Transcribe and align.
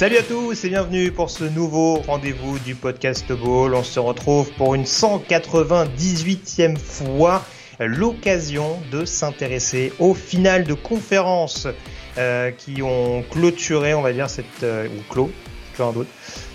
Salut 0.00 0.16
à 0.16 0.22
tous 0.22 0.64
et 0.64 0.70
bienvenue 0.70 1.12
pour 1.12 1.28
ce 1.28 1.44
nouveau 1.44 1.96
rendez-vous 1.96 2.58
du 2.60 2.74
podcast 2.74 3.30
Ball. 3.32 3.74
On 3.74 3.82
se 3.82 4.00
retrouve 4.00 4.50
pour 4.52 4.74
une 4.74 4.84
198e 4.84 6.78
fois 6.78 7.44
l'occasion 7.78 8.80
de 8.90 9.04
s'intéresser 9.04 9.92
aux 9.98 10.14
finales 10.14 10.64
de 10.64 10.72
conférence 10.72 11.68
euh, 12.16 12.50
qui 12.50 12.80
ont 12.80 13.22
clôturé, 13.30 13.92
on 13.92 14.00
va 14.00 14.14
dire, 14.14 14.30
cette 14.30 14.62
euh, 14.62 14.88
ou 14.88 15.12
clos, 15.12 15.30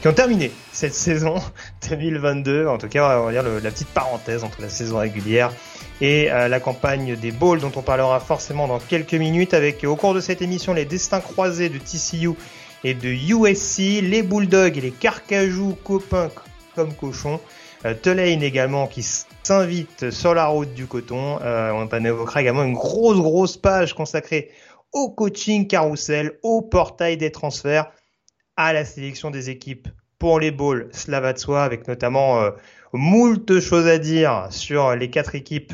qui 0.01 0.07
ont 0.07 0.13
terminé 0.13 0.51
cette 0.71 0.93
saison 0.95 1.35
2022. 1.87 2.65
En 2.65 2.79
tout 2.79 2.87
cas, 2.87 3.19
on 3.19 3.25
va 3.25 3.31
dire 3.31 3.43
la 3.43 3.69
petite 3.69 3.89
parenthèse 3.89 4.43
entre 4.43 4.59
la 4.59 4.69
saison 4.69 4.97
régulière 4.97 5.51
et 6.01 6.31
euh, 6.31 6.47
la 6.47 6.59
campagne 6.59 7.15
des 7.15 7.31
Bowls 7.31 7.59
dont 7.59 7.71
on 7.75 7.83
parlera 7.83 8.19
forcément 8.19 8.67
dans 8.67 8.79
quelques 8.79 9.13
minutes 9.13 9.53
avec 9.53 9.83
au 9.83 9.95
cours 9.95 10.15
de 10.15 10.19
cette 10.19 10.41
émission 10.41 10.73
les 10.73 10.85
destins 10.85 11.21
croisés 11.21 11.69
de 11.69 11.77
TCU 11.77 12.31
et 12.85 12.93
de 12.93 13.09
USC, 13.09 14.03
les 14.03 14.21
Bulldogs 14.21 14.77
et 14.77 14.81
les 14.81 14.91
Carcajou 14.91 15.75
copains 15.83 16.29
comme 16.75 16.93
cochons, 16.93 17.39
euh, 17.83 17.95
Tulane 17.99 18.43
également 18.43 18.85
qui 18.85 19.01
s'invite 19.01 20.11
sur 20.11 20.35
la 20.35 20.45
route 20.45 20.71
du 20.75 20.85
coton. 20.85 21.39
Euh, 21.41 21.71
on 21.71 22.05
évoquera 22.05 22.43
également 22.43 22.63
une 22.63 22.75
grosse 22.75 23.17
grosse 23.17 23.57
page 23.57 23.95
consacrée 23.95 24.51
au 24.93 25.09
coaching 25.09 25.65
carousel, 25.65 26.37
au 26.43 26.61
portail 26.61 27.17
des 27.17 27.31
transferts, 27.31 27.91
à 28.55 28.71
la 28.71 28.85
sélection 28.85 29.31
des 29.31 29.49
équipes 29.49 29.87
pour 30.19 30.39
les 30.39 30.51
bowls, 30.51 30.87
cela 30.91 31.21
va 31.21 31.33
de 31.33 31.39
soi, 31.39 31.63
avec 31.63 31.87
notamment 31.87 32.39
euh, 32.39 32.51
moult 32.93 33.59
choses 33.61 33.87
à 33.87 33.97
dire 33.97 34.45
sur 34.51 34.95
les 34.95 35.09
quatre 35.09 35.33
équipes, 35.33 35.73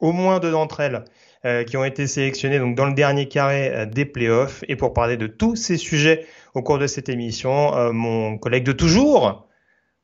au 0.00 0.10
moins 0.10 0.40
deux 0.40 0.50
d'entre 0.50 0.80
elles, 0.80 1.04
euh, 1.44 1.64
qui 1.64 1.76
ont 1.76 1.84
été 1.84 2.06
sélectionnés 2.06 2.60
donc 2.60 2.76
dans 2.76 2.86
le 2.86 2.94
dernier 2.94 3.26
carré 3.26 3.74
euh, 3.74 3.84
des 3.84 4.04
playoffs. 4.04 4.62
Et 4.68 4.76
pour 4.76 4.92
parler 4.92 5.16
de 5.16 5.26
tous 5.26 5.56
ces 5.56 5.76
sujets 5.76 6.24
au 6.54 6.62
cours 6.62 6.78
de 6.78 6.86
cette 6.86 7.08
émission, 7.08 7.76
euh, 7.76 7.90
mon 7.90 8.38
collègue 8.38 8.62
de 8.62 8.70
toujours, 8.70 9.48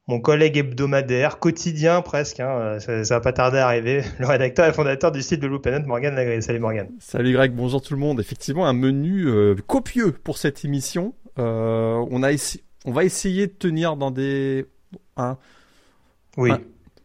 mon 0.09 0.19
collègue 0.19 0.57
hebdomadaire, 0.57 1.39
quotidien 1.39 2.03
presque, 2.03 2.41
hein, 2.41 2.81
ça, 2.81 3.05
ça 3.05 3.15
va 3.15 3.21
pas 3.21 3.33
tarder 3.33 3.59
à 3.59 3.67
arriver, 3.67 4.03
le 4.19 4.27
rédacteur 4.27 4.67
et 4.67 4.73
fondateur 4.73 5.13
du 5.13 5.23
site 5.23 5.39
de 5.41 5.47
Loopnet, 5.47 5.79
Morgan 5.81 6.17
Lagré. 6.17 6.41
Salut 6.41 6.59
Morgan. 6.59 6.89
Salut 6.99 7.33
Greg, 7.33 7.53
bonjour 7.53 7.81
tout 7.83 7.95
le 7.95 8.01
monde. 8.01 8.19
Effectivement, 8.19 8.67
un 8.67 8.73
menu 8.73 9.29
copieux 9.69 10.11
pour 10.11 10.39
cette 10.39 10.65
émission. 10.65 11.15
On, 11.37 12.23
a 12.25 12.31
on 12.85 12.91
va 12.91 13.05
essayer 13.05 13.47
de 13.47 13.53
tenir 13.53 13.97
dans 13.97 14.11
des... 14.11 14.67
Hein, 15.17 15.39
oui. 16.37 16.51
Un, 16.51 16.61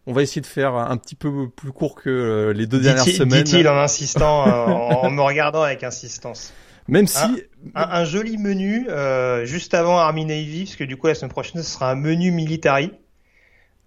on 0.06 0.14
va 0.14 0.22
essayer 0.22 0.42
de 0.42 0.48
faire 0.48 0.76
un 0.76 0.98
petit 0.98 1.16
peu 1.16 1.50
plus 1.50 1.72
court 1.72 1.96
que 1.96 2.10
euh, 2.10 2.54
les 2.54 2.68
deux 2.68 2.80
dernières 2.80 3.06
semaines. 3.06 3.44
Dit-il 3.44 3.68
en 3.68 3.78
insistant, 3.78 4.48
euh, 4.48 4.66
en, 4.66 5.10
me 5.10 5.22
regardant 5.22 5.62
avec 5.62 5.84
insistance. 5.84 6.54
Même 6.90 7.08
si 7.08 7.24
un, 7.24 7.36
un, 7.76 7.90
un 8.02 8.04
joli 8.06 8.38
menu 8.38 8.88
euh, 8.90 9.46
juste 9.46 9.74
avant 9.74 9.98
Army 9.98 10.26
Navy, 10.26 10.66
parce 10.66 10.76
que 10.76 10.84
du 10.84 10.98
coup 10.98 11.08
la 11.08 11.16
semaine 11.16 11.32
prochaine 11.32 11.62
ce 11.62 11.70
sera 11.70 11.92
un 11.92 11.96
menu 11.96 12.32
military. 12.32 12.92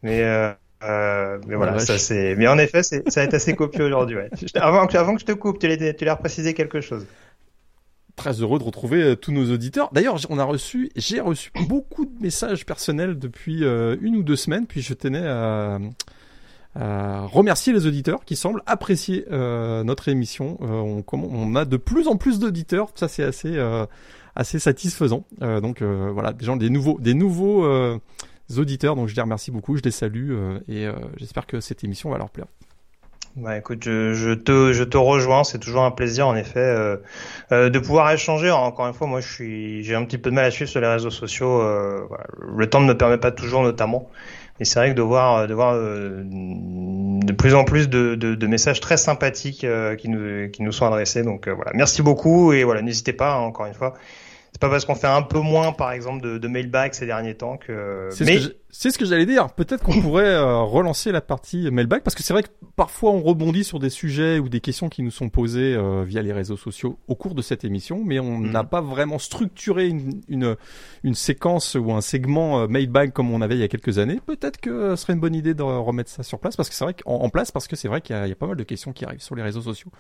Mais 0.03 0.23
euh, 0.23 0.53
euh, 0.85 1.39
mais 1.47 1.57
voilà, 1.57 1.79
ça 1.79 1.99
c'est. 1.99 2.35
Mais 2.37 2.47
en 2.47 2.59
effet, 2.59 2.83
ça 2.83 2.99
va 3.17 3.23
être 3.23 3.35
assez 3.35 3.55
copieux 3.55 3.85
aujourd'hui. 3.85 4.17
Ouais. 4.17 4.31
Avant, 4.55 4.87
avant 4.87 5.15
que 5.15 5.21
je 5.21 5.27
te 5.27 5.33
coupe, 5.33 5.59
tu 5.59 5.69
l'as 5.69 5.95
tu 5.95 6.05
l'as 6.05 6.17
précisé 6.17 6.55
quelque 6.55 6.81
chose. 6.81 7.07
Très 8.17 8.41
heureux 8.41 8.59
de 8.59 8.65
retrouver 8.65 9.03
euh, 9.03 9.15
tous 9.15 9.31
nos 9.31 9.53
auditeurs. 9.53 9.91
D'ailleurs, 9.93 10.17
on 10.31 10.39
a 10.39 10.45
reçu, 10.45 10.91
j'ai 10.97 11.21
reçu 11.21 11.53
beaucoup 11.69 12.07
de 12.07 12.19
messages 12.19 12.65
personnels 12.65 13.19
depuis 13.19 13.63
euh, 13.63 13.97
une 14.01 14.17
ou 14.17 14.23
deux 14.23 14.37
semaines, 14.37 14.67
puis 14.67 14.81
je 14.81 14.95
tenais 14.95 15.27
à, 15.27 15.79
remercier 16.75 17.73
les 17.73 17.87
auditeurs 17.87 18.25
qui 18.25 18.37
semblent 18.37 18.63
apprécier 18.67 19.25
euh, 19.31 19.83
notre 19.85 20.09
émission. 20.09 20.59
On, 20.61 21.55
a 21.57 21.65
de 21.65 21.77
plus 21.79 22.07
en 22.07 22.17
plus 22.17 22.39
d'auditeurs, 22.39 22.91
ça 22.95 23.09
c'est 23.09 23.23
assez 23.23 23.59
assez 24.35 24.59
satisfaisant. 24.59 25.25
Donc 25.41 25.81
voilà, 25.81 26.35
des 26.35 26.45
gens, 26.45 26.57
des 26.57 26.69
nouveaux, 26.69 26.99
des 27.01 27.15
nouveaux 27.15 27.67
auditeurs. 28.59 28.95
Donc 28.95 29.09
je 29.09 29.17
les 29.17 29.23
remercie 29.23 29.51
beaucoup, 29.51 29.79
je 29.79 29.83
les 29.83 29.91
salue 29.91 30.35
et 30.69 30.87
j'espère 31.17 31.47
que 31.47 31.61
cette 31.61 31.83
émission 31.83 32.11
va 32.11 32.19
leur 32.19 32.29
plaire. 32.29 32.49
Bah 33.37 33.59
écoute, 33.59 33.85
je, 33.85 34.15
je, 34.15 34.31
te, 34.33 34.73
je 34.73 34.83
te 34.83 34.97
rejoins, 34.97 35.45
c'est 35.45 35.59
toujours 35.59 35.83
un 35.83 35.91
plaisir 35.91 36.27
en 36.27 36.35
effet 36.35 36.59
euh, 36.59 36.97
euh, 37.53 37.69
de 37.69 37.79
pouvoir 37.79 38.11
échanger. 38.11 38.51
Encore 38.51 38.87
une 38.87 38.95
fois, 38.95 39.07
moi 39.07 39.21
je 39.21 39.31
suis, 39.31 39.85
j'ai 39.85 39.95
un 39.95 40.05
petit 40.07 40.17
peu 40.17 40.31
de 40.31 40.35
mal 40.35 40.47
à 40.47 40.51
suivre 40.51 40.71
sur 40.71 40.81
les 40.81 40.87
réseaux 40.87 41.11
sociaux. 41.11 41.61
Euh, 41.61 42.01
voilà. 42.09 42.25
Le 42.41 42.71
temps 42.71 42.81
ne 42.81 42.87
me 42.87 42.97
permet 42.97 43.19
pas 43.19 43.33
toujours, 43.33 43.63
notamment. 43.63 44.09
Et 44.59 44.65
c'est 44.65 44.79
vrai 44.79 44.91
que 44.91 44.95
de 44.95 45.03
voir, 45.03 45.47
de 45.47 45.53
voir 45.53 45.75
euh, 45.75 46.23
de 46.25 47.33
plus 47.35 47.55
en 47.55 47.65
plus 47.65 47.91
de, 47.91 48.15
de, 48.15 48.35
de 48.35 48.47
messages 48.47 48.81
très 48.81 48.97
sympathiques 48.97 49.65
euh, 49.65 49.97
qui 49.97 50.09
nous, 50.09 50.49
qui 50.51 50.63
nous 50.63 50.73
sont 50.73 50.87
adressés. 50.87 51.23
Donc 51.23 51.47
euh, 51.47 51.53
voilà, 51.53 51.73
merci 51.75 52.01
beaucoup 52.01 52.55
et 52.55 52.65
voilà, 52.65 52.81
n'hésitez 52.81 53.13
pas 53.13 53.35
hein, 53.35 53.41
encore 53.41 53.67
une 53.67 53.75
fois. 53.75 53.93
C'est 54.57 54.61
pas 54.63 54.71
parce 54.71 54.87
qu'on 54.87 54.95
fait 54.95 55.07
un 55.07 55.21
peu 55.21 55.41
moins, 55.41 55.73
par 55.73 55.93
exemple, 55.93 56.23
de, 56.23 56.39
de 56.39 56.49
mailbag 56.49 56.95
ces 56.95 57.05
derniers 57.05 57.35
temps 57.35 57.59
que. 57.59 58.09
C'est 58.11 58.25
Mais... 58.25 58.39
ce, 58.71 58.97
que 58.97 59.05
j'allais 59.05 59.27
dire. 59.27 59.53
Peut-être 59.53 59.83
qu'on 59.83 60.01
pourrait 60.01 60.25
euh, 60.25 60.61
relancer 60.61 61.13
la 61.13 61.21
partie 61.21 61.71
mailbag 61.71 62.03
parce 62.03 62.15
que 62.15 62.23
c'est 62.23 62.33
vrai 62.33 62.43
que 62.43 62.49
parfois 62.75 63.11
on 63.11 63.21
rebondit 63.21 63.65
sur 63.65 63.81
des 63.81 63.91
sujets 63.91 64.39
ou 64.39 64.49
des 64.49 64.61
questions 64.61 64.89
qui 64.89 65.03
nous 65.03 65.11
sont 65.11 65.29
posées 65.29 65.75
euh, 65.75 66.05
via 66.05 66.23
les 66.23 66.33
réseaux 66.33 66.57
sociaux 66.57 66.99
au 67.07 67.15
cours 67.15 67.35
de 67.35 67.43
cette 67.43 67.65
émission, 67.65 68.03
mais 68.03 68.19
on 68.19 68.41
n'a 68.41 68.63
mmh. 68.63 68.69
pas 68.71 68.81
vraiment 68.81 69.19
structuré 69.19 69.89
une, 69.89 70.23
une, 70.27 70.57
une, 71.05 71.15
séquence 71.15 71.75
ou 71.75 71.93
un 71.93 72.01
segment 72.01 72.61
euh, 72.61 72.67
mailbag 72.67 73.13
comme 73.13 73.31
on 73.35 73.43
avait 73.43 73.57
il 73.57 73.61
y 73.61 73.65
a 73.65 73.69
quelques 73.69 73.99
années. 73.99 74.21
Peut-être 74.25 74.59
que 74.59 74.97
ce 74.97 75.03
serait 75.03 75.13
une 75.13 75.21
bonne 75.21 75.35
idée 75.35 75.53
de 75.53 75.63
remettre 75.63 76.09
ça 76.09 76.23
sur 76.23 76.39
place 76.39 76.57
parce 76.57 76.71
que 76.71 76.75
c'est 76.75 76.85
vrai 76.85 76.95
qu'en 76.95 77.17
en 77.17 77.29
place 77.29 77.51
parce 77.51 77.69
que 77.69 77.77
c'est 77.77 77.89
vrai 77.89 78.01
qu'il 78.01 78.17
y, 78.17 78.27
y, 78.27 78.33
a 78.33 78.37
pas 78.37 78.47
mal 78.47 78.57
de 78.57 78.65
questions 78.65 78.95
qui 78.95 79.05
arrivent 79.05 79.21
sur 79.21 79.35
les 79.35 79.43
réseaux 79.43 79.61
sociaux. 79.61 79.91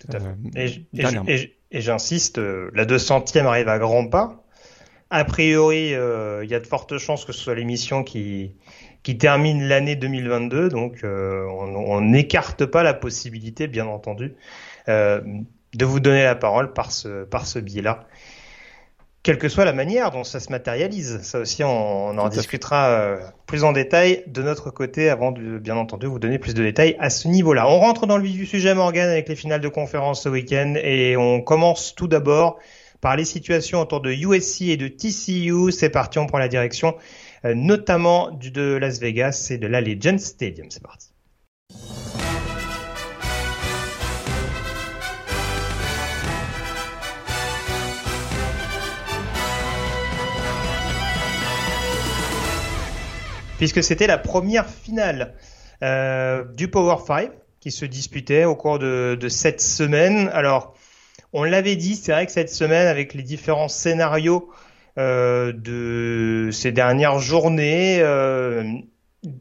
Tout 0.00 0.16
à 0.16 0.20
fait. 0.20 0.26
Euh, 0.26 0.32
et, 0.56 0.86
et, 0.94 1.34
et 1.34 1.59
j'insiste, 1.72 2.38
euh, 2.38 2.70
la 2.74 2.84
200e 2.84 3.46
arrive 3.46 3.68
à 3.68 3.78
grands 3.78 4.06
pas. 4.06 4.42
A 5.10 5.24
priori, 5.24 5.94
euh, 5.94 6.44
il 6.44 6.50
y 6.50 6.54
a 6.54 6.60
de 6.60 6.66
fortes 6.66 6.96
chances 6.98 7.24
que 7.24 7.32
ce 7.32 7.40
soit 7.40 7.54
l'émission 7.54 8.04
qui, 8.04 8.54
qui 9.02 9.18
termine 9.18 9.66
l'année 9.66 9.96
2022, 9.96 10.68
donc 10.68 11.02
euh, 11.02 11.44
on 11.48 12.00
n'écarte 12.00 12.64
pas 12.64 12.82
la 12.82 12.94
possibilité, 12.94 13.66
bien 13.66 13.86
entendu, 13.86 14.34
de 14.86 15.84
vous 15.84 16.00
donner 16.00 16.24
la 16.24 16.34
parole 16.34 16.72
par 16.72 16.92
ce, 16.92 17.24
par 17.24 17.46
ce 17.46 17.58
biais-là. 17.58 18.06
Quelle 19.22 19.36
que 19.36 19.50
soit 19.50 19.66
la 19.66 19.74
manière 19.74 20.10
dont 20.10 20.24
ça 20.24 20.40
se 20.40 20.50
matérialise, 20.50 21.20
ça 21.20 21.40
aussi 21.40 21.62
on, 21.62 22.08
on 22.08 22.16
en 22.16 22.28
discutera 22.30 22.88
euh, 22.88 23.18
plus 23.46 23.64
en 23.64 23.72
détail 23.72 24.24
de 24.26 24.42
notre 24.42 24.70
côté 24.70 25.10
avant 25.10 25.30
de 25.30 25.58
bien 25.58 25.76
entendu 25.76 26.06
vous 26.06 26.18
donner 26.18 26.38
plus 26.38 26.54
de 26.54 26.62
détails 26.62 26.96
à 26.98 27.10
ce 27.10 27.28
niveau-là. 27.28 27.68
On 27.68 27.80
rentre 27.80 28.06
dans 28.06 28.16
le 28.16 28.24
vif 28.24 28.36
du 28.36 28.46
sujet 28.46 28.74
Morgan 28.74 29.10
avec 29.10 29.28
les 29.28 29.36
finales 29.36 29.60
de 29.60 29.68
conférence 29.68 30.22
ce 30.22 30.30
week-end 30.30 30.74
et 30.82 31.18
on 31.18 31.42
commence 31.42 31.94
tout 31.94 32.08
d'abord 32.08 32.58
par 33.02 33.14
les 33.14 33.26
situations 33.26 33.80
autour 33.80 34.00
de 34.00 34.10
USC 34.10 34.62
et 34.62 34.78
de 34.78 34.88
TCU. 34.88 35.70
C'est 35.70 35.90
parti, 35.90 36.18
on 36.18 36.26
prend 36.26 36.38
la 36.38 36.48
direction 36.48 36.96
euh, 37.44 37.54
notamment 37.54 38.30
du 38.30 38.50
de 38.50 38.76
Las 38.76 39.00
Vegas 39.00 39.48
et 39.50 39.58
de 39.58 39.66
la 39.66 39.82
Legend 39.82 40.18
Stadium. 40.18 40.70
C'est 40.70 40.82
parti. 40.82 41.10
Puisque 53.60 53.84
c'était 53.84 54.06
la 54.06 54.16
première 54.16 54.70
finale 54.70 55.34
euh, 55.82 56.44
du 56.56 56.68
Power 56.68 56.96
5 57.06 57.30
qui 57.60 57.70
se 57.70 57.84
disputait 57.84 58.46
au 58.46 58.56
cours 58.56 58.78
de, 58.78 59.18
cette 59.28 59.60
semaine. 59.60 60.30
Alors, 60.32 60.74
on 61.34 61.44
l'avait 61.44 61.76
dit, 61.76 61.94
c'est 61.94 62.12
vrai 62.12 62.24
que 62.24 62.32
cette 62.32 62.48
semaine, 62.48 62.86
avec 62.86 63.12
les 63.12 63.22
différents 63.22 63.68
scénarios 63.68 64.48
euh, 64.96 65.52
de 65.52 66.48
ces 66.52 66.72
dernières 66.72 67.18
journées, 67.18 67.98
euh, 68.00 68.64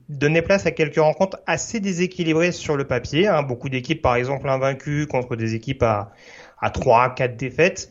donnait 0.09 0.41
place 0.41 0.65
à 0.65 0.71
quelques 0.71 0.99
rencontres 0.99 1.39
assez 1.47 1.79
déséquilibrées 1.79 2.51
sur 2.51 2.75
le 2.75 2.85
papier. 2.85 3.25
Hein. 3.25 3.43
Beaucoup 3.43 3.69
d'équipes, 3.69 4.01
par 4.01 4.15
exemple, 4.15 4.49
invaincues 4.49 5.07
contre 5.07 5.37
des 5.37 5.55
équipes 5.55 5.83
à, 5.83 6.11
à 6.59 6.71
3, 6.71 7.15
4 7.15 7.37
défaites. 7.37 7.89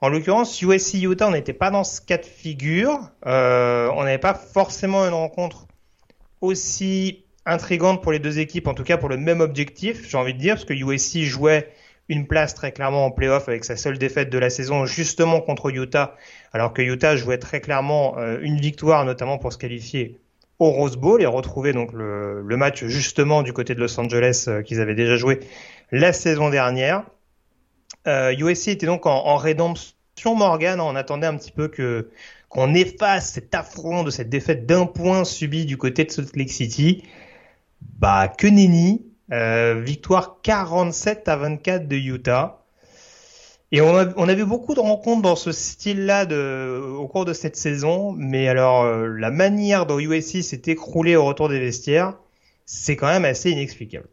En 0.00 0.08
l'occurrence, 0.08 0.60
USC 0.60 0.94
Utah, 1.02 1.28
on 1.28 1.30
n'était 1.30 1.52
pas 1.52 1.70
dans 1.70 1.84
ce 1.84 2.00
cas 2.00 2.18
de 2.18 2.26
figure. 2.26 3.10
Euh, 3.26 3.90
on 3.94 4.04
n'avait 4.04 4.18
pas 4.18 4.34
forcément 4.34 5.06
une 5.06 5.14
rencontre 5.14 5.66
aussi 6.40 7.24
intrigante 7.46 8.02
pour 8.02 8.12
les 8.12 8.18
deux 8.18 8.38
équipes, 8.38 8.66
en 8.66 8.74
tout 8.74 8.82
cas 8.82 8.96
pour 8.96 9.08
le 9.08 9.16
même 9.16 9.40
objectif, 9.40 10.08
j'ai 10.08 10.18
envie 10.18 10.34
de 10.34 10.38
dire, 10.38 10.54
parce 10.54 10.64
que 10.64 10.74
USC 10.74 11.20
jouait 11.20 11.70
une 12.08 12.26
place 12.26 12.54
très 12.54 12.72
clairement 12.72 13.06
en 13.06 13.10
playoff 13.10 13.48
avec 13.48 13.64
sa 13.64 13.76
seule 13.76 13.98
défaite 13.98 14.30
de 14.30 14.38
la 14.38 14.50
saison 14.50 14.84
justement 14.84 15.40
contre 15.40 15.70
Utah, 15.70 16.16
alors 16.52 16.72
que 16.72 16.82
Utah 16.82 17.16
jouait 17.16 17.38
très 17.38 17.60
clairement 17.60 18.16
euh, 18.18 18.38
une 18.42 18.60
victoire 18.60 19.04
notamment 19.04 19.38
pour 19.38 19.52
se 19.52 19.58
qualifier 19.58 20.18
au 20.58 20.70
Rose 20.70 20.96
Bowl 20.96 21.20
et 21.20 21.26
retrouver 21.26 21.72
donc 21.72 21.92
le, 21.92 22.42
match 22.56 22.84
justement 22.84 23.42
du 23.42 23.52
côté 23.52 23.74
de 23.74 23.80
Los 23.80 23.98
Angeles 23.98 24.46
euh, 24.48 24.62
qu'ils 24.62 24.80
avaient 24.80 24.94
déjà 24.94 25.16
joué 25.16 25.40
la 25.92 26.12
saison 26.12 26.48
dernière. 26.50 27.04
Euh, 28.06 28.34
USC 28.36 28.68
était 28.68 28.86
donc 28.86 29.06
en, 29.06 29.26
en 29.26 29.36
rédemption 29.36 29.96
Morgan, 30.34 30.80
on 30.80 30.96
attendait 30.96 31.26
un 31.26 31.36
petit 31.36 31.52
peu 31.52 31.68
que 31.68 32.10
qu'on 32.48 32.74
efface 32.74 33.32
cet 33.32 33.54
affront 33.54 34.02
de 34.04 34.10
cette 34.10 34.28
défaite 34.28 34.66
d'un 34.66 34.86
point 34.86 35.24
subi 35.24 35.66
du 35.66 35.76
côté 35.76 36.04
de 36.04 36.10
Salt 36.10 36.36
Lake 36.36 36.50
City. 36.50 37.02
Bah 37.98 38.28
que 38.28 38.46
nenni, 38.46 39.06
euh, 39.32 39.80
victoire 39.84 40.38
47 40.42 41.28
à 41.28 41.36
24 41.36 41.88
de 41.88 41.96
Utah. 41.96 42.62
Et 43.72 43.80
on 43.80 43.96
a, 43.96 44.06
on 44.16 44.46
beaucoup 44.46 44.74
de 44.74 44.80
rencontres 44.80 45.22
dans 45.22 45.36
ce 45.36 45.50
style-là 45.50 46.24
au 46.24 47.08
cours 47.08 47.24
de 47.24 47.32
cette 47.32 47.56
saison, 47.56 48.12
mais 48.12 48.46
alors 48.46 48.84
euh, 48.84 49.08
la 49.08 49.32
manière 49.32 49.86
dont 49.86 49.98
USC 49.98 50.42
s'est 50.42 50.62
écroulé 50.66 51.16
au 51.16 51.24
retour 51.24 51.48
des 51.48 51.58
vestiaires, 51.58 52.14
c'est 52.64 52.94
quand 52.94 53.08
même 53.08 53.24
assez 53.24 53.50
inexplicable. 53.50 54.08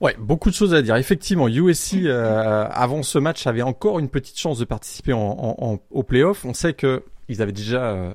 Ouais, 0.00 0.16
beaucoup 0.18 0.50
de 0.50 0.54
choses 0.54 0.74
à 0.74 0.82
dire. 0.82 0.96
Effectivement, 0.96 1.48
USC 1.48 1.94
euh, 2.04 2.66
avant 2.70 3.02
ce 3.02 3.18
match 3.18 3.46
avait 3.46 3.62
encore 3.62 3.98
une 3.98 4.08
petite 4.08 4.38
chance 4.38 4.58
de 4.58 4.64
participer 4.64 5.12
en, 5.12 5.20
en, 5.20 5.56
en, 5.58 5.78
au 5.90 6.02
playoff. 6.02 6.44
On 6.44 6.52
sait 6.52 6.74
que 6.74 7.04
ils 7.28 7.40
avaient 7.40 7.52
déjà 7.52 7.82
euh, 7.90 8.14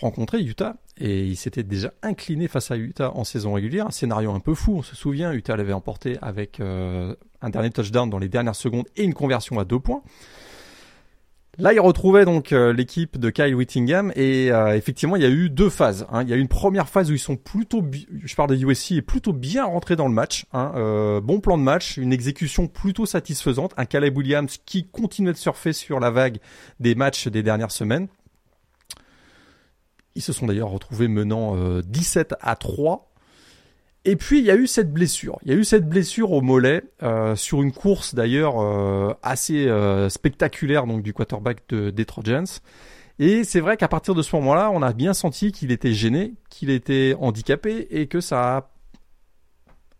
rencontré 0.00 0.40
Utah 0.40 0.76
et 0.96 1.24
il 1.24 1.36
s'était 1.36 1.62
déjà 1.62 1.92
incliné 2.02 2.48
face 2.48 2.70
à 2.70 2.76
Utah 2.76 3.12
en 3.14 3.24
saison 3.24 3.52
régulière. 3.54 3.86
Un 3.86 3.90
scénario 3.90 4.32
un 4.32 4.40
peu 4.40 4.54
fou, 4.54 4.76
on 4.76 4.82
se 4.82 4.96
souvient. 4.96 5.32
Utah 5.32 5.56
l'avait 5.56 5.72
emporté 5.72 6.18
avec 6.22 6.60
euh, 6.60 7.14
un 7.40 7.50
dernier 7.50 7.70
touchdown 7.70 8.08
dans 8.08 8.18
les 8.18 8.28
dernières 8.28 8.56
secondes 8.56 8.86
et 8.96 9.04
une 9.04 9.14
conversion 9.14 9.58
à 9.58 9.64
deux 9.64 9.78
points. 9.78 10.02
Là, 11.60 11.72
il 11.72 11.80
retrouvait 11.80 12.24
donc 12.24 12.52
euh, 12.52 12.72
l'équipe 12.72 13.18
de 13.18 13.30
Kyle 13.30 13.52
Whittingham 13.52 14.12
et 14.14 14.52
euh, 14.52 14.76
effectivement, 14.76 15.16
il 15.16 15.22
y 15.22 15.26
a 15.26 15.28
eu 15.28 15.50
deux 15.50 15.70
phases. 15.70 16.06
Hein. 16.12 16.22
Il 16.22 16.28
y 16.28 16.32
a 16.32 16.36
eu 16.36 16.40
une 16.40 16.46
première 16.46 16.88
phase 16.88 17.10
où 17.10 17.14
ils 17.14 17.18
sont 17.18 17.34
plutôt, 17.34 17.84
je 18.24 18.34
parle 18.36 18.50
de 18.50 18.64
USC, 18.64 19.00
plutôt 19.00 19.32
bien 19.32 19.64
rentrés 19.64 19.96
dans 19.96 20.06
le 20.06 20.14
match. 20.14 20.46
Hein. 20.52 20.70
Euh, 20.76 21.20
bon 21.20 21.40
plan 21.40 21.58
de 21.58 21.64
match, 21.64 21.96
une 21.96 22.12
exécution 22.12 22.68
plutôt 22.68 23.06
satisfaisante, 23.06 23.74
un 23.76 23.86
Caleb 23.86 24.16
Williams 24.16 24.58
qui 24.66 24.86
continuait 24.86 25.32
de 25.32 25.36
surfer 25.36 25.72
sur 25.72 25.98
la 25.98 26.10
vague 26.10 26.38
des 26.78 26.94
matchs 26.94 27.26
des 27.26 27.42
dernières 27.42 27.72
semaines. 27.72 28.06
Ils 30.14 30.22
se 30.22 30.32
sont 30.32 30.46
d'ailleurs 30.46 30.70
retrouvés 30.70 31.08
menant 31.08 31.56
17 31.80 32.34
à 32.40 32.54
3. 32.54 33.10
Et 34.08 34.16
puis 34.16 34.38
il 34.38 34.46
y 34.46 34.50
a 34.50 34.56
eu 34.56 34.66
cette 34.66 34.90
blessure. 34.90 35.38
Il 35.44 35.52
y 35.52 35.54
a 35.54 35.58
eu 35.58 35.64
cette 35.64 35.86
blessure 35.86 36.32
au 36.32 36.40
mollet 36.40 36.82
euh, 37.02 37.36
sur 37.36 37.60
une 37.60 37.72
course 37.72 38.14
d'ailleurs 38.14 38.58
euh, 38.58 39.12
assez 39.22 39.68
euh, 39.68 40.08
spectaculaire 40.08 40.86
donc 40.86 41.02
du 41.02 41.12
quarterback 41.12 41.58
de, 41.68 41.90
des 41.90 42.06
Trojans. 42.06 42.46
Et 43.18 43.44
c'est 43.44 43.60
vrai 43.60 43.76
qu'à 43.76 43.86
partir 43.86 44.14
de 44.14 44.22
ce 44.22 44.34
moment-là, 44.36 44.70
on 44.72 44.80
a 44.80 44.94
bien 44.94 45.12
senti 45.12 45.52
qu'il 45.52 45.72
était 45.72 45.92
gêné, 45.92 46.32
qu'il 46.48 46.70
était 46.70 47.16
handicapé 47.20 47.86
et 47.90 48.06
que 48.06 48.22
ça 48.22 48.56
a 48.56 48.70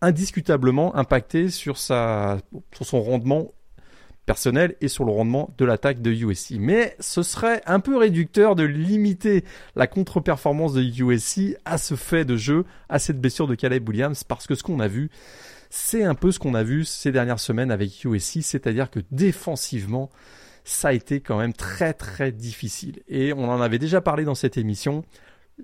indiscutablement 0.00 0.96
impacté 0.96 1.50
sur 1.50 1.76
sa 1.76 2.38
sur 2.74 2.86
son 2.86 3.02
rendement 3.02 3.52
personnel 4.28 4.76
et 4.82 4.88
sur 4.88 5.06
le 5.06 5.10
rendement 5.10 5.54
de 5.56 5.64
l'attaque 5.64 6.02
de 6.02 6.10
USC. 6.12 6.56
Mais 6.60 6.94
ce 7.00 7.22
serait 7.22 7.62
un 7.64 7.80
peu 7.80 7.96
réducteur 7.96 8.56
de 8.56 8.62
limiter 8.62 9.42
la 9.74 9.86
contre-performance 9.86 10.74
de 10.74 10.82
USC 10.82 11.56
à 11.64 11.78
ce 11.78 11.94
fait 11.94 12.26
de 12.26 12.36
jeu, 12.36 12.66
à 12.90 12.98
cette 12.98 13.22
blessure 13.22 13.46
de 13.46 13.54
Caleb 13.54 13.88
Williams, 13.88 14.24
parce 14.24 14.46
que 14.46 14.54
ce 14.54 14.62
qu'on 14.62 14.80
a 14.80 14.86
vu, 14.86 15.08
c'est 15.70 16.04
un 16.04 16.14
peu 16.14 16.30
ce 16.30 16.38
qu'on 16.38 16.52
a 16.52 16.62
vu 16.62 16.84
ces 16.84 17.10
dernières 17.10 17.40
semaines 17.40 17.70
avec 17.70 18.04
USC, 18.04 18.42
c'est-à-dire 18.42 18.90
que 18.90 19.00
défensivement, 19.10 20.10
ça 20.62 20.88
a 20.88 20.92
été 20.92 21.20
quand 21.20 21.38
même 21.38 21.54
très 21.54 21.94
très 21.94 22.30
difficile. 22.30 23.00
Et 23.08 23.32
on 23.32 23.50
en 23.50 23.62
avait 23.62 23.78
déjà 23.78 24.02
parlé 24.02 24.24
dans 24.24 24.34
cette 24.34 24.58
émission. 24.58 25.06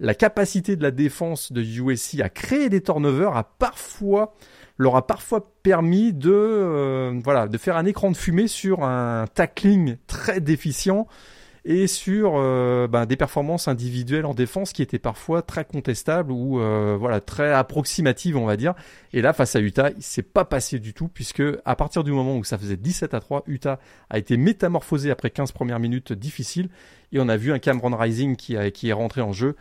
La 0.00 0.14
capacité 0.14 0.74
de 0.74 0.82
la 0.82 0.90
défense 0.90 1.52
de 1.52 1.60
USC 1.60 2.20
à 2.22 2.30
créer 2.30 2.70
des 2.70 2.80
turnovers 2.80 3.36
a 3.36 3.44
parfois 3.44 4.34
leur 4.76 4.96
a 4.96 5.06
parfois 5.06 5.52
permis 5.62 6.12
de 6.12 6.32
euh, 6.32 7.20
voilà 7.22 7.48
de 7.48 7.58
faire 7.58 7.76
un 7.76 7.84
écran 7.84 8.10
de 8.10 8.16
fumée 8.16 8.48
sur 8.48 8.84
un 8.84 9.26
tackling 9.32 9.96
très 10.06 10.40
déficient 10.40 11.06
et 11.66 11.86
sur 11.86 12.34
euh, 12.36 12.86
ben, 12.88 13.06
des 13.06 13.16
performances 13.16 13.68
individuelles 13.68 14.26
en 14.26 14.34
défense 14.34 14.74
qui 14.74 14.82
étaient 14.82 14.98
parfois 14.98 15.40
très 15.40 15.64
contestables 15.64 16.30
ou 16.30 16.60
euh, 16.60 16.96
voilà 16.98 17.20
très 17.20 17.52
approximatives 17.52 18.36
on 18.36 18.44
va 18.44 18.56
dire. 18.56 18.74
Et 19.12 19.22
là 19.22 19.32
face 19.32 19.56
à 19.56 19.60
Utah 19.60 19.90
il 19.96 20.02
s'est 20.02 20.22
pas 20.22 20.44
passé 20.44 20.78
du 20.78 20.92
tout 20.92 21.08
puisque 21.08 21.42
à 21.64 21.76
partir 21.76 22.04
du 22.04 22.12
moment 22.12 22.36
où 22.36 22.44
ça 22.44 22.58
faisait 22.58 22.76
17 22.76 23.14
à 23.14 23.20
3 23.20 23.44
Utah 23.46 23.78
a 24.10 24.18
été 24.18 24.36
métamorphosé 24.36 25.10
après 25.10 25.30
15 25.30 25.52
premières 25.52 25.80
minutes 25.80 26.12
difficiles. 26.12 26.68
Et 27.12 27.20
on 27.20 27.28
a 27.28 27.36
vu 27.36 27.52
un 27.52 27.60
Cameron 27.60 27.96
Rising 27.96 28.36
qui, 28.36 28.56
a, 28.56 28.70
qui 28.70 28.88
est 28.88 28.92
rentré 28.92 29.20
en 29.20 29.32
jeu 29.32 29.56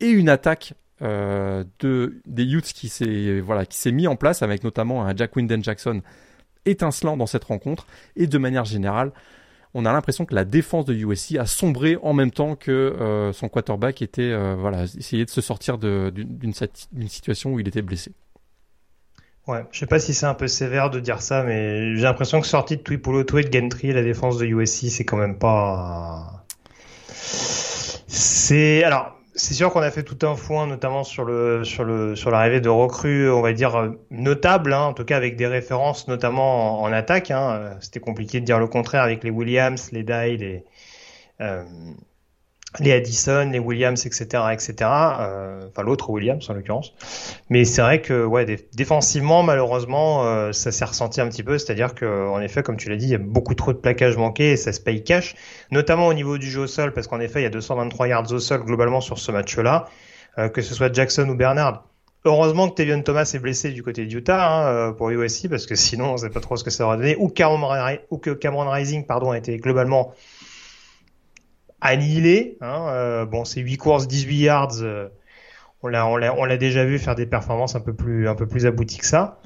et 0.00 0.08
une 0.08 0.28
attaque 0.28 0.74
euh, 1.02 1.64
de 1.80 2.20
des 2.26 2.44
Utes 2.44 2.72
qui 2.72 2.88
s'est 2.88 3.40
voilà 3.40 3.64
mis 3.86 4.06
en 4.06 4.16
place 4.16 4.42
avec 4.42 4.64
notamment 4.64 5.04
un 5.04 5.14
Jack 5.14 5.36
Winden 5.36 5.62
Jackson 5.62 6.00
étincelant 6.64 7.16
dans 7.16 7.26
cette 7.26 7.44
rencontre 7.44 7.86
et 8.16 8.26
de 8.26 8.38
manière 8.38 8.64
générale 8.64 9.12
on 9.78 9.84
a 9.84 9.92
l'impression 9.92 10.24
que 10.24 10.34
la 10.34 10.46
défense 10.46 10.86
de 10.86 10.94
USC 10.94 11.36
a 11.36 11.44
sombré 11.44 11.98
en 12.02 12.14
même 12.14 12.30
temps 12.30 12.56
que 12.56 12.70
euh, 12.70 13.34
son 13.34 13.50
quarterback 13.50 14.00
était 14.00 14.22
euh, 14.22 14.56
voilà 14.58 14.84
essayé 14.84 15.26
de 15.26 15.30
se 15.30 15.42
sortir 15.42 15.76
d'une 15.76 16.54
situation 17.08 17.52
où 17.52 17.60
il 17.60 17.68
était 17.68 17.82
blessé. 17.82 18.12
Ouais, 19.46 19.64
je 19.70 19.78
sais 19.78 19.86
pas 19.86 20.00
si 20.00 20.14
c'est 20.14 20.24
un 20.24 20.34
peu 20.34 20.48
sévère 20.48 20.88
de 20.88 20.98
dire 20.98 21.20
ça, 21.20 21.44
mais 21.44 21.94
j'ai 21.94 22.02
l'impression 22.02 22.40
que 22.40 22.46
sorti 22.46 22.78
de 22.78 22.82
Tuipoloto 22.82 23.36
et 23.36 23.44
de 23.44 23.52
Gentry, 23.52 23.92
la 23.92 24.02
défense 24.02 24.38
de 24.38 24.46
USC, 24.46 24.88
c'est 24.88 25.04
quand 25.04 25.18
même 25.18 25.38
pas. 25.38 26.46
C'est 28.08 28.82
alors 28.82 29.15
c'est 29.36 29.54
sûr 29.54 29.72
qu'on 29.72 29.82
a 29.82 29.90
fait 29.90 30.02
tout 30.02 30.26
un 30.26 30.34
foin, 30.34 30.66
notamment 30.66 31.04
sur 31.04 31.24
le 31.24 31.64
sur 31.64 31.84
le 31.84 32.16
sur 32.16 32.30
l'arrivée 32.30 32.60
de 32.60 32.68
recrues, 32.68 33.30
on 33.30 33.42
va 33.42 33.52
dire 33.52 33.92
notables, 34.10 34.72
hein, 34.72 34.82
en 34.82 34.92
tout 34.94 35.04
cas 35.04 35.16
avec 35.16 35.36
des 35.36 35.46
références, 35.46 36.08
notamment 36.08 36.82
en, 36.82 36.92
attaque. 36.92 37.30
Hein. 37.30 37.76
C'était 37.80 38.00
compliqué 38.00 38.40
de 38.40 38.44
dire 38.46 38.58
le 38.58 38.66
contraire 38.66 39.02
avec 39.02 39.22
les 39.24 39.30
Williams, 39.30 39.92
les 39.92 40.02
Dye, 40.02 40.36
les 40.38 40.64
euh, 41.40 41.64
les 42.80 42.92
Addison, 42.92 43.50
les 43.50 43.58
Williams, 43.58 44.06
etc., 44.06 44.44
etc. 44.52 44.74
Euh, 45.20 45.68
enfin 45.68 45.82
l'autre 45.82 46.10
Williams 46.10 46.48
en 46.48 46.54
l'occurrence. 46.54 46.92
Mais 47.50 47.64
c'est 47.64 47.82
vrai 47.82 48.00
que 48.00 48.24
ouais, 48.24 48.46
défensivement 48.74 49.42
malheureusement 49.42 50.24
euh, 50.24 50.52
ça 50.52 50.72
s'est 50.72 50.84
ressenti 50.84 51.20
un 51.20 51.28
petit 51.28 51.42
peu, 51.42 51.58
c'est-à-dire 51.58 51.94
que 51.94 52.28
en 52.28 52.40
effet 52.40 52.62
comme 52.62 52.76
tu 52.76 52.88
l'as 52.88 52.96
dit, 52.96 53.06
il 53.06 53.12
y 53.12 53.14
a 53.14 53.18
beaucoup 53.18 53.54
trop 53.54 53.72
de 53.72 53.78
plaquages 53.78 54.16
manqués 54.16 54.52
et 54.52 54.56
ça 54.56 54.72
se 54.72 54.80
paye 54.80 55.02
cash, 55.04 55.34
notamment 55.70 56.06
au 56.06 56.14
niveau 56.14 56.38
du 56.38 56.50
jeu 56.50 56.62
au 56.62 56.66
sol 56.66 56.92
parce 56.92 57.06
qu'en 57.06 57.20
effet 57.20 57.40
il 57.40 57.44
y 57.44 57.46
a 57.46 57.50
223 57.50 58.08
yards 58.08 58.32
au 58.32 58.38
sol 58.38 58.64
globalement 58.64 59.00
sur 59.00 59.18
ce 59.18 59.32
match-là, 59.32 59.86
euh, 60.38 60.48
que 60.48 60.62
ce 60.62 60.74
soit 60.74 60.92
Jackson 60.92 61.28
ou 61.28 61.34
Bernard. 61.34 61.84
Heureusement 62.26 62.68
que 62.68 62.74
Tevion 62.74 63.00
Thomas 63.02 63.30
est 63.34 63.38
blessé 63.38 63.70
du 63.70 63.84
côté 63.84 64.04
d'Utah 64.04 64.50
hein, 64.50 64.66
euh, 64.66 64.92
pour 64.92 65.10
USC 65.10 65.48
parce 65.48 65.64
que 65.64 65.76
sinon 65.76 66.14
on 66.14 66.16
sait 66.16 66.30
pas 66.30 66.40
trop 66.40 66.56
ce 66.56 66.64
que 66.64 66.70
ça 66.70 66.84
aurait 66.84 66.96
donné 66.96 67.14
ou, 67.20 67.32
ou 68.10 68.18
que 68.18 68.30
Cameron 68.30 68.68
Rising 68.68 69.06
pardon 69.06 69.30
a 69.30 69.38
été 69.38 69.58
globalement 69.58 70.12
annihilé. 71.80 72.58
Hein, 72.60 72.88
euh, 72.90 73.26
bon, 73.26 73.44
c'est 73.44 73.60
8 73.60 73.76
courses, 73.76 74.08
18 74.08 74.36
yards. 74.36 74.82
Euh, 74.82 75.08
on 75.82 75.88
l'a, 75.88 76.34
on 76.34 76.44
l'a, 76.44 76.56
déjà 76.56 76.84
vu 76.84 76.98
faire 76.98 77.14
des 77.14 77.26
performances 77.26 77.76
un 77.76 77.80
peu 77.80 77.94
plus, 77.94 78.28
un 78.28 78.34
peu 78.34 78.46
plus 78.46 78.66
abouties 78.66 78.98
que 78.98 79.06
ça. 79.06 79.40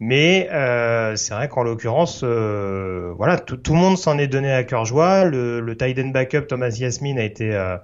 Mais 0.00 0.48
euh, 0.52 1.16
c'est 1.16 1.34
vrai 1.34 1.48
qu'en 1.48 1.64
l'occurrence, 1.64 2.20
euh, 2.22 3.12
voilà, 3.16 3.38
tout, 3.38 3.56
tout, 3.56 3.72
le 3.72 3.78
monde 3.80 3.98
s'en 3.98 4.16
est 4.18 4.28
donné 4.28 4.52
à 4.52 4.62
cœur 4.62 4.84
joie. 4.84 5.24
Le, 5.24 5.60
le 5.60 5.76
tight 5.76 6.12
backup 6.12 6.42
Thomas 6.42 6.68
Yasmin 6.68 7.16
a 7.16 7.24
été 7.24 7.52
euh, 7.52 7.76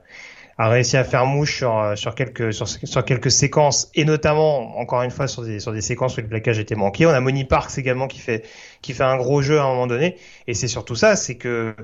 a 0.57 0.69
réussi 0.69 0.97
à 0.97 1.03
faire 1.03 1.27
mouche 1.27 1.59
sur, 1.59 1.95
sur 1.97 2.15
quelques 2.15 2.55
sur, 2.55 2.69
sur, 2.69 3.05
quelques 3.05 3.33
séquences 3.33 3.91
et 3.95 4.05
notamment 4.05 4.79
encore 4.79 5.03
une 5.03 5.11
fois 5.11 5.27
sur 5.27 5.43
des 5.43 5.59
sur 5.59 5.73
des 5.73 5.81
séquences 5.81 6.17
où 6.17 6.21
le 6.21 6.29
plaquage 6.29 6.61
était 6.61 6.77
manqué. 6.77 7.05
On 7.07 7.11
a 7.11 7.19
Moni 7.21 7.45
Parks 7.45 7.77
également 7.79 8.07
qui 8.07 8.21
fait 8.21 8.45
qui 8.81 8.93
fait 8.93 9.03
un 9.03 9.17
gros 9.17 9.43
jeu 9.43 9.59
à 9.59 9.65
un 9.65 9.69
moment 9.69 9.89
donné. 9.89 10.17
Et 10.47 10.55
c'est 10.55 10.69
surtout 10.69 10.95
ça, 10.95 11.17
c'est 11.17 11.37
que 11.37 11.75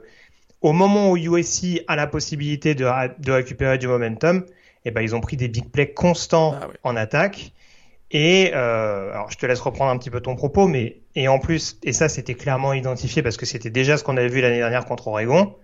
au 0.60 0.72
moment 0.72 1.10
où 1.10 1.16
USC 1.16 1.82
a 1.86 1.96
la 1.96 2.06
possibilité 2.06 2.74
de, 2.74 2.86
de 3.18 3.32
récupérer 3.32 3.78
du 3.78 3.88
momentum, 3.88 4.44
eh 4.84 4.90
ben, 4.90 5.00
ils 5.00 5.14
ont 5.14 5.20
pris 5.20 5.36
des 5.36 5.48
big 5.48 5.70
plays 5.70 5.92
constants 5.92 6.56
ah 6.60 6.68
en 6.82 6.96
attaque. 6.96 7.52
Et 8.10 8.50
euh, 8.54 9.12
alors 9.12 9.30
je 9.30 9.38
te 9.38 9.46
laisse 9.46 9.60
reprendre 9.60 9.90
un 9.92 9.98
petit 9.98 10.10
peu 10.10 10.20
ton 10.20 10.34
propos, 10.34 10.66
mais 10.66 10.98
et 11.14 11.28
en 11.28 11.38
plus, 11.38 11.78
et 11.84 11.92
ça 11.92 12.08
c'était 12.08 12.34
clairement 12.34 12.72
identifié 12.72 13.22
parce 13.22 13.36
que 13.36 13.46
c'était 13.46 13.70
déjà 13.70 13.96
ce 13.96 14.04
qu'on 14.04 14.16
avait 14.16 14.28
vu 14.28 14.40
l'année 14.40 14.58
dernière 14.58 14.84
contre 14.84 15.08
Oregon, 15.08 15.54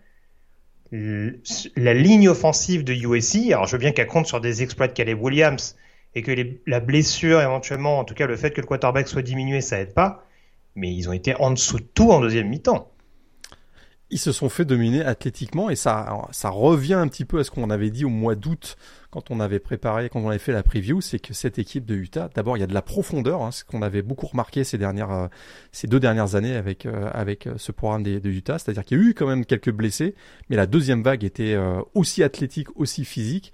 la 0.92 1.94
ligne 1.94 2.28
offensive 2.28 2.84
de 2.84 2.92
USC, 2.92 3.50
alors 3.50 3.66
je 3.66 3.72
veux 3.72 3.78
bien 3.78 3.90
qu'elle 3.90 4.06
compte 4.06 4.26
sur 4.28 4.40
des 4.40 4.62
exploits 4.62 4.86
de 4.86 4.92
Caleb 4.92 5.20
Williams 5.20 5.76
et 6.14 6.22
que 6.22 6.30
les, 6.30 6.60
la 6.66 6.78
blessure 6.78 7.40
éventuellement, 7.40 7.98
en 7.98 8.04
tout 8.04 8.14
cas 8.14 8.26
le 8.26 8.36
fait 8.36 8.52
que 8.52 8.60
le 8.60 8.66
quarterback 8.68 9.08
soit 9.08 9.22
diminué, 9.22 9.60
ça 9.60 9.80
aide 9.80 9.92
pas, 9.92 10.24
mais 10.76 10.94
ils 10.94 11.08
ont 11.08 11.12
été 11.12 11.34
en 11.34 11.50
dessous 11.50 11.80
de 11.80 11.86
tout 11.94 12.12
en 12.12 12.20
deuxième 12.20 12.48
mi-temps. 12.48 12.88
Ils 14.10 14.18
se 14.18 14.30
sont 14.30 14.48
fait 14.48 14.64
dominer 14.64 15.04
athlétiquement 15.04 15.68
et 15.68 15.76
ça, 15.76 16.28
ça 16.30 16.48
revient 16.48 16.94
un 16.94 17.08
petit 17.08 17.24
peu 17.24 17.40
à 17.40 17.44
ce 17.44 17.50
qu'on 17.50 17.70
avait 17.70 17.90
dit 17.90 18.04
au 18.04 18.08
mois 18.08 18.36
d'août 18.36 18.76
quand 19.10 19.30
on 19.30 19.40
avait 19.40 19.58
préparé, 19.58 20.08
quand 20.08 20.20
on 20.20 20.28
avait 20.28 20.38
fait 20.38 20.52
la 20.52 20.62
preview, 20.62 21.00
c'est 21.00 21.18
que 21.18 21.34
cette 21.34 21.58
équipe 21.58 21.86
de 21.86 21.94
Utah, 21.94 22.28
d'abord 22.34 22.56
il 22.56 22.60
y 22.60 22.62
a 22.62 22.66
de 22.66 22.74
la 22.74 22.82
profondeur, 22.82 23.42
hein, 23.42 23.50
ce 23.50 23.64
qu'on 23.64 23.82
avait 23.82 24.02
beaucoup 24.02 24.26
remarqué 24.26 24.62
ces 24.62 24.78
dernières, 24.78 25.10
euh, 25.10 25.26
ces 25.72 25.86
deux 25.86 25.98
dernières 25.98 26.34
années 26.34 26.54
avec 26.54 26.86
euh, 26.86 27.10
avec 27.12 27.46
euh, 27.46 27.54
ce 27.56 27.72
programme 27.72 28.02
de, 28.02 28.18
de 28.18 28.30
Utah, 28.30 28.58
c'est-à-dire 28.58 28.84
qu'il 28.84 28.98
y 28.98 29.00
a 29.00 29.04
eu 29.04 29.14
quand 29.14 29.26
même 29.26 29.44
quelques 29.44 29.72
blessés, 29.72 30.14
mais 30.50 30.56
la 30.56 30.66
deuxième 30.66 31.02
vague 31.02 31.24
était 31.24 31.56
aussi 31.94 32.22
athlétique, 32.22 32.68
aussi 32.76 33.04
physique. 33.04 33.52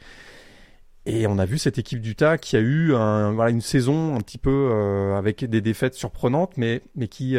Et 1.05 1.27
on 1.27 1.39
a 1.39 1.47
vu 1.47 1.59
cette 1.59 1.79
équipe 1.79 2.01
d'Utah 2.01 2.39
qui 2.39 2.57
a 2.57 2.61
eu 2.61 2.95
un, 2.95 3.33
voilà, 3.33 3.51
une 3.51 3.61
saison 3.61 4.15
un 4.15 4.21
petit 4.21 4.39
peu 4.39 4.71
avec 5.17 5.45
des 5.45 5.61
défaites 5.61 5.95
surprenantes, 5.95 6.57
mais 6.57 6.83
mais 6.95 7.09
qui 7.09 7.37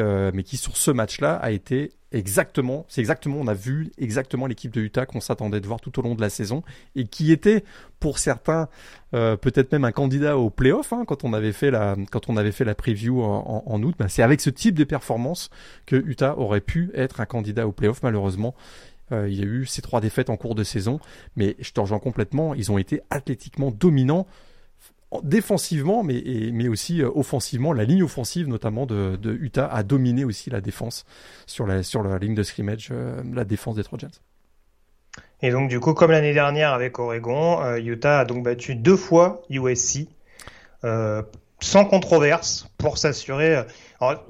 sur 0.58 0.75
ce 0.75 0.91
match-là 0.91 1.36
a 1.36 1.51
été 1.51 1.91
exactement, 2.13 2.86
c'est 2.88 3.01
exactement, 3.01 3.38
on 3.39 3.48
a 3.48 3.53
vu 3.53 3.91
exactement 3.98 4.46
l'équipe 4.46 4.72
de 4.72 4.82
Utah 4.82 5.05
qu'on 5.05 5.20
s'attendait 5.20 5.60
de 5.60 5.67
voir 5.67 5.82
tout 5.82 5.98
au 6.00 6.01
long 6.03 6.15
de 6.15 6.22
la 6.22 6.29
saison 6.29 6.63
et 6.96 7.05
qui 7.05 7.32
était 7.32 7.63
pour 8.00 8.20
certains 8.20 8.70
euh, 9.15 9.36
peut-être 9.36 9.72
même 9.72 9.84
un 9.84 9.91
candidat 9.91 10.38
au 10.38 10.50
playoff 10.50 10.93
hein, 10.93 11.03
quand 11.08 11.24
on 11.24 11.34
avait 11.34 11.51
fait 11.51 11.72
la 11.72 11.96
quand 12.12 12.29
on 12.29 12.38
avait 12.38 12.51
fait 12.51 12.65
la 12.65 12.75
preview 12.75 13.22
en, 13.22 13.63
en, 13.65 13.84
août. 13.84 13.96
Ben, 13.98 14.08
c'est 14.08 14.22
avec 14.22 14.41
ce 14.41 14.50
type 14.50 14.75
de 14.75 14.84
performance 14.84 15.50
que 15.86 15.96
Utah 15.96 16.38
aurait 16.38 16.62
pu 16.62 16.91
être 16.93 17.20
un 17.20 17.25
candidat 17.25 17.67
au 17.67 17.72
playoff. 17.72 18.03
Malheureusement, 18.03 18.55
euh, 19.13 19.29
il 19.29 19.39
y 19.39 19.41
a 19.41 19.46
eu 19.46 19.65
ces 19.65 19.82
trois 19.82 20.01
défaites 20.01 20.29
en 20.29 20.38
cours 20.38 20.55
de 20.55 20.63
saison, 20.63 21.00
mais 21.36 21.55
je 21.60 21.72
te 21.72 21.79
rejoins 21.79 22.00
complètement. 22.00 22.53
Ils 22.53 22.72
ont 22.72 22.77
été 22.77 23.01
athlétiquement 23.10 23.72
dominants 23.72 24.27
défensivement, 25.22 26.03
mais, 26.03 26.24
mais 26.51 26.67
aussi 26.67 27.03
euh, 27.03 27.10
offensivement. 27.13 27.72
La 27.72 27.84
ligne 27.84 28.01
offensive, 28.01 28.48
notamment 28.48 28.88
de, 28.88 29.17
Utah, 29.39 29.67
a 29.67 29.84
dominé 29.84 30.25
aussi 30.25 30.50
la 30.50 30.60
défense 30.60 31.05
sur 31.46 31.67
la, 31.67 31.84
sur 31.84 32.01
la 32.01 32.17
ligne 32.17 32.34
de 32.34 32.41
scrimmage, 32.41 32.89
euh, 32.91 33.22
la 33.32 33.46
défense 33.46 33.75
des 33.75 33.84
Trojans. 33.84 34.10
Et 35.43 35.51
donc, 35.51 35.70
du 35.70 35.79
coup, 35.79 35.93
comme 35.93 36.10
l'année 36.10 36.34
dernière 36.34 36.74
avec 36.74 36.98
Oregon, 36.98 37.75
Utah 37.75 38.22
a 38.22 38.25
donc 38.25 38.43
battu 38.43 38.75
deux 38.75 38.96
fois 38.96 39.43
USC, 39.50 40.08
sans 40.82 41.86
controverse, 41.86 42.70
pour 42.77 42.98
s'assurer. 42.98 43.63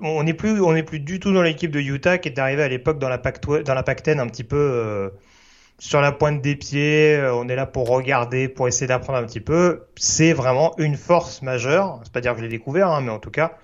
On 0.01 0.23
n'est 0.23 0.33
plus, 0.33 0.99
du 0.99 1.19
tout 1.19 1.31
dans 1.31 1.41
l'équipe 1.41 1.71
de 1.71 1.79
Utah 1.79 2.17
qui 2.17 2.29
est 2.29 2.39
arrivée 2.39 2.63
à 2.63 2.67
l'époque 2.67 2.99
dans 2.99 3.09
la 3.09 3.17
Pac 3.17 3.41
dans 3.63 3.73
la 3.73 3.83
Pac-10 3.83 4.19
un 4.19 4.27
petit 4.27 4.43
peu 4.43 5.11
sur 5.83 5.99
la 5.99 6.13
pointe 6.13 6.41
des 6.41 6.55
pieds, 6.55 7.15
euh, 7.15 7.35
on 7.35 7.49
est 7.49 7.57
là 7.57 7.65
pour 7.65 7.89
regarder, 7.89 8.47
pour 8.47 8.69
essayer 8.69 8.87
d'apprendre 8.87 9.19
un 9.19 9.25
petit 9.25 9.41
peu. 9.41 9.83
C'est 9.97 10.31
vraiment 10.31 10.73
une 10.77 10.95
force 10.95 11.41
majeure. 11.41 11.99
C'est 12.03 12.13
pas 12.13 12.21
dire 12.21 12.31
que 12.33 12.39
je 12.39 12.43
l'ai 12.43 12.49
découvert, 12.49 12.89
hein, 12.89 13.01
mais 13.01 13.11
en 13.11 13.19
tout 13.19 13.31
cas, 13.31 13.57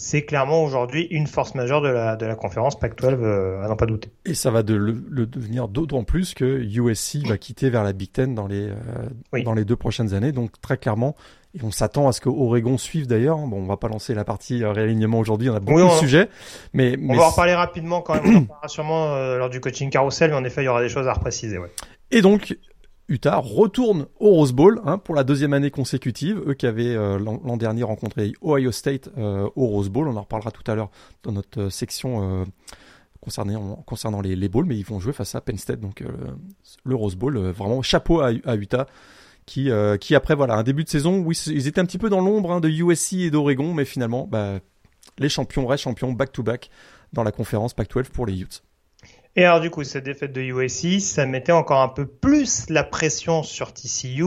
c'est 0.00 0.22
clairement 0.22 0.62
aujourd'hui 0.62 1.08
une 1.10 1.26
force 1.26 1.56
majeure 1.56 1.80
de 1.80 1.88
la, 1.88 2.14
de 2.14 2.24
la 2.24 2.36
conférence 2.36 2.78
Pac-12, 2.78 3.18
euh, 3.20 3.64
à 3.64 3.68
n'en 3.68 3.74
pas 3.74 3.86
douter. 3.86 4.10
Et 4.24 4.34
ça 4.34 4.52
va 4.52 4.62
de 4.62 4.74
le, 4.74 5.26
devenir 5.26 5.66
d'autant 5.66 6.04
plus 6.04 6.34
que 6.34 6.44
USC 6.44 7.26
va 7.26 7.36
quitter 7.36 7.68
vers 7.68 7.82
la 7.82 7.92
Big 7.92 8.12
Ten 8.12 8.32
dans 8.32 8.46
les, 8.46 8.68
euh, 8.68 9.42
dans 9.42 9.54
les 9.54 9.64
deux 9.64 9.74
prochaines 9.74 10.14
années. 10.14 10.30
Donc 10.30 10.60
très 10.60 10.76
clairement, 10.76 11.16
et 11.54 11.64
on 11.64 11.70
s'attend 11.70 12.08
à 12.08 12.12
ce 12.12 12.20
que 12.20 12.28
Oregon 12.28 12.76
suive 12.76 13.06
d'ailleurs. 13.06 13.38
Bon, 13.38 13.56
on 13.56 13.66
va 13.66 13.78
pas 13.78 13.88
lancer 13.88 14.14
la 14.14 14.24
partie 14.24 14.62
euh, 14.62 14.72
réalignement 14.72 15.18
aujourd'hui, 15.18 15.48
on 15.48 15.54
a 15.54 15.60
beaucoup 15.60 15.80
de 15.80 15.88
sujets. 15.98 16.28
Mais, 16.74 16.96
on 17.00 17.16
va 17.16 17.24
en 17.24 17.30
reparler 17.30 17.54
rapidement 17.54 18.02
quand 18.02 18.22
même, 18.22 18.46
on 18.62 18.68
sûrement 18.68 19.14
euh, 19.14 19.38
lors 19.38 19.48
du 19.48 19.60
coaching 19.60 19.88
carousel, 19.88 20.30
mais 20.30 20.36
en 20.36 20.44
effet, 20.44 20.62
il 20.62 20.66
y 20.66 20.68
aura 20.68 20.82
des 20.82 20.90
choses 20.90 21.08
à 21.08 21.14
repréciser. 21.14 21.58
Ouais. 21.58 21.70
Et 22.10 22.20
donc, 22.20 22.56
Utah 23.08 23.36
retourne 23.36 24.06
au 24.20 24.30
Rose 24.30 24.52
Bowl 24.52 24.80
hein, 24.84 24.98
pour 24.98 25.14
la 25.14 25.24
deuxième 25.24 25.52
année 25.52 25.70
consécutive. 25.70 26.42
Eux 26.46 26.54
qui 26.54 26.66
avaient 26.66 26.94
euh, 26.94 27.18
l'an 27.18 27.56
dernier 27.56 27.82
rencontré 27.82 28.32
Ohio 28.42 28.70
State 28.70 29.10
au 29.16 29.66
Rose 29.66 29.88
Bowl. 29.88 30.08
On 30.08 30.16
en 30.16 30.22
reparlera 30.22 30.50
tout 30.50 30.68
à 30.70 30.74
l'heure 30.74 30.90
dans 31.22 31.32
notre 31.32 31.68
section 31.70 32.46
concernant, 33.20 34.20
les, 34.20 34.36
les 34.36 34.48
bowls, 34.48 34.66
mais 34.66 34.76
ils 34.76 34.84
vont 34.84 35.00
jouer 35.00 35.12
face 35.12 35.34
à 35.34 35.40
Penn 35.40 35.56
State. 35.56 35.80
Donc 35.80 36.04
le 36.84 36.94
Rose 36.94 37.16
Bowl, 37.16 37.38
vraiment 37.38 37.80
chapeau 37.82 38.20
à, 38.20 38.54
Utah 38.56 38.86
qui, 39.48 39.70
euh, 39.70 39.96
qui 39.96 40.14
après 40.14 40.34
voilà 40.34 40.56
un 40.56 40.62
début 40.62 40.84
de 40.84 40.90
saison 40.90 41.20
où 41.20 41.32
ils, 41.32 41.66
étaient 41.66 41.80
un 41.80 41.86
petit 41.86 41.96
peu 41.96 42.10
dans 42.10 42.20
l'ombre 42.20 42.52
hein, 42.52 42.60
de 42.60 42.68
USC 42.68 43.14
et 43.14 43.30
d'Oregon, 43.30 43.72
mais 43.72 43.86
finalement 43.86 44.26
bah, 44.26 44.60
les 45.18 45.30
champions 45.30 45.66
restent 45.66 45.84
champions 45.84 46.12
back 46.12 46.32
to 46.32 46.42
back 46.42 46.70
dans 47.14 47.22
la 47.22 47.32
conférence 47.32 47.72
Pac-12 47.72 48.10
pour 48.10 48.26
les 48.26 48.38
Utes. 48.38 48.62
Et 49.38 49.44
alors 49.44 49.60
du 49.60 49.70
coup 49.70 49.84
cette 49.84 50.02
défaite 50.02 50.32
de 50.32 50.40
USC, 50.40 51.00
ça 51.00 51.24
mettait 51.24 51.52
encore 51.52 51.80
un 51.80 51.88
peu 51.88 52.06
plus 52.06 52.68
la 52.70 52.82
pression 52.82 53.44
sur 53.44 53.72
TCU. 53.72 54.24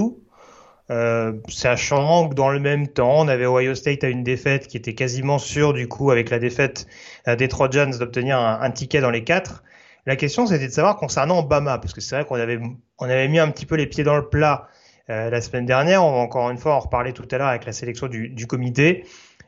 Euh, 0.89 1.33
sachant 1.49 2.29
que 2.29 2.33
dans 2.33 2.49
le 2.49 2.61
même 2.61 2.87
temps, 2.87 3.19
on 3.19 3.27
avait 3.27 3.45
Ohio 3.45 3.75
State 3.75 4.05
à 4.05 4.07
une 4.07 4.23
défaite 4.23 4.69
qui 4.69 4.77
était 4.77 4.95
quasiment 4.95 5.37
sûre 5.37 5.73
du 5.73 5.89
coup 5.89 6.11
avec 6.11 6.29
la 6.29 6.39
défaite 6.39 6.87
des 7.27 7.49
Trojans 7.49 7.91
d'obtenir 7.99 8.39
un, 8.39 8.71
ticket 8.71 9.01
dans 9.01 9.11
les 9.11 9.25
quatre. 9.25 9.63
La 10.05 10.15
question 10.15 10.47
c'était 10.47 10.67
de 10.67 10.71
savoir 10.71 10.95
concernant 10.95 11.43
Bama, 11.43 11.77
parce 11.77 11.93
que 11.93 11.99
c'est 11.99 12.15
vrai 12.15 12.23
qu'on 12.23 12.35
avait 12.35 12.61
on 12.97 13.03
avait 13.03 13.27
mis 13.27 13.39
un 13.39 13.51
petit 13.51 13.65
peu 13.65 13.75
les 13.75 13.87
pieds 13.87 14.05
dans 14.05 14.15
le 14.15 14.29
plat 14.29 14.69
euh, 15.09 15.29
la 15.29 15.41
semaine 15.41 15.65
dernière. 15.65 16.05
On 16.05 16.13
va 16.13 16.19
encore 16.19 16.49
une 16.51 16.57
fois 16.57 16.75
en 16.75 16.79
reparler 16.79 17.11
tout 17.11 17.27
à 17.31 17.37
l'heure 17.37 17.49
avec 17.49 17.65
la 17.65 17.73
sélection 17.73 18.07
du, 18.07 18.29
du 18.29 18.47
comité. 18.47 19.03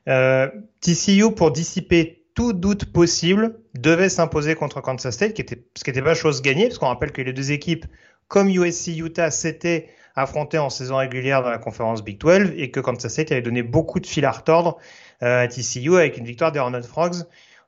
Euh, 0.10 0.50
TCU, 0.82 1.32
pour 1.34 1.52
dissiper 1.52 2.23
tout 2.36 2.54
doute 2.54 2.86
possible, 2.86 3.60
devait 3.76 4.10
s'imposer 4.10 4.56
contre 4.56 4.82
Kansas 4.82 5.14
State, 5.14 5.34
qui 5.34 5.42
était, 5.42 5.64
ce 5.76 5.84
qui 5.84 5.90
n'était 5.90 6.02
pas 6.02 6.16
chose 6.16 6.42
gagnée, 6.42 6.68
parce 6.68 6.80
qu'on 6.80 6.88
rappelle 6.88 7.12
que 7.12 7.22
les 7.22 7.34
deux 7.34 7.52
équipes, 7.52 7.86
comme 8.28 8.50
USC 8.50 8.88
Utah, 8.98 9.32
s'étaient 9.32 9.90
affrontées 10.16 10.60
en 10.60 10.70
saison 10.70 10.98
régulière 10.98 11.42
dans 11.44 11.50
la 11.50 11.58
conférence 11.58 12.04
Big 12.04 12.18
12 12.20 12.54
et 12.56 12.72
que 12.72 12.80
Kansas 12.80 13.12
State 13.12 13.32
avait 13.32 13.42
donné 13.42 13.64
beaucoup 13.64 14.00
de 14.00 14.06
fil 14.06 14.26
à 14.26 14.32
retordre 14.32 14.78
euh, 15.24 15.44
à 15.44 15.48
TCU 15.48 15.96
avec 15.96 16.18
une 16.18 16.26
victoire 16.26 16.52
des 16.52 16.60
Horned 16.60 16.84
Frogs, 16.84 17.24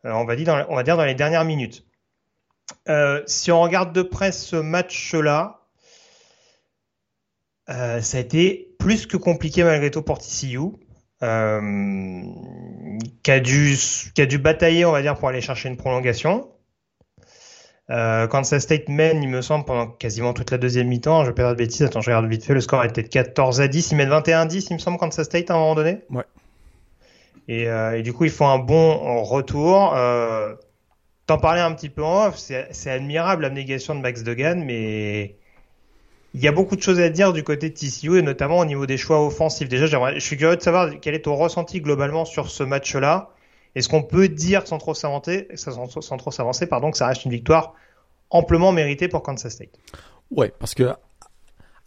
euh, 0.05 0.11
on, 0.11 0.25
va 0.25 0.35
dire 0.35 0.97
dans, 0.97 1.05
les 1.05 1.15
dernières 1.15 1.45
minutes. 1.45 1.85
Euh, 2.89 3.23
si 3.25 3.51
on 3.51 3.61
regarde 3.61 3.93
de 3.93 4.01
près 4.03 4.31
ce 4.31 4.55
match-là, 4.55 5.61
euh, 7.69 8.01
ça 8.01 8.17
a 8.17 8.21
été 8.21 8.75
plus 8.77 9.07
que 9.07 9.17
compliqué 9.17 9.63
malgré 9.63 9.89
tout 9.89 10.03
pour 10.03 10.19
TCU, 10.19 10.59
euh, 11.23 12.21
qui, 13.23 13.31
a 13.31 13.39
dû, 13.39 13.75
qui 14.13 14.21
a 14.21 14.25
dû 14.25 14.37
batailler, 14.37 14.85
on 14.85 14.91
va 14.91 15.01
dire, 15.01 15.15
pour 15.15 15.29
aller 15.29 15.41
chercher 15.41 15.69
une 15.69 15.77
prolongation. 15.77 16.49
Euh, 17.91 18.27
Kansas 18.27 18.63
State 18.63 18.89
mène, 18.89 19.21
il 19.21 19.29
me 19.29 19.41
semble, 19.41 19.65
pendant 19.65 19.87
quasiment 19.87 20.33
toute 20.33 20.51
la 20.51 20.57
deuxième 20.57 20.87
mi-temps. 20.87 21.23
Je 21.23 21.29
vais 21.29 21.35
pas 21.35 21.51
de 21.51 21.57
bêtises. 21.57 21.83
Attends, 21.83 22.01
je 22.01 22.09
regarde 22.09 22.27
vite 22.27 22.43
fait. 22.43 22.53
Le 22.53 22.61
score 22.61 22.83
était 22.83 23.03
de 23.03 23.07
14 23.07 23.61
à 23.61 23.67
10. 23.67 23.91
Ils 23.91 23.95
mènent 23.95 24.09
21 24.09 24.41
à 24.41 24.45
10, 24.45 24.67
il 24.69 24.73
me 24.73 24.79
semble, 24.79 24.97
Kansas 24.97 25.25
State 25.25 25.51
à 25.51 25.55
un 25.55 25.57
moment 25.57 25.75
donné. 25.75 25.99
Ouais. 26.09 26.23
Et, 27.47 27.67
euh, 27.67 27.97
et 27.97 28.01
du 28.01 28.11
coup, 28.11 28.25
ils 28.25 28.31
font 28.31 28.47
un 28.47 28.57
bon 28.57 29.23
retour. 29.23 29.93
Euh, 29.95 30.55
T'en 31.27 31.39
parlais 31.39 31.61
un 31.61 31.73
petit 31.73 31.89
peu 31.89 32.03
en 32.03 32.27
off. 32.27 32.37
C'est 32.37 32.89
admirable 32.89 33.43
l'abnégation 33.43 33.95
de 33.95 33.99
Max 33.99 34.23
Degan, 34.23 34.63
mais 34.63 35.37
il 36.35 36.43
y 36.43 36.49
a 36.49 36.51
beaucoup 36.51 36.75
de 36.75 36.81
choses 36.81 36.99
à 36.99 37.09
dire 37.09 37.31
du 37.31 37.43
côté 37.43 37.69
de 37.69 37.73
TCU 37.73 38.17
et 38.17 38.21
notamment 38.21 38.59
au 38.59 38.65
niveau 38.65 38.85
des 38.85 38.97
choix 38.97 39.25
offensifs. 39.25 39.69
Déjà, 39.69 39.85
je 39.85 40.19
suis 40.19 40.35
curieux 40.35 40.57
de 40.57 40.61
savoir 40.61 40.89
quel 41.01 41.15
est 41.15 41.21
ton 41.21 41.35
ressenti 41.35 41.79
globalement 41.79 42.25
sur 42.25 42.51
ce 42.51 42.61
match-là. 42.61 43.29
Est-ce 43.73 43.87
qu'on 43.87 44.03
peut 44.03 44.27
dire 44.27 44.67
sans 44.67 44.77
trop 44.77 44.93
s'avancer, 44.93 45.47
sans 45.55 46.17
trop 46.17 46.31
s'avancer, 46.31 46.67
pardon, 46.67 46.91
que 46.91 46.97
ça 46.97 47.07
reste 47.07 47.23
une 47.23 47.31
victoire 47.31 47.73
amplement 48.31 48.73
méritée 48.73 49.07
pour 49.07 49.23
Kansas 49.23 49.53
State? 49.53 49.79
Ouais, 50.29 50.51
parce 50.59 50.73
que 50.75 50.93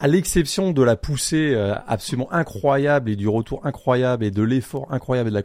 à 0.01 0.09
l'exception 0.09 0.71
de 0.71 0.83
la 0.83 0.97
poussée 0.97 1.53
euh, 1.55 1.75
absolument 1.87 2.33
incroyable 2.33 3.11
et 3.11 3.17
du 3.17 3.29
retour 3.29 3.67
incroyable 3.67 4.25
et 4.25 4.31
de 4.31 4.43
l'effort 4.43 4.87
incroyable 4.91 5.29
et 5.29 5.33
de 5.33 5.37
la 5.37 5.43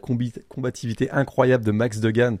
combativité 0.48 1.10
incroyable 1.10 1.64
de 1.64 1.72
Max 1.72 2.00
Degan 2.00 2.38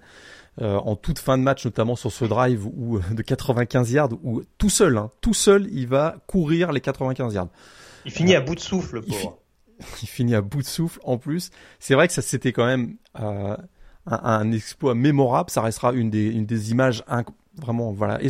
euh, 0.62 0.76
en 0.76 0.94
toute 0.94 1.18
fin 1.18 1.36
de 1.36 1.42
match, 1.42 1.64
notamment 1.64 1.96
sur 1.96 2.12
ce 2.12 2.24
drive 2.24 2.64
où, 2.66 3.00
de 3.10 3.22
95 3.22 3.90
yards, 3.90 4.10
où 4.22 4.42
tout 4.56 4.70
seul, 4.70 4.96
hein, 4.96 5.10
tout 5.20 5.34
seul, 5.34 5.68
il 5.72 5.88
va 5.88 6.16
courir 6.26 6.70
les 6.70 6.80
95 6.80 7.34
yards. 7.34 7.48
Il 8.04 8.12
finit 8.12 8.34
à 8.36 8.40
bout 8.40 8.54
de 8.54 8.60
souffle, 8.60 9.02
pauvre. 9.02 9.38
Il, 10.02 10.06
finit 10.06 10.36
à 10.36 10.40
bout 10.40 10.62
de 10.62 10.66
souffle 10.66 11.00
en 11.02 11.18
plus. 11.18 11.50
C'est 11.80 11.94
vrai 11.94 12.06
que 12.06 12.14
ça 12.14 12.22
c'était 12.22 12.52
quand 12.52 12.64
même 12.64 12.94
euh, 13.18 13.56
un, 14.06 14.52
exploit 14.52 14.94
mémorable. 14.94 15.50
Ça 15.50 15.62
restera 15.62 15.92
une 15.92 16.10
des, 16.10 16.26
une 16.26 16.46
des 16.46 16.70
images 16.70 17.02
vraiment 17.56 17.90
voilà. 17.92 18.22
Et 18.22 18.28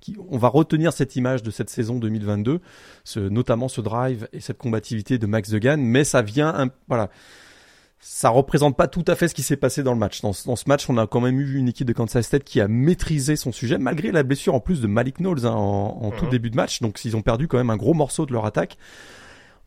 qui, 0.00 0.16
on 0.28 0.38
va 0.38 0.48
retenir 0.48 0.92
cette 0.92 1.14
image 1.14 1.44
de 1.44 1.52
cette 1.52 1.70
saison 1.70 1.98
2022, 1.98 2.60
ce, 3.04 3.20
notamment 3.20 3.68
ce 3.68 3.80
drive 3.80 4.28
et 4.32 4.40
cette 4.40 4.58
combativité 4.58 5.18
de 5.18 5.26
Max 5.26 5.50
Degan. 5.50 5.80
Mais 5.80 6.02
ça 6.02 6.22
vient, 6.22 6.48
un, 6.48 6.70
voilà 6.88 7.10
ça 8.00 8.30
représente 8.30 8.76
pas 8.76 8.88
tout 8.88 9.04
à 9.06 9.14
fait 9.14 9.28
ce 9.28 9.34
qui 9.34 9.42
s'est 9.42 9.56
passé 9.56 9.82
dans 9.82 9.92
le 9.92 9.98
match. 9.98 10.22
Dans, 10.22 10.32
ce 10.32 10.68
match, 10.68 10.88
on 10.88 10.96
a 10.96 11.06
quand 11.06 11.20
même 11.20 11.38
eu 11.38 11.56
une 11.56 11.68
équipe 11.68 11.86
de 11.86 11.92
Kansas 11.92 12.26
State 12.26 12.44
qui 12.44 12.60
a 12.60 12.66
maîtrisé 12.66 13.36
son 13.36 13.52
sujet, 13.52 13.76
malgré 13.76 14.10
la 14.10 14.22
blessure 14.22 14.54
en 14.54 14.60
plus 14.60 14.80
de 14.80 14.86
Malik 14.86 15.18
Knowles 15.18 15.46
hein, 15.46 15.52
en, 15.52 16.10
tout 16.10 16.24
mhm. 16.24 16.30
début 16.30 16.50
de 16.50 16.56
match. 16.56 16.80
Donc, 16.80 16.98
s'ils 16.98 17.14
ont 17.14 17.22
perdu 17.22 17.46
quand 17.46 17.58
même 17.58 17.70
un 17.70 17.76
gros 17.76 17.92
morceau 17.92 18.24
de 18.24 18.32
leur 18.32 18.46
attaque, 18.46 18.78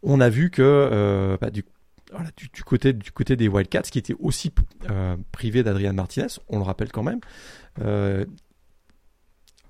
on 0.02 0.20
a 0.20 0.30
vu 0.30 0.50
que 0.50 0.62
euh, 0.64 1.38
bah, 1.40 1.52
du, 1.52 1.64
voilà, 2.12 2.30
du, 2.36 2.64
côté 2.64 2.92
du 2.94 3.12
côté 3.12 3.36
des 3.36 3.48
Wildcats, 3.48 3.84
qui 3.84 4.00
étaient 4.00 4.16
aussi 4.20 4.52
euh, 4.90 5.16
privés 5.32 5.62
d'Adrian 5.62 5.94
Martinez, 5.94 6.28
on 6.50 6.58
le 6.58 6.64
rappelle 6.64 6.92
quand 6.92 7.04
même. 7.04 7.20
Euh, 7.82 8.26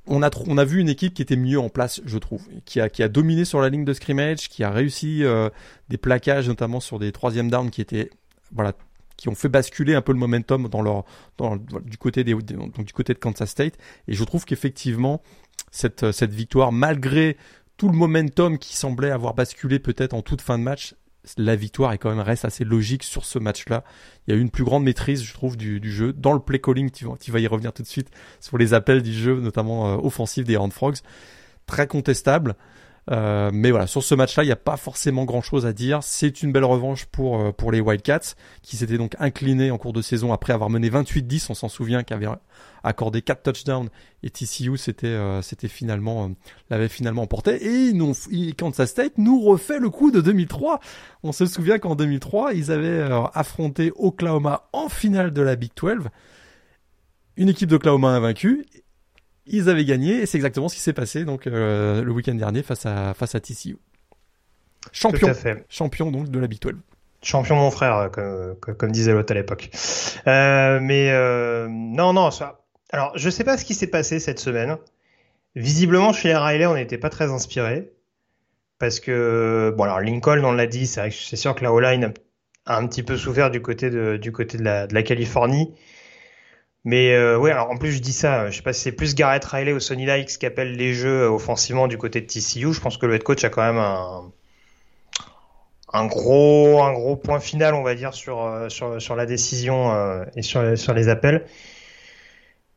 on 0.06 0.22
a, 0.22 0.30
on 0.48 0.58
a 0.58 0.66
vu 0.66 0.80
une 0.80 0.90
équipe 0.90 1.14
qui 1.14 1.22
était 1.22 1.38
mieux 1.38 1.60
en 1.60 1.70
place, 1.70 2.02
je 2.06 2.18
trouve, 2.18 2.46
qui 2.66 2.82
a, 2.82 2.90
qui 2.90 3.04
a 3.04 3.08
dominé 3.08 3.46
sur 3.46 3.62
la 3.62 3.70
ligne 3.70 3.86
de 3.86 3.94
scrimmage, 3.94 4.50
qui 4.50 4.64
a 4.64 4.70
réussi 4.70 5.24
euh, 5.24 5.50
des 5.90 5.98
plaquages, 5.98 6.48
notamment 6.48 6.82
sur 6.82 7.00
des 7.00 7.12
troisième 7.12 7.50
downs 7.50 7.72
qui 7.72 7.82
étaient 7.82 8.10
voilà, 8.54 8.74
qui 9.18 9.30
ont 9.30 9.36
fait 9.36 9.50
basculer 9.50 9.96
un 9.96 10.02
peu 10.02 10.12
le 10.12 10.20
momentum 10.20 10.68
dans 10.70 10.82
leur, 10.82 11.06
dans, 11.38 11.58
du 11.58 11.98
côté 11.98 12.24
des, 12.24 12.34
donc 12.34 12.84
du 12.84 12.94
côté 12.94 13.14
de 13.14 13.20
Kansas 13.20 13.50
State. 13.50 13.78
Et 14.08 14.14
je 14.14 14.24
trouve 14.24 14.46
qu'effectivement, 14.46 15.22
cette, 15.72 16.12
cette 16.12 16.34
victoire, 16.34 16.72
malgré 16.72 17.38
tout 17.78 17.90
le 17.90 17.98
momentum 17.98 18.58
qui 18.58 18.76
semblait 18.76 19.12
avoir 19.12 19.34
basculé 19.34 19.80
peut-être 19.80 20.14
en 20.14 20.22
toute 20.22 20.42
fin 20.42 20.58
de 20.58 20.64
match, 20.64 20.96
la 21.38 21.56
victoire 21.56 21.94
est 21.94 21.98
quand 21.98 22.10
même 22.10 22.20
reste 22.20 22.46
assez 22.46 22.64
logique 22.66 23.04
sur 23.04 23.26
ce 23.26 23.40
match-là. 23.40 23.84
Il 24.28 24.34
y 24.34 24.34
a 24.36 24.38
eu 24.38 24.42
une 24.42 24.50
plus 24.50 24.64
grande 24.64 24.84
maîtrise, 24.84 25.24
je 25.24 25.34
trouve, 25.34 25.56
du, 25.56 25.80
jeu. 25.92 26.12
Dans 26.14 26.34
le 26.34 26.40
play 26.40 26.60
calling, 26.60 26.92
tu, 26.92 27.06
tu, 27.20 27.32
vas 27.32 27.40
y 27.40 27.48
revenir 27.48 27.72
tout 27.72 27.82
de 27.82 27.88
suite 27.88 28.10
sur 28.40 28.58
les 28.58 28.74
appels 28.74 29.02
du 29.02 29.14
jeu, 29.14 29.40
notamment 29.40 29.94
euh, 29.94 29.98
offensif 29.98 30.46
des 30.46 30.58
Horned 30.58 30.74
Frogs. 30.74 30.98
Très 31.66 31.88
contestable. 31.88 32.56
Euh, 33.12 33.52
mais 33.54 33.72
voilà, 33.72 33.88
sur 33.88 34.02
ce 34.02 34.16
match-là, 34.16 34.44
il 34.44 34.48
n'y 34.48 34.54
a 34.54 34.58
pas 34.58 34.78
forcément 34.78 35.26
grand-chose 35.26 35.66
à 35.66 35.74
dire. 35.74 36.04
C'est 36.04 36.42
une 36.42 36.52
belle 36.52 36.64
revanche 36.64 37.06
pour 37.06 37.40
euh, 37.40 37.52
pour 37.52 37.72
les 37.72 37.82
Wildcats, 37.82 38.36
qui 38.62 38.78
s'étaient 38.78 38.98
donc 38.98 39.16
inclinés 39.20 39.72
en 39.72 39.78
cours 39.78 39.94
de 39.94 40.02
saison 40.02 40.32
après 40.32 40.54
avoir 40.54 40.70
mené 40.70 40.90
28-10. 40.90 41.48
On 41.50 41.54
s'en 41.54 41.68
souvient, 41.68 42.04
qui 42.04 42.14
avait 42.14 42.28
accordé 42.84 43.22
4 43.22 43.44
touchdowns 43.44 43.90
et 44.24 44.30
TCU 44.30 44.78
c'était 44.78 45.08
euh, 45.08 45.42
finalement 45.70 46.32
l'avait 46.70 46.90
finalement 46.90 47.24
emporté. 47.24 47.56
Et 47.56 47.92
ils 48.32 48.56
Kansas 48.56 48.90
State 48.90 49.18
nous 49.18 49.42
refait 49.42 49.80
le 49.80 49.90
coup 49.90 50.12
de 50.12 50.22
2003. 50.22 50.80
On 51.24 51.32
se 51.34 51.46
souvient 51.46 51.80
qu'en 51.80 51.96
2003, 51.96 52.54
ils 52.54 52.72
avaient 52.72 53.10
affronté 53.34 53.92
Oklahoma 53.96 54.70
en 54.72 54.88
finale 54.88 55.34
de 55.34 55.42
la 55.42 55.56
Big 55.56 55.72
12. 55.76 56.08
Une 57.36 57.50
équipe 57.50 57.70
d'Oklahoma 57.70 58.10
invaincue 58.10 58.66
ils 59.46 59.70
avaient 59.70 59.86
gagné 59.86 60.22
et 60.22 60.26
c'est 60.26 60.38
exactement 60.38 60.70
ce 60.70 60.76
qui 60.76 60.82
s'est 60.82 60.94
passé 60.94 61.26
donc 61.26 61.48
euh, 61.48 62.04
le 62.04 62.12
week-end 62.12 62.36
dernier 62.36 62.64
face 62.64 62.86
à 62.86 63.14
face 63.14 63.36
à 63.36 63.40
TCU. 63.40 63.78
Champion, 64.92 65.32
champion 65.70 66.12
donc 66.12 66.30
de 66.30 66.40
la 66.40 66.48
Big 66.48 66.60
12. 66.60 66.74
Champion 67.22 67.56
mon 67.56 67.72
frère, 67.72 68.12
comme, 68.12 68.56
comme 68.58 68.92
disait 68.92 69.14
l'autre 69.14 69.32
à 69.32 69.36
l'époque. 69.36 69.70
Euh, 70.28 70.80
mais 70.82 71.10
euh, 71.12 71.68
non, 71.70 72.12
non, 72.12 72.32
ça. 72.32 72.66
Alors, 72.92 73.14
je 73.16 73.30
sais 73.30 73.46
pas 73.46 73.58
ce 73.58 73.64
qui 73.64 73.74
s'est 73.76 73.88
passé 73.88 74.20
cette 74.20 74.40
semaine. 74.40 74.78
Visiblement, 75.56 76.12
chez 76.12 76.30
les 76.30 76.36
Riley, 76.36 76.66
on 76.66 76.76
n'était 76.76 76.98
pas 76.98 77.10
très 77.10 77.32
inspiré. 77.32 77.92
Parce 78.78 79.00
que, 79.00 79.74
bon, 79.78 79.84
alors 79.86 80.02
Lincoln, 80.02 80.44
on 80.44 80.52
l'a 80.52 80.68
dit, 80.68 80.86
c'est 80.86 81.10
sûr 81.10 81.56
que 81.56 81.64
la 81.64 81.72
O-line 81.72 82.14
a 82.66 82.78
un 82.78 82.88
petit 82.88 83.04
peu 83.04 83.16
souffert 83.16 83.50
du 83.50 83.62
côté 83.62 83.90
de, 83.90 84.18
du 84.18 84.34
côté 84.34 84.58
de 84.58 84.64
la, 84.64 84.88
de 84.88 84.94
la 84.94 85.04
Californie. 85.04 85.74
Mais 86.86 87.14
euh, 87.14 87.38
ouais, 87.38 87.52
alors 87.52 87.72
en 87.72 87.78
plus 87.78 87.92
je 87.94 88.00
dis 88.00 88.14
ça, 88.14 88.50
je 88.50 88.58
sais 88.58 88.62
pas 88.62 88.74
si 88.74 88.82
c'est 88.82 88.92
plus 88.92 89.16
Garrett 89.16 89.44
Riley 89.46 89.72
ou 89.72 89.80
Sonny 89.80 90.06
Likes 90.06 90.38
qui 90.38 90.46
appellent 90.46 90.76
les 90.76 90.94
jeux 90.94 91.28
offensivement 91.28 91.88
du 91.88 91.98
côté 91.98 92.20
de 92.22 92.26
TCU. 92.28 92.74
Je 92.74 92.82
pense 92.82 92.98
que 92.98 93.06
le 93.06 93.16
head 93.16 93.24
coach 93.24 93.44
a 93.46 93.50
quand 93.50 93.62
même 93.62 93.78
un, 93.78 94.32
un 95.94 96.06
gros 96.08 96.82
un 96.84 96.92
gros 96.94 97.16
point 97.16 97.40
final, 97.40 97.74
on 97.76 97.84
va 97.84 97.96
dire, 97.96 98.14
sur 98.14 98.42
euh, 98.44 98.68
sur, 98.70 99.02
sur 99.02 99.16
la 99.16 99.26
décision 99.26 99.94
euh, 99.94 100.26
et 100.36 100.42
sur 100.42 100.78
sur 100.78 100.94
les 100.94 101.08
appels. 101.08 101.46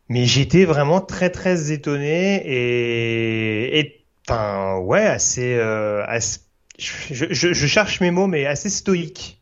Mais 0.09 0.25
j'étais 0.25 0.65
vraiment 0.65 1.01
très 1.01 1.31
très 1.31 1.73
étonné 1.73 2.37
et 2.47 3.79
et 3.81 4.05
enfin 4.29 4.79
ouais 4.79 5.05
assez, 5.05 5.55
euh, 5.57 6.05
assez 6.07 6.41
je, 6.79 7.27
je, 7.31 7.53
je, 7.55 7.67
cherche 7.67 8.01
mes 8.01 8.11
mots 8.11 8.27
mais 8.27 8.47
assez 8.47 8.71
stoïque 8.71 9.41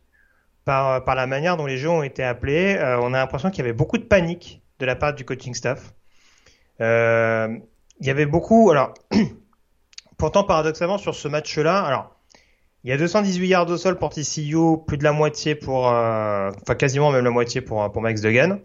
par, 0.65 1.05
par 1.05 1.15
la 1.15 1.27
manière 1.27 1.57
dont 1.57 1.67
les 1.67 1.77
jeux 1.77 1.91
ont 1.91 2.03
été 2.03 2.23
appelés. 2.23 2.77
Euh, 2.77 2.99
on 3.01 3.15
a 3.15 3.19
l'impression 3.19 3.51
qu'il 3.51 3.59
y 3.59 3.63
avait 3.63 3.73
beaucoup 3.73 3.99
de 3.99 4.05
panique 4.05 4.63
de 4.79 4.87
la 4.87 4.97
part 4.97 5.15
du 5.15 5.25
coaching 5.25 5.55
staff. 5.55 5.95
Euh, 6.81 7.57
il 8.01 8.07
y 8.07 8.11
avait 8.11 8.27
beaucoup. 8.27 8.71
Alors, 8.71 8.95
pourtant, 10.17 10.45
paradoxalement, 10.45 10.99
sur 10.99 11.15
ce 11.15 11.29
match-là, 11.29 11.83
alors, 11.83 12.17
il 12.83 12.91
y 12.91 12.93
a 12.93 12.99
218 12.99 13.47
yards 13.47 13.71
au 13.71 13.77
sol 13.77 13.99
pour 13.99 14.11
TCU, 14.11 14.79
plus 14.87 14.99
de 14.99 15.05
la 15.05 15.13
moitié 15.13 15.55
pour, 15.55 15.89
euh, 15.89 16.51
enfin 16.61 16.75
quasiment 16.75 17.11
même 17.11 17.25
la 17.25 17.31
moitié 17.31 17.61
pour 17.63 17.91
pour 17.91 18.03
Max 18.03 18.21
Degan. 18.21 18.61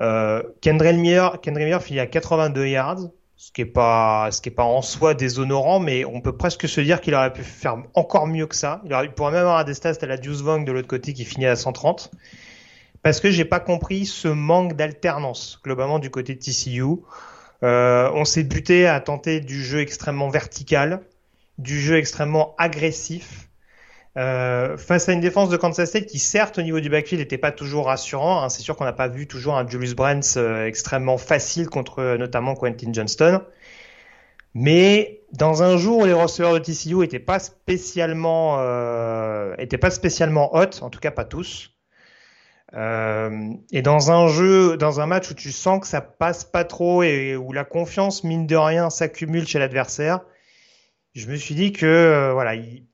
Euh, 0.00 0.42
Kendrick 0.60 0.96
Miller, 0.96 1.40
Kendrick 1.40 1.64
Miller 1.64 1.82
finit 1.82 2.00
à 2.00 2.06
82 2.06 2.66
yards 2.66 3.08
ce 3.42 3.50
qui 3.50 3.62
est 3.62 3.64
pas 3.64 4.28
ce 4.30 4.40
qui 4.40 4.50
est 4.50 4.52
pas 4.52 4.62
en 4.62 4.82
soi 4.82 5.14
déshonorant 5.14 5.80
mais 5.80 6.04
on 6.04 6.20
peut 6.20 6.36
presque 6.36 6.68
se 6.68 6.80
dire 6.80 7.00
qu'il 7.00 7.12
aurait 7.12 7.32
pu 7.32 7.42
faire 7.42 7.76
encore 7.94 8.28
mieux 8.28 8.46
que 8.46 8.54
ça. 8.54 8.80
Il, 8.84 9.10
pourrait 9.10 9.32
même 9.32 9.40
avoir 9.40 9.64
des 9.64 9.74
stats 9.74 9.94
à 10.00 10.06
la 10.06 10.16
Deuce 10.16 10.42
Vong 10.42 10.64
de 10.64 10.70
l'autre 10.70 10.86
côté 10.86 11.12
qui 11.12 11.24
finit 11.24 11.46
à 11.46 11.56
130 11.56 12.12
parce 13.02 13.18
que 13.18 13.32
j'ai 13.32 13.44
pas 13.44 13.58
compris 13.58 14.06
ce 14.06 14.28
manque 14.28 14.76
d'alternance 14.76 15.58
globalement 15.64 15.98
du 15.98 16.08
côté 16.08 16.36
de 16.36 16.38
TCU 16.38 16.84
euh, 17.64 18.08
on 18.14 18.24
s'est 18.24 18.44
buté 18.44 18.86
à 18.86 19.00
tenter 19.00 19.40
du 19.40 19.60
jeu 19.60 19.80
extrêmement 19.80 20.28
vertical 20.28 21.00
du 21.58 21.80
jeu 21.80 21.96
extrêmement 21.96 22.54
agressif 22.58 23.48
euh, 24.18 24.76
face 24.76 25.08
à 25.08 25.12
une 25.14 25.20
défense 25.20 25.48
de 25.48 25.56
Kansas 25.56 25.88
State 25.88 26.04
qui 26.04 26.18
certes 26.18 26.58
au 26.58 26.62
niveau 26.62 26.80
du 26.80 26.90
backfield 26.90 27.22
n'était 27.22 27.38
pas 27.38 27.50
toujours 27.50 27.86
rassurant, 27.86 28.42
hein, 28.42 28.50
c'est 28.50 28.60
sûr 28.60 28.76
qu'on 28.76 28.84
n'a 28.84 28.92
pas 28.92 29.08
vu 29.08 29.26
toujours 29.26 29.56
un 29.56 29.66
Julius 29.66 29.94
Brents 29.94 30.36
euh, 30.36 30.66
extrêmement 30.66 31.16
facile 31.16 31.70
contre 31.70 32.00
euh, 32.00 32.18
notamment 32.18 32.54
Quentin 32.54 32.92
Johnston, 32.92 33.40
mais 34.52 35.22
dans 35.32 35.62
un 35.62 35.78
jour 35.78 36.00
où 36.00 36.04
les 36.04 36.12
receveurs 36.12 36.52
de 36.52 36.58
TCU 36.58 36.96
n'étaient 36.96 37.18
pas 37.18 37.38
spécialement 37.38 38.58
étaient 39.56 39.78
pas 39.78 39.90
spécialement 39.90 40.54
hot, 40.54 40.82
en 40.82 40.90
tout 40.90 41.00
cas 41.00 41.10
pas 41.10 41.24
tous, 41.24 41.70
et 42.74 43.82
dans 43.82 44.10
un 44.10 44.28
jeu, 44.28 44.76
dans 44.76 45.00
un 45.00 45.06
match 45.06 45.30
où 45.30 45.34
tu 45.34 45.52
sens 45.52 45.80
que 45.80 45.86
ça 45.86 46.02
passe 46.02 46.44
pas 46.44 46.64
trop 46.64 47.02
et 47.02 47.34
où 47.34 47.52
la 47.52 47.64
confiance 47.64 48.24
mine 48.24 48.46
de 48.46 48.56
rien 48.56 48.90
s'accumule 48.90 49.46
chez 49.46 49.58
l'adversaire, 49.58 50.20
je 51.14 51.26
me 51.28 51.36
suis 51.36 51.54
dit 51.54 51.72
que 51.72 52.30
voilà, 52.34 52.54
il, 52.54 52.84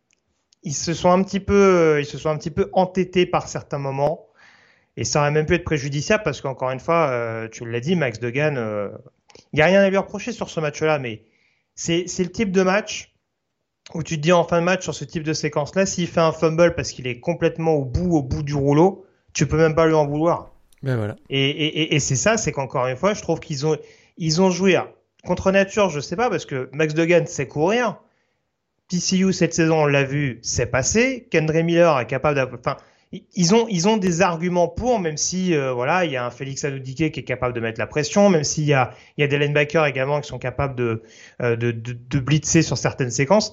ils 0.62 0.75
se 0.75 0.94
sont 0.94 1.11
un 1.11 1.23
petit 1.23 1.40
peu, 1.40 1.55
euh, 1.55 2.01
ils 2.01 2.07
se 2.07 2.18
sont 2.18 2.31
un 2.31 2.37
petit 2.37 2.51
peu 2.51 2.68
entêtés 2.73 3.27
par 3.27 3.49
certains 3.49 3.79
moments. 3.79 4.27
Et 4.97 5.05
ça 5.05 5.21
aurait 5.21 5.31
même 5.31 5.47
pu 5.47 5.55
être 5.55 5.64
préjudiciable 5.64 6.25
parce 6.25 6.40
qu'encore 6.40 6.71
une 6.71 6.81
fois, 6.81 7.09
euh, 7.11 7.49
tu 7.49 7.64
l'as 7.68 7.81
dit, 7.81 7.94
Max 7.94 8.18
Degan, 8.18 8.55
il 8.55 8.59
euh, 8.59 8.88
n'y 9.53 9.62
a 9.62 9.66
rien 9.66 9.81
à 9.81 9.88
lui 9.88 9.97
reprocher 9.97 10.33
sur 10.33 10.51
ce 10.51 10.59
match-là, 10.59 10.99
mais 10.99 11.23
c'est 11.77 12.05
le 12.18 12.33
type 12.33 12.51
de 12.51 12.62
match 12.62 13.14
où 13.94 14.03
tu 14.03 14.16
te 14.16 14.21
dis 14.21 14.33
en 14.33 14.42
fin 14.42 14.59
de 14.59 14.64
match 14.64 14.83
sur 14.83 14.94
ce 14.94 15.05
type 15.05 15.23
de 15.23 15.33
séquence-là, 15.33 15.87
s'il 15.87 16.09
fait 16.09 16.21
un 16.21 16.33
fumble 16.33 16.75
parce 16.75 16.90
qu'il 16.90 17.07
est 17.07 17.21
complètement 17.21 17.75
au 17.75 17.85
bout, 17.85 18.16
au 18.16 18.23
bout 18.23 18.42
du 18.42 18.55
rouleau, 18.55 19.07
tu 19.33 19.47
peux 19.47 19.57
même 19.57 19.77
pas 19.77 19.87
lui 19.87 19.94
en 19.94 20.07
vouloir. 20.07 20.51
Ben 20.83 20.97
voilà. 20.97 21.14
Et, 21.31 21.49
et, 21.49 21.94
et 21.94 22.01
c'est 22.01 22.16
ça, 22.16 22.37
c'est 22.37 22.51
qu'encore 22.51 22.87
une 22.88 22.97
fois, 22.97 23.14
je 23.14 23.23
trouve 23.23 23.38
qu'ils 23.38 23.66
ont, 23.66 23.77
ils 24.16 24.42
ont 24.42 24.51
joué 24.51 24.79
contre 25.25 25.53
nature, 25.53 25.90
je 25.90 26.01
sais 26.01 26.16
pas, 26.16 26.29
parce 26.29 26.44
que 26.44 26.68
Max 26.73 26.94
Degan 26.94 27.27
sait 27.27 27.47
courir. 27.47 28.01
TCU 28.88 29.33
cette 29.33 29.55
saison, 29.55 29.83
on 29.83 29.87
l'a 29.87 30.05
vu, 30.05 30.38
c'est 30.42 30.66
passé. 30.66 31.29
Kendra 31.31 31.62
Miller 31.62 32.01
est 32.01 32.07
capable 32.07 32.38
de, 32.38 32.57
enfin, 32.57 32.77
ils 33.12 33.55
ont 33.55 33.66
ils 33.68 33.88
ont 33.88 33.96
des 33.96 34.22
arguments 34.22 34.68
pour, 34.68 34.98
même 34.98 35.16
si 35.16 35.55
euh, 35.55 35.72
voilà, 35.72 36.05
il 36.05 36.12
y 36.12 36.16
a 36.16 36.24
un 36.27 36.31
Félix 36.31 36.64
Anoudike 36.64 37.12
qui 37.12 37.20
est 37.20 37.24
capable 37.24 37.55
de 37.55 37.61
mettre 37.61 37.79
la 37.79 37.87
pression, 37.87 38.29
même 38.31 38.44
s'il 38.44 38.64
y 38.64 38.74
a 38.74 38.92
il 39.16 39.20
y 39.22 39.24
a 39.24 39.29
des 39.29 39.38
linebackers 39.38 39.87
également 39.87 40.20
qui 40.20 40.29
sont 40.29 40.38
capables 40.38 40.74
de, 40.74 41.03
euh, 41.42 41.57
de, 41.57 41.70
de, 41.70 41.92
de 41.92 42.18
blitzer 42.18 42.62
sur 42.62 42.77
certaines 42.77 43.11
séquences. 43.11 43.53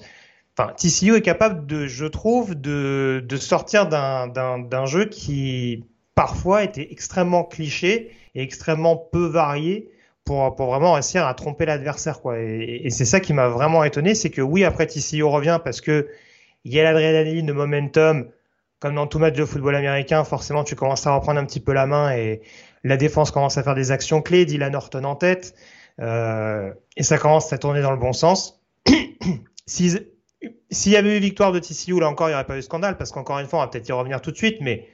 Enfin, 0.58 0.72
TCU 0.72 1.14
est 1.14 1.22
capable 1.22 1.66
de, 1.66 1.86
je 1.86 2.06
trouve, 2.06 2.54
de, 2.54 3.22
de 3.26 3.36
sortir 3.36 3.88
d'un 3.88 4.86
jeu 4.86 5.04
qui 5.04 5.84
parfois 6.14 6.64
était 6.64 6.88
extrêmement 6.90 7.44
cliché 7.44 8.10
et 8.34 8.42
extrêmement 8.42 8.96
peu 8.96 9.26
varié 9.26 9.90
pour, 10.26 10.56
pour 10.56 10.66
vraiment 10.66 10.92
réussir 10.92 11.24
à 11.24 11.32
tromper 11.32 11.64
l'adversaire. 11.64 12.20
quoi. 12.20 12.38
Et, 12.38 12.90
c'est 12.90 13.06
ça 13.06 13.20
qui 13.20 13.32
m'a 13.32 13.48
vraiment 13.48 13.84
étonné, 13.84 14.14
c'est 14.14 14.28
que 14.28 14.42
oui, 14.42 14.64
après 14.64 14.86
TCU 14.86 15.22
revient 15.22 15.58
parce 15.64 15.80
que 15.80 16.08
il 16.64 16.74
y 16.74 16.80
a 16.80 16.82
l'adrénaline, 16.82 17.46
le 17.46 17.54
momentum, 17.54 18.28
comme 18.80 18.96
dans 18.96 19.06
tout 19.06 19.20
match 19.20 19.36
de 19.36 19.44
football 19.44 19.76
américain, 19.76 20.24
forcément 20.24 20.64
tu 20.64 20.74
commences 20.74 21.06
à 21.06 21.14
reprendre 21.14 21.38
un 21.38 21.46
petit 21.46 21.60
peu 21.60 21.72
la 21.72 21.86
main 21.86 22.10
et 22.10 22.42
la 22.82 22.96
défense 22.96 23.30
commence 23.30 23.56
à 23.56 23.62
faire 23.62 23.76
des 23.76 23.92
actions 23.92 24.20
clés, 24.20 24.44
Dylan 24.44 24.72
Norton 24.72 25.04
en 25.04 25.14
tête, 25.14 25.54
euh, 26.00 26.72
et 26.96 27.04
ça 27.04 27.18
commence 27.18 27.52
à 27.52 27.58
tourner 27.58 27.80
dans 27.80 27.92
le 27.92 27.98
bon 27.98 28.12
sens. 28.12 28.60
S'il 29.66 30.92
y 30.92 30.96
avait 30.96 31.16
eu 31.16 31.20
victoire 31.20 31.52
de 31.52 31.60
TCU, 31.60 32.00
là 32.00 32.08
encore, 32.08 32.28
il 32.28 32.32
n'y 32.32 32.34
aurait 32.34 32.44
pas 32.44 32.54
eu 32.54 32.58
de 32.58 32.62
scandale, 32.62 32.96
parce 32.96 33.12
qu'encore 33.12 33.38
une 33.38 33.46
fois, 33.46 33.60
on 33.60 33.62
va 33.62 33.68
peut-être 33.68 33.88
y 33.88 33.92
revenir 33.92 34.20
tout 34.20 34.32
de 34.32 34.36
suite, 34.36 34.58
mais 34.60 34.88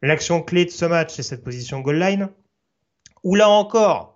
l'action 0.00 0.42
clé 0.42 0.64
de 0.64 0.70
ce 0.70 0.86
match, 0.86 1.12
c'est 1.14 1.22
cette 1.22 1.44
position 1.44 1.80
goal 1.80 1.98
line, 1.98 2.30
où 3.22 3.34
là 3.34 3.50
encore, 3.50 4.13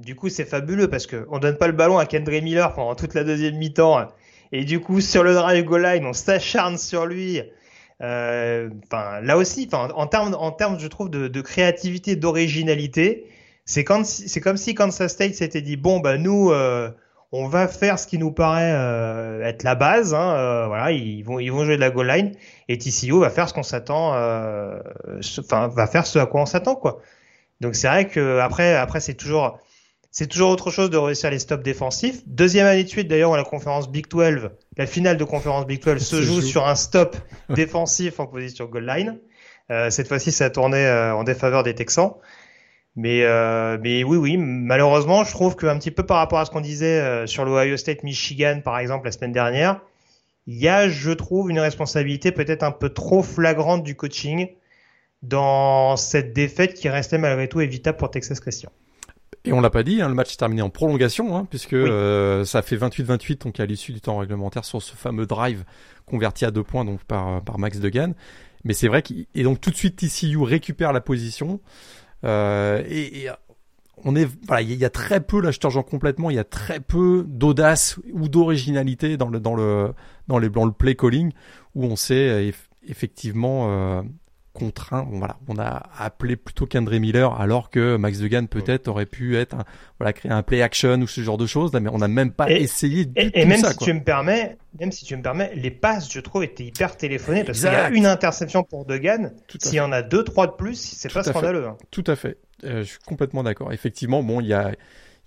du 0.00 0.16
coup, 0.16 0.28
c'est 0.28 0.44
fabuleux 0.44 0.88
parce 0.88 1.06
que 1.06 1.26
on 1.30 1.38
donne 1.38 1.56
pas 1.56 1.66
le 1.66 1.72
ballon 1.72 1.98
à 1.98 2.06
Kendra 2.06 2.40
Miller 2.40 2.72
pendant 2.74 2.94
toute 2.94 3.14
la 3.14 3.24
deuxième 3.24 3.56
mi-temps. 3.56 4.08
Et 4.52 4.64
du 4.64 4.80
coup, 4.80 5.00
sur 5.00 5.22
le 5.22 5.34
drive 5.34 5.64
goal 5.64 5.82
line, 5.82 6.06
on 6.06 6.12
s'acharne 6.12 6.78
sur 6.78 7.06
lui. 7.06 7.40
Euh, 8.00 8.70
là 8.90 9.36
aussi, 9.36 9.68
en 9.72 10.06
termes, 10.06 10.34
en 10.38 10.50
termes, 10.52 10.78
je 10.80 10.86
trouve, 10.86 11.10
de, 11.10 11.28
de 11.28 11.40
créativité, 11.40 12.16
d'originalité, 12.16 13.26
c'est 13.64 13.84
comme 13.84 14.04
si, 14.04 14.40
comme 14.40 14.56
si 14.56 14.74
Kansas 14.74 15.12
State 15.12 15.34
s'était 15.34 15.62
dit 15.62 15.76
bon, 15.76 16.00
bah 16.00 16.16
nous, 16.18 16.50
euh, 16.50 16.90
on 17.32 17.46
va 17.46 17.68
faire 17.68 17.98
ce 17.98 18.06
qui 18.06 18.18
nous 18.18 18.32
paraît 18.32 18.72
euh, 18.72 19.44
être 19.44 19.62
la 19.62 19.74
base. 19.74 20.14
Hein, 20.14 20.34
euh, 20.34 20.66
voilà, 20.66 20.90
ils 20.90 21.22
vont, 21.22 21.38
ils 21.38 21.50
vont 21.50 21.64
jouer 21.64 21.76
de 21.76 21.80
la 21.80 21.90
goal 21.90 22.08
line 22.08 22.32
et 22.68 22.78
TCU 22.78 23.20
va 23.20 23.30
faire 23.30 23.48
ce 23.48 23.54
qu'on 23.54 23.62
s'attend, 23.62 24.14
euh, 24.14 24.80
enfin, 25.38 25.68
va 25.68 25.86
faire 25.86 26.06
ce 26.06 26.18
à 26.18 26.26
quoi 26.26 26.42
on 26.42 26.46
s'attend, 26.46 26.74
quoi. 26.74 27.00
Donc 27.60 27.74
c'est 27.74 27.88
vrai 27.88 28.08
que 28.08 28.38
après, 28.38 28.74
après 28.74 29.00
c'est 29.00 29.14
toujours 29.14 29.58
c'est 30.10 30.26
toujours 30.26 30.50
autre 30.50 30.70
chose 30.70 30.90
de 30.90 30.96
réussir 30.96 31.30
les 31.30 31.38
stops 31.38 31.62
défensifs. 31.62 32.22
Deuxième 32.26 32.66
année 32.66 32.84
de 32.84 32.88
suite, 32.88 33.08
d'ailleurs, 33.08 33.36
la 33.36 33.44
conférence 33.44 33.90
Big 33.90 34.08
12, 34.08 34.50
la 34.76 34.86
finale 34.86 35.16
de 35.16 35.24
conférence 35.24 35.66
Big 35.66 35.82
12 35.82 36.04
se 36.04 36.22
joue, 36.22 36.40
sur 36.40 36.66
un 36.66 36.74
stop 36.74 37.16
défensif 37.50 38.18
en 38.20 38.26
position 38.26 38.66
goal 38.66 38.86
line. 38.86 39.18
cette 39.90 40.08
fois-ci, 40.08 40.32
ça 40.32 40.46
a 40.46 40.50
tourné 40.50 40.88
en 40.88 41.22
défaveur 41.22 41.62
des 41.62 41.74
Texans. 41.74 42.14
Mais, 42.96 43.24
mais 43.78 44.02
oui, 44.02 44.16
oui, 44.16 44.36
malheureusement, 44.36 45.22
je 45.22 45.30
trouve 45.30 45.54
qu'un 45.54 45.78
petit 45.78 45.92
peu 45.92 46.04
par 46.04 46.16
rapport 46.16 46.40
à 46.40 46.44
ce 46.44 46.50
qu'on 46.50 46.60
disait 46.60 47.26
sur 47.28 47.44
l'Ohio 47.44 47.76
State 47.76 48.02
Michigan, 48.02 48.60
par 48.64 48.78
exemple, 48.78 49.04
la 49.04 49.12
semaine 49.12 49.32
dernière, 49.32 49.80
il 50.46 50.58
y 50.58 50.68
a, 50.68 50.88
je 50.88 51.12
trouve, 51.12 51.50
une 51.50 51.60
responsabilité 51.60 52.32
peut-être 52.32 52.64
un 52.64 52.72
peu 52.72 52.88
trop 52.88 53.22
flagrante 53.22 53.84
du 53.84 53.94
coaching 53.94 54.48
dans 55.22 55.96
cette 55.96 56.32
défaite 56.32 56.74
qui 56.74 56.88
restait 56.88 57.18
malgré 57.18 57.48
tout 57.48 57.60
évitable 57.60 57.98
pour 57.98 58.10
Texas 58.10 58.40
Christian. 58.40 58.70
Et 59.44 59.52
on 59.52 59.60
l'a 59.60 59.70
pas 59.70 59.82
dit, 59.82 60.02
hein, 60.02 60.08
le 60.08 60.14
match 60.14 60.34
est 60.34 60.36
terminé 60.36 60.60
en 60.60 60.68
prolongation, 60.68 61.34
hein, 61.34 61.46
puisque 61.48 61.72
euh, 61.72 62.44
ça 62.44 62.60
fait 62.60 62.76
28-28 62.76 63.42
donc 63.44 63.58
à 63.58 63.64
l'issue 63.64 63.92
du 63.92 64.00
temps 64.00 64.18
réglementaire 64.18 64.66
sur 64.66 64.82
ce 64.82 64.94
fameux 64.94 65.24
drive 65.24 65.64
converti 66.04 66.44
à 66.44 66.50
deux 66.50 66.62
points 66.62 66.84
donc 66.84 67.02
par 67.04 67.42
par 67.42 67.58
Max 67.58 67.78
Degan. 67.80 68.14
Mais 68.64 68.74
c'est 68.74 68.88
vrai 68.88 69.02
qu'il 69.02 69.26
et 69.34 69.42
donc 69.42 69.60
tout 69.60 69.70
de 69.70 69.76
suite 69.76 69.96
TCU 69.96 70.38
récupère 70.38 70.92
la 70.92 71.00
position 71.00 71.60
euh, 72.24 72.82
et, 72.86 73.22
et, 73.24 73.30
on 74.04 74.14
est 74.16 74.28
voilà 74.46 74.62
il 74.62 74.72
y, 74.72 74.84
a 74.84 74.90
très 74.90 75.20
peu 75.20 75.40
là 75.40 75.50
je 75.50 75.58
te 75.58 75.80
complètement 75.80 76.30
il 76.30 76.36
y 76.36 76.38
a 76.38 76.44
très 76.44 76.80
peu 76.80 77.24
d'audace 77.26 77.98
ou 78.12 78.28
d'originalité 78.28 79.16
dans 79.16 79.28
le 79.28 79.40
dans 79.40 79.54
le 79.54 79.92
dans 80.26 80.38
les 80.38 80.48
dans 80.48 80.64
le 80.64 80.72
play 80.72 80.94
calling 80.94 81.32
où 81.74 81.84
on 81.84 81.96
sait 81.96 82.28
euh, 82.28 82.50
effectivement 82.86 83.66
euh, 83.68 84.02
contraint. 84.52 85.06
voilà, 85.10 85.36
on 85.48 85.58
a 85.58 85.82
appelé 85.98 86.36
plutôt 86.36 86.66
qu'André 86.66 86.98
Miller, 86.98 87.40
alors 87.40 87.70
que 87.70 87.96
Max 87.96 88.18
Degan 88.18 88.46
peut-être 88.46 88.88
aurait 88.88 89.06
pu 89.06 89.36
être, 89.36 89.56
voilà, 89.98 90.12
créer 90.12 90.32
un 90.32 90.42
play 90.42 90.62
action 90.62 91.00
ou 91.00 91.06
ce 91.06 91.20
genre 91.20 91.38
de 91.38 91.46
choses. 91.46 91.72
Mais 91.72 91.88
on 91.90 91.98
n'a 91.98 92.08
même 92.08 92.32
pas 92.32 92.50
essayé. 92.50 93.04
Du 93.04 93.12
et, 93.16 93.40
et 93.40 93.44
même 93.44 93.62
si 93.64 93.76
tu 93.76 93.92
me 93.92 94.02
permets, 94.02 94.56
même 94.78 94.92
si 94.92 95.04
tu 95.04 95.16
me 95.16 95.22
permets, 95.22 95.52
les 95.54 95.70
passes, 95.70 96.12
je 96.12 96.20
trouve, 96.20 96.44
étaient 96.44 96.64
hyper 96.64 96.96
téléphonées 96.96 97.44
parce 97.44 97.58
qu'il 97.58 97.68
y 97.68 97.74
a 97.74 97.90
une 97.90 98.06
interception 98.06 98.62
pour 98.62 98.84
Degan. 98.84 99.32
S'il 99.60 99.74
y 99.74 99.80
en 99.80 99.92
a 99.92 100.02
deux, 100.02 100.24
trois 100.24 100.46
de 100.46 100.52
plus, 100.52 100.76
c'est 100.76 101.12
pas 101.12 101.22
scandaleux. 101.22 101.66
Hein. 101.66 101.76
Tout 101.90 102.04
à 102.06 102.16
fait. 102.16 102.38
Euh, 102.64 102.82
je 102.82 102.90
suis 102.90 102.98
complètement 103.06 103.42
d'accord. 103.42 103.72
Effectivement, 103.72 104.22
bon, 104.22 104.40
il 104.40 104.46
y 104.46 104.54
a, 104.54 104.72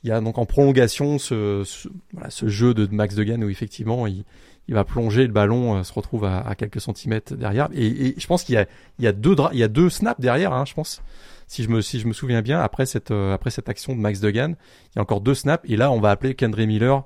il 0.03 0.09
y 0.09 0.11
a 0.11 0.21
donc 0.21 0.37
en 0.37 0.45
prolongation 0.45 1.17
ce, 1.17 1.63
ce, 1.65 1.87
voilà, 2.11 2.29
ce 2.29 2.47
jeu 2.47 2.73
de 2.73 2.87
Max 2.93 3.15
Degan 3.15 3.43
où 3.43 3.49
effectivement 3.49 4.05
il 4.05 4.25
il 4.67 4.75
va 4.75 4.83
plonger 4.83 5.27
le 5.27 5.33
ballon, 5.33 5.77
euh, 5.77 5.83
se 5.83 5.93
retrouve 5.93 6.25
à, 6.25 6.39
à, 6.41 6.55
quelques 6.55 6.79
centimètres 6.79 7.35
derrière. 7.35 7.69
Et, 7.73 8.07
et 8.07 8.15
je 8.17 8.27
pense 8.27 8.43
qu'il 8.43 8.55
y 8.55 8.57
a, 8.57 8.65
il 8.99 9.05
y 9.05 9.07
a 9.07 9.11
deux, 9.11 9.35
il 9.51 9.59
y 9.59 9.63
a 9.63 9.67
deux 9.67 9.89
snaps 9.89 10.19
derrière, 10.19 10.53
hein, 10.53 10.65
je 10.65 10.73
pense. 10.73 11.01
Si 11.47 11.63
je 11.63 11.69
me, 11.69 11.81
si 11.81 11.99
je 11.99 12.07
me 12.07 12.13
souviens 12.13 12.41
bien, 12.41 12.59
après 12.61 12.85
cette, 12.85 13.11
euh, 13.11 13.33
après 13.33 13.51
cette 13.51 13.69
action 13.69 13.95
de 13.95 13.99
Max 13.99 14.19
Degan, 14.19 14.55
il 14.91 14.95
y 14.95 14.99
a 14.99 15.01
encore 15.01 15.21
deux 15.21 15.35
snaps. 15.35 15.63
Et 15.69 15.75
là, 15.75 15.91
on 15.91 15.99
va 15.99 16.11
appeler 16.11 16.35
Kendry 16.35 16.65
Miller, 16.65 17.03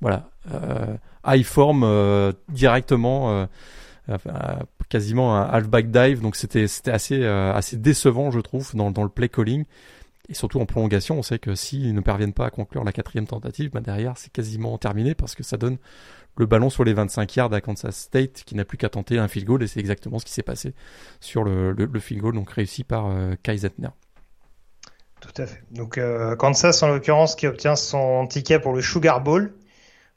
voilà, 0.00 0.30
euh, 0.52 0.96
high 1.26 1.44
form 1.44 1.82
euh, 1.84 2.32
directement, 2.48 3.46
quasiment 4.88 5.36
un 5.36 5.42
halfback 5.42 5.90
dive. 5.90 6.22
Donc 6.22 6.36
c'était, 6.36 6.66
c'était 6.66 6.90
assez, 6.90 7.24
assez 7.24 7.76
décevant, 7.76 8.30
je 8.30 8.40
trouve, 8.40 8.74
dans, 8.74 8.90
dans 8.90 9.02
le 9.02 9.10
play 9.10 9.28
calling. 9.28 9.64
Et 10.30 10.34
surtout 10.34 10.58
en 10.58 10.64
prolongation, 10.64 11.18
on 11.18 11.22
sait 11.22 11.38
que 11.38 11.54
s'ils 11.54 11.94
ne 11.94 12.00
parviennent 12.00 12.32
pas 12.32 12.46
à 12.46 12.50
conclure 12.50 12.82
la 12.82 12.92
quatrième 12.92 13.26
tentative, 13.26 13.70
bah 13.72 13.80
derrière 13.80 14.16
c'est 14.16 14.32
quasiment 14.32 14.78
terminé 14.78 15.14
parce 15.14 15.34
que 15.34 15.42
ça 15.42 15.58
donne 15.58 15.76
le 16.36 16.46
ballon 16.46 16.70
sur 16.70 16.84
les 16.84 16.92
25 16.92 17.36
yards 17.36 17.52
à 17.52 17.60
Kansas 17.60 17.96
State 17.96 18.42
qui 18.44 18.54
n'a 18.54 18.64
plus 18.64 18.78
qu'à 18.78 18.88
tenter 18.88 19.18
un 19.18 19.28
field 19.28 19.46
goal 19.46 19.62
et 19.62 19.66
c'est 19.66 19.80
exactement 19.80 20.18
ce 20.18 20.24
qui 20.24 20.32
s'est 20.32 20.42
passé 20.42 20.74
sur 21.20 21.44
le, 21.44 21.74
field 22.00 22.22
goal 22.22 22.34
donc 22.34 22.50
réussi 22.50 22.84
par 22.84 23.06
euh, 23.06 23.34
Kai 23.42 23.56
Zetner. 23.58 23.90
Tout 25.20 25.42
à 25.42 25.46
fait. 25.46 25.62
Donc 25.70 25.96
euh, 25.96 26.36
Kansas 26.36 26.82
en 26.82 26.88
l'occurrence 26.88 27.34
qui 27.34 27.46
obtient 27.46 27.76
son 27.76 28.26
ticket 28.26 28.58
pour 28.58 28.74
le 28.74 28.82
Sugar 28.82 29.22
Bowl. 29.22 29.54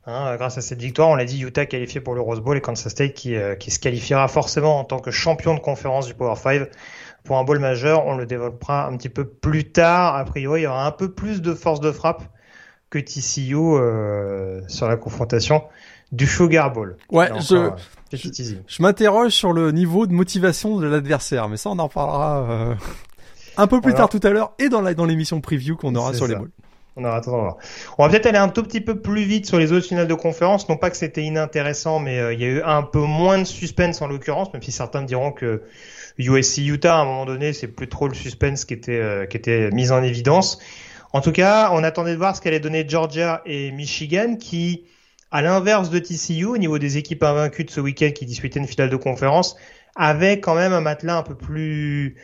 Hein, 0.10 0.38
grâce 0.38 0.58
à 0.58 0.62
cette 0.62 0.80
victoire, 0.80 1.10
on 1.10 1.16
l'a 1.16 1.26
dit, 1.26 1.42
Utah 1.42 1.66
qualifié 1.66 2.00
pour 2.00 2.16
le 2.16 2.22
Rose 2.22 2.40
Bowl 2.40 2.56
et 2.56 2.62
Kansas 2.62 2.90
State 2.90 3.14
qui, 3.14 3.36
euh, 3.36 3.56
qui 3.56 3.72
se 3.72 3.80
qualifiera 3.80 4.30
forcément 4.30 4.80
en 4.80 4.86
tant 4.86 5.00
que 5.00 5.12
champion 5.12 5.54
de 5.54 5.60
conférence 5.60 6.08
du 6.08 6.14
Power 6.14 6.38
5 6.38 6.70
pour 7.26 7.38
un 7.38 7.44
bowl 7.44 7.60
majeur. 7.60 8.06
On 8.06 8.16
le 8.16 8.26
développera 8.26 8.88
un 8.88 8.96
petit 8.96 9.10
peu 9.10 9.28
plus 9.28 9.70
tard. 9.70 10.16
A 10.16 10.24
priori, 10.24 10.62
il 10.62 10.64
y 10.64 10.68
aura 10.68 10.86
un 10.86 10.92
peu 10.92 11.12
plus 11.14 11.42
de 11.42 11.54
force 11.54 11.82
de 11.82 11.92
frappe 11.92 12.24
que 12.90 13.00
TCU 13.00 13.56
euh, 13.56 14.62
sur 14.70 14.88
la 14.88 14.96
confrontation 14.96 15.64
du 16.12 16.28
Sugar 16.28 16.72
Bowl. 16.72 16.98
Ouais, 17.12 17.30
je, 17.42 17.72
je, 18.14 18.82
m'interroge 18.82 19.32
sur 19.32 19.52
le 19.54 19.72
niveau 19.72 20.08
de 20.08 20.14
motivation 20.14 20.78
de 20.78 20.88
l'adversaire, 20.88 21.50
mais 21.50 21.58
ça 21.58 21.70
on 21.70 21.80
en 21.80 21.90
parlera 21.90 22.44
euh, 22.50 22.76
un 23.58 23.68
peu 23.68 23.82
plus 23.82 23.94
tard 23.94 24.10
tout 24.10 24.22
à 24.24 24.30
l'heure 24.30 24.54
et 24.60 24.70
dans 24.70 24.82
la, 24.82 24.94
dans 24.94 25.06
l'émission 25.06 25.42
preview 25.42 25.76
qu'on 25.76 25.96
aura 25.96 26.14
sur 26.14 26.28
les 26.28 26.36
bowls. 26.36 26.52
On 27.00 27.06
aura 27.06 27.22
On 28.00 28.04
va 28.04 28.10
peut-être 28.10 28.26
aller 28.26 28.40
un 28.40 28.50
tout 28.50 28.64
petit 28.64 28.82
peu 28.82 29.00
plus 29.00 29.24
vite 29.24 29.46
sur 29.46 29.60
les 29.60 29.72
autres 29.72 29.86
finales 29.86 30.08
de 30.08 30.14
conférence. 30.16 30.68
Non 30.68 30.78
pas 30.78 30.90
que 30.90 30.98
c'était 30.98 31.24
inintéressant, 31.24 32.00
mais 32.00 32.18
euh, 32.20 32.34
il 32.34 32.42
y 32.42 32.44
a 32.44 32.48
eu 32.48 32.62
un 32.64 32.82
peu 32.82 33.02
moins 33.02 33.38
de 33.38 33.44
suspense 33.44 34.02
en 34.02 34.08
l'occurrence, 34.08 34.52
même 34.52 34.64
si 34.64 34.72
certains 34.72 35.04
diront 35.04 35.32
que 35.32 35.62
USC 36.18 36.58
Utah 36.58 36.98
à 36.98 37.02
un 37.02 37.06
moment 37.06 37.26
donné, 37.26 37.54
c'est 37.54 37.68
plus 37.68 37.88
trop 37.88 38.08
le 38.08 38.16
suspense 38.16 38.66
qui 38.66 38.74
était 38.74 39.00
euh, 39.00 39.28
qui 39.28 39.38
était 39.38 39.70
mis 39.70 39.92
en 39.92 40.02
évidence. 40.02 40.58
En 41.14 41.22
tout 41.22 41.32
cas, 41.32 41.70
on 41.72 41.84
attendait 41.84 42.14
de 42.14 42.18
voir 42.18 42.36
ce 42.36 42.42
qu'allait 42.42 42.60
donner 42.60 42.84
Georgia 42.88 43.44
et 43.46 43.72
Michigan 43.72 44.36
qui 44.36 44.86
à 45.32 45.42
l'inverse 45.42 45.90
de 45.90 46.00
TCU, 46.00 46.46
au 46.46 46.58
niveau 46.58 46.80
des 46.80 46.98
équipes 46.98 47.24
invaincues 47.24 47.66
de 47.66 47.72
ce 47.72 47.80
week-end 47.82 48.12
qui 48.12 48.26
disputaient 48.26 48.60
une 48.60 48.68
finale 48.68 48.90
de 48.90 48.96
conférence, 48.96 49.56
avait 49.96 50.40
quand 50.40 50.56
même 50.56 50.74
un 50.74 50.82
matelas 50.82 51.18
un 51.18 51.24
peu 51.24 51.36
plus, 51.36 52.16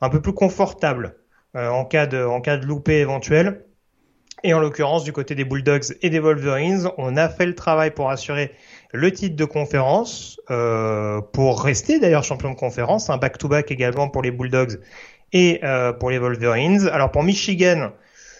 un 0.00 0.08
peu 0.08 0.20
plus 0.20 0.32
confortable 0.32 1.16
euh, 1.56 1.68
en 1.68 1.84
cas 1.84 2.06
de, 2.06 2.22
en 2.22 2.40
cas 2.40 2.56
de 2.56 2.66
loupé 2.66 2.98
éventuel. 2.98 3.64
Et 4.44 4.54
en 4.54 4.60
l'occurrence, 4.60 5.02
du 5.02 5.12
côté 5.12 5.34
des 5.34 5.44
Bulldogs 5.44 5.96
et 6.00 6.10
des 6.10 6.20
Wolverines, 6.20 6.88
on 6.96 7.16
a 7.16 7.28
fait 7.28 7.46
le 7.46 7.54
travail 7.54 7.90
pour 7.90 8.08
assurer 8.10 8.52
le 8.92 9.10
titre 9.10 9.34
de 9.34 9.44
conférence, 9.44 10.40
euh, 10.50 11.20
pour 11.20 11.62
rester 11.62 11.98
d'ailleurs 11.98 12.22
champion 12.22 12.50
de 12.50 12.56
conférence, 12.56 13.10
un 13.10 13.16
back-to-back 13.16 13.70
également 13.72 14.08
pour 14.08 14.22
les 14.22 14.30
Bulldogs 14.30 14.80
et 15.32 15.60
euh, 15.64 15.92
pour 15.92 16.10
les 16.10 16.18
Wolverines. 16.18 16.88
Alors 16.88 17.10
pour 17.10 17.24
Michigan, 17.24 17.90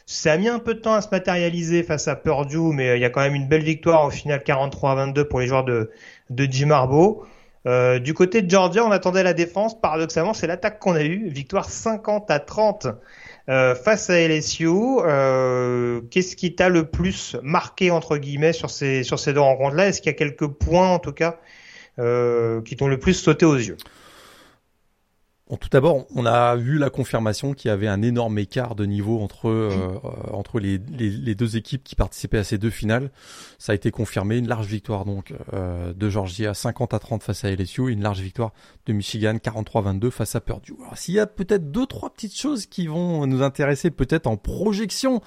ça 0.09 0.33
a 0.33 0.39
mis 0.39 0.49
un 0.49 0.59
peu 0.59 0.73
de 0.73 0.81
temps 0.81 0.95
à 0.95 1.03
se 1.03 1.09
matérialiser 1.13 1.83
face 1.83 2.09
à 2.09 2.17
Purdue, 2.17 2.73
mais 2.73 2.89
euh, 2.89 2.97
il 2.97 3.03
y 3.03 3.05
a 3.05 3.11
quand 3.11 3.21
même 3.21 3.35
une 3.35 3.47
belle 3.47 3.63
victoire 3.63 4.07
au 4.07 4.11
final 4.11 4.43
43 4.43 4.93
à 4.93 4.95
22 4.95 5.29
pour 5.29 5.41
les 5.41 5.47
joueurs 5.47 5.65
de, 5.65 5.91
de 6.31 6.49
Jim 6.51 6.71
Harbaugh. 6.71 7.27
Euh, 7.67 7.99
du 7.99 8.15
côté 8.15 8.41
de 8.41 8.49
Georgia, 8.49 8.83
on 8.87 8.91
attendait 8.91 9.23
la 9.23 9.35
défense. 9.35 9.79
Paradoxalement, 9.79 10.33
c'est 10.33 10.47
l'attaque 10.47 10.79
qu'on 10.79 10.95
a 10.95 11.03
eue. 11.03 11.29
Victoire 11.29 11.69
50 11.69 12.31
à 12.31 12.39
30 12.39 12.87
euh, 13.51 13.75
face 13.75 14.09
à 14.09 14.19
LSU. 14.19 14.67
Euh, 14.69 16.01
Qu'est-ce 16.11 16.37
qui 16.37 16.55
t'a 16.55 16.71
le 16.71 16.85
plus 16.85 17.37
marqué 17.43 17.91
entre 17.91 18.17
guillemets 18.17 18.55
sur 18.55 18.71
ces 18.71 19.03
sur 19.03 19.19
ces 19.19 19.35
deux 19.35 19.41
rencontres-là? 19.41 19.89
Est-ce 19.89 20.01
qu'il 20.01 20.11
y 20.11 20.15
a 20.15 20.19
quelques 20.19 20.47
points 20.47 20.89
en 20.89 20.99
tout 20.99 21.13
cas 21.13 21.39
euh, 21.99 22.63
qui 22.63 22.77
t'ont 22.77 22.89
le 22.89 22.99
plus 22.99 23.13
sauté 23.13 23.45
aux 23.45 23.57
yeux? 23.57 23.77
Bon, 25.49 25.57
tout 25.57 25.71
d'abord, 25.71 26.05
on 26.15 26.27
a 26.27 26.57
vu 26.57 26.77
la 26.77 26.91
confirmation 26.91 27.55
qu'il 27.55 27.71
y 27.71 27.73
avait 27.73 27.89
un 27.89 28.03
énorme 28.03 28.39
écart 28.39 28.75
de 28.75 28.85
niveau 28.85 29.19
entre 29.21 29.49
euh, 29.49 29.71
euh, 30.05 30.11
entre 30.31 30.61
les, 30.61 30.77
les, 30.77 31.35
deux 31.35 31.57
équipes 31.57 31.83
qui 31.83 31.95
participaient 31.95 32.37
à 32.37 32.45
ces 32.45 32.59
deux 32.59 32.69
finales. 32.69 33.11
Ça 33.59 33.73
a 33.73 33.75
été 33.75 33.91
confirmé, 33.91 34.37
une 34.37 34.47
large 34.47 34.67
victoire 34.67 35.07
donc 35.07 35.33
euh, 35.55 35.95
de 35.95 36.11
Georgia 36.11 36.53
50 36.53 36.93
à 36.93 36.99
30 36.99 37.23
face 37.23 37.45
à 37.45 37.51
LSU, 37.51 37.89
et 37.89 37.93
une 37.95 38.03
large 38.03 38.21
victoire 38.21 38.53
de 38.85 38.93
Michigan 38.93 39.37
43-22 39.37 40.11
face 40.11 40.35
à 40.35 40.43
Purdue. 40.43 40.75
Alors 40.83 40.99
s'il 40.99 41.15
y 41.15 41.19
a 41.19 41.27
peut-être 41.27 41.71
deux 41.71 41.87
trois 41.87 42.11
petites 42.11 42.37
choses 42.37 42.67
qui 42.67 42.87
vont 42.87 43.27
nous 43.27 43.41
intéresser 43.41 43.91
peut-être 43.91 44.27
en 44.27 44.37
projection 44.37 45.23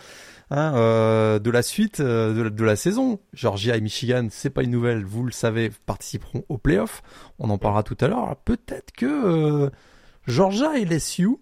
hein, 0.52 1.40
de 1.40 1.50
la 1.50 1.64
suite 1.64 2.00
de, 2.00 2.48
de, 2.48 2.64
la 2.64 2.76
saison, 2.76 3.20
Georgia 3.34 3.76
et 3.76 3.82
Michigan, 3.82 4.28
c'est 4.30 4.52
pas 4.52 4.62
une 4.62 4.72
nouvelle, 4.72 5.04
vous 5.04 5.24
le 5.24 5.32
savez, 5.32 5.72
participeront 5.88 6.44
aux 6.48 6.60
playoffs. 6.60 7.02
On 7.40 7.50
en 7.50 7.58
parlera 7.58 7.82
tout 7.82 7.98
à 8.02 8.08
l'heure. 8.08 8.36
Peut-être 8.46 8.92
que 8.92 9.72
Georgia 10.28 10.78
et 10.78 10.86
LSU, 10.86 11.38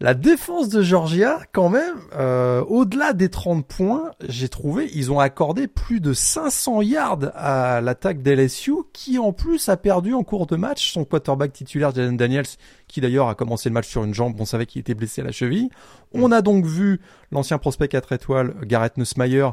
la 0.00 0.14
défense 0.14 0.68
de 0.68 0.80
Georgia, 0.80 1.40
quand 1.52 1.68
même, 1.70 1.96
euh, 2.14 2.62
au-delà 2.68 3.14
des 3.14 3.30
30 3.30 3.66
points, 3.66 4.12
j'ai 4.28 4.48
trouvé, 4.48 4.88
ils 4.94 5.10
ont 5.10 5.18
accordé 5.18 5.66
plus 5.66 6.00
de 6.00 6.12
500 6.12 6.82
yards 6.82 7.32
à 7.34 7.80
l'attaque 7.80 8.22
d'LSU, 8.22 8.74
qui 8.92 9.18
en 9.18 9.32
plus 9.32 9.68
a 9.68 9.76
perdu 9.76 10.14
en 10.14 10.22
cours 10.22 10.46
de 10.46 10.54
match 10.54 10.92
son 10.92 11.04
quarterback 11.04 11.52
titulaire 11.52 11.92
Jalen 11.92 12.16
Daniels, 12.16 12.46
qui 12.86 13.00
d'ailleurs 13.00 13.28
a 13.28 13.34
commencé 13.34 13.70
le 13.70 13.72
match 13.72 13.88
sur 13.88 14.04
une 14.04 14.14
jambe, 14.14 14.36
on 14.38 14.44
savait 14.44 14.66
qu'il 14.66 14.80
était 14.80 14.94
blessé 14.94 15.20
à 15.22 15.24
la 15.24 15.32
cheville. 15.32 15.68
On 16.12 16.30
a 16.30 16.42
donc 16.42 16.64
vu 16.64 17.00
l'ancien 17.32 17.58
prospect 17.58 17.88
4 17.88 18.12
étoiles, 18.12 18.54
Garrett 18.62 18.96
Nussmeier, 18.98 19.48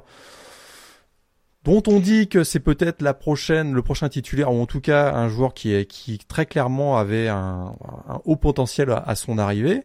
dont 1.65 1.82
on 1.88 1.99
dit 1.99 2.28
que 2.28 2.43
c'est 2.43 2.60
peut-être 2.60 3.01
la 3.01 3.13
prochaine, 3.13 3.73
le 3.73 3.82
prochain 3.82 4.08
titulaire, 4.08 4.54
ou 4.54 4.62
en 4.62 4.67
tout 4.67 4.82
cas 4.82 5.12
un 5.13 5.28
joueur 5.28 5.54
qui, 5.54 5.73
est, 5.73 5.86
qui 5.86 6.19
très 6.19 6.45
clairement 6.45 6.97
avait 6.97 7.28
un, 7.28 7.75
haut 8.23 8.36
potentiel 8.36 8.91
à, 8.91 9.15
son 9.15 9.38
arrivée, 9.39 9.82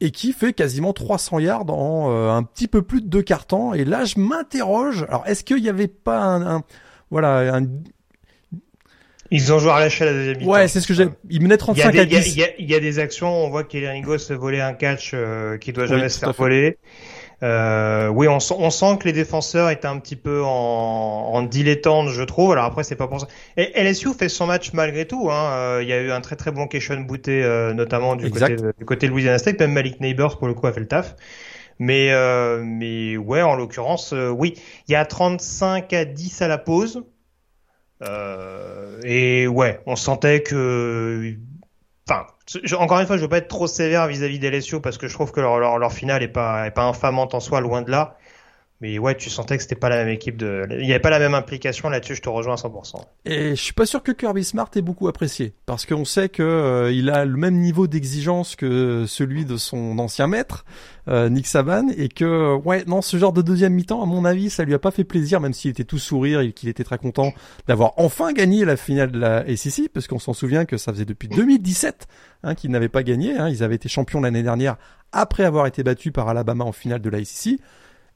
et 0.00 0.10
qui 0.10 0.32
fait 0.32 0.52
quasiment 0.52 0.92
300 0.92 1.38
yards 1.38 1.70
en 1.70 2.10
euh, 2.10 2.30
un 2.30 2.42
petit 2.42 2.68
peu 2.68 2.82
plus 2.82 3.00
de 3.00 3.06
deux 3.06 3.22
quarts 3.22 3.46
Et 3.74 3.84
là, 3.84 4.04
je 4.04 4.18
m'interroge. 4.18 5.06
Alors, 5.08 5.24
est-ce 5.26 5.42
qu'il 5.44 5.62
n'y 5.62 5.70
avait 5.70 5.88
pas 5.88 6.22
un, 6.22 6.62
voilà, 7.10 7.54
un, 7.54 7.66
ils 9.30 9.52
ont 9.52 9.58
joué 9.58 9.70
à 9.70 9.84
l'échelle 9.84 10.08
à 10.08 10.12
la 10.12 10.34
deuxième 10.34 10.48
Ouais, 10.48 10.68
c'est 10.68 10.80
ce 10.80 10.86
que 10.86 10.94
j'ai. 10.94 11.06
Ils 11.30 11.42
menaient 11.42 11.56
35 11.56 11.94
à 11.94 12.04
10. 12.04 12.36
Il 12.58 12.70
y, 12.70 12.74
a, 12.74 12.80
des 12.80 12.98
actions, 12.98 13.28
on 13.28 13.48
voit 13.48 13.64
qu'Eliringo 13.64 14.18
se 14.18 14.32
volait 14.32 14.60
un 14.60 14.72
catch 14.72 15.12
euh, 15.14 15.58
qui 15.58 15.72
doit 15.72 15.86
jamais 15.86 16.08
se 16.08 16.18
faire 16.18 16.32
voler. 16.32 16.78
Euh, 17.42 18.08
oui, 18.08 18.28
on, 18.28 18.38
on, 18.58 18.70
sent 18.70 18.96
que 18.98 19.04
les 19.04 19.12
défenseurs 19.12 19.68
étaient 19.68 19.86
un 19.86 19.98
petit 19.98 20.16
peu 20.16 20.42
en, 20.42 20.48
en 20.48 21.42
dilettante, 21.42 22.08
je 22.08 22.22
trouve. 22.22 22.52
Alors 22.52 22.64
après, 22.64 22.82
c'est 22.82 22.96
pas 22.96 23.08
pour 23.08 23.20
ça. 23.20 23.28
Et 23.58 23.72
LSU 23.82 24.14
fait 24.14 24.30
son 24.30 24.46
match 24.46 24.72
malgré 24.72 25.06
tout. 25.06 25.30
Hein. 25.30 25.50
Euh, 25.52 25.80
il 25.82 25.88
y 25.88 25.92
a 25.92 26.00
eu 26.00 26.10
un 26.10 26.20
très 26.22 26.36
très 26.36 26.50
bon 26.50 26.66
Keishon 26.66 27.00
Bouté, 27.00 27.42
euh, 27.44 27.74
notamment 27.74 28.16
du 28.16 28.30
côté, 28.30 28.56
du 28.56 28.84
côté 28.86 29.06
de 29.06 29.12
Louisiana 29.12 29.38
State. 29.38 29.60
Même 29.60 29.72
Malik 29.72 30.00
Neighbors, 30.00 30.38
pour 30.38 30.48
le 30.48 30.54
coup, 30.54 30.66
a 30.66 30.72
fait 30.72 30.80
le 30.80 30.88
taf. 30.88 31.14
Mais, 31.78 32.10
euh, 32.10 32.62
mais 32.64 33.18
ouais, 33.18 33.42
en 33.42 33.54
l'occurrence, 33.54 34.14
euh, 34.14 34.30
oui. 34.30 34.54
Il 34.88 34.92
y 34.92 34.94
a 34.94 35.04
35 35.04 35.92
à 35.92 36.06
10 36.06 36.40
à 36.40 36.48
la 36.48 36.56
pause. 36.56 37.04
et 39.04 39.46
ouais, 39.46 39.80
on 39.84 39.96
sentait 39.96 40.42
que... 40.42 41.36
Encore 42.78 43.00
une 43.00 43.06
fois, 43.06 43.16
je 43.16 43.22
veux 43.22 43.28
pas 43.28 43.38
être 43.38 43.48
trop 43.48 43.66
sévère 43.66 44.06
vis-à-vis 44.06 44.38
des 44.38 44.50
LSU 44.50 44.80
parce 44.80 44.98
que 44.98 45.08
je 45.08 45.14
trouve 45.14 45.32
que 45.32 45.40
leur, 45.40 45.58
leur, 45.58 45.78
leur 45.78 45.92
finale 45.92 46.22
est 46.22 46.28
pas, 46.28 46.66
est 46.66 46.70
pas 46.70 46.84
infamante 46.84 47.34
en 47.34 47.40
soi, 47.40 47.60
loin 47.60 47.82
de 47.82 47.90
là. 47.90 48.16
Mais 48.82 48.98
ouais, 48.98 49.14
tu 49.16 49.30
sentais 49.30 49.56
que 49.56 49.62
c'était 49.62 49.74
pas 49.74 49.88
la 49.88 49.96
même 49.96 50.08
équipe 50.08 50.36
de, 50.36 50.66
il 50.70 50.84
n'y 50.84 50.90
avait 50.90 51.00
pas 51.00 51.08
la 51.08 51.18
même 51.18 51.32
implication 51.32 51.88
là-dessus. 51.88 52.16
Je 52.16 52.22
te 52.22 52.28
rejoins 52.28 52.54
à 52.54 52.56
100%. 52.56 52.96
Et 53.24 53.50
je 53.50 53.62
suis 53.62 53.72
pas 53.72 53.86
sûr 53.86 54.02
que 54.02 54.12
Kirby 54.12 54.44
Smart 54.44 54.70
ait 54.76 54.82
beaucoup 54.82 55.08
apprécié 55.08 55.54
parce 55.64 55.86
qu'on 55.86 56.04
sait 56.04 56.28
que 56.28 56.42
euh, 56.42 56.92
il 56.92 57.08
a 57.08 57.24
le 57.24 57.36
même 57.36 57.56
niveau 57.56 57.86
d'exigence 57.86 58.54
que 58.54 59.06
celui 59.08 59.46
de 59.46 59.56
son 59.56 59.98
ancien 59.98 60.26
maître 60.26 60.66
euh, 61.08 61.30
Nick 61.30 61.46
Saban 61.46 61.88
et 61.96 62.08
que 62.08 62.54
ouais 62.56 62.84
non 62.86 63.00
ce 63.00 63.16
genre 63.16 63.32
de 63.32 63.40
deuxième 63.40 63.72
mi-temps 63.72 64.02
à 64.02 64.06
mon 64.06 64.24
avis 64.24 64.50
ça 64.50 64.64
lui 64.64 64.74
a 64.74 64.78
pas 64.78 64.90
fait 64.90 65.04
plaisir 65.04 65.40
même 65.40 65.52
s'il 65.52 65.70
était 65.70 65.84
tout 65.84 65.98
sourire 65.98 66.40
et 66.40 66.52
qu'il 66.52 66.68
était 66.68 66.84
très 66.84 66.98
content 66.98 67.32
d'avoir 67.68 67.92
enfin 67.96 68.32
gagné 68.32 68.64
la 68.64 68.76
finale 68.76 69.10
de 69.10 69.18
la 69.18 69.56
SEC 69.56 69.88
parce 69.92 70.06
qu'on 70.06 70.18
s'en 70.18 70.34
souvient 70.34 70.64
que 70.64 70.76
ça 70.76 70.92
faisait 70.92 71.04
depuis 71.04 71.28
2017 71.28 72.06
hein, 72.42 72.54
qu'ils 72.54 72.70
n'avaient 72.70 72.88
pas 72.88 73.02
gagné. 73.02 73.36
Hein, 73.36 73.48
ils 73.48 73.62
avaient 73.62 73.76
été 73.76 73.88
champions 73.88 74.20
l'année 74.20 74.42
dernière 74.42 74.76
après 75.12 75.44
avoir 75.44 75.66
été 75.66 75.82
battus 75.82 76.12
par 76.12 76.28
Alabama 76.28 76.64
en 76.64 76.72
finale 76.72 77.00
de 77.00 77.10
la 77.10 77.24
SEC. 77.24 77.58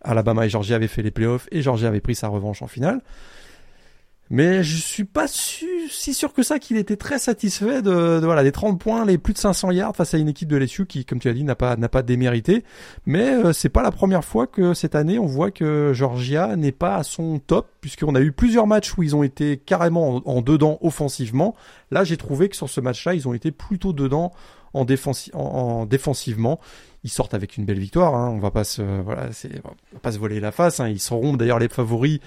Alabama 0.02 0.46
et 0.46 0.48
Georgia 0.48 0.76
avaient 0.76 0.88
fait 0.88 1.02
les 1.02 1.10
playoffs 1.10 1.48
et 1.50 1.62
Georgia 1.62 1.88
avait 1.88 2.00
pris 2.00 2.14
sa 2.14 2.28
revanche 2.28 2.62
en 2.62 2.66
finale. 2.66 3.00
Mais 4.32 4.62
je 4.62 4.76
suis 4.76 5.04
pas 5.04 5.26
si 5.26 6.14
sûr 6.14 6.32
que 6.32 6.44
ça 6.44 6.60
qu'il 6.60 6.76
était 6.76 6.96
très 6.96 7.18
satisfait 7.18 7.82
de, 7.82 8.20
voilà 8.22 8.44
des 8.44 8.52
30 8.52 8.78
points, 8.80 9.04
les 9.04 9.18
plus 9.18 9.32
de 9.32 9.38
500 9.38 9.72
yards 9.72 9.96
face 9.96 10.14
à 10.14 10.18
une 10.18 10.28
équipe 10.28 10.48
de 10.48 10.56
LSU 10.56 10.86
qui, 10.86 11.04
comme 11.04 11.18
tu 11.18 11.28
as 11.28 11.32
dit, 11.32 11.42
n'a 11.42 11.56
pas 11.56 12.02
démérité. 12.04 12.62
Mais 13.06 13.28
euh, 13.28 13.52
c'est 13.52 13.68
pas 13.68 13.82
la 13.82 13.90
première 13.90 14.24
fois 14.24 14.46
que 14.46 14.72
cette 14.72 14.94
année 14.94 15.18
on 15.18 15.26
voit 15.26 15.50
que 15.50 15.90
Georgia 15.92 16.54
n'est 16.54 16.70
pas 16.70 16.94
à 16.94 17.02
son 17.02 17.40
top, 17.40 17.72
puisqu'on 17.80 18.14
a 18.14 18.20
eu 18.20 18.30
plusieurs 18.30 18.68
matchs 18.68 18.96
où 18.96 19.02
ils 19.02 19.16
ont 19.16 19.24
été 19.24 19.56
carrément 19.56 20.22
en, 20.24 20.42
dedans 20.42 20.78
offensivement. 20.80 21.56
Là, 21.90 22.04
j'ai 22.04 22.16
trouvé 22.16 22.48
que 22.48 22.54
sur 22.54 22.68
ce 22.68 22.80
match-là, 22.80 23.14
ils 23.14 23.26
ont 23.26 23.34
été 23.34 23.50
plutôt 23.50 23.92
dedans 23.92 24.32
en 24.74 24.84
défensivement 24.84 26.60
ils 27.04 27.10
sortent 27.10 27.34
avec 27.34 27.56
une 27.56 27.64
belle 27.64 27.78
victoire. 27.78 28.14
Hein. 28.14 28.28
On 28.30 28.38
va 28.38 28.50
pas 28.50 28.64
se 28.64 28.82
voilà, 29.02 29.32
c'est 29.32 29.62
va 29.62 30.00
pas 30.02 30.12
se 30.12 30.18
voler 30.18 30.40
la 30.40 30.52
face. 30.52 30.80
Hein. 30.80 30.88
Ils 30.88 31.00
seront 31.00 31.36
d'ailleurs 31.36 31.58
les 31.58 31.68
favoris 31.68 32.20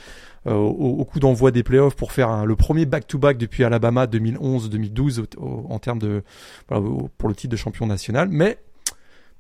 euh, 0.48 0.54
au, 0.54 1.00
au, 1.00 1.06
coup 1.06 1.20
d'envoi 1.20 1.52
des 1.52 1.64
playoffs 1.64 1.96
pour 1.96 2.12
faire 2.12 2.46
le 2.46 2.56
premier 2.56 2.86
back-to-back 2.86 3.38
depuis 3.38 3.64
Alabama 3.64 4.06
2011-2012 4.06 5.26
en 5.40 5.80
termes 5.80 6.00
de 6.00 6.24
voilà, 6.70 6.86
pour 7.18 7.30
le 7.30 7.36
titre 7.36 7.52
de 7.52 7.58
champion 7.58 7.86
national. 7.86 8.30
Mais 8.30 8.58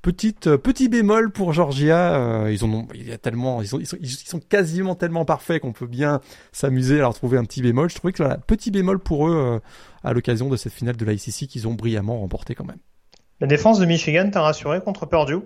petite 0.03 0.47
euh, 0.47 0.57
petit 0.59 0.89
bémol 0.89 1.31
pour 1.31 1.53
Georgia. 1.53 2.15
Euh, 2.15 2.51
ils 2.51 2.63
ont 2.63 2.87
il 2.93 3.07
y 3.07 3.11
a 3.11 3.17
tellement 3.17 3.63
ils 3.63 3.67
sont, 3.67 3.79
ils 3.79 3.87
sont, 3.87 3.97
ils 3.99 4.09
sont 4.09 4.39
quasiment 4.39 4.93
tellement 4.93 5.25
parfaits 5.25 5.61
qu'on 5.61 5.71
peut 5.71 5.87
bien 5.87 6.21
s'amuser 6.51 6.97
à 6.97 6.99
leur 6.99 7.15
trouver 7.15 7.39
un 7.39 7.45
petit 7.45 7.63
bémol. 7.63 7.89
Je 7.89 7.95
trouvais 7.95 8.13
que 8.13 8.21
voilà, 8.21 8.37
petit 8.37 8.69
bémol 8.69 8.99
pour 8.99 9.27
eux 9.27 9.35
euh, 9.35 9.59
à 10.03 10.13
l'occasion 10.13 10.49
de 10.49 10.57
cette 10.57 10.73
finale 10.73 10.97
de 10.97 11.05
la 11.05 11.13
ICC 11.13 11.47
qu'ils 11.47 11.67
ont 11.67 11.73
brillamment 11.73 12.19
remporté 12.19 12.53
quand 12.53 12.65
même. 12.65 12.77
La 13.43 13.47
défense 13.47 13.77
de 13.77 13.85
Michigan 13.85 14.29
t'a 14.31 14.41
rassuré 14.41 14.79
contre 14.79 15.05
Purdue? 15.05 15.39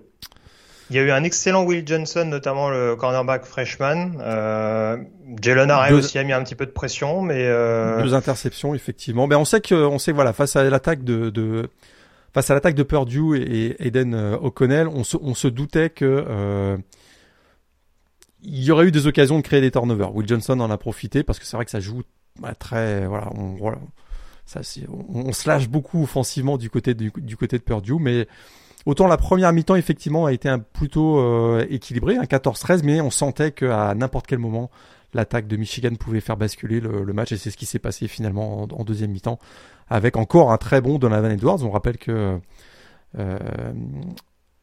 Il 0.91 0.95
y 0.95 0.99
a 0.99 1.01
eu 1.01 1.09
un 1.09 1.23
excellent 1.23 1.63
Will 1.63 1.81
Johnson, 1.83 2.25
notamment 2.25 2.69
le 2.69 2.95
cornerback 2.95 3.43
freshman. 3.43 4.19
Euh, 4.19 4.97
Jalen 5.41 5.71
Array 5.71 5.93
aussi 5.93 6.19
a 6.19 6.23
mis 6.23 6.31
un 6.31 6.43
petit 6.43 6.53
peu 6.53 6.67
de 6.67 6.71
pression, 6.71 7.23
mais 7.23 7.47
euh... 7.47 8.03
deux 8.03 8.13
interceptions 8.13 8.75
effectivement. 8.75 9.25
Mais 9.25 9.33
on 9.33 9.45
sait 9.45 9.61
que, 9.61 9.73
on 9.73 9.97
sait 9.97 10.11
voilà, 10.11 10.31
face 10.31 10.55
à 10.55 10.63
l'attaque 10.63 11.03
de, 11.03 11.31
de 11.31 11.71
face 12.35 12.51
à 12.51 12.53
l'attaque 12.53 12.75
de 12.75 12.83
Purdue 12.83 13.35
et 13.35 13.87
Eden 13.87 14.13
euh, 14.13 14.37
O'Connell, 14.37 14.87
on 14.87 15.03
se, 15.03 15.17
on 15.19 15.33
se 15.33 15.47
doutait 15.47 15.89
que 15.89 16.05
euh, 16.05 16.77
il 18.43 18.63
y 18.63 18.69
aurait 18.69 18.85
eu 18.85 18.91
des 18.91 19.07
occasions 19.07 19.37
de 19.37 19.43
créer 19.43 19.59
des 19.59 19.71
turnovers. 19.71 20.13
Will 20.13 20.27
Johnson 20.27 20.59
en 20.59 20.69
a 20.69 20.77
profité 20.77 21.23
parce 21.23 21.39
que 21.39 21.47
c'est 21.47 21.57
vrai 21.57 21.65
que 21.65 21.71
ça 21.71 21.79
joue 21.79 22.03
bah, 22.39 22.53
très 22.53 23.07
voilà, 23.07 23.31
on, 23.33 23.55
voilà 23.55 23.79
on, 24.89 25.27
on, 25.27 25.33
se 25.33 25.47
lâche 25.47 25.69
beaucoup 25.69 26.03
offensivement 26.03 26.57
du 26.57 26.69
côté 26.69 26.93
du, 26.93 27.11
du 27.15 27.35
de 27.35 27.57
Purdue, 27.57 27.99
mais 27.99 28.27
autant 28.85 29.07
la 29.07 29.17
première 29.17 29.53
mi-temps 29.53 29.75
effectivement 29.75 30.25
a 30.25 30.33
été 30.33 30.49
un 30.49 30.59
plutôt 30.59 31.19
euh, 31.19 31.65
équilibré, 31.69 32.17
un 32.17 32.23
14-13, 32.23 32.81
mais 32.83 33.01
on 33.01 33.11
sentait 33.11 33.51
qu'à 33.51 33.93
n'importe 33.95 34.27
quel 34.27 34.39
moment 34.39 34.69
l'attaque 35.13 35.47
de 35.47 35.55
Michigan 35.57 35.95
pouvait 35.95 36.19
faire 36.19 36.37
basculer 36.37 36.79
le, 36.79 37.13
match 37.13 37.31
et 37.31 37.37
c'est 37.37 37.49
ce 37.49 37.57
qui 37.57 37.65
s'est 37.65 37.79
passé 37.79 38.07
finalement 38.07 38.63
en, 38.63 38.67
en 38.69 38.83
deuxième 38.83 39.11
mi-temps 39.11 39.39
avec 39.89 40.17
encore 40.17 40.51
un 40.51 40.57
très 40.57 40.81
bon 40.81 40.99
Donovan 40.99 41.31
Edwards. 41.31 41.63
On 41.63 41.71
rappelle 41.71 41.97
que 41.97 42.39
euh, 43.17 43.39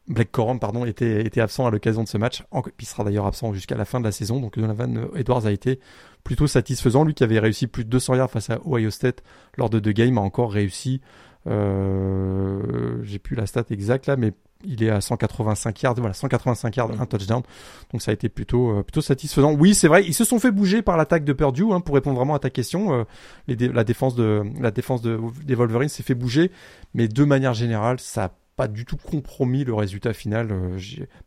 Blake 0.07 0.31
Corum 0.31 0.59
pardon 0.59 0.85
était 0.85 1.25
était 1.25 1.41
absent 1.41 1.65
à 1.65 1.71
l'occasion 1.71 2.03
de 2.03 2.07
ce 2.07 2.17
match, 2.17 2.43
il 2.79 2.85
sera 2.85 3.03
d'ailleurs 3.03 3.25
absent 3.25 3.53
jusqu'à 3.53 3.75
la 3.75 3.85
fin 3.85 3.99
de 3.99 4.05
la 4.05 4.11
saison. 4.11 4.39
Donc 4.39 4.57
Donovan 4.57 5.07
Edwards 5.15 5.45
a 5.45 5.51
été 5.51 5.79
plutôt 6.23 6.47
satisfaisant. 6.47 7.03
Lui 7.03 7.13
qui 7.13 7.23
avait 7.23 7.39
réussi 7.39 7.67
plus 7.67 7.85
de 7.85 7.89
200 7.89 8.15
yards 8.15 8.31
face 8.31 8.49
à 8.49 8.59
Ohio 8.65 8.91
State 8.91 9.23
lors 9.57 9.69
de 9.69 9.79
deux 9.79 9.93
games 9.93 10.17
a 10.17 10.21
encore 10.21 10.51
réussi. 10.51 11.01
Euh, 11.47 13.01
J'ai 13.03 13.19
plus 13.19 13.35
la 13.35 13.45
stat 13.45 13.65
exacte 13.69 14.07
là, 14.07 14.15
mais 14.15 14.33
il 14.63 14.83
est 14.83 14.89
à 14.89 14.99
185 14.99 15.81
yards, 15.83 15.95
voilà 15.95 16.13
185 16.13 16.75
yards, 16.75 17.01
un 17.01 17.05
touchdown. 17.05 17.43
Donc 17.91 18.01
ça 18.01 18.11
a 18.11 18.13
été 18.13 18.29
plutôt 18.29 18.71
euh, 18.71 18.83
plutôt 18.83 19.01
satisfaisant. 19.01 19.53
Oui, 19.53 19.75
c'est 19.75 19.87
vrai, 19.87 20.03
ils 20.05 20.13
se 20.13 20.23
sont 20.23 20.39
fait 20.39 20.51
bouger 20.51 20.81
par 20.81 20.97
l'attaque 20.97 21.23
de 21.23 21.33
Purdue 21.33 21.71
hein, 21.71 21.81
pour 21.81 21.95
répondre 21.95 22.17
vraiment 22.17 22.35
à 22.35 22.39
ta 22.39 22.49
question. 22.49 22.93
Euh, 22.93 23.03
la 23.47 23.83
défense 23.83 24.15
de 24.15 24.43
la 24.59 24.71
défense 24.71 25.01
de 25.01 25.19
des 25.43 25.55
Wolverines 25.55 25.89
s'est 25.89 26.03
fait 26.03 26.15
bouger, 26.15 26.51
mais 26.93 27.07
de 27.07 27.23
manière 27.23 27.53
générale, 27.53 27.99
ça 27.99 28.33
pas 28.55 28.67
du 28.67 28.85
tout 28.85 28.97
compromis 28.97 29.63
le 29.63 29.73
résultat 29.73 30.13
final. 30.13 30.51
Euh, 30.51 30.77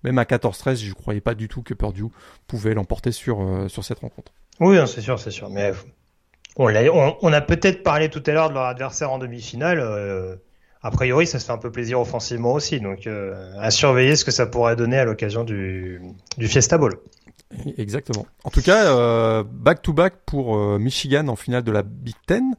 même 0.02 0.18
à 0.18 0.24
14-13, 0.24 0.76
je 0.76 0.92
croyais 0.94 1.20
pas 1.20 1.34
du 1.34 1.48
tout 1.48 1.62
que 1.62 1.74
Purdue 1.74 2.04
pouvait 2.46 2.74
l'emporter 2.74 3.12
sur, 3.12 3.42
euh, 3.42 3.68
sur 3.68 3.84
cette 3.84 4.00
rencontre. 4.00 4.32
Oui, 4.60 4.76
c'est 4.86 5.00
sûr, 5.00 5.18
c'est 5.18 5.30
sûr. 5.30 5.50
Mais 5.50 5.72
on, 6.56 6.68
a, 6.68 6.82
on, 6.88 7.16
on 7.20 7.32
a 7.32 7.40
peut-être 7.40 7.82
parlé 7.82 8.08
tout 8.08 8.22
à 8.26 8.32
l'heure 8.32 8.48
de 8.48 8.54
leur 8.54 8.64
adversaire 8.64 9.12
en 9.12 9.18
demi-finale. 9.18 9.78
Euh, 9.80 10.36
a 10.82 10.90
priori, 10.90 11.26
ça 11.26 11.38
se 11.38 11.46
fait 11.46 11.52
un 11.52 11.58
peu 11.58 11.70
plaisir 11.70 12.00
offensivement 12.00 12.52
aussi. 12.52 12.80
Donc, 12.80 13.06
euh, 13.06 13.52
à 13.58 13.70
surveiller 13.70 14.16
ce 14.16 14.24
que 14.24 14.30
ça 14.30 14.46
pourrait 14.46 14.76
donner 14.76 14.98
à 14.98 15.04
l'occasion 15.04 15.44
du, 15.44 16.00
du 16.38 16.48
Fiesta 16.48 16.78
Bowl. 16.78 16.98
Exactement. 17.78 18.26
En 18.44 18.50
tout 18.50 18.60
cas, 18.62 19.42
back-to-back 19.42 20.14
-back 20.14 20.18
pour 20.26 20.78
Michigan 20.78 21.28
en 21.28 21.36
finale 21.36 21.62
de 21.62 21.72
la 21.72 21.82
Big 21.82 22.14
Ten 22.26 22.54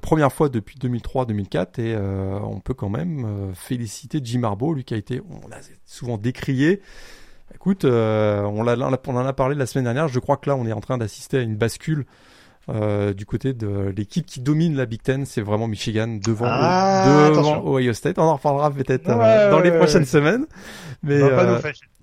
première 0.00 0.32
fois 0.32 0.48
depuis 0.48 0.78
2003-2004 0.78 1.80
et 1.80 1.94
euh, 1.94 2.38
on 2.42 2.60
peut 2.60 2.74
quand 2.74 2.90
même 2.90 3.24
euh, 3.24 3.54
féliciter 3.54 4.20
Jim 4.22 4.42
Harbaugh, 4.42 4.74
lui 4.74 4.84
qui 4.84 4.94
a 4.94 4.98
été, 4.98 5.22
on 5.30 5.48
l'a 5.48 5.58
souvent 5.86 6.18
décrié. 6.18 6.82
Écoute, 7.54 7.84
euh, 7.84 8.42
on, 8.42 8.62
l'a, 8.62 8.76
on 8.76 9.16
en 9.16 9.26
a 9.26 9.32
parlé 9.32 9.54
la 9.54 9.64
semaine 9.64 9.84
dernière. 9.84 10.08
Je 10.08 10.18
crois 10.18 10.36
que 10.36 10.50
là, 10.50 10.56
on 10.56 10.66
est 10.66 10.72
en 10.72 10.80
train 10.80 10.98
d'assister 10.98 11.38
à 11.38 11.40
une 11.40 11.56
bascule 11.56 12.04
euh, 12.68 13.14
du 13.14 13.24
côté 13.24 13.54
de 13.54 13.94
l'équipe 13.96 14.26
qui 14.26 14.40
domine 14.40 14.76
la 14.76 14.84
Big 14.84 15.00
Ten, 15.00 15.24
c'est 15.24 15.40
vraiment 15.40 15.68
Michigan 15.68 16.18
devant, 16.22 16.44
ah, 16.46 17.30
devant 17.30 17.64
Ohio 17.66 17.94
State. 17.94 18.18
On 18.18 18.24
en 18.24 18.36
reparlera 18.36 18.70
peut-être 18.70 19.08
ouais, 19.08 19.50
dans 19.50 19.60
les 19.60 19.70
prochaines 19.70 20.04
semaines. 20.04 20.44
Mais 21.02 21.22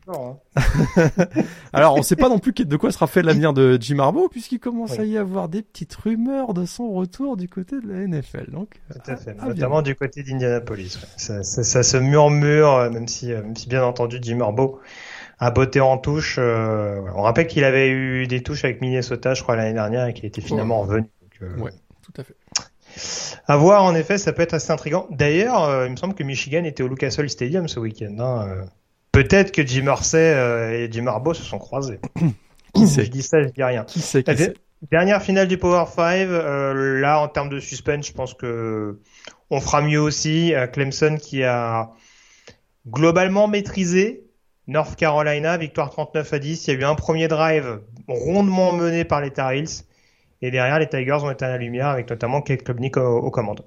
Non, 0.08 0.38
hein. 0.56 0.62
Alors, 1.74 1.96
on 1.96 2.04
sait 2.04 2.16
pas 2.16 2.30
non 2.30 2.40
plus 2.40 2.54
de 2.54 2.78
quoi 2.78 2.92
sera 2.92 3.08
fait 3.08 3.22
l'avenir 3.22 3.54
de 3.54 3.78
Jim 3.80 4.00
Harbaugh, 4.00 4.30
puisqu'il 4.30 4.60
commence 4.60 4.92
oui. 4.92 5.00
à 5.00 5.04
y 5.06 5.18
avoir 5.18 5.50
des 5.50 5.62
petites 5.62 5.96
rumeurs 5.96 6.54
de 6.54 6.66
son 6.66 6.92
retour 6.92 7.38
du 7.38 7.50
côté 7.50 7.82
de 7.82 7.88
la 7.88 8.08
NFL. 8.08 8.52
Donc, 8.52 8.82
Tout 8.92 9.12
à 9.12 9.16
fait. 9.16 9.36
Ah, 9.40 9.48
notamment 9.48 9.82
bien. 9.82 9.94
du 9.94 9.96
côté 9.96 10.24
d'Indianapolis. 10.24 10.98
Ouais. 10.98 11.08
Ça, 11.18 11.44
ça, 11.44 11.64
ça, 11.64 11.84
se 11.84 11.98
murmure, 11.98 12.90
même 12.92 13.08
si, 13.08 13.28
même 13.28 13.56
si 13.56 13.68
bien 13.68 13.84
entendu 13.84 14.20
Jim 14.22 14.42
Harbaugh 14.42 14.80
a 15.40 15.52
botté 15.52 15.82
en 15.82 15.98
touche. 15.98 16.38
Euh, 16.40 17.02
on 17.16 17.22
rappelle 17.22 17.48
qu'il 17.48 17.64
avait 17.64 17.90
eu 17.90 18.28
des 18.28 18.42
touches 18.42 18.66
avec 18.66 18.82
Minnesota, 18.82 19.34
je 19.34 19.44
crois, 19.44 19.56
l'année 19.56 19.74
dernière, 19.74 20.08
et 20.08 20.14
qu'il 20.14 20.26
était 20.26 20.42
finalement 20.42 20.82
ouais. 20.82 20.88
revenu. 20.88 21.02
Donc, 21.22 21.42
euh, 21.42 21.58
ouais, 21.62 21.72
tout 22.02 22.14
à 22.18 22.24
fait. 22.24 22.36
À 23.48 23.58
voir, 23.58 23.84
en 23.84 23.94
effet, 23.94 24.18
ça 24.18 24.32
peut 24.32 24.42
être 24.42 24.54
assez 24.54 24.72
intriguant. 24.72 25.08
D'ailleurs, 25.10 25.64
euh, 25.64 25.86
il 25.88 25.92
me 25.92 25.98
semble 25.98 26.14
que 26.14 26.24
Michigan 26.24 26.64
était 26.64 26.84
au 26.84 26.88
Lucas 26.88 27.14
Oil 27.20 27.30
Stadium 27.30 27.68
ce 27.68 27.80
week-end. 27.80 28.16
Hein, 28.20 28.66
peut-être 29.16 29.52
que 29.52 29.66
Jim 29.66 29.86
euh, 30.14 30.72
et 30.72 30.92
Jim 30.92 31.08
Harbaugh 31.08 31.34
se 31.34 31.44
sont 31.44 31.58
croisés. 31.58 32.00
qui 32.74 32.88
sait 32.88 33.06
Je 33.06 33.12
dis 33.12 33.22
ça, 33.22 33.42
je 33.42 33.48
dis 33.48 33.64
rien. 33.64 33.84
Qui 33.86 34.02
sait, 34.02 34.24
qui 34.24 34.32
La 34.32 34.38
sait 34.38 34.54
Dernière 34.92 35.22
finale 35.22 35.48
du 35.48 35.58
Power 35.58 35.86
5, 35.88 36.28
euh, 36.28 37.00
là 37.00 37.20
en 37.20 37.28
termes 37.28 37.50
de 37.50 37.60
suspense, 37.60 38.08
je 38.08 38.14
pense 38.14 38.34
que 38.34 39.00
on 39.50 39.60
fera 39.60 39.82
mieux 39.82 40.02
aussi. 40.02 40.54
Euh, 40.54 40.68
Clemson 40.68 41.18
qui 41.20 41.44
a 41.44 41.92
globalement 42.88 43.48
maîtrisé 43.48 44.26
North 44.68 44.96
Carolina, 44.96 45.58
victoire 45.58 45.90
39 45.90 46.34
à 46.34 46.40
10. 46.40 46.68
Il 46.68 46.74
y 46.74 46.78
a 46.78 46.80
eu 46.82 46.84
un 46.84 46.96
premier 46.96 47.28
drive 47.28 47.82
rondement 48.08 48.74
mené 48.74 49.06
par 49.06 49.22
les 49.22 49.32
Tar 49.32 49.54
Heels. 49.54 49.86
Et 50.42 50.52
derrière, 50.52 50.78
les 50.78 50.90
Tigers 50.90 51.24
ont 51.24 51.32
été 51.32 51.46
à 51.46 51.50
la 51.50 51.58
lumière 51.58 51.88
avec 51.88 52.10
notamment 52.10 52.42
Kate 52.42 52.64
Klubnik 52.64 52.98
aux, 52.98 53.18
aux 53.20 53.32
commandes. 53.32 53.66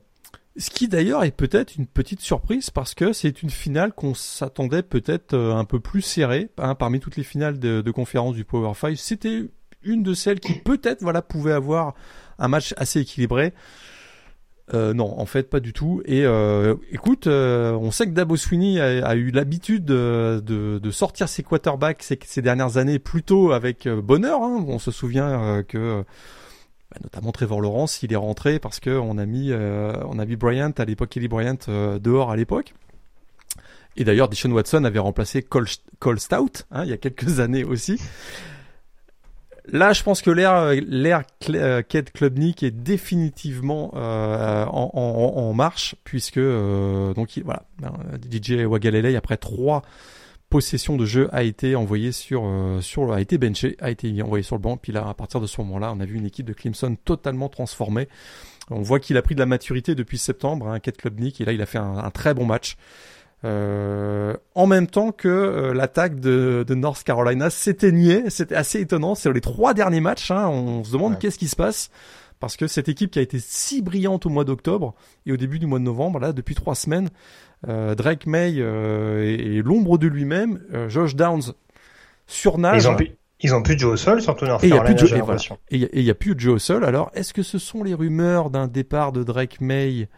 Ce 0.59 0.71
qui 0.71 0.89
d'ailleurs 0.89 1.23
est 1.23 1.31
peut-être 1.31 1.77
une 1.77 1.87
petite 1.87 2.21
surprise 2.21 2.71
parce 2.71 2.95
que 2.95 3.13
c'est 3.13 3.45
une 3.45 3.51
finale 3.51 3.93
qu'on 3.93 4.13
s'attendait 4.15 4.83
peut-être 4.83 5.35
euh, 5.35 5.55
un 5.55 5.65
peu 5.65 5.79
plus 5.79 6.03
serrée. 6.03 6.51
Hein, 6.59 6.75
parmi 6.75 6.99
toutes 6.99 7.17
les 7.17 7.23
finales 7.23 7.61
de, 7.61 7.81
de 7.81 7.91
conférence 7.93 8.35
du 8.35 8.45
Power 8.45 8.73
5, 8.75 8.97
c'était 8.97 9.45
une 9.85 10.03
de 10.03 10.15
celles 10.15 10.41
qui 10.41 10.55
peut-être 10.55 11.03
voilà 11.03 11.23
pouvait 11.23 11.53
avoir 11.53 11.95
un 12.41 12.49
match 12.49 12.75
assez 12.77 13.01
équilibré. 13.01 13.55
Euh, 14.75 14.93
non, 14.95 15.19
en 15.19 15.27
fait, 15.27 15.49
pas 15.49 15.61
du 15.61 15.73
tout. 15.73 16.03
Et 16.05 16.27
euh, 16.27 16.75
écoute, 16.91 17.29
on 17.29 17.91
sait 17.93 18.07
que 18.07 18.11
Dabo 18.13 18.37
Sweeney 18.37 18.81
a, 18.81 19.15
eu 19.15 19.31
l'habitude 19.31 19.85
de, 19.85 20.91
sortir 20.91 21.29
ses 21.29 21.45
quarterbacks 21.45 22.03
ces, 22.03 22.43
dernières 22.43 22.79
années 22.79 22.99
plutôt 22.99 23.53
avec 23.53 23.87
bonheur. 23.89 24.43
Hein. 24.43 24.65
On 24.67 24.81
se 24.81 24.91
souvient 24.91 25.63
que 25.63 26.05
notamment 27.03 27.33
Trevor 27.33 27.61
Lawrence, 27.61 28.03
il 28.03 28.13
est 28.13 28.17
rentré 28.17 28.59
parce 28.59 28.81
que 28.81 28.91
on 28.91 29.19
a 29.19 29.27
mis 29.27 29.53
on 29.53 30.19
a 30.19 30.25
mis 30.25 30.37
Bryant 30.37 30.73
à 30.79 30.85
l'époque, 30.85 31.11
Kelly 31.11 31.29
Bryant 31.29 31.59
dehors 32.01 32.31
à 32.31 32.37
l'époque. 32.37 32.75
Et 33.99 34.05
d'ailleurs, 34.05 34.29
Deshaun 34.29 34.53
Watson 34.53 34.85
avait 34.85 35.01
remplacé 35.01 35.43
Cole, 35.43 35.67
Stout 36.19 36.65
hein, 36.71 36.85
il 36.85 36.91
y 36.91 36.93
a 36.93 36.97
quelques 36.97 37.41
années 37.41 37.65
aussi. 37.65 38.01
Là, 39.71 39.93
je 39.93 40.03
pense 40.03 40.23
que 40.23 40.31
l'ère 40.31 41.23
euh, 41.51 41.83
Ked 41.83 42.11
Klubnik 42.13 42.63
est 42.63 42.71
définitivement 42.71 43.93
euh, 43.97 44.65
en, 44.65 45.53
marche 45.53 45.95
puisque 46.05 46.39
euh, 46.39 47.13
donc 47.13 47.39
voilà, 47.45 47.65
ben, 47.79 47.93
DJ 48.31 48.65
Wagalele 48.65 49.15
après 49.15 49.37
trois 49.37 49.83
possessions 50.51 50.97
de 50.97 51.05
jeu 51.05 51.29
a 51.33 51.43
été 51.43 51.77
envoyé 51.77 52.13
sur 52.13 52.43
euh, 52.45 52.81
sur 52.81 53.13
a 53.13 53.21
été 53.21 53.39
benché, 53.39 53.77
a 53.81 53.91
été 53.91 54.23
envoyé 54.23 54.43
sur 54.43 54.57
le 54.57 54.63
banc. 54.63 54.77
Puis 54.77 54.93
là, 54.93 55.07
à 55.09 55.15
partir 55.15 55.41
de 55.41 55.47
ce 55.47 55.61
moment-là, 55.61 55.93
on 55.95 56.01
a 56.01 56.05
vu 56.05 56.17
une 56.17 56.27
équipe 56.27 56.47
de 56.47 56.53
Clemson 56.53 56.97
totalement 57.05 57.49
transformée. 57.49 58.09
On 58.71 58.83
voit 58.83 59.01
qu'il 59.01 59.17
a 59.17 59.23
pris 59.23 59.35
de 59.35 59.41
la 59.41 59.47
maturité 59.47 59.95
depuis 59.95 60.19
septembre, 60.19 60.69
hein, 60.69 60.79
Klubnik, 60.81 61.41
et 61.41 61.45
là, 61.45 61.53
il 61.53 61.63
a 61.63 61.67
fait 61.67 61.79
un, 61.79 61.99
un 61.99 62.11
très 62.11 62.35
bon 62.35 62.45
match. 62.45 62.77
Euh, 63.45 64.35
en 64.57 64.67
même 64.67 64.89
temps 64.89 65.13
que 65.13 65.29
euh, 65.29 65.73
l'attaque 65.73 66.19
de, 66.19 66.65
de, 66.67 66.75
North 66.75 67.05
Carolina 67.05 67.51
s'éteignait. 67.51 68.31
C'était 68.31 68.57
assez 68.57 68.81
étonnant. 68.81 69.15
C'est 69.15 69.33
les 69.33 69.41
trois 69.41 69.75
derniers 69.75 70.01
matchs. 70.01 70.31
Hein, 70.31 70.49
on 70.49 70.83
se 70.83 70.93
demande 70.93 71.19
qu'est-ce 71.19 71.39
qui 71.39 71.49
se 71.49 71.57
passe. 71.57 71.91
Parce 72.41 72.57
que 72.57 72.67
cette 72.67 72.89
équipe 72.89 73.11
qui 73.11 73.19
a 73.19 73.23
été 73.23 73.39
si 73.41 73.83
brillante 73.83 74.27
au 74.27 74.29
mois 74.29 74.45
d'octobre 74.45 74.95
et 75.27 75.33
au 75.33 75.37
début 75.37 75.59
du 75.59 75.67
mois 75.67 75.79
de 75.79 75.85
novembre, 75.85 76.21
là, 76.21 76.33
depuis 76.33 76.55
trois 76.55 76.75
semaines, 76.75 77.09
euh, 77.69 77.95
Drake 77.95 78.27
May 78.27 78.55
et, 78.55 79.63
l'ombre 79.63 79.99
de 79.99 80.07
lui-même, 80.07 80.61
Josh 80.89 81.17
Downs 81.17 81.53
surnage. 82.29 82.85
Ils 82.85 82.89
ont, 82.89 82.95
plus, 82.95 83.11
ils 83.41 83.55
ont 83.55 83.63
plus 83.63 83.75
de 83.75 83.81
Joe 83.81 83.95
au 83.95 83.97
sol, 83.97 84.23
surtout 84.23 84.45
North. 84.45 84.63
Et 84.63 84.69
il 84.69 84.73
n'y 84.73 84.79
a, 84.79 84.83
plus 86.15 86.35
de 86.35 86.41
Joe 86.41 86.55
au 86.55 86.59
sol. 86.59 86.85
Alors, 86.85 87.11
est-ce 87.15 87.35
que 87.35 87.43
ce 87.43 87.59
sont 87.59 87.83
les 87.83 87.95
rumeurs 87.95 88.51
d'un 88.51 88.69
départ 88.69 89.13
de 89.13 89.25
Drake 89.25 89.61
May 89.61 90.09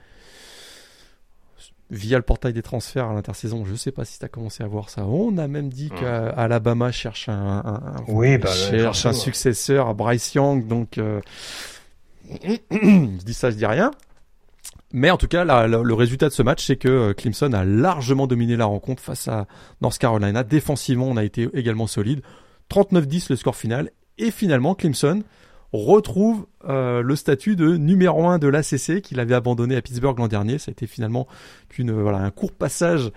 via 1.91 2.19
le 2.19 2.23
portail 2.23 2.53
des 2.53 2.63
transferts 2.63 3.09
à 3.09 3.15
l'intersaison? 3.15 3.65
Je 3.65 3.75
sais 3.75 3.93
pas 3.93 4.05
si 4.05 4.19
tu 4.19 4.25
as 4.25 4.29
commencé 4.29 4.63
à 4.63 4.67
voir 4.67 4.91
ça. 4.91 5.07
On 5.07 5.39
a 5.39 5.49
même 5.49 5.71
dit 5.71 5.91
qu'Alabama 5.91 6.93
cherche 6.93 7.29
un, 7.29 7.63
un, 7.65 7.97
oui, 8.09 8.37
bah, 8.39 8.53
cherche 8.53 9.07
un 9.07 9.13
successeur 9.13 9.89
à 9.89 9.95
Bryce 9.95 10.35
Young. 10.35 10.67
Donc, 10.67 10.99
euh... 10.99 11.21
je 12.71 13.25
dis 13.25 13.35
ça, 13.35 13.51
je 13.51 13.57
dis 13.57 13.67
rien. 13.67 13.91
Mais 14.93 15.11
en 15.11 15.17
tout 15.17 15.29
cas, 15.29 15.45
le 15.45 15.95
résultat 15.95 16.29
de 16.29 16.33
ce 16.33 16.43
match, 16.43 16.67
c'est 16.67 16.77
que 16.77 16.89
euh, 16.89 17.13
Clemson 17.13 17.53
a 17.53 17.65
largement 17.65 18.27
dominé 18.27 18.57
la 18.57 18.65
rencontre 18.65 19.03
face 19.03 19.29
à 19.29 19.47
North 19.81 19.99
Carolina. 19.99 20.43
Défensivement, 20.43 21.07
on 21.07 21.17
a 21.17 21.25
été 21.25 21.49
également 21.55 21.87
solide. 21.87 22.23
39-10 22.71 23.27
le 23.31 23.37
score 23.37 23.55
final. 23.55 23.91
Et 24.19 24.31
finalement, 24.31 24.75
Clemson 24.75 25.23
retrouve 25.73 26.47
euh, 26.69 27.03
le 27.03 27.15
statut 27.15 27.55
de 27.55 27.77
numéro 27.77 28.27
1 28.27 28.39
de 28.39 28.49
l'ACC 28.49 29.01
qu'il 29.03 29.21
avait 29.21 29.35
abandonné 29.35 29.77
à 29.77 29.83
Pittsburgh 29.83 30.19
l'an 30.19 30.27
dernier. 30.27 30.59
Ça 30.59 30.71
a 30.71 30.73
été 30.73 30.87
finalement 30.87 31.29
voilà 31.79 32.19
un 32.19 32.31
court 32.31 32.53
passage 32.53 33.13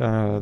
euh, 0.00 0.40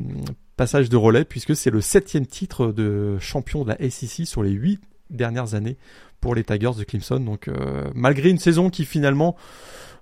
passage 0.57 0.89
de 0.89 0.97
relais 0.97 1.25
puisque 1.25 1.55
c'est 1.55 1.71
le 1.71 1.81
septième 1.81 2.27
titre 2.27 2.69
de 2.69 3.19
champion 3.19 3.65
de 3.65 3.71
la 3.71 3.91
SEC 3.91 4.27
sur 4.27 4.43
les 4.43 4.51
huit 4.51 4.81
dernières 5.11 5.55
années 5.55 5.77
pour 6.21 6.35
les 6.35 6.45
Tigers 6.45 6.77
de 6.79 6.85
Clemson. 6.85 7.21
Donc 7.21 7.49
euh, 7.49 7.85
malgré 7.95 8.31
une 8.31 8.39
saison 8.39 8.71
qui 8.71 8.85
finalement 8.85 9.37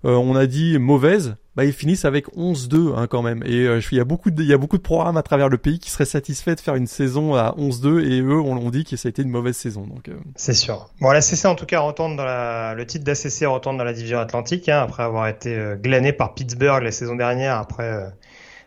euh, 0.05 0.15
on 0.15 0.37
a 0.37 0.47
dit 0.47 0.79
mauvaise, 0.79 1.37
bah, 1.57 1.65
ils 1.65 1.73
finissent 1.73 2.05
avec 2.05 2.29
11-2 2.37 2.95
hein, 2.97 3.07
quand 3.09 3.23
même. 3.23 3.43
Et 3.45 3.67
euh, 3.67 3.81
il 3.91 3.99
y 3.99 4.01
a 4.01 4.05
beaucoup 4.05 4.31
de, 4.31 4.43
il 4.43 4.49
y 4.49 4.53
a 4.53 4.59
beaucoup 4.59 4.77
de 4.77 4.83
programmes 4.83 5.17
à 5.17 5.23
travers 5.23 5.49
le 5.49 5.59
pays 5.59 5.81
qui 5.81 5.91
seraient 5.91 6.05
satisfaits 6.05 6.55
de 6.55 6.61
faire 6.61 6.77
une 6.77 6.87
saison 6.87 7.35
à 7.35 7.55
11-2 7.59 8.09
et 8.09 8.21
eux 8.21 8.41
on, 8.41 8.57
on 8.57 8.71
dit 8.71 8.85
que 8.85 8.97
ça 8.97 9.09
a 9.09 9.11
été 9.11 9.23
une 9.23 9.31
mauvaise 9.31 9.57
saison. 9.57 9.87
Donc 9.87 10.09
euh. 10.09 10.15
c'est 10.37 10.55
sûr. 10.55 10.89
Bon, 11.01 11.11
l'ACC 11.11 11.47
en 11.47 11.57
tout 11.57 11.67
cas 11.67 11.81
retourne 11.81 12.15
dans 12.17 12.25
la, 12.25 12.75
le 12.75 12.87
titre 12.87 13.05
d'ACC 13.05 13.47
retourne 13.47 13.77
dans 13.77 13.85
la 13.85 13.93
division 13.93 14.21
Atlantique 14.21 14.69
hein, 14.69 14.83
après 14.83 15.03
avoir 15.03 15.27
été 15.27 15.75
glané 15.83 16.13
par 16.13 16.35
Pittsburgh 16.35 16.83
la 16.83 16.93
saison 16.93 17.17
dernière 17.17 17.57
après. 17.57 18.13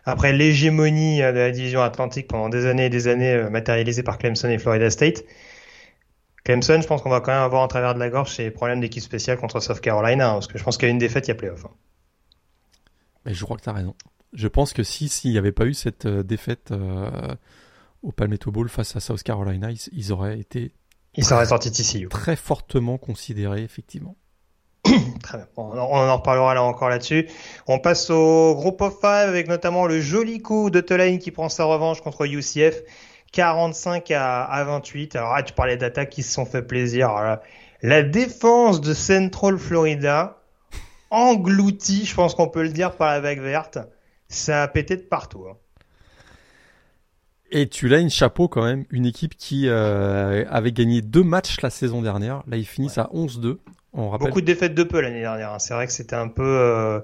après 0.04 0.34
l'hégémonie 0.34 1.20
de 1.20 1.24
la 1.24 1.52
division 1.52 1.82
Atlantique 1.82 2.28
pendant 2.28 2.50
des 2.50 2.66
années 2.66 2.88
et 2.88 2.90
des 2.90 3.08
années 3.08 3.48
matérialisée 3.50 4.04
par 4.04 4.18
Clemson 4.18 4.50
et 4.50 4.58
Florida 4.58 4.90
State. 4.90 5.24
Clemson, 6.44 6.82
je 6.82 6.88
pense 6.88 7.02
qu'on 7.02 7.10
va 7.10 7.22
quand 7.22 7.32
même 7.32 7.44
avoir 7.44 7.62
en 7.62 7.68
travers 7.68 7.94
de 7.94 8.00
la 8.00 8.10
gorge 8.10 8.34
ces 8.34 8.50
problèmes 8.50 8.82
d'équipe 8.82 9.04
spéciale 9.04 9.38
contre 9.38 9.60
South 9.60 9.80
Carolina, 9.80 10.30
hein, 10.30 10.34
parce 10.34 10.48
que 10.48 10.58
je 10.58 10.64
pense 10.64 10.78
qu'il 10.78 10.88
y 10.88 10.92
a 10.92 10.92
une 10.92 10.98
défaite, 10.98 11.28
il 11.28 11.30
y 11.30 11.32
a 11.32 11.36
playoff. 11.36 11.66
Hein. 11.66 11.72
Mais 13.26 13.34
je 13.34 13.44
crois 13.44 13.58
que 13.58 13.64
tu 13.64 13.70
as 13.70 13.74
raison. 13.74 13.96
Je 14.34 14.48
pense 14.48 14.74
que 14.74 14.84
si 14.84 15.10
s'il 15.10 15.32
n'y 15.32 15.38
avait 15.38 15.52
pas 15.52 15.66
eu 15.66 15.74
cette 15.74 16.06
euh, 16.06 16.24
défaite 16.24 16.72
euh, 16.72 17.36
au 18.02 18.12
Palmetto 18.12 18.52
Bowl 18.52 18.70
face 18.70 18.96
à 18.96 19.00
South 19.00 19.22
Carolina, 19.22 19.70
ils, 19.92 20.12
auraient 20.12 20.40
été 20.40 20.74
ils 21.16 21.26
seraient 21.26 21.46
sortis 21.46 21.70
ici. 21.70 22.08
Très 22.10 22.36
fortement 22.36 22.98
considérés, 22.98 23.64
effectivement. 23.64 24.16
Très 25.22 25.38
bien. 25.38 25.48
On, 25.58 25.78
en 25.78 26.18
reparlera 26.18 26.56
là 26.56 26.64
encore 26.64 26.90
là-dessus. 26.90 27.28
On 27.68 27.78
passe 27.78 28.10
au 28.10 28.56
groupe 28.56 28.82
of 28.82 29.00
five 29.00 29.30
avec 29.30 29.48
notamment 29.48 29.86
le 29.86 30.00
joli 30.02 30.42
coup 30.42 30.70
de 30.70 30.82
Tulane 30.82 31.20
qui 31.20 31.32
prend 31.32 31.50
sa 31.50 31.66
revanche 31.66 32.02
contre 32.02 32.26
UCF 32.26 32.82
45 33.32 34.12
à, 34.12 34.64
28. 34.66 35.16
Alors 35.16 35.34
ah, 35.34 35.44
tu 35.44 35.54
parlais 35.54 35.78
d'attaques 35.78 36.10
qui 36.10 36.24
se 36.24 36.34
sont 36.34 36.46
fait 36.46 36.62
plaisir. 36.62 37.40
la 37.82 38.04
défense 38.04 38.82
de 38.82 38.94
Central 38.94 39.58
Florida, 39.58 40.42
engloutie, 41.10 42.06
je 42.06 42.16
pense 42.16 42.36
qu'on 42.36 42.48
peut 42.48 42.64
le 42.64 42.70
dire, 42.70 42.96
par 42.96 43.10
la 43.10 43.20
vague 43.20 43.42
verte, 43.42 43.80
ça 44.28 44.64
a 44.64 44.68
pété 44.68 44.96
de 44.96 45.02
partout. 45.02 45.46
Hein. 45.50 45.58
Et 47.54 47.68
tu 47.68 47.90
l'as 47.90 48.00
une 48.00 48.10
chapeau 48.10 48.48
quand 48.48 48.64
même, 48.64 48.86
une 48.92 49.06
équipe 49.06 49.36
qui 49.36 49.68
euh, 49.68 50.46
avait 50.50 50.72
gagné 50.72 51.02
deux 51.02 51.24
matchs 51.24 51.60
la 51.62 51.70
saison 51.70 52.02
dernière. 52.02 52.44
Là, 52.48 52.56
ils 52.56 52.66
finissent 52.66 52.98
à 52.98 53.10
11-2. 53.14 53.58
On 53.92 54.10
rappelle... 54.10 54.28
Beaucoup 54.28 54.40
de 54.40 54.46
défaites 54.46 54.74
de 54.74 54.84
peu 54.84 55.02
l'année 55.02 55.20
dernière. 55.20 55.52
Hein. 55.52 55.60
C'est 55.60 55.74
vrai 55.74 55.86
que 55.86 55.92
c'était 55.92 56.16
un 56.16 56.30
peu... 56.30 56.44
Euh, 56.44 57.02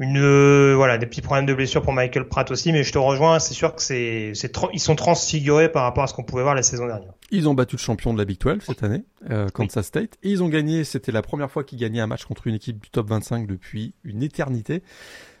une 0.00 0.18
euh, 0.18 0.74
voilà 0.76 0.98
des 0.98 1.06
petits 1.06 1.22
problèmes 1.22 1.46
de 1.46 1.54
blessure 1.54 1.80
pour 1.82 1.92
Michael 1.92 2.26
Pratt 2.26 2.50
aussi 2.50 2.72
mais 2.72 2.82
je 2.82 2.92
te 2.92 2.98
rejoins 2.98 3.38
c'est 3.38 3.54
sûr 3.54 3.74
que 3.74 3.80
c'est 3.80 4.32
c'est 4.34 4.52
ils 4.72 4.80
sont 4.80 4.96
transfigurés 4.96 5.70
par 5.70 5.84
rapport 5.84 6.02
à 6.02 6.06
ce 6.08 6.14
qu'on 6.14 6.24
pouvait 6.24 6.42
voir 6.42 6.54
la 6.54 6.62
saison 6.62 6.86
dernière. 6.86 7.12
Ils 7.30 7.48
ont 7.48 7.54
battu 7.54 7.76
le 7.76 7.80
champion 7.80 8.12
de 8.12 8.18
la 8.18 8.24
Big 8.24 8.40
12 8.40 8.58
cette 8.62 8.82
année 8.82 9.04
euh, 9.30 9.48
Kansas 9.50 9.86
State 9.86 10.16
et 10.22 10.30
ils 10.30 10.42
ont 10.42 10.48
gagné 10.48 10.82
c'était 10.82 11.12
la 11.12 11.22
première 11.22 11.50
fois 11.50 11.62
qu'ils 11.62 11.78
gagnaient 11.78 12.00
un 12.00 12.08
match 12.08 12.24
contre 12.24 12.48
une 12.48 12.54
équipe 12.54 12.82
du 12.82 12.90
top 12.90 13.08
25 13.08 13.46
depuis 13.46 13.94
une 14.02 14.22
éternité. 14.22 14.82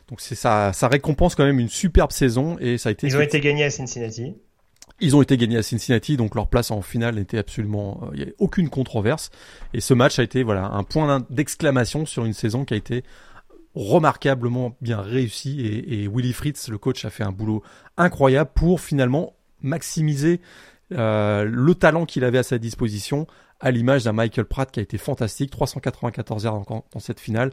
Donc 0.08 0.20
c'est 0.20 0.36
ça 0.36 0.72
ça 0.72 0.86
récompense 0.86 1.34
quand 1.34 1.44
même 1.44 1.58
une 1.58 1.68
superbe 1.68 2.12
saison 2.12 2.56
et 2.60 2.78
ça 2.78 2.90
a 2.90 2.92
été 2.92 3.08
ils 3.08 3.16
ont 3.16 3.22
été 3.22 3.40
gagnés 3.40 3.64
à 3.64 3.70
Cincinnati. 3.70 4.34
Ils 5.00 5.16
ont 5.16 5.22
été 5.22 5.36
gagnés 5.36 5.56
à 5.56 5.62
Cincinnati, 5.62 6.16
donc 6.16 6.36
leur 6.36 6.46
place 6.46 6.70
en 6.70 6.80
finale 6.80 7.16
n'était 7.16 7.38
absolument, 7.38 8.00
euh, 8.04 8.10
il 8.12 8.16
n'y 8.16 8.22
avait 8.22 8.34
aucune 8.38 8.68
controverse. 8.68 9.30
Et 9.72 9.80
ce 9.80 9.92
match 9.92 10.20
a 10.20 10.22
été 10.22 10.44
voilà 10.44 10.66
un 10.66 10.84
point 10.84 11.26
d'exclamation 11.30 12.06
sur 12.06 12.24
une 12.24 12.32
saison 12.32 12.64
qui 12.64 12.74
a 12.74 12.76
été 12.76 13.02
remarquablement 13.74 14.76
bien 14.80 15.00
réussi 15.00 15.60
et, 15.60 16.02
et, 16.02 16.08
Willy 16.08 16.32
Fritz, 16.32 16.68
le 16.68 16.78
coach, 16.78 17.04
a 17.04 17.10
fait 17.10 17.24
un 17.24 17.32
boulot 17.32 17.62
incroyable 17.96 18.50
pour 18.54 18.80
finalement 18.80 19.34
maximiser 19.62 20.40
euh, 20.92 21.44
le 21.44 21.74
talent 21.74 22.04
qu'il 22.04 22.24
avait 22.24 22.38
à 22.38 22.42
sa 22.42 22.58
disposition, 22.58 23.26
à 23.60 23.70
l'image 23.70 24.04
d'un 24.04 24.12
Michael 24.12 24.44
Pratt 24.44 24.70
qui 24.70 24.80
a 24.80 24.82
été 24.82 24.98
fantastique, 24.98 25.50
394 25.50 26.44
yards 26.44 26.64
dans, 26.68 26.84
dans 26.92 27.00
cette 27.00 27.20
finale, 27.20 27.50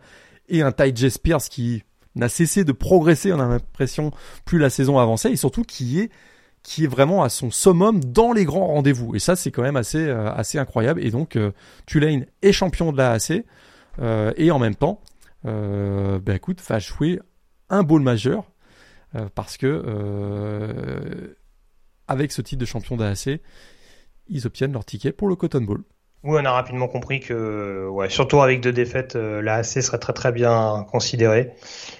et 0.49 0.61
un 0.61 0.71
Ty 0.71 0.91
J. 0.95 1.09
Spears 1.09 1.43
qui 1.43 1.83
n'a 2.15 2.29
cessé 2.29 2.63
de 2.63 2.71
progresser, 2.71 3.31
on 3.33 3.39
a 3.39 3.47
l'impression, 3.47 4.11
plus 4.45 4.59
la 4.59 4.69
saison 4.69 4.99
avançait, 4.99 5.31
et 5.31 5.37
surtout 5.37 5.63
qui 5.63 5.99
est 5.99 6.11
qui 6.63 6.83
est 6.83 6.87
vraiment 6.87 7.23
à 7.23 7.29
son 7.29 7.49
summum 7.49 8.03
dans 8.03 8.33
les 8.33 8.45
grands 8.45 8.67
rendez-vous. 8.67 9.15
Et 9.15 9.19
ça, 9.19 9.35
c'est 9.35 9.49
quand 9.49 9.63
même 9.63 9.77
assez 9.77 10.07
euh, 10.07 10.31
assez 10.31 10.59
incroyable. 10.59 11.03
Et 11.03 11.09
donc, 11.09 11.35
euh, 11.35 11.51
Tulane 11.87 12.25
est 12.43 12.51
champion 12.51 12.91
de 12.91 12.97
la 12.97 13.13
AC, 13.13 13.43
euh, 13.99 14.31
et 14.37 14.51
en 14.51 14.59
même 14.59 14.75
temps, 14.75 15.01
euh, 15.45 16.19
ben 16.19 16.35
écoute, 16.35 16.61
va 16.67 16.79
jouer 16.79 17.19
un 17.69 17.83
bowl 17.83 18.01
majeur 18.01 18.51
euh, 19.15 19.27
parce 19.33 19.57
que 19.57 19.67
euh, 19.67 21.35
avec 22.07 22.31
ce 22.31 22.41
titre 22.41 22.61
de 22.61 22.65
champion 22.65 22.97
d'AAC, 22.97 23.41
ils 24.27 24.47
obtiennent 24.47 24.73
leur 24.73 24.85
ticket 24.85 25.11
pour 25.11 25.27
le 25.27 25.35
Cotton 25.35 25.61
Bowl. 25.61 25.83
Oui, 26.23 26.37
on 26.39 26.45
a 26.45 26.51
rapidement 26.51 26.87
compris 26.87 27.19
que, 27.19 27.87
ouais, 27.89 28.07
surtout 28.09 28.41
avec 28.41 28.61
deux 28.61 28.71
défaites, 28.71 29.15
euh, 29.15 29.41
l'AAC 29.41 29.81
serait 29.81 29.97
très 29.97 30.13
très 30.13 30.31
bien 30.31 30.85
considéré. 30.91 31.51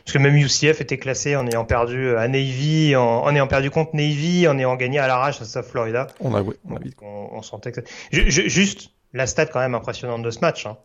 Parce 0.06 0.14
que 0.14 0.20
même 0.20 0.36
UCF 0.36 0.80
était 0.80 1.00
classé 1.00 1.36
en 1.36 1.48
ayant 1.48 1.66
perdu 1.66 2.16
à 2.16 2.28
Navy, 2.28 2.96
en, 2.96 3.34
ayant 3.34 3.48
perdu 3.48 3.72
contre 3.72 3.96
Navy, 3.96 4.48
en 4.48 4.60
ayant 4.60 4.76
gagné 4.76 5.00
à 5.00 5.08
l'arrache 5.08 5.42
à 5.42 5.46
South 5.46 5.66
Florida. 5.66 6.06
On 6.20 6.36
a, 6.36 6.42
oui, 6.44 6.54
on, 7.02 7.30
on, 7.32 7.42
sentait 7.42 7.72
que... 7.72 7.82
juste 8.12 8.92
la 9.12 9.26
stat 9.26 9.48
quand 9.48 9.60
même 9.60 9.74
impressionnante 9.74 10.22
de 10.22 10.30
ce 10.30 10.40
match. 10.40 10.68
Hein. 10.68 10.78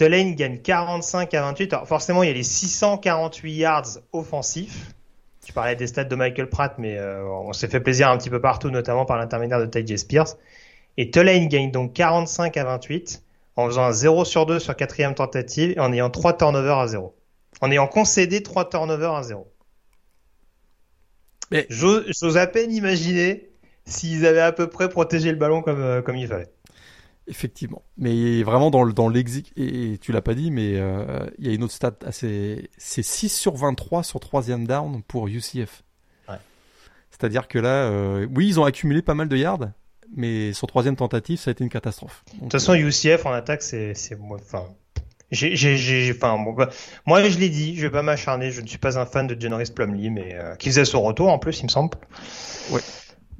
Tulane 0.00 0.34
gagne 0.34 0.56
45 0.56 1.34
à 1.34 1.42
28. 1.42 1.74
Alors 1.74 1.86
forcément, 1.86 2.22
il 2.22 2.28
y 2.28 2.30
a 2.30 2.32
les 2.32 2.42
648 2.42 3.52
yards 3.52 3.98
offensifs. 4.14 4.94
Tu 5.44 5.52
parlais 5.52 5.76
des 5.76 5.86
stats 5.86 6.04
de 6.04 6.16
Michael 6.16 6.48
Pratt, 6.48 6.72
mais 6.78 6.96
euh, 6.96 7.22
on 7.26 7.52
s'est 7.52 7.68
fait 7.68 7.80
plaisir 7.80 8.08
un 8.08 8.16
petit 8.16 8.30
peu 8.30 8.40
partout, 8.40 8.70
notamment 8.70 9.04
par 9.04 9.18
l'intermédiaire 9.18 9.60
de 9.60 9.66
Ty 9.66 9.98
Spears. 9.98 10.38
Et 10.96 11.10
Tulane 11.10 11.48
gagne 11.48 11.70
donc 11.70 11.92
45 11.92 12.56
à 12.56 12.64
28 12.64 13.22
en 13.56 13.66
faisant 13.66 13.82
un 13.82 13.92
0 13.92 14.24
sur 14.24 14.46
2 14.46 14.58
sur 14.58 14.74
quatrième 14.74 15.14
tentative 15.14 15.72
et 15.76 15.80
en 15.80 15.92
ayant 15.92 16.08
3 16.08 16.38
turnovers 16.38 16.78
à 16.78 16.88
0. 16.88 17.14
En 17.60 17.70
ayant 17.70 17.86
concédé 17.86 18.42
3 18.42 18.70
turnovers 18.70 19.14
à 19.14 19.22
0. 19.22 19.52
Mais 21.50 21.66
j'ose 21.68 22.38
à 22.38 22.46
peine 22.46 22.72
imaginer 22.72 23.50
s'ils 23.84 24.24
avaient 24.24 24.40
à 24.40 24.52
peu 24.52 24.66
près 24.70 24.88
protégé 24.88 25.30
le 25.30 25.36
ballon 25.36 25.60
comme, 25.60 25.82
euh, 25.82 26.00
comme 26.00 26.16
il 26.16 26.26
fallait. 26.26 26.48
Effectivement. 27.26 27.82
Mais 27.96 28.42
vraiment 28.42 28.70
dans, 28.70 28.86
dans 28.86 29.08
l'exit, 29.08 29.52
et 29.56 29.98
tu 30.00 30.12
l'as 30.12 30.22
pas 30.22 30.34
dit, 30.34 30.50
mais 30.50 30.72
euh, 30.74 31.26
il 31.38 31.46
y 31.46 31.50
a 31.50 31.52
une 31.52 31.62
autre 31.62 31.72
stat 31.72 31.94
assez. 32.04 32.70
C'est 32.76 33.02
6 33.02 33.28
sur 33.28 33.54
23 33.56 34.02
sur 34.02 34.18
troisième 34.20 34.66
down 34.66 35.02
pour 35.02 35.28
UCF. 35.28 35.82
Ouais. 36.28 36.36
C'est-à-dire 37.10 37.46
que 37.46 37.58
là, 37.58 37.84
euh, 37.84 38.26
oui, 38.34 38.48
ils 38.48 38.58
ont 38.58 38.64
accumulé 38.64 39.02
pas 39.02 39.14
mal 39.14 39.28
de 39.28 39.36
yards, 39.36 39.70
mais 40.14 40.52
sur 40.52 40.66
troisième 40.66 40.96
tentative, 40.96 41.38
ça 41.38 41.50
a 41.50 41.52
été 41.52 41.62
une 41.62 41.70
catastrophe. 41.70 42.24
de 42.34 42.40
toute 42.40 42.52
façon, 42.52 42.74
UCF 42.74 43.26
en 43.26 43.32
attaque, 43.32 43.62
c'est. 43.62 43.94
Enfin, 44.32 44.64
j'ai, 45.30 45.54
j'ai, 45.54 46.12
enfin, 46.12 46.36
bon, 46.42 46.52
bah, 46.52 46.70
moi 47.06 47.22
je 47.28 47.38
l'ai 47.38 47.48
dit, 47.48 47.76
je 47.76 47.82
vais 47.82 47.90
pas 47.90 48.02
m'acharner, 48.02 48.50
je 48.50 48.60
ne 48.60 48.66
suis 48.66 48.78
pas 48.78 48.98
un 48.98 49.06
fan 49.06 49.28
de 49.28 49.40
Jenoris 49.40 49.70
Plumlee, 49.70 50.10
mais 50.10 50.34
euh, 50.34 50.56
qui 50.56 50.70
faisait 50.70 50.84
son 50.84 51.02
retour 51.02 51.28
en 51.28 51.38
plus, 51.38 51.60
il 51.60 51.64
me 51.64 51.68
semble. 51.68 51.96
Ouais. 52.70 52.80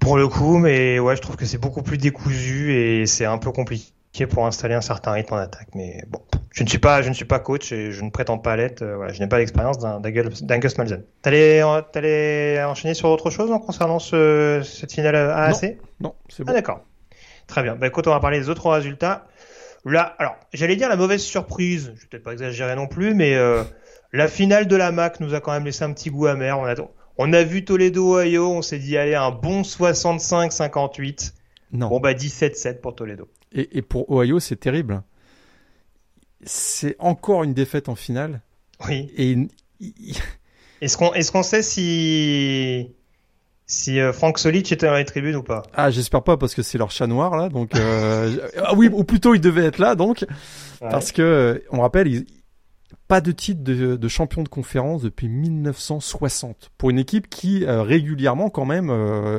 Pour 0.01 0.17
le 0.17 0.29
coup, 0.29 0.59
mais 0.59 0.99
ouais, 0.99 1.15
je 1.15 1.21
trouve 1.21 1.37
que 1.37 1.45
c'est 1.45 1.59
beaucoup 1.59 1.83
plus 1.83 1.99
décousu 1.99 2.73
et 2.73 3.07
c'est 3.07 3.27
un 3.27 3.39
peu 3.39 3.53
compliqué 3.53 4.27
pour 4.29 4.47
installer 4.47 4.75
un 4.75 4.81
certain 4.81 5.13
rythme 5.13 5.35
en 5.35 5.39
attaque. 5.39 5.69
Mais 5.75 6.03
bon, 6.09 6.21
je 6.53 6.65
ne 6.65 6.69
suis 6.69 6.79
pas, 6.79 7.03
je 7.03 7.11
ne 7.11 7.15
suis 7.15 7.27
pas 7.27 7.39
coach 7.39 7.71
et 7.73 7.93
je 7.93 8.03
ne 8.03 8.11
prétends 8.11 8.39
pas 8.39 8.57
l'être. 8.57 8.83
Euh, 8.83 8.97
voilà, 8.97 9.13
je 9.13 9.21
n'ai 9.21 9.29
pas 9.29 9.39
l'expérience 9.39 9.79
d'un, 9.79 10.01
Gus 10.01 10.79
Malzen. 10.79 11.05
T'allais, 11.23 11.63
t'allais 11.93 12.63
enchaîner 12.65 12.95
sur 12.95 13.09
autre 13.11 13.31
chose 13.31 13.53
en 13.53 13.59
concernant 13.59 13.99
ce, 13.99 14.63
cette 14.65 14.93
finale 14.93 15.17
AAC 15.17 15.63
Non, 15.63 16.09
non 16.09 16.15
c'est 16.29 16.45
bon. 16.45 16.51
Ah 16.51 16.55
d'accord. 16.55 16.81
Très 17.47 17.63
bien. 17.63 17.77
Bah 17.77 17.87
écoute, 17.87 18.07
on 18.07 18.11
va 18.11 18.21
parler 18.21 18.39
des 18.39 18.49
autres 18.49 18.71
résultats. 18.71 19.27
Là, 19.85 20.15
alors, 20.19 20.37
j'allais 20.53 20.77
dire 20.77 20.89
la 20.89 20.97
mauvaise 20.97 21.23
surprise, 21.23 21.93
je 21.95 22.01
vais 22.01 22.07
peut-être 22.11 22.23
pas 22.23 22.33
exagérer 22.33 22.75
non 22.77 22.87
plus, 22.87 23.15
mais 23.15 23.35
euh, 23.35 23.65
la 24.13 24.29
finale 24.29 24.67
de 24.67 24.77
la 24.77 24.93
MAC 24.93 25.21
nous 25.21 25.35
a 25.35 25.41
quand 25.41 25.53
même 25.53 25.65
laissé 25.65 25.85
un 25.85 25.93
petit 25.93 26.11
goût 26.11 26.27
amer. 26.27 26.59
On 26.59 26.65
a, 26.65 26.75
on 27.23 27.35
a 27.35 27.43
vu 27.43 27.67
Toledo, 27.67 28.19
Ohio, 28.19 28.51
on 28.51 28.63
s'est 28.63 28.79
dit, 28.79 28.97
allez, 28.97 29.15
un 29.15 29.31
bon 29.31 29.61
65-58. 29.61 31.33
Non. 31.73 31.89
Bon, 31.89 32.01
bah 32.01 32.15
17-7 32.15 32.81
pour 32.81 32.95
Toledo. 32.95 33.29
Et, 33.53 33.77
et 33.77 33.83
pour 33.83 34.11
Ohio, 34.11 34.41
c'est 34.41 34.57
terrible. 34.57 35.03
C'est 36.43 36.97
encore 36.99 37.45
une 37.45 37.53
défaite 37.53 37.91
en 37.91 37.95
finale. 37.95 38.41
Oui. 38.89 39.13
Et 39.19 39.37
est-ce 40.81 40.97
qu'on 40.97 41.13
est-ce 41.13 41.31
qu'on 41.31 41.43
sait 41.43 41.61
si 41.61 42.89
si 43.67 44.01
euh, 44.01 44.15
Frank 44.15 44.39
Solic 44.39 44.73
était 44.73 44.87
dans 44.87 44.97
les 44.97 45.05
tribunes 45.05 45.37
ou 45.37 45.43
pas? 45.43 45.63
Ah, 45.75 45.91
j'espère 45.91 46.23
pas 46.23 46.39
parce 46.39 46.55
que 46.55 46.63
c'est 46.63 46.79
leur 46.79 46.91
chat 46.91 47.07
noir 47.07 47.37
là, 47.37 47.51
donc 47.51 47.77
euh, 47.77 48.49
ah 48.65 48.73
oui, 48.75 48.89
ou 48.91 49.05
plutôt 49.05 49.35
il 49.35 49.43
devait 49.43 49.67
être 49.67 49.79
là 49.79 49.95
donc 49.95 50.25
parce 50.81 51.13
que 51.13 51.21
euh, 51.21 51.59
on 51.71 51.83
rappelle, 51.83 52.25
pas 53.11 53.21
de 53.21 53.33
titre 53.33 53.63
de, 53.65 54.09
champion 54.09 54.45
de 54.45 54.49
conférence 54.49 55.03
depuis 55.03 55.29
1960 55.29 56.71
pour 56.79 56.91
une 56.91 56.99
équipe 57.01 57.29
qui 57.29 57.67
régulièrement 57.67 58.51
quand 58.51 58.65
même 58.65 58.91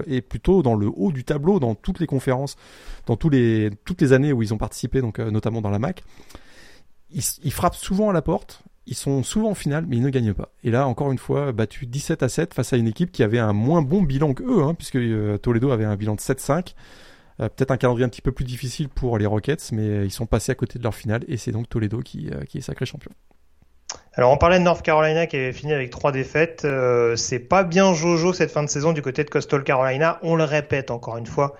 est 0.07 0.19
plutôt 0.19 0.61
dans 0.61 0.75
le 0.75 0.89
haut 0.93 1.13
du 1.13 1.23
tableau 1.23 1.61
dans 1.61 1.73
toutes 1.73 2.01
les 2.01 2.05
conférences, 2.05 2.57
dans 3.05 3.15
toutes 3.15 3.31
les 3.33 4.13
années 4.13 4.33
où 4.33 4.43
ils 4.43 4.53
ont 4.53 4.57
participé, 4.57 4.99
donc 4.99 5.19
notamment 5.19 5.61
dans 5.61 5.69
la 5.69 5.79
MAC. 5.79 6.03
Ils, 7.11 7.51
frappent 7.53 7.75
souvent 7.75 8.09
à 8.09 8.13
la 8.13 8.21
porte 8.21 8.63
ils 8.87 8.95
sont 8.95 9.23
souvent 9.23 9.51
en 9.51 9.55
finale, 9.55 9.85
mais 9.87 9.97
ils 9.97 10.03
ne 10.03 10.09
gagnent 10.09 10.33
pas. 10.33 10.51
Et 10.63 10.71
là, 10.71 10.87
encore 10.87 11.11
une 11.11 11.17
fois, 11.17 11.51
battu 11.51 11.85
17 11.85 12.23
à 12.23 12.29
7 12.29 12.53
face 12.53 12.73
à 12.73 12.77
une 12.77 12.87
équipe 12.87 13.11
qui 13.11 13.23
avait 13.23 13.39
un 13.39 13.53
moins 13.53 13.81
bon 13.81 14.01
bilan 14.01 14.33
que 14.33 14.43
eux, 14.43 14.63
hein, 14.63 14.73
puisque 14.73 14.95
euh, 14.95 15.37
Toledo 15.37 15.71
avait 15.71 15.85
un 15.85 15.95
bilan 15.95 16.15
de 16.15 16.19
7-5. 16.19 16.73
Euh, 17.39 17.47
peut-être 17.47 17.71
un 17.71 17.77
calendrier 17.77 18.05
un 18.05 18.09
petit 18.09 18.21
peu 18.21 18.31
plus 18.31 18.45
difficile 18.45 18.89
pour 18.89 19.17
les 19.17 19.25
Rockets, 19.25 19.71
mais 19.71 20.05
ils 20.05 20.11
sont 20.11 20.25
passés 20.25 20.51
à 20.51 20.55
côté 20.55 20.79
de 20.79 20.83
leur 20.83 20.95
finale, 20.95 21.23
et 21.27 21.37
c'est 21.37 21.51
donc 21.51 21.69
Toledo 21.69 21.99
euh, 21.99 22.01
qui 22.01 22.57
est 22.57 22.61
sacré 22.61 22.85
champion. 22.85 23.11
Alors 24.13 24.31
on 24.31 24.37
parlait 24.37 24.59
de 24.59 24.63
North 24.63 24.81
Carolina 24.81 25.25
qui 25.25 25.37
avait 25.37 25.53
fini 25.53 25.73
avec 25.73 25.89
trois 25.89 26.11
défaites. 26.11 26.67
c'est 27.15 27.39
pas 27.39 27.63
bien 27.63 27.93
Jojo 27.93 28.33
cette 28.33 28.51
fin 28.51 28.63
de 28.63 28.69
saison 28.69 28.91
du 28.91 29.01
côté 29.01 29.23
de 29.23 29.29
Coastal 29.29 29.63
Carolina. 29.63 30.19
On 30.21 30.35
le 30.35 30.43
répète 30.43 30.91
encore 30.91 31.17
une 31.17 31.27
fois. 31.27 31.55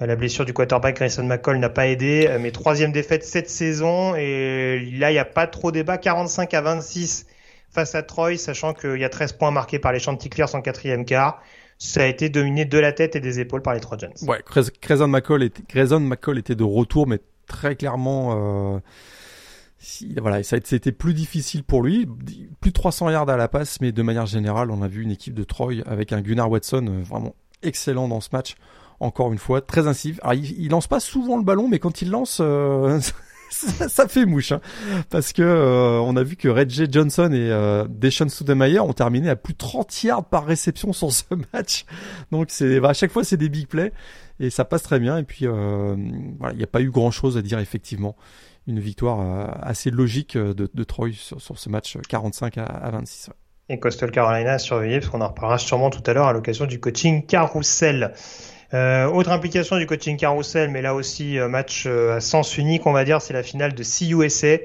Euh, 0.00 0.06
la 0.06 0.16
blessure 0.16 0.44
du 0.44 0.52
quarterback 0.52 0.96
Grayson 0.96 1.24
McCall 1.24 1.58
n'a 1.58 1.68
pas 1.68 1.86
aidé, 1.86 2.26
euh, 2.28 2.38
mais 2.40 2.50
troisième 2.50 2.92
défaite 2.92 3.24
cette 3.24 3.50
saison 3.50 4.14
et 4.14 4.80
là 4.98 5.10
il 5.10 5.14
n'y 5.14 5.18
a 5.18 5.24
pas 5.24 5.46
trop 5.46 5.72
débat, 5.72 5.98
45 5.98 6.54
à 6.54 6.60
26 6.60 7.26
face 7.70 7.94
à 7.94 8.02
Troy, 8.02 8.36
sachant 8.36 8.74
qu'il 8.74 8.96
y 8.96 9.04
a 9.04 9.08
13 9.08 9.32
points 9.34 9.50
marqués 9.50 9.78
par 9.78 9.92
les 9.92 10.00
Chanticleers 10.00 10.54
en 10.54 10.62
quatrième 10.62 11.04
quart. 11.04 11.40
Ça 11.78 12.02
a 12.02 12.06
été 12.06 12.28
dominé 12.28 12.64
de 12.64 12.78
la 12.78 12.92
tête 12.92 13.16
et 13.16 13.20
des 13.20 13.40
épaules 13.40 13.62
par 13.62 13.74
les 13.74 13.80
Trojans. 13.80 14.12
Ouais, 14.26 14.42
Grayson 14.82 15.08
McCall, 15.08 15.42
était, 15.44 15.62
Grayson 15.66 16.00
McCall 16.00 16.36
était 16.38 16.54
de 16.54 16.64
retour, 16.64 17.06
mais 17.06 17.20
très 17.46 17.74
clairement, 17.74 18.74
euh, 18.74 18.80
si, 19.82 20.14
voilà, 20.20 20.42
ça 20.42 20.56
a 20.56 20.58
été 20.58 20.92
plus 20.92 21.14
difficile 21.14 21.64
pour 21.64 21.82
lui. 21.82 22.06
Plus 22.60 22.70
de 22.70 22.74
300 22.74 23.10
yards 23.10 23.28
à 23.30 23.36
la 23.36 23.48
passe, 23.48 23.80
mais 23.80 23.92
de 23.92 24.02
manière 24.02 24.26
générale, 24.26 24.70
on 24.70 24.82
a 24.82 24.88
vu 24.88 25.02
une 25.02 25.10
équipe 25.10 25.34
de 25.34 25.42
Troy 25.42 25.82
avec 25.86 26.12
un 26.12 26.20
Gunnar 26.20 26.50
Watson 26.50 26.86
euh, 26.86 27.02
vraiment 27.02 27.34
excellent 27.62 28.06
dans 28.06 28.20
ce 28.20 28.28
match 28.32 28.54
encore 29.00 29.32
une 29.32 29.38
fois, 29.38 29.62
très 29.62 29.88
incisif. 29.88 30.20
Alors, 30.22 30.34
il, 30.34 30.68
lance 30.68 30.86
pas 30.86 31.00
souvent 31.00 31.38
le 31.38 31.42
ballon, 31.42 31.68
mais 31.68 31.78
quand 31.78 32.02
il 32.02 32.10
lance, 32.10 32.40
euh, 32.42 33.00
ça, 33.50 34.08
fait 34.08 34.26
mouche, 34.26 34.52
hein. 34.52 34.60
parce 35.10 35.32
que 35.32 35.42
euh, 35.42 35.98
on 36.00 36.16
a 36.16 36.22
vu 36.22 36.36
que 36.36 36.48
Reggie 36.48 36.86
Johnson 36.90 37.30
et 37.32 37.50
euh, 37.50 37.86
Deshaun 37.88 38.28
Studemeyer 38.28 38.80
ont 38.80 38.92
terminé 38.92 39.28
à 39.28 39.36
plus 39.36 39.54
de 39.54 39.58
30 39.58 40.02
yards 40.04 40.24
par 40.24 40.44
réception 40.44 40.92
sur 40.92 41.10
ce 41.12 41.24
match. 41.52 41.84
Donc 42.30 42.48
c'est 42.50 42.78
bah, 42.80 42.90
à 42.90 42.92
chaque 42.92 43.10
fois 43.10 43.24
c'est 43.24 43.36
des 43.36 43.48
big 43.48 43.66
plays 43.66 43.92
et 44.38 44.50
ça 44.50 44.64
passe 44.64 44.82
très 44.82 45.00
bien. 45.00 45.18
Et 45.18 45.24
puis 45.24 45.46
euh, 45.46 45.96
il 45.96 46.56
n'y 46.56 46.62
a 46.62 46.68
pas 46.68 46.80
eu 46.80 46.90
grand 46.90 47.10
chose 47.10 47.36
à 47.36 47.42
dire 47.42 47.58
effectivement. 47.58 48.16
Une 48.70 48.80
victoire 48.80 49.58
assez 49.62 49.90
logique 49.90 50.36
de, 50.38 50.70
de 50.72 50.84
Troy 50.84 51.10
sur, 51.12 51.40
sur, 51.40 51.58
ce 51.58 51.68
match 51.68 51.96
45 52.08 52.56
à, 52.58 52.64
à 52.64 52.90
26. 52.92 53.30
Et 53.68 53.78
Coastal 53.78 54.10
Carolina 54.10 54.52
a 54.54 54.58
surveillé, 54.58 54.98
parce 55.00 55.10
qu'on 55.10 55.20
en 55.20 55.28
reparlera 55.28 55.58
sûrement 55.58 55.90
tout 55.90 56.02
à 56.06 56.12
l'heure 56.12 56.26
à 56.26 56.32
l'occasion 56.32 56.66
du 56.66 56.80
coaching 56.80 57.26
carousel. 57.26 58.14
Euh, 58.72 59.06
autre 59.06 59.30
implication 59.30 59.78
du 59.78 59.86
coaching 59.86 60.16
carousel, 60.16 60.70
mais 60.70 60.82
là 60.82 60.94
aussi 60.94 61.38
euh, 61.38 61.48
match 61.48 61.84
euh, 61.86 62.16
à 62.16 62.20
sens 62.20 62.56
unique, 62.58 62.86
on 62.86 62.92
va 62.92 63.04
dire, 63.04 63.20
c'est 63.20 63.32
la 63.32 63.42
finale 63.42 63.74
de 63.74 63.82
CUSA. 63.82 64.58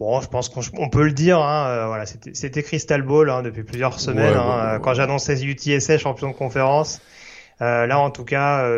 Bon, 0.00 0.20
je 0.20 0.28
pense 0.28 0.48
qu'on 0.48 0.88
peut 0.88 1.04
le 1.04 1.12
dire. 1.12 1.38
Hein, 1.38 1.86
voilà, 1.86 2.04
c'était 2.06 2.62
Crystal 2.64 3.02
Ball 3.02 3.30
hein, 3.30 3.42
depuis 3.42 3.62
plusieurs 3.62 4.00
semaines. 4.00 4.34
hein, 4.36 4.80
Quand 4.82 4.94
j'annonçais 4.94 5.40
UTSA 5.40 5.98
champion 5.98 6.28
de 6.30 6.34
conférence, 6.34 7.00
là 7.60 7.98
en 7.98 8.10
tout 8.10 8.24
cas, 8.24 8.68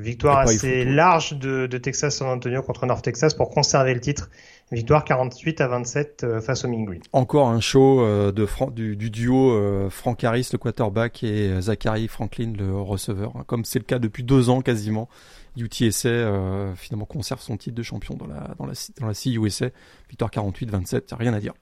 victoire 0.00 0.38
assez 0.38 0.84
large 0.84 1.34
de, 1.34 1.66
de, 1.66 1.78
Texas 1.78 2.16
San 2.16 2.28
Antonio 2.28 2.62
contre 2.62 2.86
North 2.86 3.04
Texas 3.04 3.34
pour 3.34 3.50
conserver 3.50 3.94
le 3.94 4.00
titre. 4.00 4.28
Victoire 4.72 5.04
48 5.04 5.60
à 5.60 5.68
27 5.68 6.24
euh, 6.24 6.40
face 6.40 6.64
au 6.64 6.68
Green. 6.68 7.00
Encore 7.12 7.48
un 7.48 7.60
show 7.60 8.00
euh, 8.00 8.32
du, 8.72 9.10
duo 9.10 9.52
euh, 9.52 9.90
Frank 9.90 10.22
Harris, 10.24 10.48
le 10.52 10.58
quarterback, 10.58 11.22
et 11.22 11.60
Zachary 11.60 12.08
Franklin, 12.08 12.54
le 12.58 12.74
receveur. 12.74 13.32
Hein. 13.36 13.44
Comme 13.46 13.64
c'est 13.64 13.78
le 13.78 13.84
cas 13.84 13.98
depuis 13.98 14.24
deux 14.24 14.48
ans 14.48 14.60
quasiment. 14.62 15.08
UTSA 15.56 16.74
finalement 16.74 17.04
conserve 17.04 17.40
son 17.40 17.56
titre 17.56 17.76
de 17.76 17.84
champion 17.84 18.16
dans 18.16 18.26
la, 18.26 18.56
dans 18.58 18.66
la, 18.66 18.72
dans 18.98 19.06
la 19.06 19.14
CUSA. 19.14 19.66
Victoire 20.10 20.30
48-27, 20.32 21.14
rien 21.16 21.32
à 21.32 21.38
dire. 21.38 21.52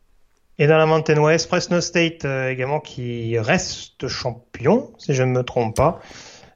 Et 0.59 0.67
dans 0.67 0.79
la 0.79 0.87
Mountain 0.87 1.21
West, 1.21 1.47
Fresno 1.49 1.83
State 1.83 2.25
également 2.25 2.81
qui 2.81 3.39
reste 3.39 4.09
champion, 4.09 4.93
si 4.97 5.13
je 5.13 5.23
ne 5.23 5.33
me 5.33 5.43
trompe 5.43 5.77
pas. 5.77 6.01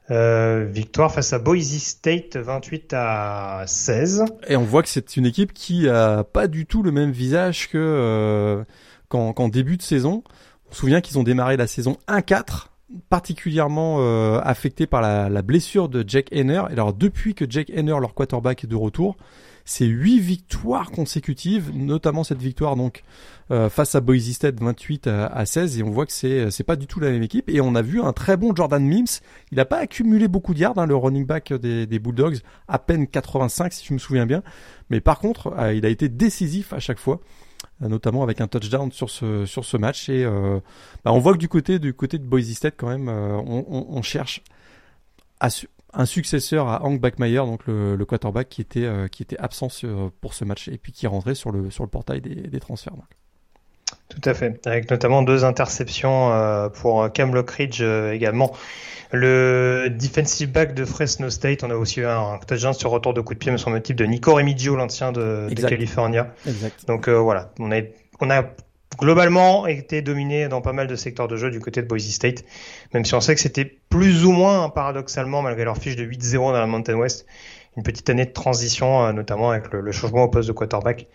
Euh, 0.09 0.65
victoire 0.69 1.13
face 1.13 1.33
à 1.33 1.39
Boise 1.39 1.77
State 1.79 2.37
28 2.37 2.93
à 2.93 3.63
16. 3.67 4.23
Et 4.47 4.55
on 4.55 4.63
voit 4.63 4.81
que 4.81 4.87
c'est 4.87 5.17
une 5.17 5.25
équipe 5.25 5.51
qui 5.53 5.89
a 5.89 6.23
pas 6.23 6.47
du 6.47 6.65
tout 6.65 6.81
le 6.81 6.91
même 6.91 7.11
visage 7.11 7.67
que 7.69 7.77
euh, 7.77 8.63
qu'en 9.09 9.49
début 9.49 9.75
de 9.75 9.81
saison. 9.81 10.23
On 10.69 10.73
se 10.73 10.79
souvient 10.79 11.01
qu'ils 11.01 11.19
ont 11.19 11.23
démarré 11.23 11.57
la 11.57 11.67
saison 11.67 11.97
1-4 12.07 12.67
particulièrement 13.09 13.97
euh, 13.99 14.39
affecté 14.43 14.87
par 14.87 15.01
la, 15.01 15.27
la, 15.27 15.41
blessure 15.41 15.89
de 15.89 16.05
Jack 16.07 16.31
Henner. 16.31 16.63
Et 16.69 16.73
alors 16.73 16.93
depuis 16.93 17.35
que 17.35 17.45
Jack 17.49 17.69
Henner, 17.69 17.97
leur 17.99 18.13
quarterback, 18.13 18.63
est 18.63 18.67
de 18.67 18.75
retour, 18.77 19.17
c'est 19.67 19.85
huit 19.85 20.21
victoires 20.21 20.91
consécutives, 20.91 21.71
notamment 21.75 22.23
cette 22.23 22.41
victoire 22.41 22.77
donc 22.77 23.03
euh, 23.51 23.69
face 23.69 23.95
à 23.95 24.01
Boise 24.01 24.31
State 24.31 24.61
28 24.61 25.07
à, 25.07 25.45
16 25.45 25.79
et 25.79 25.83
on 25.83 25.89
voit 25.89 26.05
que 26.05 26.13
c'est 26.13 26.49
c'est 26.51 26.63
pas 26.63 26.77
du 26.77 26.87
tout 26.87 27.01
la 27.01 27.11
même 27.11 27.21
équipe 27.21 27.49
et 27.49 27.59
on 27.59 27.75
a 27.75 27.81
vu 27.81 28.01
un 28.01 28.13
très 28.13 28.37
bon 28.37 28.55
Jordan 28.55 28.81
Mims. 28.81 29.19
Il 29.51 29.57
n'a 29.57 29.65
pas 29.65 29.79
accumulé 29.79 30.29
beaucoup 30.29 30.53
de 30.53 30.59
yards, 30.59 30.77
hein, 30.77 30.85
le 30.85 30.95
running 30.95 31.25
back 31.25 31.51
des, 31.51 31.85
des, 31.85 31.99
Bulldogs, 31.99 32.37
à 32.69 32.79
peine 32.79 33.07
85 33.07 33.73
si 33.73 33.85
je 33.85 33.93
me 33.93 33.99
souviens 33.99 34.25
bien, 34.25 34.41
mais 34.89 35.01
par 35.01 35.19
contre 35.19 35.53
euh, 35.57 35.73
il 35.73 35.85
a 35.85 35.89
été 35.89 36.07
décisif 36.07 36.71
à 36.71 36.79
chaque 36.79 36.99
fois 36.99 37.19
euh, 37.81 37.89
notamment 37.89 38.23
avec 38.23 38.39
un 38.39 38.47
touchdown 38.47 38.89
sur 38.93 39.09
ce 39.09 39.45
sur 39.45 39.65
ce 39.65 39.75
match 39.75 40.07
et 40.07 40.25
bah, 41.03 41.11
on 41.11 41.19
voit 41.19 41.33
que 41.33 41.39
du 41.39 41.49
côté 41.49 41.77
du 41.77 41.93
côté 41.93 42.19
de 42.19 42.23
Boise 42.23 42.49
State 42.53 42.75
quand 42.77 42.87
même 42.87 43.09
on, 43.09 43.65
on, 43.69 43.85
on 43.89 44.01
cherche 44.01 44.43
un 45.93 46.05
successeur 46.05 46.67
à 46.67 46.83
Hank 46.83 46.99
Backmeyer, 46.99 47.37
donc 47.37 47.65
le, 47.67 47.95
le 47.95 48.05
quarterback 48.05 48.49
qui 48.49 48.61
était, 48.61 48.89
qui 49.11 49.23
était 49.23 49.37
absent 49.39 49.69
pour 50.21 50.33
ce 50.33 50.45
match 50.45 50.67
et 50.67 50.77
puis 50.77 50.91
qui 50.91 51.07
rentrait 51.07 51.35
sur 51.35 51.51
le, 51.51 51.71
sur 51.71 51.83
le 51.83 51.89
portail 51.89 52.21
des, 52.21 52.35
des 52.35 52.59
transferts. 52.59 52.93
Donc. 52.93 53.05
Tout 54.09 54.21
à 54.29 54.33
fait, 54.33 54.65
avec 54.67 54.89
notamment 54.89 55.21
deux 55.21 55.43
interceptions 55.45 56.31
euh, 56.31 56.69
pour 56.69 57.11
Cam 57.11 57.33
Lockridge 57.33 57.79
euh, 57.81 58.11
également. 58.11 58.53
Le 59.11 59.87
defensive 59.89 60.51
back 60.51 60.73
de 60.73 60.83
Fresno 60.83 61.29
State, 61.29 61.63
on 61.63 61.69
a 61.71 61.75
aussi 61.75 62.01
eu 62.01 62.05
un 62.05 62.37
touchdown 62.45 62.73
sur 62.73 62.89
retour 62.89 63.13
de 63.13 63.21
coup 63.21 63.33
de 63.33 63.39
pied, 63.39 63.51
me 63.51 63.57
semble-t-il, 63.57 63.95
de 63.95 64.05
Nico 64.05 64.33
Remigio, 64.33 64.75
l'ancien 64.75 65.13
de, 65.13 65.47
de 65.49 65.61
California. 65.61 66.33
Exact. 66.45 66.85
Donc 66.87 67.07
euh, 67.07 67.17
voilà, 67.17 67.51
on 67.59 67.71
a, 67.71 67.81
on 68.19 68.29
a 68.29 68.43
globalement 68.97 69.67
été 69.67 70.01
dominé 70.01 70.47
dans 70.47 70.61
pas 70.61 70.73
mal 70.73 70.87
de 70.87 70.95
secteurs 70.95 71.27
de 71.27 71.37
jeu 71.37 71.49
du 71.51 71.59
côté 71.59 71.81
de 71.81 71.87
Boise 71.87 72.09
State, 72.09 72.43
même 72.93 73.05
si 73.05 73.13
on 73.13 73.21
sait 73.21 73.35
que 73.35 73.41
c'était 73.41 73.65
plus 73.65 74.25
ou 74.25 74.31
moins, 74.31 74.69
paradoxalement, 74.69 75.41
malgré 75.41 75.63
leur 75.65 75.77
fiche 75.77 75.95
de 75.95 76.03
8-0 76.03 76.51
dans 76.51 76.59
la 76.59 76.67
Mountain 76.67 76.95
West, 76.95 77.25
une 77.77 77.83
petite 77.83 78.09
année 78.09 78.25
de 78.25 78.31
transition, 78.31 79.05
euh, 79.05 79.13
notamment 79.13 79.51
avec 79.51 79.71
le, 79.71 79.91
changement 79.91 80.23
au 80.23 80.29
poste 80.29 80.47
de 80.47 80.53
quarterback 80.53 81.07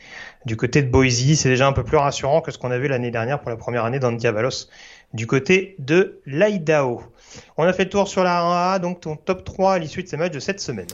du 0.47 0.57
côté 0.57 0.83
de 0.83 0.89
Boise. 0.89 1.35
C'est 1.35 1.49
déjà 1.49 1.67
un 1.67 1.73
peu 1.73 1.83
plus 1.83 1.97
rassurant 1.97 2.41
que 2.41 2.53
ce 2.53 2.59
qu'on 2.59 2.71
a 2.71 2.79
vu 2.79 2.87
l'année 2.87 3.11
dernière 3.11 3.41
pour 3.41 3.51
la 3.51 3.57
première 3.57 3.85
année 3.85 3.99
d'Andy 3.99 4.27
Avalos 4.29 4.69
du 5.13 5.27
côté 5.27 5.75
de 5.79 6.21
l'Idaho. 6.25 7.03
On 7.57 7.65
a 7.65 7.73
fait 7.73 7.85
le 7.85 7.91
tour 7.91 8.07
sur 8.07 8.23
la 8.23 8.41
1A, 8.41 8.81
donc 8.81 9.01
ton 9.01 9.17
top 9.17 9.45
3 9.45 9.75
à 9.75 9.79
l'issue 9.79 10.05
de 10.05 10.09
ces 10.09 10.17
matchs 10.17 10.33
de 10.33 10.41
cette 10.41 10.61
semaine. 10.61 10.87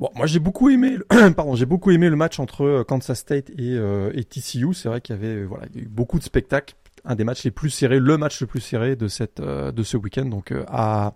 Bon, 0.00 0.10
moi 0.14 0.26
j'ai 0.26 0.38
beaucoup 0.38 0.70
aimé, 0.70 0.96
le... 0.96 1.30
pardon, 1.34 1.56
j'ai 1.56 1.66
beaucoup 1.66 1.90
aimé 1.90 2.08
le 2.08 2.16
match 2.16 2.38
entre 2.38 2.64
euh, 2.64 2.84
Kansas 2.84 3.18
State 3.18 3.50
et, 3.50 3.74
euh, 3.74 4.10
et 4.14 4.24
TCU. 4.24 4.72
C'est 4.74 4.88
vrai 4.88 5.00
qu'il 5.00 5.16
y 5.16 5.18
avait, 5.18 5.44
voilà, 5.44 5.66
y 5.74 5.78
a 5.78 5.82
eu 5.82 5.88
beaucoup 5.88 6.18
de 6.18 6.24
spectacles, 6.24 6.74
un 7.04 7.14
des 7.14 7.24
matchs 7.24 7.44
les 7.44 7.50
plus 7.50 7.70
serrés, 7.70 7.98
le 7.98 8.16
match 8.16 8.40
le 8.40 8.46
plus 8.46 8.60
serré 8.60 8.96
de 8.96 9.08
cette, 9.08 9.40
de 9.40 9.82
ce 9.82 9.96
week-end. 9.96 10.26
Donc 10.26 10.54
à 10.68 11.14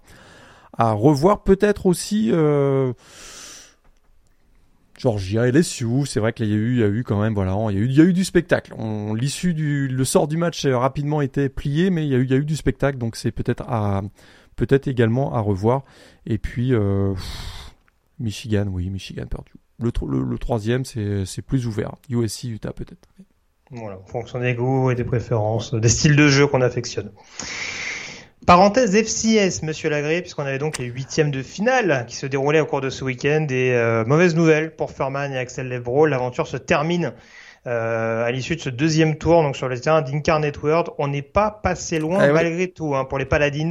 à 0.77 0.93
revoir 0.93 1.43
peut-être 1.43 1.87
aussi. 1.87 2.31
Euh, 2.33 2.93
Georgia 4.99 5.49
et 5.49 5.53
LSU, 5.53 6.07
c'est 6.07 6.21
vrai 6.21 6.33
qu'il 6.33 6.47
y 6.47 6.53
a 6.53 6.57
eu, 6.57 6.75
il 6.75 6.79
y 6.79 6.85
a 6.85 6.87
eu 6.87 7.03
quand 7.03 7.21
même, 7.21 7.35
voilà, 7.35 7.57
il 7.71 7.77
y 7.77 7.79
a 7.79 7.83
eu, 7.83 7.87
il 7.87 7.93
y 7.93 8.01
a 8.01 8.05
eu 8.05 8.13
du 8.13 8.25
spectacle. 8.25 8.73
L'issue 9.17 9.53
du, 9.53 9.89
le 9.89 10.05
sort 10.05 10.29
du 10.29 10.37
match 10.37 10.65
a 10.65 10.79
rapidement 10.79 11.21
été 11.21 11.49
plié, 11.49 11.91
mais 11.91 12.07
il 12.07 12.13
y 12.13 12.15
a 12.15 12.19
eu, 12.19 12.25
il 12.25 12.31
y 12.31 12.35
a 12.35 12.37
eu 12.37 12.45
du 12.45 12.55
spectacle, 12.55 12.99
donc 12.99 13.17
c'est 13.17 13.33
peut-être 13.33 13.65
à, 13.67 14.03
peut-être 14.55 14.87
également 14.87 15.35
à 15.35 15.41
revoir. 15.41 15.83
Et 16.25 16.39
puis, 16.39 16.73
euh, 16.73 17.15
Michigan, 18.23 18.67
oui, 18.71 18.89
Michigan 18.89 19.27
perdu. 19.27 19.53
Le, 19.79 19.91
le, 20.23 20.39
troisième, 20.39 20.85
c'est, 20.85 21.43
plus 21.43 21.67
ouvert. 21.67 21.97
USC, 22.09 22.45
Utah 22.45 22.73
peut-être. 22.73 23.09
Voilà, 23.71 23.99
en 23.99 24.07
fonction 24.07 24.39
des 24.39 24.55
goûts 24.55 24.91
et 24.91 24.95
des 24.95 25.05
préférences, 25.05 25.75
des 25.75 25.89
styles 25.89 26.15
de 26.15 26.29
jeu 26.29 26.47
qu'on 26.47 26.61
affectionne. 26.61 27.11
Parenthèse 28.47 28.95
FCS, 28.95 29.63
Monsieur 29.63 29.89
Lagré, 29.89 30.21
puisqu'on 30.21 30.45
avait 30.45 30.59
donc 30.59 30.79
les 30.79 30.87
huitièmes 30.87 31.31
de 31.31 31.43
finale 31.43 32.05
qui 32.09 32.17
se 32.17 32.27
déroulaient 32.27 32.61
au 32.61 32.67
cours 32.67 32.81
de 32.81 32.91
ce 32.91 33.05
week-end. 33.05 33.47
Et 33.51 33.73
euh, 33.73 34.05
mauvaise 34.05 34.35
nouvelle 34.35 34.75
pour 34.75 34.91
Furman 34.91 35.33
et 35.33 35.39
Axel 35.39 35.69
Levro, 35.69 36.07
l'aventure 36.07 36.47
se 36.47 36.57
termine 36.57 37.13
euh, 37.69 38.25
à 38.25 38.33
l'issue 38.33 38.57
de 38.57 38.61
ce 38.61 38.69
deuxième 38.69 39.17
tour, 39.17 39.43
donc 39.43 39.57
sur 39.57 39.69
le 39.69 39.79
terrain 39.79 40.03
d'Incarnate 40.03 40.61
World. 40.61 40.89
On 40.99 41.07
n'est 41.07 41.23
pas 41.23 41.51
passé 41.51 42.01
loin 42.01 42.19
ah 42.21 42.33
malgré 42.33 42.69
tout 42.69 42.97
hein, 42.97 43.05
pour 43.05 43.19
les 43.19 43.25
Paladins. 43.25 43.71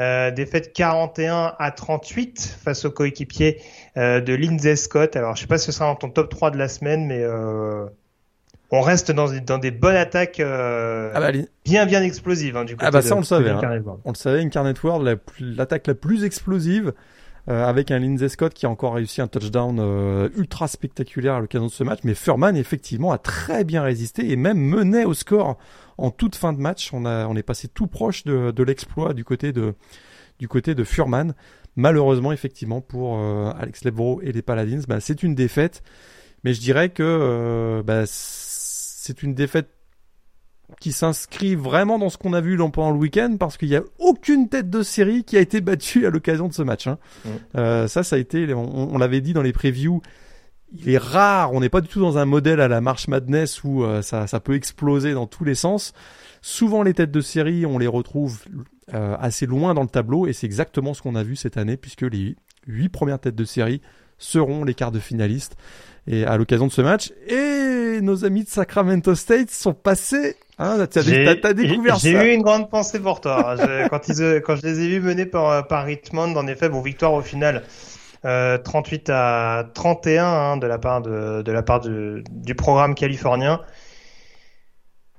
Euh, 0.00 0.32
défaite 0.32 0.72
41 0.72 1.54
à 1.56 1.70
38 1.70 2.58
face 2.60 2.84
au 2.84 2.90
coéquipier 2.90 3.60
euh, 3.96 4.20
de 4.20 4.34
Lindsay 4.34 4.74
Scott. 4.74 5.14
Alors 5.14 5.36
je 5.36 5.42
sais 5.42 5.46
pas 5.46 5.56
si 5.56 5.66
ce 5.66 5.72
sera 5.72 5.86
dans 5.86 5.94
ton 5.94 6.10
top 6.10 6.30
3 6.30 6.50
de 6.50 6.58
la 6.58 6.66
semaine, 6.66 7.06
mais 7.06 7.22
euh, 7.22 7.86
on 8.72 8.80
reste 8.80 9.12
dans, 9.12 9.28
dans 9.30 9.58
des 9.58 9.70
bonnes 9.70 9.94
attaques 9.94 10.40
euh, 10.40 11.12
ah 11.14 11.20
bah, 11.20 11.30
bien 11.64 11.86
bien 11.86 12.02
explosives 12.02 12.56
hein, 12.56 12.64
du 12.64 12.74
côté 12.74 12.86
Ah 12.86 12.90
bah 12.90 13.02
ça 13.02 13.14
on 13.14 13.20
le 13.20 13.24
savait. 13.24 13.50
Hein. 13.50 13.82
On 14.04 14.10
le 14.10 14.16
savait, 14.16 14.40
Incarnate 14.40 14.82
World, 14.82 15.20
l'attaque 15.38 15.86
la, 15.86 15.94
plus 15.94 16.24
explosive. 16.24 16.92
Euh, 17.50 17.66
avec 17.66 17.90
un 17.90 17.98
Lindsay 17.98 18.30
Scott 18.30 18.54
qui 18.54 18.64
a 18.64 18.70
encore 18.70 18.94
réussi 18.94 19.20
un 19.20 19.26
touchdown 19.26 19.76
euh, 19.78 20.30
ultra 20.34 20.66
spectaculaire 20.66 21.34
à 21.34 21.40
l'occasion 21.40 21.66
de 21.66 21.70
ce 21.70 21.84
match, 21.84 21.98
mais 22.02 22.14
Furman 22.14 22.56
effectivement 22.56 23.12
a 23.12 23.18
très 23.18 23.64
bien 23.64 23.82
résisté 23.82 24.30
et 24.30 24.36
même 24.36 24.58
menait 24.58 25.04
au 25.04 25.12
score 25.12 25.58
en 25.98 26.10
toute 26.10 26.36
fin 26.36 26.54
de 26.54 26.58
match. 26.58 26.90
On 26.94 27.04
a 27.04 27.26
on 27.26 27.36
est 27.36 27.42
passé 27.42 27.68
tout 27.68 27.86
proche 27.86 28.24
de, 28.24 28.50
de 28.50 28.62
l'exploit 28.62 29.12
du 29.12 29.24
côté 29.24 29.52
de 29.52 29.74
du 30.38 30.48
côté 30.48 30.74
de 30.74 30.84
Furman. 30.84 31.34
Malheureusement 31.76 32.32
effectivement 32.32 32.80
pour 32.80 33.18
Alex 33.18 33.84
Lebro 33.84 34.22
et 34.22 34.32
les 34.32 34.42
Paladins, 34.42 34.80
bah, 34.88 35.00
c'est 35.00 35.22
une 35.22 35.34
défaite. 35.34 35.82
Mais 36.44 36.54
je 36.54 36.60
dirais 36.60 36.88
que 36.90 37.82
bah, 37.84 38.04
c'est 38.06 39.22
une 39.22 39.34
défaite 39.34 39.68
qui 40.80 40.92
s'inscrit 40.92 41.54
vraiment 41.54 41.98
dans 41.98 42.08
ce 42.08 42.18
qu'on 42.18 42.32
a 42.32 42.40
vu 42.40 42.56
pendant 42.56 42.90
le 42.90 42.98
week-end 42.98 43.36
parce 43.38 43.56
qu'il 43.56 43.68
n'y 43.68 43.76
a 43.76 43.82
aucune 43.98 44.48
tête 44.48 44.70
de 44.70 44.82
série 44.82 45.24
qui 45.24 45.36
a 45.36 45.40
été 45.40 45.60
battue 45.60 46.06
à 46.06 46.10
l'occasion 46.10 46.48
de 46.48 46.54
ce 46.54 46.62
match. 46.62 46.86
Hein. 46.86 46.98
Mm. 47.24 47.28
Euh, 47.56 47.88
ça, 47.88 48.02
ça 48.02 48.16
a 48.16 48.18
été, 48.18 48.52
on, 48.54 48.98
l'avait 48.98 49.20
dit 49.20 49.32
dans 49.32 49.42
les 49.42 49.52
previews, 49.52 50.02
il 50.72 50.90
est 50.90 50.98
rare, 50.98 51.52
on 51.52 51.60
n'est 51.60 51.68
pas 51.68 51.80
du 51.80 51.88
tout 51.88 52.00
dans 52.00 52.18
un 52.18 52.24
modèle 52.24 52.60
à 52.60 52.68
la 52.68 52.80
March 52.80 53.08
Madness 53.08 53.62
où 53.62 53.84
euh, 53.84 54.02
ça, 54.02 54.26
ça, 54.26 54.40
peut 54.40 54.54
exploser 54.54 55.12
dans 55.12 55.26
tous 55.26 55.44
les 55.44 55.54
sens. 55.54 55.92
Souvent, 56.42 56.82
les 56.82 56.94
têtes 56.94 57.12
de 57.12 57.20
série, 57.20 57.64
on 57.64 57.78
les 57.78 57.86
retrouve 57.86 58.42
euh, 58.92 59.16
assez 59.18 59.46
loin 59.46 59.74
dans 59.74 59.82
le 59.82 59.88
tableau 59.88 60.26
et 60.26 60.32
c'est 60.32 60.46
exactement 60.46 60.92
ce 60.92 61.02
qu'on 61.02 61.14
a 61.14 61.22
vu 61.22 61.36
cette 61.36 61.56
année 61.56 61.76
puisque 61.76 62.02
les 62.02 62.36
huit 62.66 62.88
premières 62.88 63.18
têtes 63.18 63.36
de 63.36 63.44
série 63.44 63.80
seront 64.18 64.64
les 64.64 64.74
quarts 64.74 64.92
de 64.92 64.98
finalistes 64.98 65.56
et 66.06 66.24
à 66.24 66.36
l'occasion 66.36 66.66
de 66.66 66.72
ce 66.72 66.82
match. 66.82 67.12
Et 67.28 68.00
nos 68.00 68.24
amis 68.24 68.44
de 68.44 68.48
Sacramento 68.48 69.14
State 69.14 69.50
sont 69.50 69.74
passés. 69.74 70.36
Hein, 70.58 70.86
t'as, 70.90 71.02
découvert 71.52 71.96
ça. 71.96 72.08
J'ai 72.08 72.12
eu 72.12 72.34
une 72.34 72.42
grande 72.42 72.70
pensée 72.70 73.00
pour 73.00 73.20
toi. 73.20 73.56
quand, 73.90 74.08
ils, 74.08 74.40
quand 74.44 74.56
je 74.56 74.62
les 74.62 74.80
ai 74.80 74.88
vus 74.88 75.00
mener 75.00 75.26
par, 75.26 75.66
par 75.66 75.84
Richmond, 75.84 76.36
en 76.36 76.46
effet, 76.46 76.68
bon, 76.68 76.80
victoire 76.80 77.12
au 77.12 77.22
final. 77.22 77.62
Euh, 78.24 78.56
38 78.56 79.10
à 79.10 79.66
31 79.74 80.24
hein, 80.24 80.56
de 80.56 80.66
la 80.66 80.78
part 80.78 81.02
de, 81.02 81.42
de 81.42 81.52
la 81.52 81.62
part 81.62 81.80
de, 81.80 82.24
du 82.30 82.54
programme 82.54 82.94
californien. 82.94 83.60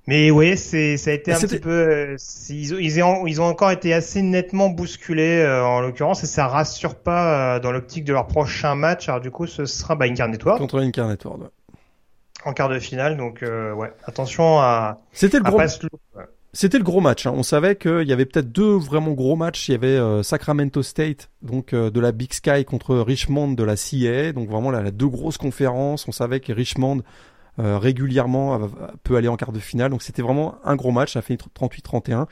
Mais 0.07 0.29
oui, 0.29 0.55
c'est 0.55 0.97
ça 0.97 1.09
a 1.09 1.13
été 1.13 1.33
un 1.33 1.39
petit 1.39 1.59
peu. 1.59 1.69
Euh, 1.69 2.17
ils, 2.49 2.73
ils, 2.79 3.03
ont, 3.03 3.25
ils 3.25 3.41
ont 3.41 3.45
encore 3.45 3.71
été 3.71 3.91
assez 3.93 4.21
nettement 4.21 4.69
bousculés 4.69 5.41
euh, 5.41 5.65
en 5.65 5.81
l'occurrence 5.81 6.23
et 6.23 6.27
ça 6.27 6.47
rassure 6.47 6.95
pas 6.95 7.55
euh, 7.55 7.59
dans 7.59 7.71
l'optique 7.71 8.05
de 8.05 8.13
leur 8.13 8.27
prochain 8.27 8.75
match. 8.75 9.09
Alors 9.09 9.19
du 9.19 9.31
coup, 9.31 9.47
ce 9.47 9.65
sera 9.65 9.95
bah, 9.95 10.05
Incarnate 10.05 10.43
World. 10.43 10.61
Contre 10.61 10.79
Incarnate 10.79 11.25
World. 11.25 11.43
Ouais. 11.43 11.49
En 12.45 12.53
quart 12.53 12.69
de 12.69 12.77
finale, 12.77 13.17
donc 13.17 13.41
ouais, 13.41 13.91
attention 14.05 14.59
à. 14.59 14.99
C'était 15.11 15.39
le 15.39 15.43
gros. 15.43 15.59
C'était 16.53 16.77
le 16.77 16.83
gros 16.85 17.01
match. 17.01 17.25
Hein. 17.25 17.33
On 17.35 17.43
savait 17.43 17.75
qu'il 17.75 18.07
y 18.07 18.13
avait 18.13 18.25
peut-être 18.25 18.49
deux 18.51 18.77
vraiment 18.77 19.11
gros 19.11 19.35
matchs. 19.35 19.67
Il 19.67 19.71
y 19.71 19.75
avait 19.75 20.23
Sacramento 20.23 20.83
State, 20.83 21.31
donc 21.41 21.73
de 21.73 21.99
la 21.99 22.11
Big 22.11 22.31
Sky 22.31 22.63
contre 22.63 22.97
Richmond 22.97 23.53
de 23.53 23.63
la 23.63 23.75
CA, 23.75 24.31
donc 24.31 24.47
vraiment 24.47 24.69
la 24.69 24.91
deux 24.91 25.07
grosses 25.07 25.39
conférences. 25.39 26.07
On 26.07 26.11
savait 26.11 26.39
que 26.39 26.53
Richmond 26.53 27.01
euh, 27.57 27.77
régulièrement 27.77 28.55
euh, 28.55 28.67
peut 29.03 29.15
aller 29.15 29.27
en 29.27 29.37
quart 29.37 29.51
de 29.51 29.59
finale. 29.59 29.91
Donc 29.91 30.03
c'était 30.03 30.21
vraiment 30.21 30.55
un 30.63 30.75
gros 30.75 30.91
match, 30.91 31.13
ça 31.13 31.21
fait 31.21 31.35
38-31. 31.35 32.25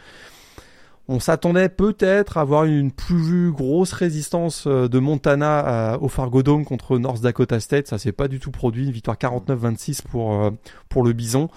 On 1.07 1.19
s'attendait 1.19 1.69
peut-être 1.69 2.37
à 2.37 2.41
avoir 2.41 2.65
une 2.65 2.91
plus 2.91 3.51
grosse 3.51 3.91
résistance 3.93 4.65
euh, 4.67 4.87
de 4.87 4.99
Montana 4.99 5.97
au 6.01 6.07
Fargo 6.07 6.43
Dome 6.43 6.65
contre 6.65 6.97
North 6.97 7.21
Dakota 7.21 7.59
State. 7.59 7.87
Ça 7.87 7.97
s'est 7.97 8.11
pas 8.11 8.27
du 8.27 8.39
tout 8.39 8.51
produit. 8.51 8.85
Une 8.85 8.91
victoire 8.91 9.17
49-26 9.17 10.01
pour 10.03 10.51
pour 10.89 11.03
le 11.03 11.13
Bison. 11.13 11.49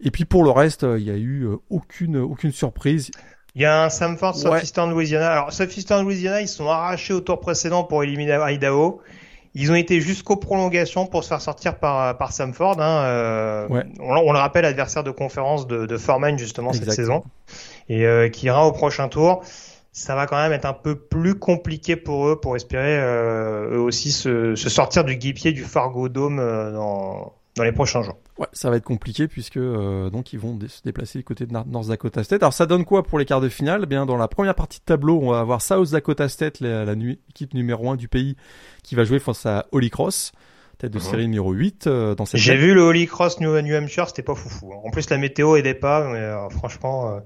Et 0.00 0.10
puis 0.10 0.26
pour 0.26 0.44
le 0.44 0.50
reste, 0.50 0.86
il 0.98 1.04
y 1.04 1.10
a 1.10 1.16
eu 1.16 1.48
aucune 1.70 2.18
aucune 2.18 2.52
surprise. 2.52 3.10
Il 3.54 3.62
y 3.62 3.64
a 3.64 3.84
un 3.84 3.88
Samford 3.88 4.36
Southeastern 4.36 4.90
Louisiana. 4.90 5.32
Alors 5.32 5.52
Southeastern 5.52 6.04
Louisiana, 6.04 6.42
ils 6.42 6.48
sont 6.48 6.68
arrachés 6.68 7.14
au 7.14 7.20
tour 7.20 7.40
précédent 7.40 7.84
pour 7.84 8.04
éliminer 8.04 8.38
Idaho. 8.50 9.00
Ils 9.58 9.72
ont 9.72 9.74
été 9.74 10.02
jusqu'aux 10.02 10.36
prolongations 10.36 11.06
pour 11.06 11.24
se 11.24 11.28
faire 11.28 11.40
sortir 11.40 11.78
par, 11.78 12.18
par 12.18 12.32
Samford. 12.32 12.78
Hein, 12.78 13.04
euh, 13.04 13.66
on, 14.00 14.32
le 14.32 14.38
rappelle, 14.38 14.66
adversaire 14.66 15.02
de 15.02 15.10
conférence 15.10 15.66
de, 15.66 15.86
de 15.86 15.96
Foreman 15.96 16.38
justement 16.38 16.74
cette 16.74 16.92
saison, 16.92 17.24
et 17.88 18.04
euh, 18.04 18.28
qui 18.28 18.46
ira 18.46 18.66
au 18.66 18.72
prochain 18.72 19.08
tour. 19.08 19.42
Ça 19.92 20.14
va 20.14 20.26
quand 20.26 20.36
même 20.36 20.52
être 20.52 20.66
un 20.66 20.74
peu 20.74 20.94
plus 20.94 21.38
compliqué 21.38 21.96
pour 21.96 22.28
eux 22.28 22.38
pour 22.38 22.54
espérer 22.54 22.98
euh, 22.98 23.76
eux 23.76 23.80
aussi 23.80 24.12
se, 24.12 24.54
se, 24.56 24.68
sortir 24.68 25.04
du 25.04 25.16
guipier 25.16 25.52
du 25.52 25.64
Fargo 25.64 26.10
Dome 26.10 26.38
euh, 26.38 26.70
dans, 26.72 27.32
dans 27.54 27.64
les 27.64 27.72
prochains 27.72 28.02
jours. 28.02 28.18
Ouais, 28.38 28.46
ça 28.52 28.68
va 28.68 28.76
être 28.76 28.84
compliqué 28.84 29.28
puisque 29.28 29.56
euh, 29.56 30.10
donc 30.10 30.34
ils 30.34 30.38
vont 30.38 30.58
se 30.68 30.82
déplacer 30.82 31.18
du 31.18 31.24
côté 31.24 31.46
de 31.46 31.52
North 31.52 31.88
Dakota 31.88 32.22
State. 32.22 32.42
Alors 32.42 32.52
ça 32.52 32.66
donne 32.66 32.84
quoi 32.84 33.02
pour 33.02 33.18
les 33.18 33.24
quarts 33.24 33.40
de 33.40 33.48
finale? 33.48 33.80
Eh 33.84 33.86
Bien 33.86 34.04
dans 34.04 34.18
la 34.18 34.28
première 34.28 34.54
partie 34.54 34.78
de 34.78 34.84
tableau, 34.84 35.18
on 35.22 35.30
va 35.30 35.40
avoir 35.40 35.62
South 35.62 35.90
Dakota 35.90 36.28
State, 36.28 36.60
la, 36.60 36.84
la 36.84 36.92
équipe 37.30 37.54
numéro 37.54 37.90
1 37.90 37.96
du 37.96 38.08
pays, 38.08 38.36
qui 38.82 38.94
va 38.94 39.04
jouer 39.04 39.20
face 39.20 39.46
à 39.46 39.66
Holy 39.72 39.90
Cross 39.90 40.32
tête 40.78 40.92
de 40.92 40.98
mhm. 40.98 41.04
série 41.04 41.22
numéro 41.22 41.52
8 41.52 41.86
euh, 41.86 42.14
dans 42.14 42.26
cette 42.26 42.38
J'ai 42.38 42.56
vu 42.56 42.74
le 42.74 42.82
Holy 42.82 43.06
Cross 43.06 43.40
New, 43.40 43.58
New 43.62 43.74
Hampshire, 43.74 44.08
c'était 44.08 44.22
pas 44.22 44.34
foufou. 44.34 44.74
Hein. 44.74 44.80
En 44.84 44.90
plus 44.90 45.08
la 45.08 45.16
météo 45.16 45.56
aidait 45.56 45.72
pas, 45.72 46.06
mais 46.06 46.18
euh, 46.18 46.50
franchement 46.50 47.18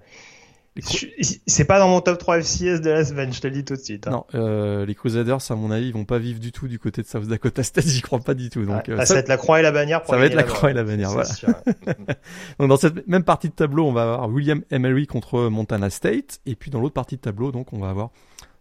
c'est 1.47 1.65
pas 1.65 1.79
dans 1.79 1.89
mon 1.89 2.01
top 2.01 2.19
3 2.19 2.43
FCS 2.43 2.81
de 2.81 2.91
la 2.91 3.05
semaine, 3.05 3.33
je 3.33 3.41
te 3.41 3.47
le 3.49 3.55
dis 3.55 3.65
tout 3.65 3.75
de 3.75 3.81
suite. 3.81 4.07
Hein. 4.07 4.11
Non, 4.13 4.27
euh, 4.35 4.87
les 4.87 4.95
Crusaders, 4.95 5.39
à 5.51 5.55
mon 5.57 5.71
avis, 5.71 5.89
ils 5.89 5.93
vont 5.93 6.05
pas 6.05 6.19
vivre 6.19 6.39
du 6.39 6.53
tout 6.53 6.69
du 6.69 6.79
côté 6.79 7.03
de 7.03 7.07
South 7.07 7.27
Dakota 7.27 7.63
State, 7.65 7.87
j'y 7.87 8.01
crois 8.01 8.21
pas 8.21 8.35
du 8.35 8.51
tout. 8.51 8.65
Donc, 8.65 8.89
euh, 8.89 9.05
ça, 9.05 9.15
va 9.15 9.21
être 9.21 9.29
la 9.29 9.37
croix 9.37 9.59
et 9.59 9.63
la 9.63 9.73
bannière. 9.73 10.03
Pour 10.03 10.15
ça 10.15 10.21
va 10.21 10.27
être 10.27 10.35
la 10.35 10.45
croix 10.45 10.71
et 10.71 10.75
la 10.75 10.85
bannière, 10.85 11.11
voilà. 11.11 11.29
donc 12.59 12.69
dans 12.69 12.77
cette 12.77 13.07
même 13.09 13.25
partie 13.25 13.49
de 13.49 13.55
tableau, 13.55 13.87
on 13.87 13.93
va 13.93 14.03
avoir 14.03 14.31
William 14.31 14.63
Emery 14.71 15.07
contre 15.07 15.49
Montana 15.49 15.91
State, 15.91 16.41
et 16.47 16.55
puis 16.55 16.71
dans 16.71 16.81
l'autre 16.81 16.95
partie 16.95 17.17
de 17.17 17.21
tableau, 17.21 17.51
donc 17.51 17.73
on 17.73 17.79
va 17.79 17.91
avoir 17.91 18.11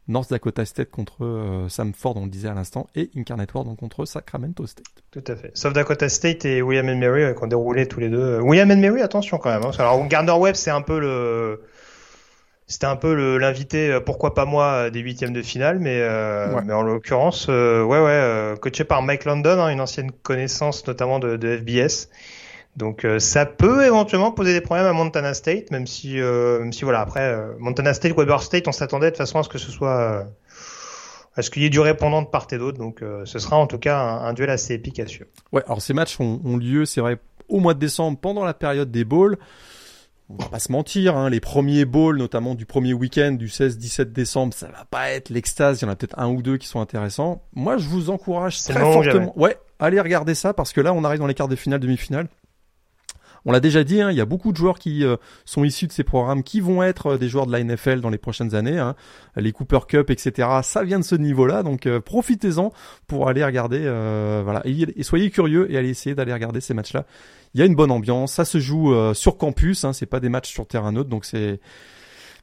North 0.10 0.32
Dakota 0.32 0.66
State 0.66 0.90
contre 0.90 1.24
euh, 1.24 1.70
Sam 1.70 1.94
Ford, 1.94 2.18
on 2.18 2.26
le 2.26 2.32
disait 2.32 2.50
à 2.50 2.56
l'instant, 2.56 2.88
et 2.96 3.12
Incarnate 3.16 3.54
Word 3.54 3.76
contre 3.78 4.06
Sacramento 4.06 4.66
State. 4.66 4.86
Tout 5.12 5.24
à 5.28 5.36
fait. 5.36 5.52
South 5.54 5.74
Dakota 5.74 6.10
State 6.10 6.46
et 6.46 6.64
William 6.64 6.98
Mary 6.98 7.24
euh, 7.24 7.34
qui 7.34 7.44
ont 7.44 7.48
déroulé 7.48 7.88
tous 7.88 8.00
les 8.00 8.10
deux. 8.10 8.40
William 8.40 8.68
Mary, 8.68 9.02
attention 9.02 9.38
quand 9.38 9.52
même. 9.52 9.64
Hein. 9.64 9.72
Alors 9.78 10.06
Gardner 10.08 10.34
Webb, 10.34 10.56
c'est 10.56 10.72
un 10.72 10.82
peu 10.82 11.00
le 11.00 11.62
c'était 12.70 12.86
un 12.86 12.96
peu 12.96 13.38
l'invité, 13.40 13.92
euh, 13.92 14.00
pourquoi 14.00 14.36
pas 14.36 14.46
moi, 14.46 14.92
des 14.92 15.00
huitièmes 15.00 15.34
de 15.34 15.42
finale, 15.42 15.80
mais, 15.80 16.00
euh, 16.02 16.62
mais 16.64 16.72
en 16.72 16.84
l'occurrence, 16.84 17.48
euh, 17.50 17.84
ouais, 17.84 18.00
ouais, 18.00 18.54
coaché 18.62 18.84
par 18.84 19.02
Mike 19.02 19.26
London, 19.26 19.60
hein, 19.60 19.70
une 19.70 19.82
ancienne 19.82 20.12
connaissance 20.12 20.86
notamment 20.86 21.18
de, 21.18 21.36
de 21.36 21.58
FBS. 21.58 22.10
Donc 22.78 23.06
ça 23.18 23.46
peut 23.48 23.84
éventuellement 23.86 24.32
poser 24.32 24.54
des 24.54 24.62
problèmes 24.62 24.86
à 24.86 24.94
Montana 24.94 25.34
State, 25.34 25.72
même 25.72 25.88
si, 25.88 26.14
même 26.18 26.72
si 26.72 26.84
voilà, 26.84 27.02
après 27.02 27.36
Montana 27.58 27.94
State, 27.94 28.16
Weber 28.16 28.42
State, 28.42 28.68
on 28.68 28.72
s'attendait 28.72 29.08
de 29.08 29.10
toute 29.10 29.18
façon 29.18 29.40
à 29.40 29.44
ce 29.44 29.50
que 29.50 29.58
ce 29.58 29.70
soit, 29.70 30.28
à 31.36 31.42
ce 31.42 31.50
qu'il 31.50 31.64
y 31.64 31.66
ait 31.66 31.72
du 31.72 31.82
répondant 31.82 32.22
de 32.22 32.28
part 32.28 32.48
et 32.52 32.58
d'autre. 32.58 32.78
Donc 32.78 33.04
ce 33.26 33.40
sera 33.40 33.58
en 33.58 33.68
tout 33.68 33.80
cas 33.80 34.00
un, 34.00 34.32
duel 34.34 34.52
assez 34.52 34.76
épique 34.76 35.00
à 35.00 35.08
suivre. 35.08 35.30
Ouais, 35.52 35.64
alors 35.66 35.82
ces 35.82 35.94
matchs 35.94 36.22
ont, 36.22 36.40
ont 36.46 36.56
lieu, 36.56 36.86
c'est 36.86 37.02
vrai, 37.02 37.18
au 37.50 37.60
mois 37.60 37.74
de 37.74 37.80
décembre, 37.80 38.18
pendant 38.18 38.46
la 38.46 38.54
période 38.54 38.92
des 38.92 39.04
bowls 39.04 39.38
on 40.30 40.36
va 40.36 40.50
pas 40.50 40.60
se 40.60 40.72
mentir, 40.72 41.18
hein, 41.18 41.30
les 41.30 41.40
premiers 41.40 41.86
bowls, 41.86 42.18
notamment 42.18 42.54
du 42.54 42.66
premier 42.66 42.94
week-end 42.94 43.32
du 43.32 43.48
16-17 43.48 44.12
décembre, 44.12 44.54
ça 44.54 44.68
va 44.68 44.86
pas 44.86 45.10
être 45.10 45.30
l'extase. 45.30 45.82
Il 45.82 45.86
y 45.86 45.88
en 45.88 45.92
a 45.92 45.96
peut-être 45.96 46.20
un 46.20 46.30
ou 46.30 46.44
deux 46.44 46.58
qui 46.58 46.68
sont 46.68 46.80
intéressants. 46.80 47.42
Moi, 47.54 47.78
je 47.78 47.88
vous 47.88 48.12
encourage 48.12 48.62
très 48.62 48.80
fortement. 48.80 49.38
Ouais, 49.40 49.58
allez 49.80 50.00
regarder 50.00 50.36
ça 50.36 50.54
parce 50.54 50.72
que 50.72 50.82
là, 50.82 50.94
on 50.94 51.04
arrive 51.04 51.20
dans 51.20 51.28
les 51.28 51.34
quarts 51.34 51.48
de 51.48 51.56
finale, 51.56 51.80
demi-finale. 51.80 52.28
On 53.46 53.52
l'a 53.52 53.60
déjà 53.60 53.84
dit, 53.84 54.02
hein, 54.02 54.12
il 54.12 54.18
y 54.18 54.22
a 54.22 54.26
beaucoup 54.26 54.52
de 54.52 54.58
joueurs 54.58 54.80
qui 54.80 55.04
euh, 55.04 55.16
sont 55.46 55.64
issus 55.64 55.88
de 55.88 55.92
ces 55.92 56.04
programmes 56.04 56.44
qui 56.44 56.60
vont 56.60 56.84
être 56.84 57.14
euh, 57.14 57.18
des 57.18 57.30
joueurs 57.30 57.48
de 57.48 57.52
la 57.52 57.64
NFL 57.64 58.02
dans 58.02 58.10
les 58.10 58.18
prochaines 58.18 58.54
années. 58.54 58.78
Hein. 58.78 58.96
Les 59.36 59.52
Cooper 59.52 59.80
Cup, 59.88 60.10
etc. 60.10 60.48
Ça 60.62 60.84
vient 60.84 61.00
de 61.00 61.06
ce 61.06 61.16
niveau-là, 61.16 61.64
donc 61.64 61.86
euh, 61.86 62.00
profitez-en 62.00 62.72
pour 63.08 63.30
aller 63.30 63.44
regarder. 63.44 63.80
voilà, 64.44 64.62
et, 64.66 65.04
soyez 65.04 65.30
curieux 65.30 65.72
et 65.72 65.78
allez 65.78 65.90
essayer 65.90 66.16
d'aller 66.16 66.34
regarder 66.34 66.62
ces 66.62 66.74
matchs-là. 66.74 67.06
Il 67.54 67.60
y 67.60 67.64
a 67.64 67.66
une 67.66 67.76
bonne 67.76 67.92
ambiance, 67.92 68.34
ça 68.34 68.46
se 68.46 68.60
joue 68.60 68.94
sur 69.14 69.38
campus, 69.38 69.84
hein, 69.84 69.94
c'est 69.94 70.06
pas 70.06 70.20
des 70.20 70.30
matchs 70.30 70.50
sur 70.50 70.68
terrain 70.68 70.92
neutre, 70.92 71.10
donc 71.10 71.26
c'est 71.26 71.60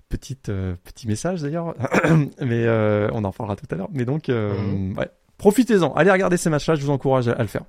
petite 0.08 0.46
petit 0.46 1.06
message 1.06 1.42
d'ailleurs, 1.42 1.74
mais 2.40 2.66
on 3.12 3.22
en 3.24 3.32
parlera 3.32 3.56
tout 3.56 3.66
à 3.70 3.76
l'heure. 3.76 3.88
Mais 3.92 4.04
donc, 4.04 4.28
mhm. 4.28 4.96
ouais, 4.98 5.08
profitez-en, 5.38 5.92
allez 5.94 6.10
regarder 6.10 6.36
ces 6.36 6.50
matchs-là, 6.50 6.74
je 6.74 6.82
vous 6.82 6.90
encourage 6.90 7.28
à 7.28 7.40
le 7.40 7.46
faire. 7.46 7.62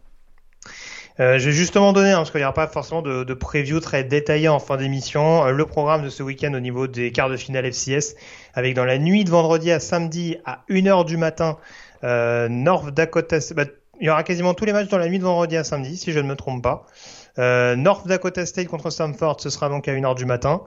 Euh, 1.19 1.39
je 1.39 1.47
vais 1.49 1.55
justement 1.55 1.93
donner, 1.93 2.11
hein, 2.11 2.17
parce 2.17 2.31
qu'il 2.31 2.39
n'y 2.39 2.45
aura 2.45 2.53
pas 2.53 2.67
forcément 2.67 3.01
de, 3.01 3.23
de, 3.23 3.33
preview 3.33 3.79
très 3.79 4.03
détaillé 4.03 4.49
en 4.49 4.59
fin 4.59 4.77
d'émission, 4.77 5.45
euh, 5.45 5.51
le 5.51 5.65
programme 5.65 6.03
de 6.03 6.09
ce 6.09 6.21
week-end 6.21 6.53
au 6.53 6.59
niveau 6.59 6.85
des 6.85 7.11
quarts 7.11 7.29
de 7.29 7.37
finale 7.37 7.65
FCS, 7.65 8.15
avec 8.53 8.75
dans 8.75 8.85
la 8.85 8.99
nuit 8.99 9.23
de 9.23 9.31
vendredi 9.31 9.71
à 9.71 9.79
samedi 9.79 10.37
à 10.45 10.63
1h 10.69 11.05
du 11.05 11.17
matin, 11.17 11.57
euh, 12.03 12.47
North 12.49 12.93
Dakota... 12.93 13.37
Bah, 13.55 13.65
il 13.99 14.05
y 14.05 14.09
aura 14.11 14.21
quasiment 14.21 14.53
tous 14.53 14.65
les 14.65 14.73
matchs 14.73 14.89
dans 14.89 14.99
la 14.99 15.09
nuit 15.09 15.17
de 15.17 15.23
vendredi 15.23 15.57
à 15.57 15.63
samedi, 15.63 15.97
si 15.97 16.11
je 16.11 16.19
ne 16.19 16.27
me 16.27 16.35
trompe 16.35 16.61
pas. 16.61 16.85
Euh, 17.39 17.75
North 17.75 18.07
Dakota 18.07 18.45
State 18.45 18.67
contre 18.67 18.89
Stanford, 18.89 19.41
ce 19.41 19.49
sera 19.49 19.69
donc 19.69 19.87
à 19.87 19.93
1h 19.93 20.15
du 20.15 20.25
matin. 20.25 20.61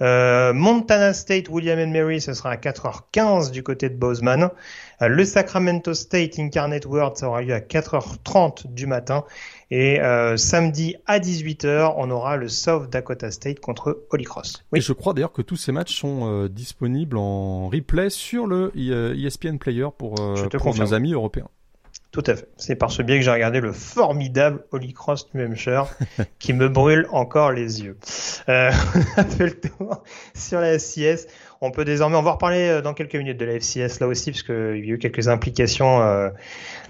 Euh, 0.00 0.52
Montana 0.52 1.12
State, 1.12 1.48
William 1.48 1.78
and 1.78 1.92
Mary, 1.92 2.20
ce 2.20 2.34
sera 2.34 2.50
à 2.50 2.56
4h15 2.56 3.50
du 3.50 3.62
côté 3.62 3.88
de 3.88 3.94
Bozeman. 3.94 4.50
Euh, 5.02 5.08
le 5.08 5.24
Sacramento 5.24 5.94
State 5.94 6.38
Incarnate 6.38 6.86
World, 6.86 7.16
ça 7.16 7.28
aura 7.28 7.42
lieu 7.42 7.54
à 7.54 7.60
4h30 7.60 8.72
du 8.72 8.86
matin. 8.86 9.24
Et 9.70 10.00
euh, 10.00 10.36
samedi 10.36 10.96
à 11.06 11.18
18h, 11.18 11.94
on 11.96 12.10
aura 12.10 12.36
le 12.36 12.48
South 12.48 12.90
Dakota 12.90 13.30
State 13.30 13.60
contre 13.60 14.04
Holy 14.10 14.24
Cross. 14.24 14.64
Oui. 14.72 14.78
Et 14.78 14.82
je 14.82 14.92
crois 14.92 15.14
d'ailleurs 15.14 15.32
que 15.32 15.42
tous 15.42 15.56
ces 15.56 15.72
matchs 15.72 15.98
sont 15.98 16.46
disponibles 16.46 17.16
en 17.16 17.68
replay 17.68 18.10
sur 18.10 18.46
le 18.46 18.72
ESPN 18.76 19.58
Player 19.58 19.88
pour, 19.96 20.14
pour 20.58 20.76
nos 20.76 20.94
amis 20.94 21.12
européens. 21.12 21.48
Tout 22.14 22.22
à 22.28 22.36
fait. 22.36 22.46
C'est 22.56 22.76
par 22.76 22.92
ce 22.92 23.02
biais 23.02 23.18
que 23.18 23.24
j'ai 23.24 23.32
regardé 23.32 23.58
le 23.58 23.72
formidable 23.72 24.64
Holy 24.70 24.92
Cross 24.92 25.34
New 25.34 25.44
Hampshire 25.44 25.86
qui 26.38 26.52
me 26.52 26.68
brûle 26.68 27.08
encore 27.10 27.50
les 27.50 27.82
yeux. 27.82 27.98
Euh, 28.48 28.70
on 29.16 29.20
a 29.20 29.24
fait 29.24 29.46
le 29.46 29.60
tour 29.60 30.04
sur 30.32 30.60
la 30.60 30.78
FCS. 30.78 31.26
On 31.60 31.72
peut 31.72 31.84
désormais, 31.84 32.16
on 32.16 32.22
va 32.22 32.30
reparler 32.30 32.68
euh, 32.68 32.82
dans 32.82 32.94
quelques 32.94 33.16
minutes 33.16 33.36
de 33.36 33.44
la 33.44 33.54
FCS 33.58 33.98
là 33.98 34.06
aussi 34.06 34.30
parce 34.30 34.44
qu'il 34.44 34.54
y 34.54 34.92
a 34.92 34.94
eu 34.94 34.98
quelques 34.98 35.26
implications. 35.26 36.02
Euh, 36.02 36.28
euh, 36.28 36.30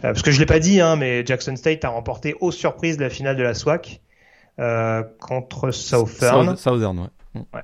parce 0.03 0.21
que 0.21 0.31
je 0.31 0.39
l'ai 0.39 0.45
pas 0.45 0.59
dit, 0.59 0.83
hein, 0.83 0.97
mais 0.97 1.25
Jackson 1.25 1.57
State 1.57 1.87
a 1.87 1.89
remporté 1.89 2.37
aux 2.41 2.51
surprises 2.51 3.01
la 3.01 3.09
finale 3.09 3.37
de 3.37 3.43
la 3.43 3.55
SWAC 3.55 4.03
euh, 4.61 5.03
contre 5.21 5.71
Southern. 5.71 6.55
Southern, 6.59 6.99
ouais. 6.99 7.07
Mm. 7.33 7.45
ouais. 7.55 7.63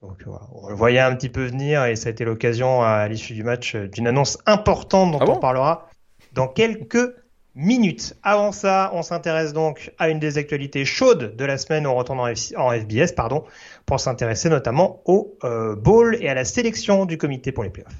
Donc, 0.00 0.22
voilà. 0.24 0.46
On 0.50 0.70
le 0.70 0.74
voyait 0.74 1.00
un 1.00 1.14
petit 1.14 1.28
peu 1.28 1.44
venir 1.44 1.84
et 1.84 1.94
ça 1.94 2.08
a 2.08 2.12
été 2.12 2.24
l'occasion 2.24 2.82
à 2.82 3.06
l'issue 3.06 3.34
du 3.34 3.44
match 3.44 3.76
d'une 3.76 4.06
annonce 4.06 4.38
importante 4.46 5.12
dont 5.12 5.18
ah 5.20 5.28
on 5.28 5.36
parlera 5.36 5.90
dans 6.36 6.46
quelques 6.46 7.14
minutes. 7.56 8.14
Avant 8.22 8.52
ça, 8.52 8.90
on 8.92 9.02
s'intéresse 9.02 9.54
donc 9.54 9.90
à 9.98 10.10
une 10.10 10.20
des 10.20 10.38
actualités 10.38 10.84
chaudes 10.84 11.34
de 11.34 11.44
la 11.44 11.56
semaine. 11.56 11.86
On 11.86 11.96
retourne 11.96 12.20
en, 12.20 12.70
FBS, 12.70 13.12
pardon, 13.16 13.44
pour 13.86 13.98
s'intéresser 13.98 14.50
notamment 14.50 15.02
au 15.06 15.36
euh, 15.42 15.74
bowl 15.74 16.16
et 16.20 16.28
à 16.28 16.34
la 16.34 16.44
sélection 16.44 17.06
du 17.06 17.16
comité 17.16 17.50
pour 17.50 17.64
les 17.64 17.70
playoffs. 17.70 17.94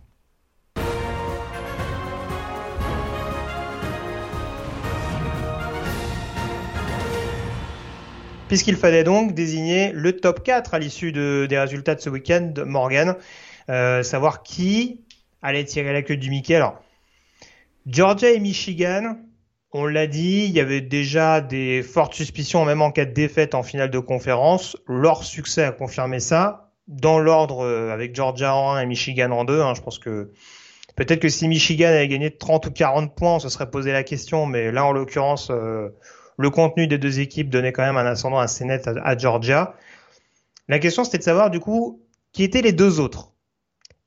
Puisqu'il 8.48 8.76
fallait 8.76 9.02
donc 9.02 9.32
désigner 9.32 9.90
le 9.92 10.12
top 10.12 10.44
4 10.44 10.74
à 10.74 10.78
l'issue 10.78 11.10
de, 11.10 11.46
des 11.48 11.58
résultats 11.58 11.96
de 11.96 12.00
ce 12.00 12.10
week-end, 12.10 12.52
Morgan, 12.64 13.16
euh, 13.70 14.04
savoir 14.04 14.44
qui 14.44 15.00
allait 15.42 15.64
tirer 15.64 15.92
la 15.92 16.02
queue 16.02 16.16
du 16.16 16.30
Mickey. 16.30 16.54
Alors, 16.54 16.80
Georgia 17.86 18.30
et 18.30 18.40
Michigan, 18.40 19.16
on 19.72 19.86
l'a 19.86 20.08
dit, 20.08 20.46
il 20.46 20.50
y 20.50 20.58
avait 20.58 20.80
déjà 20.80 21.40
des 21.40 21.84
fortes 21.84 22.14
suspicions, 22.14 22.64
même 22.64 22.82
en 22.82 22.90
cas 22.90 23.04
de 23.04 23.12
défaite 23.12 23.54
en 23.54 23.62
finale 23.62 23.90
de 23.90 24.00
conférence. 24.00 24.76
Leur 24.88 25.22
succès 25.22 25.62
a 25.62 25.70
confirmé 25.70 26.18
ça. 26.18 26.72
Dans 26.88 27.20
l'ordre, 27.20 27.64
euh, 27.64 27.92
avec 27.92 28.14
Georgia 28.16 28.56
en 28.56 28.72
1 28.72 28.80
et 28.80 28.86
Michigan 28.86 29.30
en 29.30 29.44
2, 29.44 29.60
hein, 29.60 29.74
je 29.74 29.82
pense 29.82 30.00
que 30.00 30.32
peut-être 30.96 31.20
que 31.20 31.28
si 31.28 31.46
Michigan 31.46 31.86
avait 31.86 32.08
gagné 32.08 32.36
30 32.36 32.66
ou 32.66 32.70
40 32.72 33.14
points, 33.14 33.36
on 33.36 33.38
se 33.38 33.48
serait 33.48 33.70
posé 33.70 33.92
la 33.92 34.02
question, 34.02 34.46
mais 34.46 34.72
là, 34.72 34.84
en 34.84 34.90
l'occurrence, 34.90 35.50
euh, 35.50 35.90
le 36.38 36.50
contenu 36.50 36.88
des 36.88 36.98
deux 36.98 37.20
équipes 37.20 37.50
donnait 37.50 37.72
quand 37.72 37.84
même 37.84 37.96
un 37.96 38.06
ascendant 38.06 38.38
assez 38.38 38.64
net 38.64 38.88
à 38.88 39.16
Georgia. 39.16 39.74
La 40.66 40.80
question, 40.80 41.04
c'était 41.04 41.18
de 41.18 41.22
savoir, 41.22 41.50
du 41.50 41.60
coup, 41.60 42.02
qui 42.32 42.42
étaient 42.42 42.62
les 42.62 42.72
deux 42.72 42.98
autres. 42.98 43.32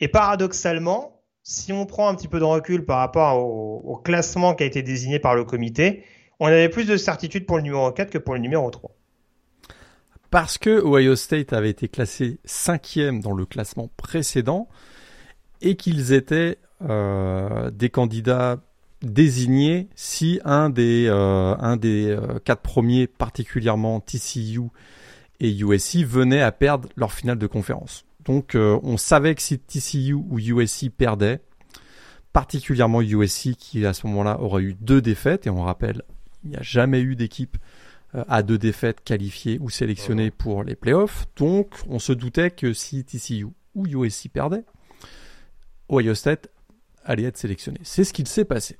Et 0.02 0.10
paradoxalement, 0.10 1.19
si 1.50 1.74
on 1.74 1.88
prend 1.88 2.08
un 2.08 2.14
petit 2.14 2.28
peu 2.28 2.38
de 2.38 2.44
recul 2.44 2.86
par 2.86 3.00
rapport 3.00 3.44
au, 3.44 3.98
classement 3.98 4.54
qui 4.54 4.62
a 4.62 4.68
été 4.68 4.84
désigné 4.84 5.18
par 5.18 5.34
le 5.34 5.44
comité, 5.44 6.04
on 6.40 6.46
avait 6.46 6.70
plus 6.70 6.86
de 6.86 6.96
certitude 6.96 7.48
pour 7.48 7.58
le 7.58 7.64
numéro 7.64 7.92
4 7.92 8.12
que 8.12 8.20
pour 8.20 8.36
le 8.36 8.40
numéro 8.40 8.70
3. 8.70 8.92
Parce 10.30 10.60
que 10.60 10.70
Ohio 10.70 11.16
State 11.16 11.52
avait 11.54 11.72
été 11.72 11.88
classé 11.88 12.40
cinquième 12.46 13.20
dans 13.20 13.34
le 13.34 13.48
classement 13.48 13.90
précédent 13.98 14.68
et 15.62 15.76
qu'ils 15.76 16.14
étaient 16.14 16.60
euh, 16.88 17.72
des 17.72 17.90
candidats 17.90 18.58
désignés 19.02 19.90
si 19.96 20.40
un 20.46 20.70
des, 20.70 21.08
euh, 21.08 21.56
euh, 21.84 22.40
quatre 22.46 22.62
premiers, 22.62 23.08
particulièrement 23.08 24.02
TCU 24.02 24.70
et 25.40 25.50
USC, 25.50 26.06
venaient 26.06 26.44
à 26.44 26.52
perdre 26.52 26.90
leur 26.96 27.12
finale 27.12 27.40
de 27.40 27.48
conférence. 27.48 28.06
Donc 28.26 28.56
euh, 28.56 28.80
on 28.84 28.98
savait 28.98 29.36
que 29.36 29.42
si 29.42 29.60
TCU 29.60 30.14
ou 30.14 30.40
USC 30.40 30.90
perdaient, 30.90 31.42
particulièrement 32.34 33.02
USC 33.02 33.56
qui 33.56 33.86
à 33.86 33.94
ce 33.94 34.08
moment-là 34.08 34.40
aurait 34.40 34.64
eu 34.64 34.74
deux 34.74 35.02
défaites, 35.02 35.48
et 35.48 35.50
on 35.50 35.64
rappelle, 35.64 36.04
il 36.44 36.52
n'y 36.52 36.58
a 36.58 36.62
jamais 36.62 37.02
eu 37.02 37.16
d'équipe 37.16 37.58
euh, 38.16 38.24
à 38.28 38.44
deux 38.44 38.58
défaites 38.58 39.04
qualifiée 39.04 39.58
ou 39.62 39.70
sélectionnée 39.70 40.32
pour 40.32 40.64
les 40.64 40.76
playoffs. 40.76 41.26
Donc 41.36 41.76
on 41.88 42.00
se 42.00 42.14
doutait 42.14 42.52
que 42.52 42.74
si 42.74 43.04
TCU 43.04 43.48
ou 43.76 43.88
USC 43.88 44.30
perdaient, 44.30 44.66
Ohio 45.90 46.14
State 46.14 46.50
allait 47.04 47.24
être 47.24 47.38
sélectionné. 47.38 47.80
C'est 47.84 48.04
ce 48.04 48.14
qu'il 48.14 48.28
s'est 48.28 48.46
passé. 48.46 48.78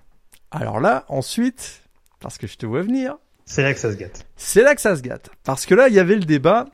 Alors 0.52 0.80
là, 0.80 1.06
ensuite, 1.10 1.84
parce 2.20 2.38
que 2.38 2.48
je 2.48 2.58
te 2.58 2.66
vois 2.66 2.82
venir. 2.82 3.18
C'est 3.46 3.64
là 3.64 3.74
que 3.74 3.80
ça 3.80 3.92
se 3.92 3.98
gâte. 3.98 4.28
C'est 4.36 4.62
là 4.62 4.76
que 4.76 4.82
ça 4.82 4.96
se 4.96 5.02
gâte. 5.02 5.30
Parce 5.44 5.66
que 5.66 5.74
là, 5.74 5.88
il 5.88 5.96
y 5.96 6.00
avait 6.00 6.16
le 6.16 6.26
débat 6.26 6.66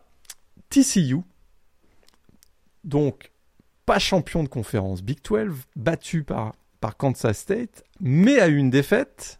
TCU 0.70 1.18
donc 2.86 3.32
pas 3.86 4.00
champion 4.00 4.44
de 4.44 4.48
conférence 4.48 5.04
Big 5.04 5.20
12, 5.22 5.54
battu 5.76 6.24
par, 6.24 6.54
Kansas 6.98 7.40
State, 7.40 7.84
mais 8.00 8.40
à 8.40 8.46
une 8.46 8.70
défaite, 8.70 9.40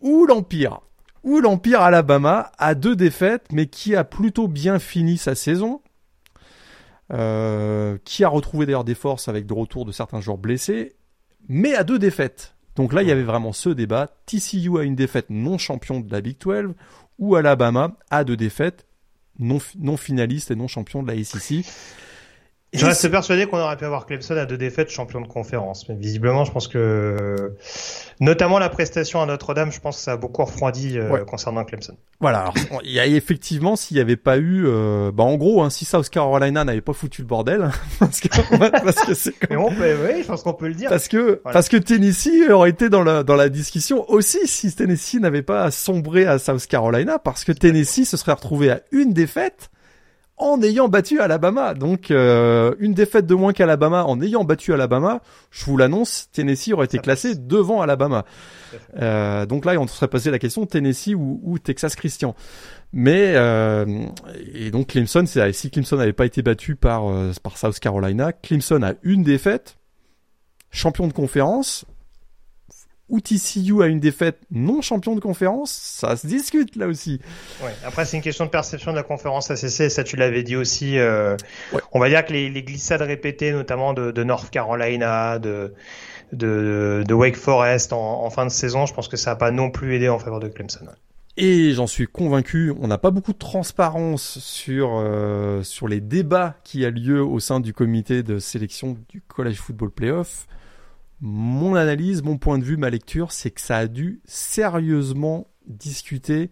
ou 0.00 0.26
l'Empire, 0.26 0.80
ou 1.22 1.38
l'Empire 1.38 1.82
Alabama 1.82 2.50
a 2.58 2.74
deux 2.74 2.96
défaites, 2.96 3.46
mais 3.52 3.66
qui 3.66 3.94
a 3.94 4.02
plutôt 4.02 4.48
bien 4.48 4.80
fini 4.80 5.18
sa 5.18 5.36
saison, 5.36 5.80
euh, 7.12 7.96
qui 8.04 8.24
a 8.24 8.28
retrouvé 8.28 8.66
d'ailleurs 8.66 8.82
des 8.82 8.96
forces 8.96 9.28
avec 9.28 9.46
de 9.46 9.54
retour 9.54 9.84
de 9.84 9.92
certains 9.92 10.20
joueurs 10.20 10.38
blessés, 10.38 10.96
mais 11.48 11.76
à 11.76 11.84
deux 11.84 12.00
défaites. 12.00 12.56
Donc 12.74 12.92
là, 12.92 13.02
il 13.02 13.08
y 13.08 13.12
avait 13.12 13.22
vraiment 13.22 13.52
ce 13.52 13.70
débat. 13.70 14.08
TCU 14.26 14.78
a 14.78 14.82
une 14.82 14.96
défaite 14.96 15.30
non 15.30 15.58
champion 15.58 16.00
de 16.00 16.10
la 16.10 16.20
Big 16.20 16.38
12, 16.40 16.74
ou 17.20 17.36
Alabama 17.36 17.92
a 18.10 18.24
deux 18.24 18.36
défaites 18.36 18.87
non, 19.38 19.58
non 19.78 19.96
finaliste 19.96 20.50
et 20.50 20.56
non 20.56 20.68
champion 20.68 21.02
de 21.02 21.12
la 21.12 21.22
SEC. 21.22 21.64
Je 22.74 22.84
reste 22.84 23.08
persuadé 23.08 23.46
qu'on 23.46 23.58
aurait 23.58 23.78
pu 23.78 23.86
avoir 23.86 24.04
Clemson 24.04 24.36
à 24.36 24.44
deux 24.44 24.58
défaites 24.58 24.90
champion 24.90 25.22
de 25.22 25.26
conférence. 25.26 25.88
Mais 25.88 25.94
visiblement, 25.94 26.44
je 26.44 26.52
pense 26.52 26.68
que, 26.68 27.54
notamment 28.20 28.58
la 28.58 28.68
prestation 28.68 29.22
à 29.22 29.26
Notre-Dame, 29.26 29.72
je 29.72 29.80
pense 29.80 29.96
que 29.96 30.02
ça 30.02 30.12
a 30.12 30.16
beaucoup 30.18 30.44
refroidi 30.44 30.98
euh, 30.98 31.24
concernant 31.24 31.64
Clemson. 31.64 31.96
Voilà. 32.20 32.40
Alors, 32.40 32.54
il 32.84 32.92
y 32.92 33.00
a 33.00 33.06
effectivement, 33.06 33.74
s'il 33.74 33.96
n'y 33.96 34.02
avait 34.02 34.16
pas 34.16 34.36
eu, 34.36 34.66
euh, 34.66 35.10
bah 35.12 35.24
en 35.24 35.36
gros, 35.36 35.62
hein, 35.62 35.70
si 35.70 35.86
South 35.86 36.10
Carolina 36.10 36.62
n'avait 36.62 36.82
pas 36.82 36.92
foutu 36.92 37.22
le 37.22 37.26
bordel, 37.26 37.70
parce 37.98 38.20
que, 38.20 38.28
parce 38.58 39.06
que 39.06 39.14
c'est 39.14 39.32
comme... 39.32 39.58
on 39.58 39.70
peut, 39.70 39.96
oui, 40.04 40.22
je 40.22 40.26
pense 40.26 40.42
qu'on 40.42 40.52
peut 40.52 40.68
le 40.68 40.74
dire. 40.74 40.90
Parce 40.90 41.08
que, 41.08 41.40
parce 41.42 41.70
que 41.70 41.78
Tennessee 41.78 42.50
aurait 42.50 42.70
été 42.70 42.90
dans 42.90 43.02
la 43.02 43.22
dans 43.22 43.36
la 43.36 43.48
discussion 43.48 44.04
aussi 44.10 44.46
si 44.46 44.74
Tennessee 44.74 45.20
n'avait 45.20 45.42
pas 45.42 45.70
sombré 45.70 46.26
à 46.26 46.38
South 46.38 46.66
Carolina, 46.66 47.18
parce 47.18 47.44
que 47.44 47.52
Tennessee 47.52 48.04
se 48.04 48.18
serait 48.18 48.32
retrouvé 48.32 48.70
à 48.70 48.82
une 48.92 49.14
défaite 49.14 49.70
en 50.38 50.62
ayant 50.62 50.88
battu 50.88 51.20
Alabama. 51.20 51.74
Donc 51.74 52.10
euh, 52.10 52.74
une 52.78 52.94
défaite 52.94 53.26
de 53.26 53.34
moins 53.34 53.52
qu'Alabama 53.52 54.04
en 54.04 54.20
ayant 54.20 54.44
battu 54.44 54.72
Alabama, 54.72 55.20
je 55.50 55.64
vous 55.64 55.76
l'annonce, 55.76 56.28
Tennessee 56.32 56.72
aurait 56.72 56.86
été 56.86 56.98
classé 56.98 57.34
devant 57.34 57.82
Alabama. 57.82 58.24
Euh, 59.00 59.46
donc 59.46 59.64
là, 59.64 59.78
on 59.78 59.86
serait 59.86 60.08
posé 60.08 60.30
la 60.30 60.38
question 60.38 60.66
Tennessee 60.66 61.14
ou, 61.14 61.58
Texas 61.62 61.96
Christian. 61.96 62.34
Mais 62.92 63.34
euh, 63.34 64.06
et 64.54 64.70
donc 64.70 64.88
Clemson, 64.88 65.24
si 65.26 65.70
Clemson 65.70 65.96
n'avait 65.96 66.12
pas 66.12 66.26
été 66.26 66.42
battu 66.42 66.74
par 66.74 67.04
par 67.42 67.58
South 67.58 67.78
Carolina, 67.78 68.32
Clemson 68.32 68.82
a 68.82 68.94
une 69.02 69.22
défaite, 69.22 69.76
champion 70.70 71.06
de 71.06 71.12
conférence, 71.12 71.84
ou 73.08 73.20
TCU 73.20 73.82
a 73.82 73.86
une 73.86 74.00
défaite 74.00 74.38
non 74.50 74.82
champion 74.82 75.14
de 75.14 75.20
conférence, 75.20 75.70
ça 75.70 76.16
se 76.16 76.26
discute 76.26 76.76
là 76.76 76.86
aussi. 76.86 77.20
Ouais. 77.62 77.72
Après, 77.84 78.04
c'est 78.04 78.16
une 78.16 78.22
question 78.22 78.44
de 78.44 78.50
perception 78.50 78.90
de 78.90 78.96
la 78.96 79.02
conférence 79.02 79.50
ACC, 79.50 79.90
ça 79.90 80.04
tu 80.04 80.16
l'avais 80.16 80.42
dit 80.42 80.56
aussi. 80.56 80.98
Euh, 80.98 81.36
On 81.92 82.00
va 82.00 82.08
dire 82.08 82.24
que 82.24 82.32
les, 82.32 82.50
les, 82.50 82.62
glissades 82.62 83.02
répétées, 83.02 83.52
notamment 83.52 83.94
de, 83.94 84.10
de 84.10 84.24
North 84.24 84.50
Carolina, 84.50 85.38
de, 85.38 85.74
de, 86.32 87.04
de 87.06 87.14
Wake 87.14 87.36
Forest 87.36 87.92
en, 87.92 88.24
en, 88.24 88.30
fin 88.30 88.44
de 88.44 88.50
saison, 88.50 88.86
je 88.86 88.94
pense 88.94 89.08
que 89.08 89.16
ça 89.16 89.30
n'a 89.30 89.36
pas 89.36 89.50
non 89.50 89.70
plus 89.70 89.94
aidé 89.94 90.08
en 90.08 90.18
faveur 90.18 90.40
de 90.40 90.48
Clemson. 90.48 90.86
Et 91.40 91.72
j'en 91.72 91.86
suis 91.86 92.08
convaincu, 92.08 92.74
on 92.80 92.88
n'a 92.88 92.98
pas 92.98 93.12
beaucoup 93.12 93.32
de 93.32 93.38
transparence 93.38 94.40
sur 94.40 94.96
euh, 94.96 95.62
sur 95.62 95.86
les 95.86 96.00
débats 96.00 96.56
qui 96.64 96.84
a 96.84 96.90
lieu 96.90 97.22
au 97.22 97.38
sein 97.38 97.60
du 97.60 97.72
comité 97.72 98.24
de 98.24 98.40
sélection 98.40 98.98
du 99.08 99.20
College 99.20 99.54
Football 99.54 99.92
Playoff 99.92 100.48
mon 101.20 101.74
analyse, 101.74 102.22
mon 102.22 102.38
point 102.38 102.58
de 102.58 102.64
vue, 102.64 102.76
ma 102.76 102.90
lecture, 102.90 103.32
c'est 103.32 103.50
que 103.50 103.60
ça 103.60 103.78
a 103.78 103.86
dû 103.86 104.20
sérieusement 104.24 105.48
discuter 105.66 106.50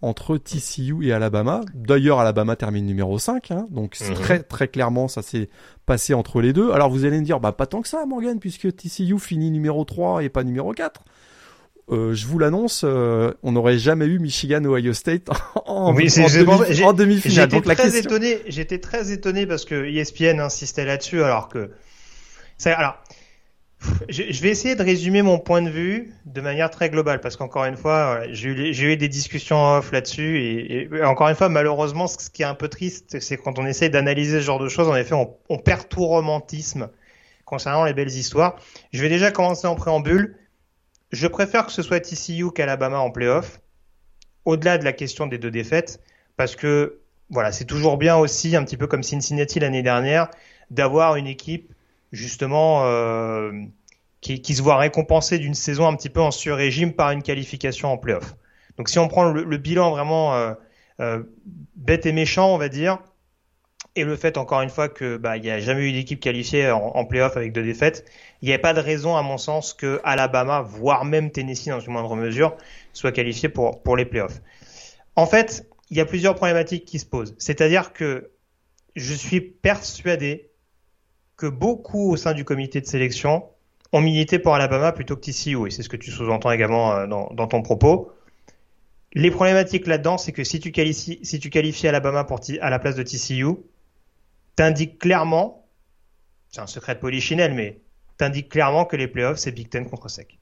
entre 0.00 0.36
TCU 0.36 1.06
et 1.06 1.12
Alabama. 1.12 1.62
D'ailleurs, 1.74 2.20
Alabama 2.20 2.56
termine 2.56 2.86
numéro 2.86 3.18
5, 3.18 3.50
hein, 3.50 3.66
donc 3.70 3.96
mhm. 4.00 4.14
très 4.14 4.42
très 4.42 4.68
clairement 4.68 5.08
ça 5.08 5.22
s'est 5.22 5.48
passé 5.86 6.14
entre 6.14 6.40
les 6.40 6.52
deux. 6.52 6.70
Alors 6.70 6.90
vous 6.90 7.04
allez 7.04 7.18
me 7.18 7.24
dire, 7.24 7.40
bah 7.40 7.52
pas 7.52 7.66
tant 7.66 7.82
que 7.82 7.88
ça, 7.88 8.04
Morgan, 8.06 8.38
puisque 8.38 8.74
TCU 8.74 9.18
finit 9.18 9.50
numéro 9.50 9.84
3 9.84 10.22
et 10.22 10.28
pas 10.28 10.44
numéro 10.44 10.72
4. 10.72 11.02
Euh, 11.90 12.12
je 12.12 12.26
vous 12.26 12.38
l'annonce, 12.38 12.82
euh, 12.84 13.32
on 13.42 13.52
n'aurait 13.52 13.78
jamais 13.78 14.04
eu 14.04 14.18
Michigan 14.18 14.62
Ohio 14.62 14.92
State 14.92 15.28
en, 15.64 15.94
oui, 15.94 16.12
en, 16.84 16.92
demi, 16.92 17.18
finale 17.18 17.50
J'étais 17.50 17.74
très 17.74 17.96
étonné. 17.96 18.38
J'étais 18.46 18.78
très 18.78 19.10
étonné 19.10 19.46
parce 19.46 19.64
que 19.64 19.86
ESPN 19.86 20.38
insistait 20.38 20.84
là-dessus, 20.84 21.22
alors 21.22 21.48
que 21.48 21.70
ça, 22.58 22.74
alors 22.74 22.98
je, 24.08 24.42
vais 24.42 24.48
essayer 24.48 24.74
de 24.74 24.82
résumer 24.82 25.22
mon 25.22 25.38
point 25.38 25.62
de 25.62 25.70
vue 25.70 26.12
de 26.26 26.40
manière 26.40 26.70
très 26.70 26.90
globale 26.90 27.20
parce 27.20 27.36
qu'encore 27.36 27.64
une 27.64 27.76
fois, 27.76 28.22
j'ai 28.30 28.50
eu, 28.50 28.96
des 28.96 29.08
discussions 29.08 29.76
off 29.76 29.92
là-dessus 29.92 30.38
et, 30.38 31.04
encore 31.04 31.28
une 31.28 31.36
fois, 31.36 31.48
malheureusement, 31.48 32.06
ce 32.06 32.28
qui 32.30 32.42
est 32.42 32.46
un 32.46 32.54
peu 32.54 32.68
triste, 32.68 33.20
c'est 33.20 33.36
quand 33.36 33.58
on 33.58 33.66
essaie 33.66 33.88
d'analyser 33.88 34.40
ce 34.40 34.44
genre 34.44 34.58
de 34.58 34.68
choses, 34.68 34.88
en 34.88 34.96
effet, 34.96 35.14
on, 35.14 35.58
perd 35.58 35.88
tout 35.88 36.04
romantisme 36.04 36.90
concernant 37.44 37.84
les 37.84 37.94
belles 37.94 38.08
histoires. 38.08 38.56
Je 38.92 39.00
vais 39.00 39.08
déjà 39.08 39.30
commencer 39.30 39.66
en 39.66 39.74
préambule. 39.74 40.36
Je 41.12 41.26
préfère 41.26 41.66
que 41.66 41.72
ce 41.72 41.82
soit 41.82 42.00
TCU 42.00 42.50
qu'Alabama 42.50 42.98
en 42.98 43.10
playoff, 43.10 43.60
au-delà 44.44 44.78
de 44.78 44.84
la 44.84 44.92
question 44.92 45.26
des 45.26 45.38
deux 45.38 45.50
défaites, 45.50 46.00
parce 46.36 46.56
que 46.56 47.00
voilà, 47.30 47.52
c'est 47.52 47.64
toujours 47.64 47.96
bien 47.96 48.16
aussi, 48.16 48.56
un 48.56 48.64
petit 48.64 48.76
peu 48.76 48.86
comme 48.86 49.02
Cincinnati 49.02 49.60
l'année 49.60 49.82
dernière, 49.82 50.28
d'avoir 50.70 51.16
une 51.16 51.26
équipe 51.26 51.72
justement 52.12 52.84
euh, 52.84 53.52
qui, 54.20 54.40
qui, 54.40 54.54
se 54.54 54.62
voit 54.62 54.76
récompensé 54.76 55.38
d'une 55.38 55.54
saison 55.54 55.86
un 55.86 55.94
petit 55.94 56.08
peu 56.08 56.20
en 56.20 56.30
sur-régime 56.30 56.92
par 56.92 57.10
une 57.10 57.22
qualification 57.22 57.92
en 57.92 57.98
playoff. 57.98 58.36
Donc 58.76 58.88
si 58.88 58.98
on 58.98 59.08
prend 59.08 59.24
le, 59.24 59.56
bilan 59.56 59.90
vraiment 59.90 60.34
euh, 60.34 60.54
euh, 61.00 61.22
bête 61.76 62.06
et 62.06 62.12
méchant, 62.12 62.54
on 62.54 62.58
va 62.58 62.68
dire, 62.68 62.98
et 63.96 64.04
le 64.04 64.14
fait 64.16 64.38
encore 64.38 64.62
une 64.62 64.70
fois 64.70 64.88
que 64.88 65.16
bah 65.16 65.36
il 65.36 65.42
n'y 65.42 65.50
a 65.50 65.58
jamais 65.58 65.88
eu 65.88 65.92
d'équipe 65.92 66.20
qualifiée 66.20 66.70
en, 66.70 66.78
en 66.78 67.04
playoff 67.04 67.36
avec 67.36 67.52
deux 67.52 67.64
défaites, 67.64 68.04
il 68.42 68.48
n'y 68.48 68.54
a 68.54 68.58
pas 68.58 68.74
de 68.74 68.80
raison 68.80 69.16
à 69.16 69.22
mon 69.22 69.38
sens 69.38 69.74
que 69.74 70.00
Alabama, 70.04 70.62
voire 70.62 71.04
même 71.04 71.30
Tennessee 71.32 71.68
dans 71.68 71.80
une 71.80 71.92
moindre 71.92 72.14
mesure, 72.14 72.56
soit 72.92 73.12
qualifié 73.12 73.48
pour 73.48 73.82
pour 73.82 73.96
les 73.96 74.04
playoffs. 74.04 74.40
En 75.16 75.26
fait, 75.26 75.66
il 75.90 75.96
y 75.96 76.00
a 76.00 76.04
plusieurs 76.04 76.34
problématiques 76.34 76.84
qui 76.84 76.98
se 76.98 77.06
posent. 77.06 77.34
C'est-à-dire 77.38 77.92
que 77.92 78.30
je 78.94 79.14
suis 79.14 79.40
persuadé 79.40 80.50
que 81.38 81.46
beaucoup 81.46 82.10
au 82.10 82.16
sein 82.16 82.34
du 82.34 82.44
comité 82.44 82.82
de 82.82 82.86
sélection 82.86 83.48
ont 83.92 84.02
milité 84.02 84.38
pour 84.38 84.54
Alabama 84.54 84.92
plutôt 84.92 85.16
que 85.16 85.22
TCU, 85.22 85.66
et 85.66 85.70
c'est 85.70 85.82
ce 85.82 85.88
que 85.88 85.96
tu 85.96 86.10
sous-entends 86.10 86.50
également 86.50 86.92
euh, 86.92 87.06
dans, 87.06 87.46
ton 87.46 87.62
propos. 87.62 88.12
Les 89.14 89.30
problématiques 89.30 89.86
là-dedans, 89.86 90.18
c'est 90.18 90.32
que 90.32 90.44
si 90.44 90.60
tu 90.60 90.70
qualifies, 90.72 91.88
Alabama 91.88 92.26
à 92.60 92.70
la 92.70 92.78
place 92.78 92.96
de 92.96 93.02
TCU, 93.02 93.46
t'indiques 94.56 94.98
clairement, 94.98 95.66
c'est 96.50 96.60
un 96.60 96.66
secret 96.66 96.96
de 96.96 97.00
polichinelle, 97.00 97.54
mais 97.54 97.80
t'indiques 98.18 98.50
clairement 98.50 98.84
que 98.84 98.96
les 98.96 99.08
playoffs, 99.08 99.38
c'est 99.38 99.52
Big 99.52 99.70
Ten 99.70 99.88
contre 99.88 100.10
sec. 100.10 100.38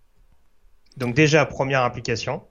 Donc 0.97 1.14
déjà, 1.14 1.44
première 1.44 1.84
implication. 1.84 2.42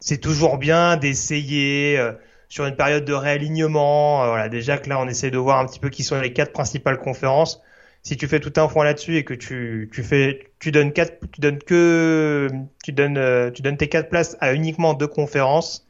C'est 0.00 0.18
toujours 0.18 0.58
bien 0.58 0.96
d'essayer, 0.96 1.98
euh, 1.98 2.12
sur 2.48 2.66
une 2.66 2.76
période 2.76 3.04
de 3.04 3.12
réalignement. 3.12 4.24
Euh, 4.24 4.28
voilà, 4.28 4.48
déjà 4.48 4.78
que 4.78 4.88
là, 4.88 5.00
on 5.00 5.06
essaie 5.08 5.30
de 5.30 5.38
voir 5.38 5.58
un 5.58 5.66
petit 5.66 5.80
peu 5.80 5.90
qui 5.90 6.02
sont 6.02 6.20
les 6.20 6.32
quatre 6.32 6.52
principales 6.52 6.98
conférences. 6.98 7.62
Si 8.02 8.16
tu 8.16 8.28
fais 8.28 8.40
tout 8.40 8.52
un 8.56 8.68
point 8.68 8.84
là-dessus 8.84 9.16
et 9.16 9.24
que 9.24 9.34
tu, 9.34 9.90
tu 9.92 10.02
fais, 10.02 10.50
tu 10.60 10.70
donnes 10.70 10.92
quatre, 10.92 11.18
tu 11.32 11.40
donnes 11.40 11.58
que, 11.58 12.48
tu 12.82 12.92
donnes, 12.92 13.18
euh, 13.18 13.50
tu 13.50 13.62
donnes 13.62 13.76
tes 13.76 13.88
quatre 13.88 14.08
places 14.08 14.36
à 14.40 14.54
uniquement 14.54 14.94
deux 14.94 15.08
conférences. 15.08 15.86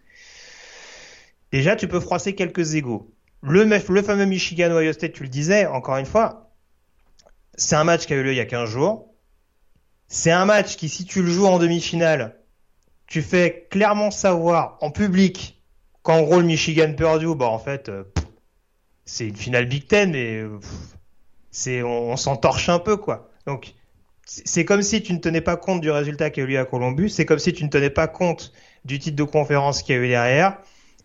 Déjà, 1.52 1.76
tu 1.76 1.86
peux 1.86 2.00
froisser 2.00 2.34
quelques 2.34 2.74
égaux. 2.74 3.10
Le, 3.42 3.64
le 3.64 4.02
fameux 4.02 4.24
Michigan 4.24 4.70
Ohio 4.72 4.92
State, 4.92 5.12
tu 5.12 5.22
le 5.22 5.28
disais, 5.28 5.66
encore 5.66 5.96
une 5.96 6.06
fois, 6.06 6.50
c'est 7.54 7.76
un 7.76 7.84
match 7.84 8.06
qui 8.06 8.14
a 8.14 8.16
eu 8.16 8.22
lieu 8.22 8.32
il 8.32 8.36
y 8.36 8.40
a 8.40 8.46
15 8.46 8.68
jours. 8.68 9.14
C'est 10.08 10.30
un 10.30 10.44
match 10.44 10.76
qui, 10.76 10.88
si 10.88 11.04
tu 11.04 11.22
le 11.22 11.30
joues 11.30 11.46
en 11.46 11.58
demi-finale, 11.58 12.36
tu 13.06 13.22
fais 13.22 13.66
clairement 13.70 14.10
savoir 14.10 14.78
en 14.80 14.90
public 14.90 15.57
en 16.08 16.22
gros 16.22 16.40
le 16.40 16.46
Michigan 16.46 16.92
Purdue, 16.94 17.34
bah 17.34 17.46
en 17.46 17.58
fait, 17.58 17.88
euh, 17.88 18.04
c'est 19.04 19.28
une 19.28 19.36
finale 19.36 19.66
Big 19.66 19.86
Ten, 19.86 20.12
mais 20.12 20.36
euh, 20.36 20.58
c'est 21.50 21.82
on, 21.82 22.16
s'en 22.16 22.36
torche 22.36 22.68
un 22.68 22.78
peu 22.78 22.96
quoi. 22.96 23.30
Donc 23.46 23.74
c'est 24.24 24.64
comme 24.64 24.82
si 24.82 25.02
tu 25.02 25.12
ne 25.12 25.18
tenais 25.18 25.40
pas 25.40 25.56
compte 25.56 25.80
du 25.80 25.90
résultat 25.90 26.30
qui 26.30 26.40
a 26.40 26.44
eu 26.44 26.46
lieu 26.46 26.58
à 26.58 26.64
Columbus, 26.64 27.10
c'est 27.10 27.24
comme 27.24 27.38
si 27.38 27.52
tu 27.52 27.64
ne 27.64 27.70
tenais 27.70 27.90
pas 27.90 28.06
compte 28.06 28.52
du 28.84 28.98
titre 28.98 29.16
de 29.16 29.24
conférence 29.24 29.82
qui 29.82 29.92
a 29.92 29.96
eu 29.96 30.08
derrière, 30.08 30.58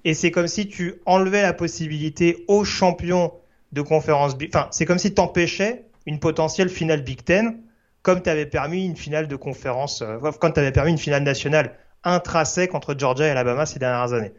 et 0.04 0.14
c'est 0.14 0.32
comme 0.32 0.48
si 0.48 0.68
tu 0.68 0.96
enlevais 1.06 1.42
la 1.42 1.54
possibilité 1.54 2.44
aux 2.48 2.66
champions 2.66 3.32
de 3.72 3.82
conférence, 3.82 4.36
enfin 4.48 4.68
c'est 4.72 4.86
comme 4.86 5.00
si 5.00 5.14
tu 5.14 5.22
empêchais 5.22 5.86
une 6.06 6.20
potentielle 6.20 6.70
finale 6.70 7.02
Big 7.02 7.24
Ten, 7.24 7.62
comme 8.02 8.22
tu 8.22 8.30
avais 8.30 8.46
permis 8.46 8.86
une 8.86 8.98
finale 8.98 9.28
de 9.28 9.36
conférence, 9.38 10.02
euh, 10.02 10.20
tu 10.20 10.60
avais 10.60 10.72
permis 10.74 10.92
une 10.92 10.98
finale 10.98 11.24
nationale 11.24 11.78
intrinsèque 12.04 12.76
entre 12.76 12.96
Georgia 12.98 13.28
et 13.28 13.30
Alabama 13.30 13.66
ces 13.66 13.80
dernières 13.80 14.12
années. 14.14 14.34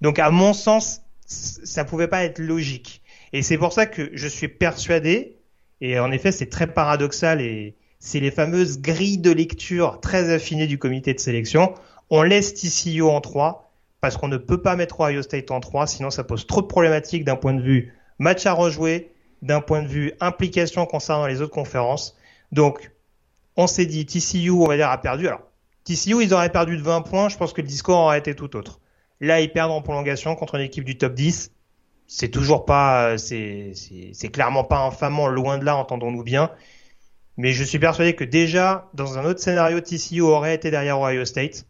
Donc 0.00 0.18
à 0.18 0.30
mon 0.30 0.52
sens, 0.52 1.02
ça 1.26 1.84
pouvait 1.84 2.08
pas 2.08 2.24
être 2.24 2.38
logique. 2.38 3.02
Et 3.32 3.42
c'est 3.42 3.58
pour 3.58 3.72
ça 3.72 3.86
que 3.86 4.10
je 4.12 4.28
suis 4.28 4.48
persuadé, 4.48 5.38
et 5.80 5.98
en 5.98 6.10
effet 6.12 6.32
c'est 6.32 6.48
très 6.48 6.66
paradoxal, 6.66 7.40
et 7.40 7.76
c'est 7.98 8.20
les 8.20 8.30
fameuses 8.30 8.80
grilles 8.80 9.18
de 9.18 9.30
lecture 9.30 10.00
très 10.00 10.32
affinées 10.32 10.66
du 10.66 10.78
comité 10.78 11.12
de 11.14 11.20
sélection. 11.20 11.74
On 12.10 12.22
laisse 12.22 12.54
TCU 12.54 13.02
en 13.02 13.20
3 13.20 13.72
parce 14.00 14.16
qu'on 14.16 14.28
ne 14.28 14.36
peut 14.36 14.62
pas 14.62 14.76
mettre 14.76 15.00
Ohio 15.00 15.22
State 15.22 15.50
en 15.50 15.60
3, 15.60 15.86
sinon 15.86 16.10
ça 16.10 16.22
pose 16.22 16.46
trop 16.46 16.62
de 16.62 16.66
problématiques 16.66 17.24
d'un 17.24 17.36
point 17.36 17.54
de 17.54 17.62
vue 17.62 17.92
match 18.18 18.46
à 18.46 18.52
rejouer, 18.52 19.10
d'un 19.42 19.60
point 19.60 19.82
de 19.82 19.88
vue 19.88 20.12
implication 20.20 20.86
concernant 20.86 21.26
les 21.26 21.40
autres 21.40 21.54
conférences. 21.54 22.16
Donc 22.52 22.92
on 23.56 23.66
s'est 23.66 23.86
dit 23.86 24.06
TCU 24.06 24.50
on 24.50 24.66
va 24.66 24.76
dire 24.76 24.90
a 24.90 25.00
perdu. 25.00 25.26
Alors 25.26 25.42
TCU 25.84 26.22
ils 26.22 26.32
auraient 26.32 26.52
perdu 26.52 26.76
de 26.76 26.82
20 26.82 27.02
points, 27.02 27.28
je 27.28 27.36
pense 27.36 27.52
que 27.52 27.60
le 27.60 27.66
discours 27.66 27.96
aurait 27.96 28.18
été 28.18 28.34
tout 28.34 28.54
autre. 28.56 28.80
Là, 29.20 29.40
ils 29.40 29.52
perdent 29.52 29.72
en 29.72 29.82
prolongation 29.82 30.34
contre 30.36 30.56
une 30.56 30.62
équipe 30.62 30.84
du 30.84 30.98
top 30.98 31.14
10. 31.14 31.52
C'est 32.06 32.28
toujours 32.28 32.64
pas, 32.64 33.18
c'est, 33.18 33.72
c'est 34.12 34.28
clairement 34.28 34.64
pas 34.64 34.78
infamant, 34.78 35.26
loin 35.26 35.58
de 35.58 35.64
là, 35.64 35.76
entendons-nous 35.76 36.22
bien. 36.22 36.50
Mais 37.36 37.52
je 37.52 37.64
suis 37.64 37.78
persuadé 37.78 38.14
que 38.14 38.24
déjà, 38.24 38.88
dans 38.94 39.18
un 39.18 39.24
autre 39.24 39.40
scénario, 39.40 39.80
TCU 39.80 40.20
aurait 40.22 40.54
été 40.54 40.70
derrière 40.70 41.00
Ohio 41.00 41.24
State. 41.24 41.66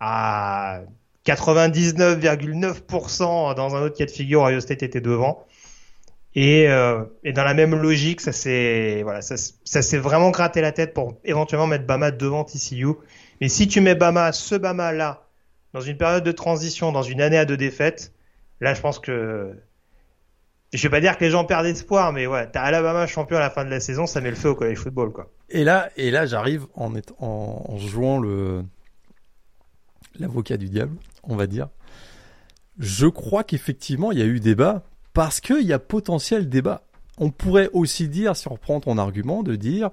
À 0.00 0.80
99,9% 1.24 3.54
dans 3.54 3.76
un 3.76 3.82
autre 3.82 3.96
cas 3.96 4.06
de 4.06 4.10
figure, 4.10 4.42
Ohio 4.42 4.60
State 4.60 4.82
était 4.82 5.00
devant. 5.00 5.46
Et, 6.34 6.68
euh, 6.68 7.04
et 7.24 7.32
dans 7.32 7.44
la 7.44 7.54
même 7.54 7.74
logique, 7.74 8.20
ça 8.20 8.32
s'est 8.32 9.02
voilà, 9.02 9.20
ça 9.22 9.36
s'est 9.36 9.98
vraiment 9.98 10.30
gratté 10.30 10.60
la 10.62 10.72
tête 10.72 10.94
pour 10.94 11.18
éventuellement 11.24 11.66
mettre 11.66 11.86
Bama 11.86 12.10
devant 12.10 12.44
TCU. 12.44 12.88
Mais 13.40 13.48
si 13.48 13.68
tu 13.68 13.80
mets 13.80 13.94
Bama, 13.94 14.32
ce 14.32 14.54
Bama 14.54 14.92
là, 14.92 15.26
dans 15.72 15.80
une 15.80 15.96
période 15.96 16.24
de 16.24 16.32
transition, 16.32 16.92
dans 16.92 17.02
une 17.02 17.20
année 17.20 17.38
à 17.38 17.44
deux 17.44 17.56
défaites, 17.56 18.12
là, 18.60 18.74
je 18.74 18.80
pense 18.80 18.98
que 18.98 19.54
je 20.72 20.82
vais 20.82 20.90
pas 20.90 21.00
dire 21.00 21.18
que 21.18 21.24
les 21.24 21.30
gens 21.30 21.44
perdent 21.44 21.66
espoir, 21.66 22.12
mais 22.12 22.26
ouais, 22.26 22.48
t'as 22.50 22.62
Alabama 22.62 23.06
champion 23.06 23.36
à 23.36 23.40
la 23.40 23.50
fin 23.50 23.64
de 23.64 23.70
la 23.70 23.80
saison, 23.80 24.06
ça 24.06 24.20
met 24.20 24.30
le 24.30 24.36
feu 24.36 24.50
au 24.50 24.54
college 24.54 24.78
football, 24.78 25.12
quoi. 25.12 25.30
Et 25.50 25.64
là, 25.64 25.90
et 25.96 26.10
là, 26.10 26.24
j'arrive 26.24 26.66
en 26.74 27.76
jouant 27.76 28.18
le 28.18 28.64
l'avocat 30.18 30.56
du 30.56 30.68
diable, 30.68 30.96
on 31.24 31.36
va 31.36 31.46
dire. 31.46 31.68
Je 32.78 33.06
crois 33.06 33.44
qu'effectivement, 33.44 34.12
il 34.12 34.18
y 34.18 34.22
a 34.22 34.26
eu 34.26 34.40
débat 34.40 34.82
parce 35.12 35.40
qu'il 35.40 35.62
y 35.62 35.72
a 35.72 35.78
potentiel 35.78 36.48
débat. 36.48 36.82
On 37.18 37.30
pourrait 37.30 37.68
aussi 37.72 38.08
dire, 38.08 38.34
si 38.36 38.48
on 38.48 38.54
reprend 38.54 38.80
ton 38.80 38.98
argument, 38.98 39.42
de 39.42 39.56
dire 39.56 39.90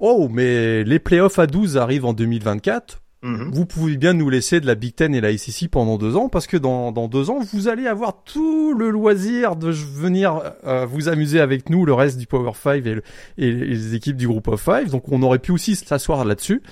Oh, 0.00 0.28
mais 0.30 0.82
les 0.84 0.98
playoffs 0.98 1.38
à 1.38 1.46
12 1.46 1.76
arrivent 1.76 2.06
en 2.06 2.12
2024. 2.12 3.00
Mhm. 3.22 3.50
Vous 3.52 3.66
pouvez 3.66 3.98
bien 3.98 4.14
nous 4.14 4.30
laisser 4.30 4.60
de 4.60 4.66
la 4.66 4.74
Big 4.74 4.94
Ten 4.94 5.14
et 5.14 5.20
la 5.20 5.36
SEC 5.36 5.68
pendant 5.70 5.98
deux 5.98 6.16
ans 6.16 6.30
parce 6.30 6.46
que 6.46 6.56
dans, 6.56 6.90
dans 6.90 7.06
deux 7.06 7.28
ans, 7.28 7.40
vous 7.52 7.68
allez 7.68 7.86
avoir 7.86 8.22
tout 8.24 8.72
le 8.72 8.88
loisir 8.88 9.56
de 9.56 9.70
venir 9.70 10.40
euh, 10.64 10.86
vous 10.86 11.08
amuser 11.08 11.38
avec 11.40 11.68
nous, 11.68 11.84
le 11.84 11.92
reste 11.92 12.16
du 12.16 12.26
Power 12.26 12.52
5 12.54 12.86
et, 12.86 12.94
le- 12.94 13.02
et 13.36 13.52
les 13.52 13.94
équipes 13.94 14.16
du 14.16 14.26
groupe 14.26 14.48
of 14.48 14.62
5. 14.64 14.88
Donc 14.88 15.10
on 15.12 15.22
aurait 15.22 15.38
pu 15.38 15.52
aussi 15.52 15.76
s'asseoir 15.76 16.24
là-dessus. 16.24 16.62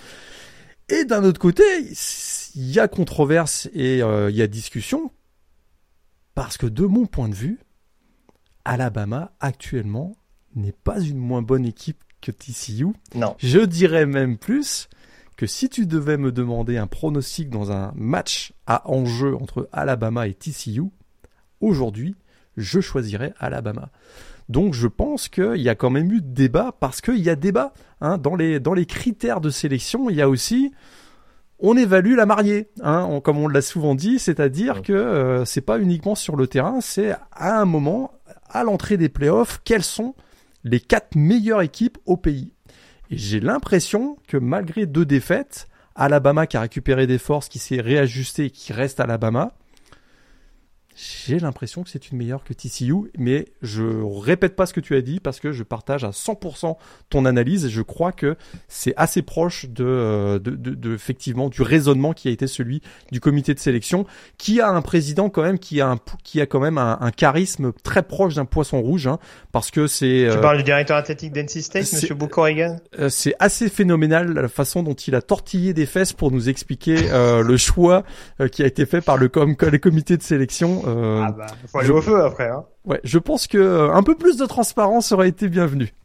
Et 0.88 1.04
d'un 1.04 1.22
autre 1.24 1.38
côté, 1.38 1.62
il 2.54 2.70
y 2.72 2.78
a 2.80 2.88
controverse 2.88 3.68
et 3.74 4.02
euh, 4.02 4.30
il 4.30 4.36
y 4.36 4.40
a 4.40 4.46
discussion 4.46 5.10
parce 6.34 6.56
que 6.56 6.66
de 6.66 6.86
mon 6.86 7.04
point 7.04 7.28
de 7.28 7.34
vue, 7.34 7.58
Alabama 8.64 9.32
actuellement 9.40 10.16
n'est 10.54 10.72
pas 10.72 11.00
une 11.00 11.18
moins 11.18 11.42
bonne 11.42 11.66
équipe 11.66 11.98
que 12.20 12.30
TCU. 12.30 12.86
Non. 13.14 13.34
Je 13.38 13.58
dirais 13.60 14.06
même 14.06 14.38
plus 14.38 14.88
que 15.38 15.46
si 15.46 15.68
tu 15.70 15.86
devais 15.86 16.16
me 16.18 16.32
demander 16.32 16.76
un 16.76 16.86
pronostic 16.88 17.48
dans 17.48 17.72
un 17.72 17.92
match 17.94 18.52
à 18.66 18.90
enjeu 18.90 19.34
entre 19.36 19.68
Alabama 19.72 20.26
et 20.26 20.34
TCU, 20.34 20.82
aujourd'hui, 21.60 22.14
je 22.56 22.80
choisirais 22.80 23.32
Alabama. 23.38 23.90
Donc 24.48 24.74
je 24.74 24.88
pense 24.88 25.28
qu'il 25.28 25.56
y 25.62 25.68
a 25.68 25.74
quand 25.74 25.90
même 25.90 26.10
eu 26.10 26.20
débat 26.22 26.72
parce 26.80 27.00
qu'il 27.00 27.18
y 27.20 27.30
a 27.30 27.36
débat 27.36 27.72
hein, 28.00 28.18
dans 28.18 28.34
les 28.34 28.60
dans 28.60 28.74
les 28.74 28.86
critères 28.86 29.40
de 29.40 29.50
sélection. 29.50 30.10
Il 30.10 30.16
y 30.16 30.22
a 30.22 30.28
aussi 30.28 30.72
on 31.60 31.76
évalue 31.76 32.14
la 32.14 32.24
mariée, 32.26 32.70
hein, 32.82 33.06
on- 33.10 33.20
comme 33.20 33.38
on 33.38 33.48
l'a 33.48 33.62
souvent 33.62 33.94
dit, 33.94 34.18
c'est-à-dire 34.18 34.76
Ouais. 34.76 34.82
que 34.82 34.92
euh, 34.92 35.44
c'est 35.44 35.60
pas 35.60 35.78
uniquement 35.80 36.14
sur 36.14 36.34
le 36.36 36.46
terrain, 36.46 36.80
c'est 36.80 37.12
à 37.32 37.60
un 37.60 37.64
moment 37.64 38.12
à 38.50 38.64
l'entrée 38.64 38.96
des 38.96 39.08
playoffs 39.08 39.60
quelles 39.64 39.82
sont 39.84 40.14
les 40.64 40.80
quatre 40.80 41.14
meilleures 41.14 41.62
équipes 41.62 41.98
au 42.06 42.16
pays. 42.16 42.52
Et 43.10 43.16
j'ai 43.16 43.40
l'impression 43.40 44.16
que 44.26 44.36
malgré 44.36 44.86
deux 44.86 45.04
défaites, 45.04 45.68
Alabama 45.94 46.46
qui 46.46 46.56
a 46.56 46.60
récupéré 46.60 47.06
des 47.06 47.18
forces, 47.18 47.48
qui 47.48 47.58
s'est 47.58 47.80
réajusté 47.80 48.46
et 48.46 48.50
qui 48.50 48.72
reste 48.72 49.00
Alabama, 49.00 49.52
j'ai 51.00 51.38
l'impression 51.38 51.84
que 51.84 51.90
c'est 51.90 52.10
une 52.10 52.18
meilleure 52.18 52.42
que 52.42 52.52
TCU, 52.52 53.12
mais 53.16 53.46
je 53.62 53.84
répète 54.20 54.56
pas 54.56 54.66
ce 54.66 54.72
que 54.72 54.80
tu 54.80 54.96
as 54.96 55.00
dit 55.00 55.20
parce 55.20 55.38
que 55.38 55.52
je 55.52 55.62
partage 55.62 56.02
à 56.02 56.10
100% 56.10 56.76
ton 57.08 57.24
analyse 57.24 57.66
et 57.66 57.70
je 57.70 57.82
crois 57.82 58.10
que 58.10 58.36
c'est 58.66 58.94
assez 58.96 59.22
proche 59.22 59.66
de, 59.68 59.84
euh, 59.84 60.38
de, 60.40 60.50
de- 60.50 60.74
de, 60.74 60.94
effectivement 60.94 61.48
du 61.50 61.62
raisonnement 61.62 62.12
qui 62.14 62.26
a 62.28 62.32
été 62.32 62.48
celui 62.48 62.82
du 63.12 63.20
comité 63.20 63.54
de 63.54 63.60
sélection, 63.60 64.06
qui 64.38 64.60
a 64.60 64.68
un 64.70 64.82
président 64.82 65.30
quand 65.30 65.42
même 65.42 65.58
qui 65.60 65.80
a 65.80 65.88
un, 65.88 65.98
qui 66.24 66.40
a 66.40 66.46
quand 66.46 66.58
même 66.60 66.78
un, 66.78 66.98
un 67.00 67.10
charisme 67.12 67.72
très 67.84 68.02
proche 68.02 68.34
d'un 68.34 68.44
poisson 68.44 68.80
rouge, 68.80 69.06
hein, 69.06 69.18
parce 69.52 69.70
que 69.70 69.86
c'est 69.86 70.06
Tu 70.06 70.36
euh, 70.36 70.40
parles 70.40 70.58
du 70.58 70.64
directeur 70.64 70.96
athlétique 70.96 71.32
d'NC 71.32 71.62
State, 71.62 71.92
Monsieur 71.92 72.14
Book 72.16 72.36
Oregon 72.38 72.76
euh, 72.98 73.08
c'est 73.08 73.34
assez 73.38 73.68
phénoménal 73.68 74.32
la 74.32 74.48
façon 74.48 74.82
dont 74.82 74.94
il 74.94 75.14
a 75.14 75.22
tortillé 75.22 75.74
des 75.74 75.86
fesses 75.86 76.12
pour 76.12 76.32
nous 76.32 76.48
expliquer 76.48 76.96
euh, 77.12 77.42
le 77.42 77.56
choix 77.56 78.02
euh, 78.40 78.48
qui 78.48 78.62
a 78.64 78.66
été 78.66 78.84
fait 78.84 79.00
par 79.00 79.16
le, 79.16 79.28
com 79.28 79.54
le 79.60 79.78
comité 79.78 80.16
de 80.16 80.22
sélection. 80.22 80.82
Euh, 80.88 81.22
Ah 81.26 81.32
bah, 81.32 81.46
faut 81.70 81.78
aller 81.78 81.88
je- 81.88 81.92
au 81.92 82.00
feu 82.02 82.22
après, 82.24 82.48
hein. 82.48 82.64
ouais, 82.84 83.00
je 83.04 83.18
pense 83.18 83.46
que 83.46 83.58
euh, 83.58 83.92
un 83.92 84.02
peu 84.02 84.16
plus 84.16 84.36
de 84.36 84.46
transparence 84.46 85.12
aurait 85.12 85.28
été 85.28 85.48
bienvenu. 85.48 85.92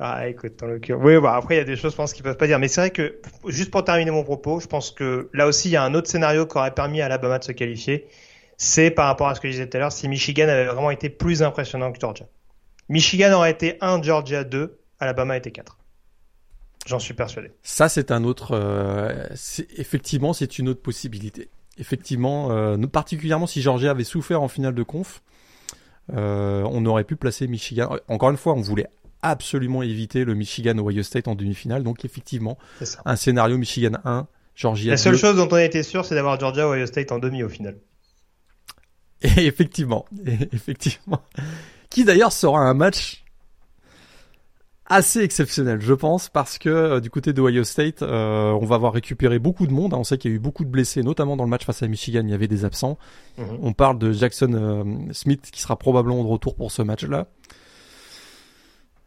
Ah, 0.00 0.26
écoute, 0.28 0.54
dans 0.58 0.66
le 0.66 0.80
cœur. 0.80 0.98
Oui, 1.00 1.18
bah, 1.20 1.36
après, 1.36 1.54
il 1.54 1.58
y 1.58 1.60
a 1.60 1.64
des 1.64 1.76
choses, 1.76 1.92
je 1.92 1.96
pense, 1.96 2.12
qu'ils 2.12 2.24
peuvent 2.24 2.36
pas 2.36 2.48
dire. 2.48 2.58
Mais 2.58 2.66
c'est 2.66 2.80
vrai 2.80 2.90
que, 2.90 3.20
juste 3.46 3.70
pour 3.70 3.84
terminer 3.84 4.10
mon 4.10 4.24
propos, 4.24 4.58
je 4.58 4.66
pense 4.66 4.90
que 4.90 5.30
là 5.32 5.46
aussi, 5.46 5.68
il 5.68 5.70
y 5.72 5.76
a 5.76 5.84
un 5.84 5.94
autre 5.94 6.10
scénario 6.10 6.46
qui 6.46 6.58
aurait 6.58 6.74
permis 6.74 7.00
à 7.00 7.06
Alabama 7.06 7.38
de 7.38 7.44
se 7.44 7.52
qualifier. 7.52 8.08
C'est 8.56 8.90
par 8.90 9.06
rapport 9.06 9.28
à 9.28 9.36
ce 9.36 9.40
que 9.40 9.46
je 9.46 9.52
disais 9.52 9.68
tout 9.68 9.76
à 9.76 9.80
l'heure, 9.80 9.92
si 9.92 10.08
Michigan 10.08 10.48
avait 10.48 10.64
vraiment 10.66 10.90
été 10.90 11.08
plus 11.10 11.44
impressionnant 11.44 11.92
que 11.92 12.00
Georgia. 12.00 12.26
Michigan 12.88 13.32
aurait 13.34 13.52
été 13.52 13.78
1, 13.80 14.02
Georgia 14.02 14.42
2, 14.42 14.76
Alabama 14.98 15.36
était 15.36 15.52
4. 15.52 15.78
J'en 16.86 16.98
suis 16.98 17.14
persuadé. 17.14 17.52
Ça, 17.62 17.88
c'est 17.88 18.10
un 18.10 18.24
autre. 18.24 18.50
euh, 18.52 19.26
effectivement, 19.78 20.32
c'est 20.32 20.58
une 20.58 20.68
autre 20.68 20.82
possibilité. 20.82 21.50
Effectivement, 21.78 22.50
euh, 22.52 22.76
particulièrement 22.86 23.46
si 23.46 23.60
Georgia 23.60 23.90
avait 23.90 24.04
souffert 24.04 24.42
en 24.42 24.48
finale 24.48 24.74
de 24.74 24.82
conf, 24.82 25.22
euh, 26.12 26.62
on 26.70 26.84
aurait 26.86 27.04
pu 27.04 27.16
placer 27.16 27.46
Michigan. 27.46 27.96
Encore 28.08 28.30
une 28.30 28.36
fois, 28.36 28.54
on 28.54 28.60
voulait 28.60 28.86
absolument 29.22 29.82
éviter 29.82 30.24
le 30.24 30.34
Michigan 30.34 30.78
Ohio 30.78 31.02
State 31.02 31.28
en 31.28 31.34
demi-finale. 31.34 31.82
Donc, 31.82 32.04
effectivement, 32.04 32.58
un 33.04 33.16
scénario 33.16 33.56
Michigan 33.56 33.98
1, 34.04 34.26
Georgia 34.54 34.92
La 34.92 34.96
seule 34.96 35.14
2. 35.14 35.18
chose 35.18 35.36
dont 35.36 35.48
on 35.50 35.56
était 35.56 35.82
sûr, 35.82 36.04
c'est 36.04 36.14
d'avoir 36.14 36.38
Georgia 36.38 36.68
Ohio 36.68 36.86
State 36.86 37.10
en 37.10 37.18
demi 37.18 37.42
au 37.42 37.48
final. 37.48 37.78
Et 39.22 39.46
effectivement, 39.46 40.04
et 40.26 40.36
effectivement, 40.52 41.22
qui 41.88 42.04
d'ailleurs 42.04 42.32
sera 42.32 42.60
un 42.60 42.74
match 42.74 43.23
assez 44.94 45.20
exceptionnel, 45.20 45.80
je 45.80 45.92
pense, 45.94 46.28
parce 46.28 46.58
que 46.58 46.68
euh, 46.68 47.00
du 47.00 47.10
côté 47.10 47.32
de 47.32 47.40
Ohio 47.42 47.64
State, 47.64 48.02
euh, 48.02 48.50
on 48.52 48.64
va 48.64 48.76
avoir 48.76 48.92
récupéré 48.92 49.38
beaucoup 49.38 49.66
de 49.66 49.72
monde. 49.72 49.94
hein. 49.94 49.98
On 49.98 50.04
sait 50.04 50.18
qu'il 50.18 50.30
y 50.30 50.34
a 50.34 50.36
eu 50.36 50.40
beaucoup 50.40 50.64
de 50.64 50.70
blessés, 50.70 51.02
notamment 51.02 51.36
dans 51.36 51.44
le 51.44 51.50
match 51.50 51.64
face 51.64 51.82
à 51.82 51.88
Michigan, 51.88 52.22
il 52.24 52.30
y 52.30 52.34
avait 52.34 52.48
des 52.48 52.64
absents. 52.64 52.98
Mhm. 53.38 53.58
On 53.62 53.72
parle 53.72 53.98
de 53.98 54.12
Jackson 54.12 54.52
euh, 54.54 55.12
Smith 55.12 55.50
qui 55.52 55.60
sera 55.60 55.76
probablement 55.78 56.22
de 56.24 56.28
retour 56.28 56.54
pour 56.56 56.72
ce 56.72 56.82
match-là. 56.82 57.26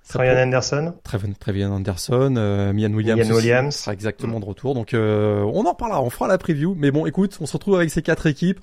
Pro- 0.09 0.21
Anderson. 0.21 0.93
Trevian 1.39 1.71
Anderson, 1.71 2.29
Mian 2.73 2.93
Williams, 2.93 3.27
Mian 3.27 3.35
Williams. 3.35 3.75
sera 3.75 3.91
exactement 3.93 4.39
de 4.39 4.45
retour. 4.45 4.73
Donc 4.73 4.91
on 4.93 5.65
en 5.65 5.71
reparlera, 5.71 6.01
on 6.01 6.09
fera 6.09 6.27
la 6.29 6.37
preview. 6.37 6.75
Mais 6.77 6.91
bon, 6.91 7.05
écoute, 7.05 7.37
on 7.41 7.45
se 7.45 7.53
retrouve 7.53 7.75
avec 7.75 7.89
ces 7.89 8.01
quatre 8.01 8.25
équipes. 8.25 8.61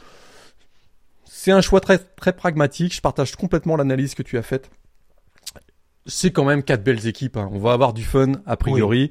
C'est 1.26 1.50
un 1.52 1.60
choix 1.60 1.80
très 1.80 1.98
très 1.98 2.32
pragmatique. 2.32 2.94
Je 2.94 3.02
partage 3.02 3.36
complètement 3.36 3.76
l'analyse 3.76 4.14
que 4.14 4.22
tu 4.22 4.38
as 4.38 4.42
faite. 4.42 4.70
C'est 6.06 6.32
quand 6.32 6.44
même 6.44 6.62
quatre 6.62 6.82
belles 6.84 7.06
équipes. 7.06 7.36
hein. 7.36 7.48
On 7.52 7.58
va 7.58 7.72
avoir 7.72 7.92
du 7.94 8.04
fun 8.04 8.32
a 8.46 8.56
priori. 8.56 9.10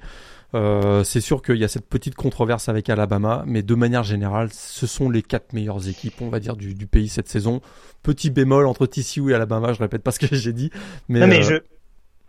Euh, 0.56 1.04
c'est 1.04 1.22
sûr 1.22 1.41
qu'il 1.41 1.56
y 1.56 1.64
a 1.64 1.68
cette 1.68 1.88
petite 1.89 2.14
controverse 2.14 2.70
avec 2.70 2.88
Alabama, 2.88 3.44
mais 3.48 3.64
de 3.64 3.74
manière 3.74 4.04
générale, 4.04 4.50
ce 4.54 4.86
sont 4.86 5.10
les 5.10 5.24
quatre 5.24 5.54
meilleures 5.54 5.88
équipes, 5.89 6.22
on 6.22 6.30
va 6.30 6.39
dire, 6.39 6.56
du, 6.56 6.76
du 6.76 6.86
pays 6.86 7.10
cette 7.10 7.28
saison. 7.28 7.62
Petit 8.04 8.30
bémol 8.30 8.68
entre 8.68 8.86
TCU 8.86 9.32
et 9.32 9.34
Alabama, 9.34 9.74
je 9.74 9.80
répète 9.80 10.04
pas 10.04 10.12
ce 10.12 10.20
que 10.20 10.28
j'ai 10.36 10.54
dit, 10.54 10.70
mais, 11.10 11.22
non, 11.22 11.28
mais 11.28 11.44
euh, 11.52 11.60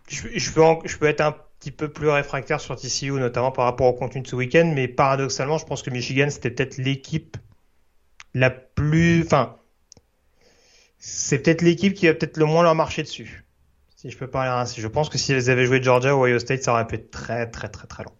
je, 0.07 0.15
je, 0.33 0.39
je 0.39 0.51
peux 0.51 0.63
en- 0.63 0.79
je 0.85 0.97
peux 0.97 1.05
être 1.05 1.21
un 1.21 1.35
petit 1.59 1.69
peu 1.69 1.87
plus 1.89 2.09
réfractaire 2.09 2.59
sur 2.59 2.75
TCU, 2.75 3.11
notamment 3.11 3.51
par 3.51 3.65
rapport 3.65 3.85
au 3.85 3.93
contenu 3.93 4.21
de 4.21 4.27
ce 4.27 4.35
week-end, 4.35 4.71
mais 4.73 4.87
paradoxalement, 4.87 5.59
je 5.59 5.65
pense 5.67 5.83
que 5.83 5.91
Michigan, 5.91 6.27
c'était 6.31 6.49
peut-être 6.49 6.77
l'équipe 6.79 7.37
la 8.33 8.49
plus, 8.49 9.21
enfin, 9.23 9.57
c'est 10.97 11.39
peut-être 11.39 11.61
l'équipe 11.61 11.93
qui 11.93 12.07
va 12.07 12.13
peut-être 12.13 12.37
le 12.37 12.45
moins 12.45 12.63
leur 12.63 12.75
marcher 12.75 13.03
dessus. 13.03 13.44
Si 14.05 14.11
je 14.11 14.17
peux 14.17 14.27
parler 14.27 14.49
ainsi. 14.51 14.81
Je 14.81 14.87
pense 14.87 15.09
que 15.09 15.17
si 15.17 15.33
elles 15.33 15.49
avaient 15.49 15.65
joué 15.65 15.81
Georgia 15.81 16.15
ou 16.15 16.23
Ohio 16.25 16.37
State, 16.37 16.61
ça 16.61 16.73
aurait 16.73 16.85
pu 16.85 16.95
être 16.95 17.09
très, 17.09 17.49
très, 17.49 17.69
très, 17.69 17.87
très 17.87 18.03
long. 18.03 18.11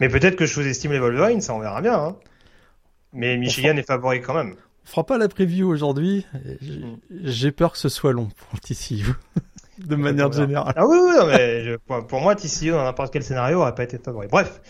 Mais 0.00 0.08
peut-être 0.08 0.34
que 0.36 0.46
je 0.46 0.52
sous-estime 0.54 0.92
les 0.92 0.98
Wolverines, 0.98 1.42
ça 1.42 1.52
on 1.54 1.58
verra 1.60 1.82
bien, 1.82 1.94
hein. 1.94 2.16
Mais 3.12 3.36
Michigan 3.36 3.76
est 3.76 3.82
favori 3.86 4.22
quand 4.22 4.32
même. 4.34 4.54
on 4.86 4.88
fera 4.88 5.04
pas 5.04 5.18
la 5.18 5.28
preview 5.28 5.68
aujourd'hui. 5.68 6.26
J'ai- 6.62 6.78
Mm. 6.78 6.98
J'ai 7.24 7.52
peur 7.52 7.72
que 7.72 7.78
ce 7.78 7.88
soit 7.90 8.12
long 8.12 8.28
pour 8.48 8.60
TCU, 8.60 9.04
de 9.78 9.96
manière 9.96 10.32
générale. 10.32 10.72
Ah 10.76 10.86
oui, 10.86 10.96
oui, 11.02 11.12
non, 11.18 11.26
mais 11.26 11.64
je- 11.64 11.76
pour, 11.76 12.20
moi, 12.22 12.34
TCU 12.34 12.70
dans 12.70 12.82
n'importe 12.84 13.12
quel 13.12 13.22
scénario 13.22 13.60
aurait 13.60 13.74
pas 13.74 13.82
été 13.84 13.98
favori. 13.98 14.26
Bref. 14.28 14.62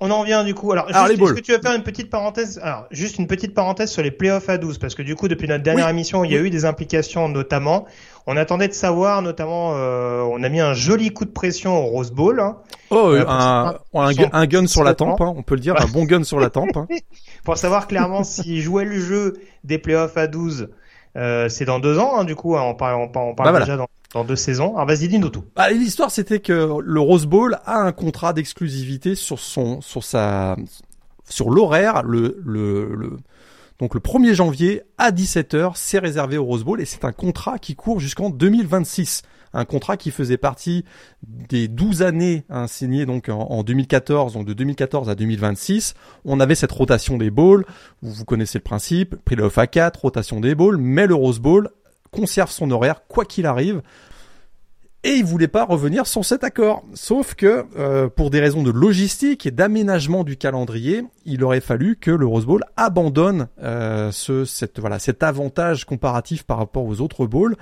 On 0.00 0.12
en 0.12 0.20
revient 0.20 0.44
du 0.46 0.54
coup. 0.54 0.70
Alors, 0.70 0.88
est-ce 0.88 1.16
que 1.34 1.40
tu 1.40 1.50
vas 1.52 1.58
faire 1.60 1.74
une 1.74 1.82
petite 1.82 2.08
parenthèse? 2.08 2.60
Alors, 2.62 2.86
juste 2.92 3.18
une 3.18 3.26
petite 3.26 3.52
parenthèse 3.52 3.90
sur 3.90 4.00
les 4.00 4.12
playoffs 4.12 4.48
à 4.48 4.56
12, 4.56 4.78
parce 4.78 4.94
que 4.94 5.02
du 5.02 5.16
coup, 5.16 5.26
depuis 5.26 5.48
notre 5.48 5.64
dernière 5.64 5.86
Oui. 5.86 5.90
émission, 5.90 6.22
il 6.22 6.30
y 6.30 6.36
a 6.36 6.40
eu 6.40 6.50
des 6.50 6.64
implications, 6.64 7.28
notamment. 7.28 7.84
On 8.30 8.36
attendait 8.36 8.68
de 8.68 8.74
savoir, 8.74 9.22
notamment, 9.22 9.72
euh, 9.74 10.20
on 10.20 10.42
a 10.42 10.48
mis 10.50 10.60
un 10.60 10.74
joli 10.74 11.12
coup 11.14 11.24
de 11.24 11.30
pression 11.30 11.78
au 11.82 11.86
Rose 11.86 12.10
Bowl, 12.12 12.40
hein, 12.40 12.58
Oh, 12.90 13.08
Euh, 13.12 13.24
un, 13.26 13.76
pour 13.90 14.02
un, 14.02 14.12
son- 14.12 14.22
gu- 14.22 14.28
un 14.32 14.46
gun 14.46 14.66
sur 14.66 14.84
la 14.84 14.94
tempe, 14.94 15.20
hein, 15.22 15.32
on 15.36 15.42
peut 15.42 15.54
le 15.54 15.60
dire, 15.62 15.74
un 15.80 15.86
bon 15.86 16.04
gun 16.04 16.22
sur 16.24 16.38
la 16.38 16.50
tempe. 16.50 16.76
hein. 16.76 16.86
pour 17.44 17.56
savoir 17.56 17.86
clairement 17.88 18.24
s'ils 18.24 18.60
jouaient 18.60 18.84
le 18.84 19.00
jeu 19.00 19.34
des 19.64 19.78
playoffs 19.78 20.16
à 20.18 20.26
12. 20.26 20.68
Euh, 21.16 21.48
c'est 21.48 21.64
dans 21.64 21.80
deux 21.80 21.98
ans, 21.98 22.22
du 22.24 22.36
coup, 22.36 22.54
on 22.54 22.74
parle, 22.74 23.00
on 23.00 23.08
parle, 23.08 23.28
on 23.30 23.34
parle 23.34 23.46
Bah 23.48 23.50
voilà. 23.52 23.64
déjà 23.64 23.76
dans, 23.78 23.88
dans 24.12 24.24
deux 24.24 24.36
saisons. 24.36 24.74
Alors, 24.76 24.86
vas-y, 24.86 25.08
dis-nous 25.08 25.30
tout. 25.30 25.44
Bah, 25.56 25.70
L'histoire, 25.70 26.10
c'était 26.10 26.40
que 26.40 26.78
le 26.82 27.00
Rose 27.00 27.24
Bowl 27.26 27.58
a 27.64 27.78
un 27.78 27.92
contrat 27.92 28.34
d'exclusivité 28.34 29.14
sur 29.14 29.38
son, 29.38 29.80
sur 29.80 30.04
sa, 30.04 30.54
sur 31.28 31.48
l'horaire, 31.50 32.02
le, 32.04 32.40
le, 32.44 32.94
le 32.94 33.16
Donc 33.78 33.94
le 33.94 34.00
1er 34.00 34.34
janvier 34.34 34.82
à 34.98 35.12
17h, 35.12 35.72
c'est 35.76 35.98
réservé 35.98 36.36
au 36.36 36.44
Rose 36.44 36.64
Bowl 36.64 36.80
et 36.80 36.84
c'est 36.84 37.04
un 37.04 37.12
contrat 37.12 37.58
qui 37.58 37.76
court 37.76 38.00
jusqu'en 38.00 38.30
2026 38.30 39.22
un 39.52 39.64
contrat 39.64 39.96
qui 39.96 40.10
faisait 40.10 40.36
partie 40.36 40.84
des 41.26 41.68
12 41.68 42.02
années 42.02 42.44
hein, 42.50 42.66
signées 42.66 43.06
donc 43.06 43.28
en, 43.28 43.62
2014, 43.62 44.34
donc 44.34 44.46
de 44.46 44.52
2014 44.52 45.08
à 45.08 45.14
2026. 45.14 45.94
On 46.24 46.40
avait 46.40 46.54
cette 46.54 46.72
rotation 46.72 47.16
des 47.18 47.30
bowls, 47.30 47.64
vous, 48.02 48.24
connaissez 48.24 48.58
le 48.58 48.64
principe, 48.64 49.16
playoff 49.24 49.58
à 49.58 49.66
4, 49.66 50.00
rotation 50.00 50.40
des 50.40 50.54
bowls, 50.54 50.76
mais 50.76 51.06
le 51.06 51.14
Rose 51.14 51.40
Bowl 51.40 51.70
conserve 52.10 52.50
son 52.50 52.70
horaire 52.70 53.02
quoi 53.08 53.24
qu'il 53.24 53.46
arrive. 53.46 53.82
Et 55.04 55.14
il 55.14 55.24
voulait 55.24 55.46
pas 55.46 55.64
revenir 55.64 56.08
sur 56.08 56.24
cet 56.24 56.42
accord. 56.42 56.82
Sauf 56.92 57.34
que 57.34 57.64
euh, 57.78 58.08
pour 58.08 58.30
des 58.30 58.40
raisons 58.40 58.64
de 58.64 58.72
logistique 58.72 59.46
et 59.46 59.52
d'aménagement 59.52 60.24
du 60.24 60.36
calendrier, 60.36 61.04
il 61.24 61.44
aurait 61.44 61.60
fallu 61.60 61.94
que 61.96 62.10
le 62.10 62.26
Rose 62.26 62.46
Bowl 62.46 62.64
abandonne 62.76 63.46
euh, 63.62 64.10
ce, 64.10 64.44
cette, 64.44 64.80
voilà, 64.80 64.98
cet 64.98 65.22
avantage 65.22 65.84
comparatif 65.84 66.42
par 66.42 66.58
rapport 66.58 66.84
aux 66.84 67.00
autres 67.00 67.26
bowls. 67.26 67.56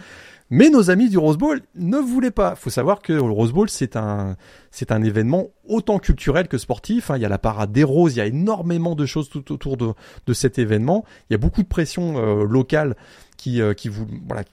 Mais 0.48 0.70
nos 0.70 0.90
amis 0.90 1.08
du 1.08 1.18
Rose 1.18 1.36
Bowl 1.36 1.60
ne 1.74 1.98
voulaient 1.98 2.30
pas. 2.30 2.54
Il 2.56 2.60
faut 2.60 2.70
savoir 2.70 3.02
que 3.02 3.12
le 3.12 3.20
Rose 3.20 3.52
Bowl, 3.52 3.68
c'est 3.68 3.96
un, 3.96 4.36
c'est 4.70 4.90
un 4.90 5.02
événement 5.02 5.48
autant 5.68 5.98
culturel 5.98 6.48
que 6.48 6.56
sportif. 6.56 7.10
Hein. 7.10 7.16
Il 7.16 7.22
y 7.22 7.26
a 7.26 7.28
la 7.28 7.38
parade 7.38 7.72
des 7.72 7.84
roses, 7.84 8.14
il 8.14 8.18
y 8.18 8.22
a 8.22 8.26
énormément 8.26 8.94
de 8.94 9.04
choses 9.04 9.28
tout 9.28 9.52
autour 9.52 9.76
de, 9.76 9.92
de 10.26 10.32
cet 10.32 10.58
événement. 10.58 11.04
Il 11.28 11.32
y 11.32 11.36
a 11.36 11.38
beaucoup 11.38 11.62
de 11.62 11.68
pression 11.68 12.16
euh, 12.16 12.44
locale 12.44 12.96
qui, 13.36 13.60
euh, 13.60 13.74
qui 13.74 13.88
vous, 13.88 14.06
voilà, 14.26 14.44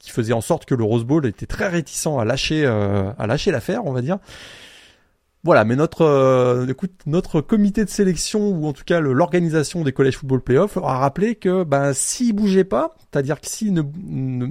qui 0.00 0.10
faisait 0.10 0.32
en 0.32 0.40
sorte 0.40 0.64
que 0.64 0.74
le 0.74 0.82
Rose 0.82 1.04
Bowl 1.04 1.24
était 1.26 1.46
très 1.46 1.68
réticent 1.68 2.18
à 2.18 2.24
lâcher, 2.24 2.64
euh, 2.66 3.12
à 3.18 3.26
lâcher 3.28 3.52
l'affaire, 3.52 3.86
on 3.86 3.92
va 3.92 4.02
dire. 4.02 4.18
Voilà, 5.44 5.64
mais 5.64 5.76
notre 5.76 6.66
écoute, 6.68 6.92
notre 7.06 7.40
comité 7.40 7.84
de 7.84 7.88
sélection 7.88 8.50
ou 8.50 8.66
en 8.66 8.74
tout 8.74 8.84
cas 8.84 9.00
l'organisation 9.00 9.82
des 9.84 9.92
collèges 9.92 10.18
football 10.18 10.42
playoffs 10.42 10.76
a 10.76 10.98
rappelé 10.98 11.34
que 11.34 11.64
ben 11.64 11.94
s'il 11.94 12.34
bougeait 12.34 12.64
pas, 12.64 12.94
c'est-à-dire 12.98 13.40
que 13.40 13.46
s'il 13.46 13.72
ne, 13.72 13.82
ne 14.04 14.48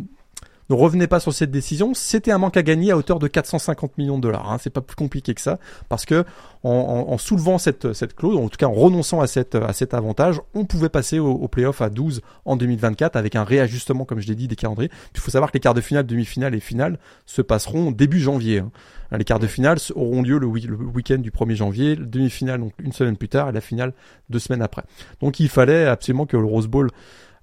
revenez 0.76 1.08
pas 1.08 1.20
sur 1.20 1.34
cette 1.34 1.52
décision. 1.52 1.94
C'était 1.94 2.32
un 2.32 2.38
manque 2.38 2.58
à 2.58 2.64
gagner 2.64 2.92
à 2.92 2.98
hauteur 2.98 3.20
de 3.20 3.28
450 3.28 3.98
millions 3.98 4.18
de 4.18 4.24
dollars. 4.24 4.52
Hein. 4.52 4.58
C'est 4.60 4.70
pas 4.70 4.82
plus 4.82 4.96
compliqué 4.96 5.34
que 5.34 5.42
ça, 5.42 5.60
parce 5.90 6.06
que 6.06 6.24
en, 6.64 7.18
soulevant 7.18 7.58
cette, 7.58 7.94
cette 7.94 8.16
clause, 8.16 8.38
en 8.38 8.50
tout 8.50 8.58
cas 8.58 8.68
en 8.68 8.74
renonçant 8.74 9.22
à, 9.22 9.28
cette, 9.28 9.56
à 9.56 9.72
cet 9.72 9.94
avantage, 9.94 10.42
on 10.54 10.66
pouvait 10.66 10.90
passer 10.90 11.18
au, 11.18 11.32
au 11.32 11.48
playoff 11.48 11.82
à 11.82 11.90
12 11.90 12.22
en 12.46 12.58
2024 12.58 13.16
avec 13.16 13.36
un 13.36 13.44
réajustement, 13.44 14.06
comme 14.06 14.20
je 14.20 14.28
l'ai 14.28 14.36
dit, 14.36 14.48
des 14.48 14.56
calendriers. 14.56 14.92
Il 15.14 15.20
faut 15.20 15.32
savoir 15.32 15.52
que 15.52 15.58
les 15.58 15.62
quarts 15.62 15.74
de 15.74 15.82
finale, 15.82 16.06
demi-finale 16.06 16.54
et 16.56 16.60
finale 16.60 17.00
se 17.26 17.42
passeront 17.42 17.92
début 17.92 18.20
janvier. 18.20 18.60
Hein. 18.60 18.72
Les 19.18 19.24
quarts 19.24 19.40
de 19.40 19.48
finale 19.48 19.78
auront 19.96 20.22
lieu 20.22 20.38
le, 20.38 20.46
week-end 20.46 21.18
du 21.18 21.32
1er 21.32 21.56
janvier, 21.56 21.96
demi-finale 21.96 22.60
donc 22.60 22.74
une 22.80 22.92
semaine 22.92 23.18
plus 23.18 23.30
tard 23.30 23.50
et 23.50 23.52
la 23.52 23.62
finale 23.62 23.94
deux 24.30 24.40
semaines 24.40 24.62
après. 24.62 24.84
Donc 25.22 25.40
il 25.40 25.50
fallait 25.50 25.86
absolument 25.86 26.26
que 26.26 26.38
le 26.38 26.46
Rose 26.46 26.68
Bowl 26.68 26.90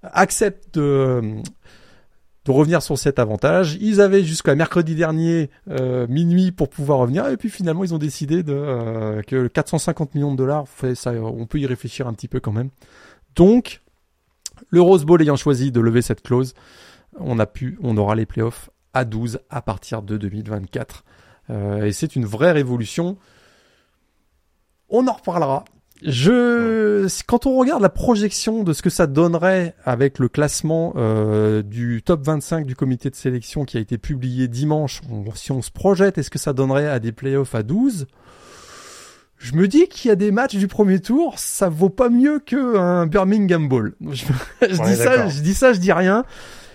accepte 0.02 0.74
de, 0.78 1.42
de 2.47 2.51
revenir 2.53 2.80
sur 2.80 2.97
cet 2.97 3.18
avantage. 3.18 3.76
Ils 3.80 4.01
avaient 4.01 4.22
jusqu'à 4.22 4.55
mercredi 4.55 4.94
dernier 4.94 5.51
euh, 5.68 6.07
minuit 6.07 6.53
pour 6.53 6.70
pouvoir 6.70 7.01
revenir 7.01 7.26
et 7.26 7.36
puis 7.36 7.51
finalement 7.51 7.82
ils 7.82 7.92
ont 7.92 7.99
décidé 7.99 8.44
de 8.44 8.55
euh, 8.55 9.20
que 9.22 9.49
450 9.49 10.14
millions 10.14 10.30
de 10.32 10.36
dollars, 10.36 10.64
on 11.05 11.47
peut 11.47 11.59
y 11.59 11.66
réfléchir 11.66 12.07
un 12.07 12.14
petit 12.14 12.28
peu 12.28 12.38
quand 12.38 12.53
même. 12.53 12.70
Donc 13.34 13.82
le 14.70 14.80
Rose 14.80 15.05
Bowl 15.05 15.20
ayant 15.20 15.36
choisi 15.36 15.72
de 15.72 15.80
lever 15.80 16.03
cette 16.03 16.22
clause, 16.22 16.55
on 17.18 17.38
a 17.40 17.47
pu, 17.47 17.78
on 17.82 17.97
aura 17.97 18.14
les 18.14 18.26
playoffs 18.26 18.70
à 18.94 19.05
12 19.05 19.40
à 19.51 19.61
partir 19.61 20.03
de 20.03 20.16
2024 20.16 21.05
euh, 21.51 21.84
et 21.84 21.92
c'est 21.92 22.14
une 22.14 22.26
vraie 22.26 22.53
révolution. 22.53 23.18
On 24.88 25.09
en 25.09 25.12
reparlera. 25.12 25.64
Je, 26.03 27.09
quand 27.26 27.47
on 27.47 27.57
regarde 27.57 27.82
la 27.82 27.88
projection 27.88 28.62
de 28.62 28.72
ce 28.72 28.82
que 28.82 28.90
ça 28.90 29.07
donnerait 29.07 29.74
avec 29.84 30.18
le 30.18 30.28
classement 30.28 30.92
euh, 30.97 31.62
du 31.62 32.03
top 32.05 32.22
25 32.22 32.66
du 32.66 32.76
comité 32.76 33.09
de 33.09 33.14
sélection 33.14 33.64
qui 33.64 33.78
a 33.78 33.80
été 33.80 33.97
publié 33.97 34.47
dimanche, 34.47 35.01
si 35.34 35.53
on 35.53 35.62
se 35.62 35.70
projette, 35.70 36.18
est-ce 36.18 36.30
que 36.30 36.38
ça 36.38 36.53
donnerait 36.53 36.88
à 36.88 36.99
des 36.99 37.12
playoffs 37.12 37.55
à 37.55 37.62
12 37.62 38.07
Je 39.38 39.55
me 39.55 39.66
dis 39.68 39.88
qu'il 39.88 40.11
y 40.11 40.12
a 40.12 40.16
des 40.16 40.32
matchs 40.32 40.57
du 40.57 40.68
premier 40.68 41.01
tour, 41.01 41.38
ça 41.38 41.70
vaut 41.70 41.90
pas 41.90 42.11
mieux 42.11 42.40
qu'un 42.40 43.07
Birmingham 43.07 43.68
Ball. 43.68 43.94
Je, 44.01 44.82
dis 44.82 44.97
ça, 44.97 45.28
je 45.28 45.40
dis 45.40 45.55
ça, 45.55 45.72
je 45.72 45.78
dis 45.78 45.92
rien. 45.92 46.24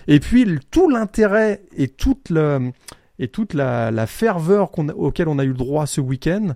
Et 0.08 0.18
puis 0.18 0.58
tout 0.72 0.88
l'intérêt 0.88 1.62
et 1.76 1.86
toute 1.86 2.28
la, 2.28 2.58
et 3.20 3.28
toute 3.28 3.54
la, 3.54 3.92
la 3.92 4.06
ferveur 4.08 4.72
qu'on, 4.72 4.88
auquel 4.88 5.28
on 5.28 5.38
a 5.38 5.44
eu 5.44 5.48
le 5.48 5.54
droit 5.54 5.86
ce 5.86 6.00
week-end. 6.00 6.54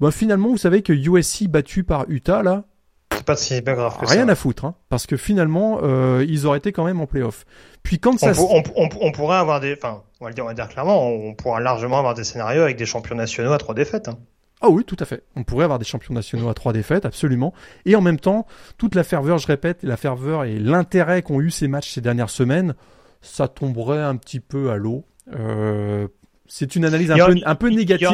Bah 0.00 0.10
finalement, 0.10 0.48
vous 0.48 0.58
savez 0.58 0.82
que 0.82 0.92
USC 0.92 1.48
battu 1.48 1.84
par 1.84 2.06
Utah 2.08 2.42
là, 2.42 2.64
c'est 3.12 3.26
pas 3.26 3.36
si 3.36 3.60
grave 3.60 3.98
que 3.98 4.06
rien 4.06 4.28
à 4.28 4.34
foutre, 4.34 4.64
hein, 4.64 4.74
parce 4.88 5.06
que 5.06 5.16
finalement, 5.18 5.80
euh, 5.82 6.24
ils 6.26 6.46
auraient 6.46 6.58
été 6.58 6.72
quand 6.72 6.84
même 6.84 7.00
en 7.00 7.06
playoff. 7.06 7.44
Puis 7.82 7.98
quand 7.98 8.18
ça, 8.18 8.32
on, 8.38 8.62
on, 8.76 8.88
on, 9.00 9.12
pourrait 9.12 9.36
avoir 9.36 9.60
des, 9.60 9.74
enfin, 9.74 10.02
on 10.20 10.24
va 10.24 10.30
le 10.30 10.34
dire, 10.34 10.44
on 10.44 10.48
va 10.48 10.54
dire 10.54 10.68
clairement, 10.68 11.06
on 11.06 11.34
pourra 11.34 11.60
largement 11.60 11.98
avoir 11.98 12.14
des 12.14 12.24
scénarios 12.24 12.62
avec 12.62 12.78
des 12.78 12.86
champions 12.86 13.16
nationaux 13.16 13.52
à 13.52 13.58
trois 13.58 13.74
défaites. 13.74 14.08
Hein. 14.08 14.18
Ah 14.62 14.68
oui, 14.68 14.84
tout 14.84 14.96
à 15.00 15.04
fait. 15.04 15.22
On 15.36 15.42
pourrait 15.42 15.64
avoir 15.64 15.78
des 15.78 15.84
champions 15.84 16.14
nationaux 16.14 16.48
à 16.48 16.54
trois 16.54 16.72
défaites, 16.72 17.04
absolument. 17.04 17.52
Et 17.86 17.96
en 17.96 18.00
même 18.00 18.20
temps, 18.20 18.46
toute 18.78 18.94
la 18.94 19.04
ferveur, 19.04 19.38
je 19.38 19.46
répète, 19.46 19.82
la 19.82 19.96
ferveur 19.96 20.44
et 20.44 20.58
l'intérêt 20.58 21.22
qu'ont 21.22 21.40
eu 21.40 21.50
ces 21.50 21.66
matchs 21.66 21.92
ces 21.92 22.00
dernières 22.00 22.30
semaines, 22.30 22.74
ça 23.22 23.48
tomberait 23.48 24.02
un 24.02 24.16
petit 24.16 24.40
peu 24.40 24.70
à 24.70 24.76
l'eau. 24.76 25.04
Euh, 25.34 26.08
c'est 26.52 26.74
une 26.74 26.84
analyse 26.84 27.12
un, 27.12 27.16
peu, 27.16 27.36
un 27.44 27.54
peu 27.54 27.68
négative. 27.70 28.08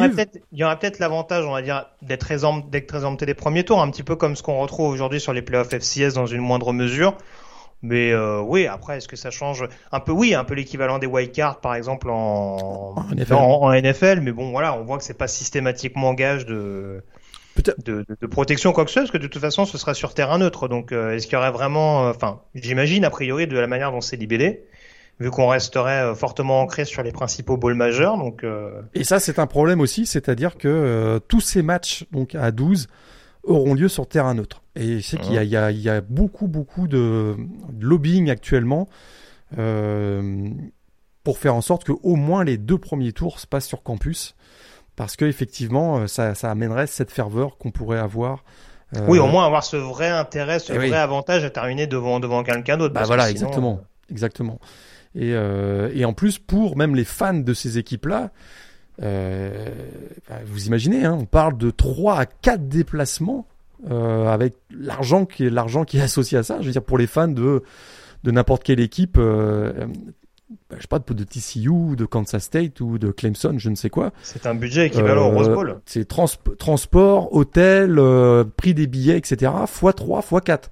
Il 0.51 0.59
y 0.59 0.63
aurait 0.63 0.77
peut-être 0.77 0.99
l'avantage, 0.99 1.43
on 1.43 1.53
va 1.53 1.63
dire, 1.63 1.87
d'être 2.03 2.31
exempté 2.31 3.25
des 3.25 3.33
premiers 3.33 3.63
tours, 3.63 3.81
un 3.81 3.89
petit 3.89 4.03
peu 4.03 4.15
comme 4.15 4.35
ce 4.35 4.43
qu'on 4.43 4.59
retrouve 4.59 4.91
aujourd'hui 4.91 5.19
sur 5.19 5.33
les 5.33 5.41
playoffs 5.41 5.69
FCS 5.73 6.13
dans 6.13 6.27
une 6.27 6.41
moindre 6.41 6.71
mesure. 6.71 7.17
Mais 7.81 8.11
euh, 8.11 8.39
oui, 8.39 8.67
après, 8.67 8.97
est-ce 8.97 9.07
que 9.07 9.15
ça 9.15 9.31
change 9.31 9.67
un 9.91 9.99
peu? 9.99 10.11
Oui, 10.11 10.35
un 10.35 10.43
peu 10.43 10.53
l'équivalent 10.53 10.99
des 10.99 11.07
white 11.07 11.31
cards, 11.31 11.61
par 11.61 11.73
exemple 11.73 12.11
en, 12.11 12.95
en, 13.31 13.73
NFL. 13.73 14.19
Mais 14.21 14.31
bon, 14.31 14.51
voilà, 14.51 14.75
on 14.75 14.83
voit 14.83 14.99
que 14.99 15.03
c'est 15.03 15.17
pas 15.17 15.27
systématiquement 15.27 16.13
gage 16.13 16.45
de, 16.45 17.03
de, 17.83 18.05
de, 18.21 18.27
protection 18.27 18.71
quoi 18.71 18.85
que 18.85 18.91
ce 18.91 18.93
soit, 18.93 19.01
parce 19.03 19.11
que 19.11 19.17
de 19.17 19.27
toute 19.27 19.41
façon, 19.41 19.65
ce 19.65 19.79
sera 19.79 19.95
sur 19.95 20.13
terrain 20.13 20.37
neutre. 20.37 20.67
Donc, 20.67 20.91
euh, 20.91 21.15
est-ce 21.15 21.25
qu'il 21.25 21.33
y 21.33 21.37
aurait 21.37 21.51
vraiment, 21.51 22.07
euh, 22.07 22.11
enfin, 22.11 22.41
j'imagine 22.53 23.03
a 23.03 23.09
priori 23.09 23.47
de 23.47 23.57
la 23.57 23.67
manière 23.67 23.91
dont 23.91 24.01
c'est 24.01 24.17
libellé, 24.17 24.63
vu 25.19 25.31
qu'on 25.31 25.47
resterait 25.47 26.03
euh, 26.03 26.15
fortement 26.15 26.61
ancré 26.61 26.85
sur 26.85 27.03
les 27.03 27.11
principaux 27.11 27.57
bowls 27.57 27.73
majeurs. 27.73 28.17
Donc, 28.17 28.43
euh, 28.43 28.81
Et 28.93 29.03
ça, 29.03 29.19
c'est 29.19 29.39
un 29.39 29.47
problème 29.47 29.81
aussi, 29.81 30.05
c'est-à-dire 30.05 30.57
que 30.57 30.67
euh, 30.67 31.19
tous 31.19 31.41
ces 31.41 31.61
matchs 31.61 32.05
donc 32.11 32.35
à 32.35 32.51
12 32.51 32.87
auront 33.43 33.73
lieu 33.73 33.87
sur 33.87 34.07
terrain 34.07 34.33
neutre. 34.33 34.61
Et 34.75 34.99
je 34.99 35.07
sais 35.07 35.17
qu'il 35.17 35.33
y, 35.33 35.45
y, 35.45 35.81
y, 35.81 35.89
a 35.89 36.01
beaucoup, 36.01 36.47
beaucoup 36.47 36.87
de, 36.87 37.35
lobbying 37.79 38.29
actuellement 38.29 38.87
pour 41.23 41.37
faire 41.37 41.55
en 41.55 41.61
sorte 41.61 41.85
que 41.85 41.93
au 42.03 42.15
moins 42.15 42.43
les 42.43 42.57
deux 42.57 42.77
premiers 42.77 43.13
tours 43.13 43.39
se 43.39 43.47
passent 43.47 43.67
sur 43.67 43.83
campus. 43.83 44.35
Parce 44.97 45.15
que 45.15 45.25
effectivement, 45.25 46.07
ça, 46.07 46.35
ça 46.35 46.51
amènerait 46.51 46.87
cette 46.87 47.11
ferveur 47.11 47.57
qu'on 47.57 47.71
pourrait 47.71 47.99
avoir 47.99 48.43
oui, 49.07 49.19
au 49.19 49.27
moins 49.27 49.45
avoir 49.45 49.63
ce 49.63 49.75
vrai 49.77 50.09
intérêt, 50.09 50.59
ce 50.59 50.73
vrai 50.73 50.93
avantage 50.93 51.43
à 51.43 51.49
terminer 51.49 51.87
devant 51.87 52.19
devant 52.19 52.43
quelqu'un 52.43 52.77
d'autre. 52.77 52.93
Bah 52.93 53.03
voilà, 53.05 53.29
exactement, 53.29 53.81
exactement. 54.09 54.59
Et, 55.17 55.33
euh, 55.33 55.89
et 55.93 56.05
en 56.05 56.13
plus, 56.13 56.37
pour 56.37 56.77
même 56.77 56.95
les 56.95 57.03
fans 57.03 57.33
de 57.33 57.53
ces 57.53 57.79
équipes-là, 57.79 58.31
euh, 59.01 59.65
bah, 60.29 60.35
vous 60.45 60.67
imaginez, 60.67 61.05
hein, 61.05 61.17
on 61.19 61.25
parle 61.25 61.57
de 61.57 61.71
3 61.71 62.19
à 62.19 62.25
4 62.25 62.67
déplacements 62.67 63.47
euh, 63.89 64.27
avec 64.27 64.55
l'argent 64.71 65.25
qui 65.25 65.45
est 65.45 65.49
l'argent 65.49 65.85
qui 65.85 65.97
est 65.97 66.01
associé 66.03 66.37
à 66.37 66.43
ça. 66.43 66.57
Je 66.61 66.67
veux 66.67 66.71
dire, 66.71 66.83
pour 66.83 66.97
les 66.97 67.07
fans 67.07 67.27
de 67.27 67.63
de 68.23 68.31
n'importe 68.31 68.63
quelle 68.63 68.79
équipe, 68.79 69.17
euh, 69.19 69.85
bah, 70.69 70.75
je 70.77 70.81
sais 70.81 70.87
pas, 70.87 70.99
de 70.99 71.23
TCU, 71.23 71.95
de 71.95 72.05
Kansas 72.05 72.43
State 72.43 72.81
ou 72.81 72.97
de 72.97 73.11
Clemson, 73.11 73.55
je 73.57 73.69
ne 73.69 73.75
sais 73.75 73.89
quoi. 73.89 74.11
C'est 74.23 74.47
un 74.47 74.55
budget 74.55 74.87
équivalent 74.87 75.29
au 75.29 75.35
Rose 75.35 75.49
Bowl. 75.49 75.79
C'est 75.85 76.07
transport, 76.07 77.33
hôtel, 77.33 78.01
prix 78.57 78.73
des 78.73 78.87
billets, 78.87 79.17
etc. 79.17 79.51
fois 79.67 79.93
3, 79.93 80.21
fois 80.21 80.41
4 80.41 80.71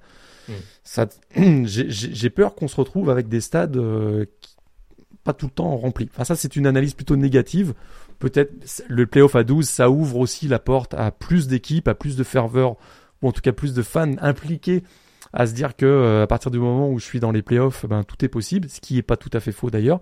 j'ai 1.36 2.30
peur 2.30 2.54
qu'on 2.54 2.68
se 2.68 2.76
retrouve 2.76 3.10
avec 3.10 3.28
des 3.28 3.40
stades 3.40 3.76
euh, 3.76 4.24
pas 5.24 5.32
tout 5.32 5.46
le 5.46 5.52
temps 5.52 5.76
remplis. 5.76 6.08
Enfin, 6.14 6.24
ça, 6.24 6.36
c'est 6.36 6.56
une 6.56 6.66
analyse 6.66 6.94
plutôt 6.94 7.16
négative. 7.16 7.74
Peut-être 8.18 8.84
le 8.88 9.06
playoff 9.06 9.34
à 9.34 9.44
12, 9.44 9.68
ça 9.68 9.90
ouvre 9.90 10.16
aussi 10.18 10.48
la 10.48 10.58
porte 10.58 10.94
à 10.94 11.10
plus 11.10 11.48
d'équipes, 11.48 11.88
à 11.88 11.94
plus 11.94 12.16
de 12.16 12.24
ferveur, 12.24 12.76
ou 13.20 13.28
en 13.28 13.32
tout 13.32 13.42
cas 13.42 13.52
plus 13.52 13.74
de 13.74 13.82
fans 13.82 14.14
impliqués 14.20 14.84
à 15.32 15.46
se 15.46 15.52
dire 15.52 15.76
que 15.76 15.84
euh, 15.84 16.22
à 16.22 16.26
partir 16.26 16.50
du 16.50 16.58
moment 16.58 16.88
où 16.88 16.98
je 16.98 17.04
suis 17.04 17.20
dans 17.20 17.32
les 17.32 17.42
playoffs, 17.42 17.84
ben 17.86 18.04
tout 18.04 18.24
est 18.24 18.28
possible, 18.28 18.68
ce 18.70 18.80
qui 18.80 18.96
est 18.96 19.02
pas 19.02 19.16
tout 19.16 19.30
à 19.32 19.40
fait 19.40 19.52
faux 19.52 19.68
d'ailleurs. 19.68 20.00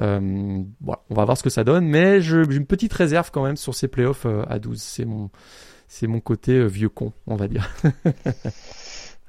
Euh, 0.00 0.62
voilà, 0.80 1.02
on 1.10 1.14
va 1.14 1.24
voir 1.26 1.36
ce 1.36 1.42
que 1.42 1.50
ça 1.50 1.64
donne, 1.64 1.86
mais 1.86 2.22
j'ai 2.22 2.42
une 2.42 2.64
petite 2.64 2.92
réserve 2.94 3.30
quand 3.32 3.44
même 3.44 3.56
sur 3.56 3.74
ces 3.74 3.88
playoffs 3.88 4.26
à 4.48 4.58
12. 4.58 4.80
C'est 4.80 5.04
mon, 5.04 5.28
c'est 5.88 6.06
mon 6.06 6.20
côté 6.20 6.66
vieux 6.66 6.88
con, 6.88 7.12
on 7.26 7.36
va 7.36 7.48
dire. 7.48 7.68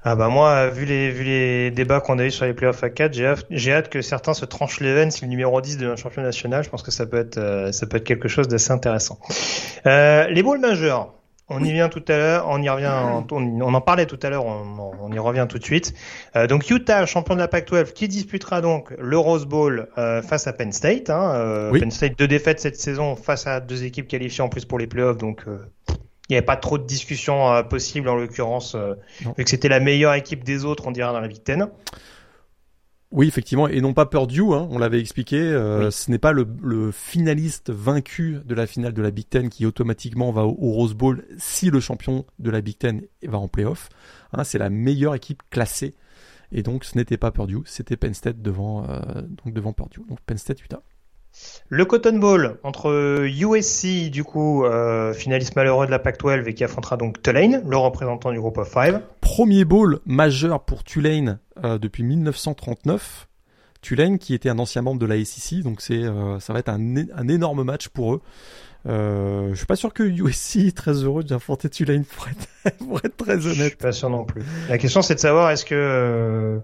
Ah 0.06 0.16
bah 0.16 0.28
moi, 0.28 0.68
vu 0.70 0.86
les, 0.86 1.12
vu 1.12 1.24
les 1.24 1.72
débats 1.72 2.01
qu'on 2.01 2.20
a 2.20 2.26
eu 2.26 2.32
sur 2.32 2.45
les 2.45 2.54
playoffs 2.54 2.84
à 2.84 2.89
4, 2.89 3.14
j'ai 3.14 3.26
hâte, 3.26 3.45
j'ai 3.49 3.74
hâte 3.74 3.89
que 3.89 4.01
certains 4.01 4.34
se 4.34 4.45
tranchent 4.45 4.82
les 4.82 4.93
veines 4.93 5.12
si 5.12 5.24
le 5.24 5.30
numéro 5.30 5.60
10 5.62 5.78
de 5.78 5.89
un 5.89 5.95
champion 5.95 6.22
national. 6.22 6.64
Je 6.64 6.70
pense 6.70 6.84
que 6.84 6.91
ça 6.91 7.06
peut 7.06 7.18
être, 7.18 7.38
euh, 7.38 7.72
ça 7.72 7.88
peut 7.88 7.97
être 7.97 8.04
quelque 8.04 8.28
chose 8.28 8.47
d'assez 8.47 8.72
intéressant. 8.72 9.20
Euh, 9.86 10.28
les 10.28 10.43
bowls 10.43 10.60
majeurs. 10.60 11.14
On 11.49 11.62
y 11.64 11.74
vient 11.74 11.89
tout 11.89 12.04
à 12.08 12.18
l'heure, 12.18 12.45
on 12.47 12.62
y 12.62 12.70
revient, 12.70 12.91
on, 13.32 13.74
en 13.74 13.82
parlait 13.82 14.06
tout 14.06 14.20
à 14.24 14.30
l'heure, 14.30 14.45
on, 14.45 15.12
y 15.12 15.20
revient 15.20 15.45
tout 15.47 15.60
de 15.60 15.64
suite. 15.64 15.93
Euh, 16.38 16.47
donc 16.47 16.70
Utah, 16.70 17.06
champion 17.06 17.36
de 17.36 17.39
la 17.41 17.49
Pac-12, 17.49 17.91
qui 17.91 18.08
disputera 18.08 18.62
donc 18.62 18.93
le 18.97 19.18
Rose 19.18 19.45
Bowl 19.45 19.89
euh, 19.97 20.22
face 20.22 20.47
à 20.47 20.54
Penn 20.54 20.72
State. 20.72 21.10
Hein, 21.10 21.34
euh, 21.36 21.78
Penn 21.78 21.91
State 21.91 22.18
deux 22.18 22.30
défaites 22.30 22.62
cette 22.62 22.78
saison 22.78 23.18
face 23.18 23.45
à 23.45 23.60
deux 23.60 23.84
équipes 23.84 24.08
qualifiées 24.08 24.43
en 24.43 24.47
plus 24.47 24.64
pour 24.64 24.80
les 24.80 24.88
playoffs, 24.88 25.18
donc 25.18 25.45
il 26.30 26.34
n'y 26.34 26.38
avait 26.38 26.46
pas 26.46 26.56
trop 26.56 26.78
de 26.78 26.86
discussion 26.86 27.64
possible 27.70 28.08
en 28.08 28.16
l'occurrence, 28.16 28.76
vu 28.76 29.44
que 29.44 29.50
c'était 29.50 29.68
la 29.68 29.80
meilleure 29.80 30.14
équipe 30.14 30.44
des 30.44 30.64
autres, 30.64 30.88
on 30.88 30.92
dirait 30.92 31.12
dans 31.12 31.20
la 31.20 31.28
Big 31.28 31.44
Ten. 31.44 31.70
Oui, 33.14 33.28
effectivement, 33.28 33.68
et 33.68 33.80
non 33.80 33.94
pas 33.94 34.08
Purdue, 34.08 34.42
hein, 34.54 34.68
on 34.72 34.80
l'avait 34.80 35.00
expliqué, 35.00 35.38
euh, 35.38 35.92
ce 35.92 36.10
n'est 36.10 36.18
pas 36.18 36.32
le, 36.32 36.48
finaliste 36.92 37.70
vaincu 37.70 38.40
de 38.44 38.56
la 38.56 38.66
finale 38.66 38.94
de 38.94 39.04
la 39.04 39.12
Big 39.12 39.30
Ten 39.30 39.50
qui 39.50 39.68
automatiquement 39.68 40.32
va 40.32 40.46
au, 40.46 40.72
Rose 40.72 40.96
Bowl 40.96 41.24
si 41.38 41.70
le 41.70 41.80
champion 41.80 42.26
de 42.40 42.50
la 42.50 42.62
Big 42.62 42.76
Ten 42.76 43.04
va 43.22 43.38
en 43.38 43.48
playoff. 43.48 43.90
Hein, 44.32 44.44
c'est 44.44 44.58
la 44.58 44.72
meilleure 44.72 45.14
équipe 45.14 45.44
classée, 45.52 45.94
et 46.52 46.64
donc 46.64 46.86
ce 46.86 46.98
n'était 46.98 47.18
pas 47.18 47.30
Purdue, 47.30 47.62
c'était 47.66 47.98
Penn 47.98 48.16
State 48.16 48.42
devant, 48.42 48.90
euh, 48.90 49.22
donc 49.46 49.54
devant 49.54 49.74
Purdue, 49.74 50.02
donc 50.10 50.20
Penn 50.26 50.40
State 50.40 50.64
Utah. 50.64 50.82
Le 51.70 51.86
Cotton 51.86 52.18
Bowl 52.20 52.60
entre 52.64 53.26
USC, 53.26 54.10
du 54.12 54.24
coup, 54.24 54.66
euh, 54.66 55.14
finaliste 55.14 55.56
malheureux 55.56 55.86
de 55.86 55.92
la 55.92 56.00
Pac-12 56.00 56.48
et 56.48 56.54
qui 56.54 56.64
affrontera 56.64 56.98
donc 56.98 57.22
Tulane, 57.22 57.64
le 57.68 57.78
représentant 57.78 58.32
du 58.32 58.40
groupe 58.40 58.58
of 58.58 58.72
five. 58.72 59.02
Premier 59.22 59.66
bowl 59.66 60.00
majeur 60.06 60.64
pour 60.64 60.84
Tulane 60.84 61.40
euh, 61.64 61.78
depuis 61.78 62.04
1939. 62.04 63.28
Tulane 63.82 64.18
qui 64.18 64.34
était 64.34 64.50
un 64.50 64.60
ancien 64.60 64.82
membre 64.82 65.00
de 65.00 65.06
la 65.06 65.24
SEC, 65.24 65.62
donc 65.62 65.82
c'est 65.82 66.04
euh, 66.04 66.40
ça 66.40 66.54
va 66.54 66.60
être 66.60 66.70
un, 66.70 66.96
un, 66.96 67.28
énorme 67.28 67.64
match 67.64 67.90
pour 67.90 68.14
eux. 68.14 68.22
Euh, 68.86 69.50
je 69.52 69.56
suis 69.56 69.66
pas 69.66 69.76
sûr 69.76 69.94
que 69.94 70.04
USC 70.04 70.58
est 70.58 70.78
très 70.78 70.94
heureux 71.04 71.24
d'affronter 71.24 71.70
Tulane 71.70 72.06
pour 72.06 72.28
être, 72.28 72.78
pour 72.78 73.00
être 73.04 73.18
très 73.18 73.46
honnête. 73.46 73.56
Je 73.56 73.64
suis 73.64 73.76
pas 73.76 73.92
sûr 73.92 74.10
non 74.10 74.24
plus. 74.24 74.42
La 74.70 74.78
question 74.78 75.02
c'est 75.02 75.16
de 75.16 75.20
savoir 75.20 75.52
est-ce 75.52 75.66
que 75.66 76.62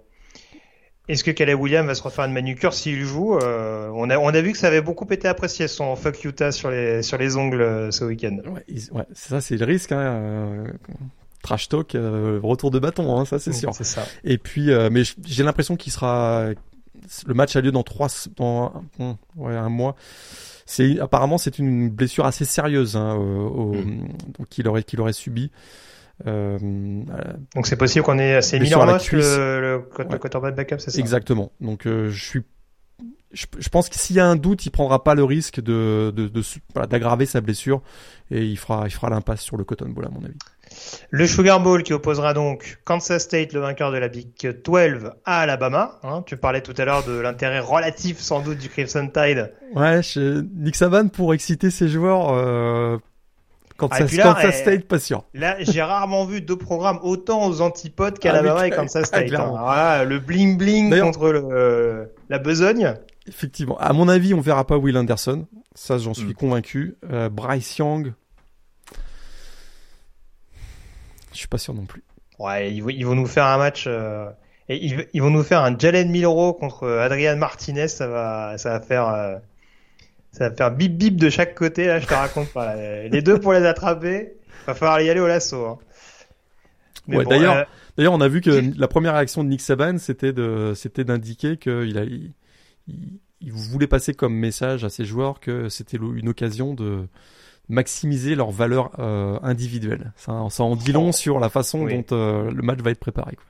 est-ce 1.10 1.24
que 1.24 1.32
Caleb 1.32 1.60
Williams 1.60 1.88
va 1.88 1.96
se 1.96 2.04
refaire 2.04 2.26
une 2.26 2.34
manucure 2.34 2.74
s'il 2.74 3.04
joue 3.04 3.36
euh, 3.36 3.90
on, 3.96 4.12
a, 4.12 4.18
on 4.20 4.28
a 4.28 4.42
vu 4.42 4.52
que 4.52 4.60
ça 4.60 4.68
avait 4.68 4.82
beaucoup 4.82 5.08
été 5.10 5.28
apprécié 5.28 5.68
son 5.68 5.96
fuck 5.96 6.24
Utah 6.24 6.52
sur 6.52 6.70
les, 6.70 7.02
sur 7.02 7.18
les 7.18 7.36
ongles 7.36 7.62
euh, 7.62 7.90
ce 7.90 8.06
week-end. 8.06 8.38
Ouais, 8.46 8.64
ouais 8.92 9.06
ça 9.14 9.42
c'est 9.42 9.58
le 9.58 9.66
risque. 9.66 9.92
Hein, 9.92 10.00
euh, 10.00 10.68
trash 11.42 11.68
talk, 11.68 11.94
retour 11.94 12.70
de 12.70 12.78
bâton, 12.78 13.18
hein, 13.18 13.26
ça 13.26 13.40
c'est 13.40 13.54
sûr. 13.54 13.74
C'est 13.74 13.84
ça. 13.84 14.06
Et 14.24 14.38
puis, 14.38 14.70
mais 14.92 15.02
j'ai 15.26 15.44
l'impression 15.44 15.76
qu'il 15.76 15.92
sera. 15.92 16.50
Le 17.26 17.34
match 17.34 17.56
a 17.56 17.62
lieu 17.62 17.72
dans 17.72 17.82
trois, 17.82 18.10
dans 18.36 18.84
un, 19.00 19.18
ouais, 19.36 19.56
un 19.56 19.70
mois. 19.70 19.96
C'est 20.68 21.00
apparemment 21.00 21.40
c'est 21.40 21.58
une 21.58 21.90
blessure 21.90 22.28
assez 22.28 22.46
sérieuse 22.46 22.96
hein, 22.96 23.16
au, 23.16 23.74
mm. 23.74 24.10
qu'il 24.50 24.68
aurait 24.68 24.84
qu'il 24.84 25.02
aurait 25.02 25.14
subi. 25.14 25.50
Euh, 26.28 26.58
Donc 27.56 27.68
c'est 27.68 27.76
possible 27.76 28.04
qu'on 28.04 28.20
ait 28.20 28.36
assez 28.36 28.60
Miller 28.60 28.86
Moss, 28.86 29.12
le, 29.12 29.20
le, 29.20 29.72
le 30.10 30.18
quarterback 30.18 30.56
backup, 30.56 30.80
c'est 30.80 30.92
ça? 30.92 31.00
Exactement. 31.00 31.52
Donc 31.62 31.88
euh, 31.88 32.10
je 32.10 32.24
suis 32.24 32.44
je, 33.32 33.46
je, 33.60 33.70
pense 33.70 33.90
que 33.90 33.96
s'il 33.96 34.16
y 34.16 34.20
a 34.20 34.26
un 34.26 34.36
doute, 34.36 34.66
il 34.66 34.72
prendra 34.72 35.04
pas 35.04 35.14
le 35.14 35.24
risque 35.24 35.62
de, 35.62 36.12
de, 36.16 36.28
de 36.28 36.44
voilà, 36.74 36.88
d'aggraver 36.88 37.26
sa 37.26 37.42
blessure 37.42 37.82
et 38.32 38.44
il 38.44 38.58
fera, 38.58 38.86
il 38.86 38.92
fera 38.92 39.10
l'impasse 39.10 39.42
sur 39.42 39.56
le 39.56 39.64
Cotton 39.64 39.90
Bowl 39.90 40.06
à 40.06 40.10
mon 40.10 40.24
avis. 40.24 40.38
Le 41.10 41.28
Sugar 41.28 41.60
Bowl 41.62 41.84
qui 41.84 41.94
opposera 41.94 42.34
donc 42.34 42.80
Kansas 42.86 43.24
State, 43.24 43.54
le 43.54 43.60
vainqueur 43.60 43.92
de 43.92 43.98
la 43.98 44.08
Big 44.08 44.30
12, 44.42 45.12
à 45.26 45.42
Alabama. 45.42 46.00
Hein, 46.04 46.24
tu 46.26 46.38
parlais 46.38 46.62
tout 46.62 46.76
à 46.78 46.86
l'heure 46.86 47.04
de 47.04 47.20
l'intérêt 47.20 47.60
relatif 47.60 48.20
sans 48.20 48.42
doute 48.42 48.58
du 48.60 48.70
Crimson 48.70 49.08
Tide. 49.08 49.54
Ouais, 49.76 50.02
je, 50.04 50.46
Nick 50.56 50.76
Saban 50.76 51.08
pour 51.08 51.34
exciter 51.34 51.72
ses 51.72 51.88
joueurs 51.88 52.30
euh, 52.34 52.98
quand, 53.80 53.88
ah, 53.92 54.08
ça, 54.08 54.50
eh, 54.50 54.52
State, 54.52 54.86
pas 54.86 55.00
sûr. 55.00 55.24
Là, 55.34 55.56
j'ai 55.60 55.82
rarement 55.82 56.26
vu 56.26 56.42
deux 56.42 56.58
programmes 56.58 57.00
autant 57.02 57.48
aux 57.48 57.62
antipodes 57.62 58.20
qu'Alabama 58.20 58.60
ah, 58.62 58.68
et 58.68 58.72
Kansas 58.72 59.06
State. 59.06 59.34
Hein. 59.34 59.48
Voilà, 59.50 60.04
le 60.04 60.20
bling 60.20 60.58
bling 60.58 61.00
contre 61.00 61.30
le, 61.30 62.14
la 62.30 62.40
besogne. 62.40 62.96
Effectivement. 63.28 63.78
À 63.80 63.94
mon 63.94 64.10
avis, 64.10 64.34
on 64.34 64.42
verra 64.42 64.66
pas 64.66 64.78
Will 64.78 64.98
Anderson. 64.98 65.48
Ça, 65.74 65.98
j'en 65.98 66.14
suis 66.14 66.26
hmm. 66.26 66.34
convaincu. 66.34 66.96
Euh, 67.10 67.30
Bryce 67.30 67.78
Young. 67.78 68.14
Je 71.32 71.38
suis 71.38 71.48
pas 71.48 71.58
sûr 71.58 71.74
non 71.74 71.86
plus. 71.86 72.04
Ouais, 72.38 72.74
ils, 72.74 73.06
vont 73.06 73.16
nous 73.16 73.28
faire 73.28 73.46
un 73.46 73.58
match. 73.58 73.86
Euh, 73.88 74.30
et 74.68 74.78
ils, 75.14 75.22
vont 75.22 75.30
nous 75.30 75.44
faire 75.44 75.64
un 75.64 75.78
Jalen 75.78 76.10
Milro 76.10 76.54
contre 76.54 76.88
Adrian 76.88 77.38
Martinez. 77.38 77.88
Ça 77.88 78.08
va, 78.08 78.58
ça 78.58 78.72
va 78.72 78.82
faire. 78.82 79.40
Ça 80.32 80.50
va 80.50 80.56
faire 80.56 80.72
bip 80.72 80.98
bip 80.98 81.16
de 81.18 81.30
chaque 81.30 81.56
côté, 81.56 81.88
là, 81.88 82.00
je 82.00 82.08
te 82.08 82.14
raconte 82.14 82.50
pas. 82.50 82.76
Les 82.76 83.22
deux 83.22 83.40
pour 83.40 83.54
les 83.54 83.66
attraper, 83.66 84.34
va 84.68 84.74
falloir 84.74 85.02
y 85.02 85.10
aller 85.10 85.20
au 85.20 85.28
lasso. 85.28 85.66
Hein. 85.66 85.80
Ouais, 87.08 87.26
d'ailleurs, 87.26 87.56
euh, 87.56 87.64
d'ailleurs, 87.98 88.14
on 88.14 88.22
a 88.22 88.28
vu 88.28 88.42
que 88.42 88.72
la 88.78 88.88
première 88.88 89.14
réaction 89.14 89.44
de 89.44 89.50
Nick 89.50 89.62
Saban, 89.62 89.98
c'était 89.98 90.34
de, 90.34 90.74
c'était 90.76 91.04
d'indiquer 91.04 91.58
qu'il 91.58 91.98
a, 91.98 92.04
il, 92.04 92.32
il, 93.42 93.52
voulait 93.52 93.88
passer 93.88 94.14
comme 94.14 94.36
message 94.36 94.84
à 94.84 94.90
ses 94.90 95.06
joueurs 95.06 95.40
que 95.40 95.70
c'était 95.70 95.98
une 95.98 96.30
occasion 96.30 96.74
de 96.74 97.08
maximiser 97.68 98.36
leur 98.36 98.52
valeur 98.52 98.92
euh, 99.00 99.40
individuelle. 99.42 100.12
Ça, 100.18 100.46
ça 100.50 100.64
en 100.64 100.76
dit 100.76 100.92
long 100.92 101.12
sur 101.12 101.40
la 101.40 101.50
façon 101.50 101.86
dont 101.86 102.06
euh, 102.12 102.52
le 102.52 102.62
match 102.62 102.80
va 102.80 102.92
être 102.92 103.00
préparé. 103.00 103.36
Quoi. 103.36 103.46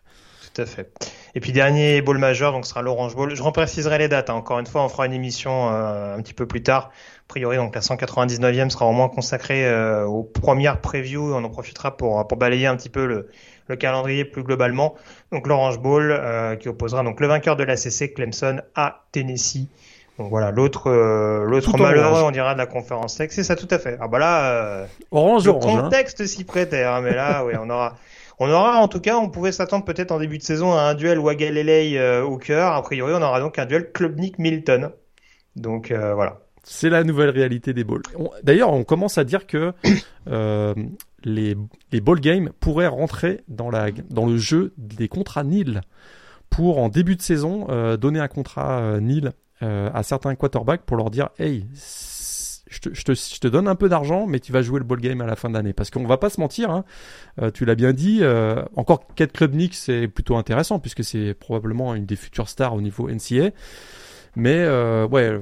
Tout 0.54 0.62
à 0.62 0.66
fait. 0.66 0.92
Et 1.36 1.40
puis 1.40 1.52
dernier 1.52 2.02
bowl 2.02 2.18
majeur, 2.18 2.52
donc 2.52 2.66
ce 2.66 2.72
sera 2.72 2.82
l'Orange 2.82 3.16
Bowl. 3.16 3.34
Je 3.36 3.44
repréciserai 3.44 3.98
les 3.98 4.08
dates. 4.08 4.30
Hein. 4.30 4.36
Encore 4.36 4.60
une 4.60 4.66
fois, 4.66 4.84
on 4.84 4.90
fera 4.90 5.06
une 5.06 5.14
émission 5.14 5.70
euh, 5.72 6.16
un 6.16 6.22
petit 6.22 6.34
peu 6.34 6.46
plus 6.46 6.64
tard. 6.64 6.86
A 6.86 7.28
priori, 7.28 7.58
donc 7.58 7.76
la 7.76 7.82
199e 7.82 8.70
sera 8.70 8.86
au 8.86 8.92
moins 8.92 9.10
consacrée 9.10 9.68
euh, 9.68 10.06
aux 10.06 10.24
premières 10.24 10.82
previews. 10.82 11.34
On 11.34 11.44
en 11.44 11.50
profitera 11.50 11.96
pour 11.96 12.28
pour 12.28 12.38
balayer 12.38 12.68
un 12.68 12.76
petit 12.76 12.90
peu 12.90 13.06
le, 13.06 13.30
le 13.68 13.76
calendrier 13.76 14.26
plus 14.26 14.44
globalement. 14.44 14.96
Donc 15.32 15.48
l'Orange 15.48 15.80
Bowl 15.80 16.12
euh, 16.12 16.56
qui 16.56 16.70
opposera 16.70 17.04
donc 17.04 17.20
le 17.20 17.28
vainqueur 17.28 17.56
de 17.56 17.64
l'ACC 17.64 18.14
Clemson 18.16 18.62
à 18.76 19.04
Tennessee. 19.12 19.68
Donc 20.18 20.30
voilà, 20.32 20.52
l'autre 20.52 20.92
l'autre 21.46 21.78
malheureux, 21.78 22.24
on 22.24 22.32
dira 22.32 22.54
de 22.54 22.60
la 22.60 22.66
conférence 22.66 23.16
tech, 23.16 23.30
c'est 23.32 23.44
ça 23.44 23.56
tout 23.56 23.70
à 23.72 23.80
fait. 23.80 23.98
Ah 24.02 24.10
bah 24.10 24.20
là, 24.20 24.86
orange, 25.12 25.46
le 25.46 25.52
hein. 25.52 25.60
contexte 25.60 26.26
s'y 26.26 26.44
prêtait, 26.44 26.84
hein, 26.84 27.00
mais 27.00 27.16
là, 27.16 27.46
oui, 27.46 27.54
on 27.58 27.70
aura 27.70 27.96
on 28.40 28.50
aura 28.50 28.82
en 28.82 28.88
tout 28.88 29.02
cas, 29.02 29.18
on 29.18 29.30
pouvait 29.30 29.52
s'attendre 29.52 29.84
peut-être 29.84 30.12
en 30.12 30.20
début 30.20 30.38
de 30.38 30.44
saison 30.44 30.74
à 30.74 30.84
un 30.84 30.94
duel 30.94 31.20
Wagalele 31.20 31.98
euh, 31.98 32.24
au 32.24 32.38
cœur. 32.38 32.74
A 32.74 32.82
priori, 32.82 33.14
on 33.14 33.22
aura 33.22 33.40
donc 33.42 33.60
un 33.60 33.66
duel 33.66 33.92
Klubnik-Milton. 33.92 34.92
Donc 35.58 35.92
euh, 35.92 36.14
voilà. 36.14 36.40
C'est 36.64 36.90
la 36.90 37.04
nouvelle 37.04 37.30
réalité 37.30 37.74
des 37.74 37.84
balls. 37.84 38.02
D'ailleurs, 38.44 38.72
on 38.72 38.84
commence 38.84 39.18
à 39.18 39.26
dire 39.26 39.46
que 39.46 39.74
euh, 40.28 40.74
les, 41.24 41.58
les 41.92 42.02
ball 42.02 42.22
games 42.22 42.52
pourraient 42.60 42.88
rentrer 42.88 43.42
dans, 43.50 43.70
la, 43.70 43.92
dans 44.10 44.26
le 44.26 44.38
jeu 44.38 44.74
des 44.78 45.10
contrats 45.10 45.44
nil 45.44 45.82
pour 46.50 46.80
en 46.80 46.90
début 46.90 47.16
de 47.16 47.22
saison 47.22 47.68
donner 47.98 48.20
un 48.20 48.28
contrat 48.28 49.00
nil 49.00 49.34
à 49.62 50.02
certains 50.02 50.34
quarterbacks 50.34 50.82
pour 50.82 50.98
leur 50.98 51.12
dire 51.12 51.30
hey 51.38 51.68
je 52.70 52.80
te, 52.80 52.94
je, 52.94 53.04
te, 53.04 53.14
je 53.14 53.40
te, 53.40 53.48
donne 53.48 53.68
un 53.68 53.76
peu 53.76 53.90
d'argent, 53.90 54.28
mais 54.28 54.40
tu 54.40 54.52
vas 54.52 54.62
jouer 54.62 54.80
le 54.80 54.86
ball 54.86 55.00
game 55.00 55.20
à 55.22 55.26
la 55.26 55.36
fin 55.36 55.50
de 55.50 55.56
l'année. 55.56 55.74
Parce 55.74 55.90
qu'on 55.90 56.06
va 56.06 56.18
pas 56.18 56.30
se 56.30 56.40
mentir, 56.40 56.70
hein, 56.70 56.86
euh, 57.42 57.52
tu 57.52 57.66
l'as 57.66 57.76
bien 57.76 57.94
dit, 57.94 58.20
euh, 58.22 58.64
encore 58.76 59.06
Kate 59.16 59.34
Klubnik, 59.34 59.74
c'est 59.74 60.08
plutôt 60.08 60.38
intéressant, 60.38 60.80
puisque 60.80 61.04
c'est 61.04 61.34
probablement 61.34 61.96
une 61.96 62.06
des 62.06 62.16
futures 62.16 62.48
stars 62.48 62.76
au 62.76 62.82
niveau 62.82 63.10
NCA. 63.10 63.50
Mais 64.36 64.58
euh, 64.58 65.08
ouais, 65.08 65.40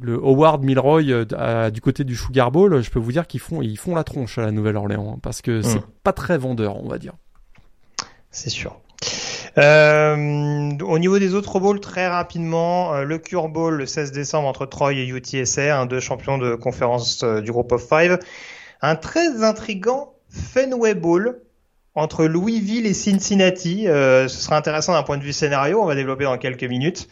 le 0.00 0.14
Howard 0.14 0.62
Milroy 0.62 1.02
euh, 1.10 1.70
du 1.70 1.80
côté 1.80 2.04
du 2.04 2.16
Sugar 2.16 2.50
Bowl, 2.50 2.82
je 2.82 2.90
peux 2.90 2.98
vous 2.98 3.12
dire 3.12 3.26
qu'ils 3.26 3.40
font, 3.40 3.62
ils 3.62 3.76
font 3.76 3.94
la 3.94 4.04
tronche 4.04 4.38
à 4.38 4.42
la 4.42 4.52
Nouvelle-Orléans, 4.52 5.14
hein, 5.14 5.18
parce 5.22 5.42
que 5.42 5.62
c'est 5.62 5.78
mmh. 5.78 5.86
pas 6.02 6.12
très 6.12 6.38
vendeur, 6.38 6.82
on 6.82 6.88
va 6.88 6.98
dire. 6.98 7.14
C'est 8.30 8.50
sûr. 8.50 8.80
Euh, 9.56 10.70
au 10.82 10.98
niveau 10.98 11.18
des 11.18 11.34
autres 11.34 11.60
bowls, 11.60 11.80
très 11.80 12.08
rapidement, 12.08 12.94
euh, 12.94 13.04
le 13.04 13.18
Cure 13.18 13.48
Bowl 13.48 13.74
le 13.74 13.86
16 13.86 14.10
décembre 14.10 14.48
entre 14.48 14.66
Troy 14.66 14.94
et 14.94 15.06
UTSA, 15.06 15.86
deux 15.86 16.00
champions 16.00 16.38
de 16.38 16.56
conférence 16.56 17.22
euh, 17.22 17.40
du 17.40 17.52
groupe 17.52 17.70
of 17.72 17.86
five. 17.88 18.18
Un 18.82 18.96
très 18.96 19.44
intrigant 19.44 20.14
Fenway 20.28 20.94
Bowl 20.94 21.40
entre 21.94 22.24
Louisville 22.24 22.86
et 22.86 22.94
Cincinnati. 22.94 23.84
ce 23.86 24.26
sera 24.28 24.56
intéressant 24.56 24.94
d'un 24.94 25.04
point 25.04 25.16
de 25.16 25.22
vue 25.22 25.32
scénario, 25.32 25.80
on 25.80 25.86
va 25.86 25.94
développer 25.94 26.24
dans 26.24 26.36
quelques 26.38 26.64
minutes. 26.64 27.08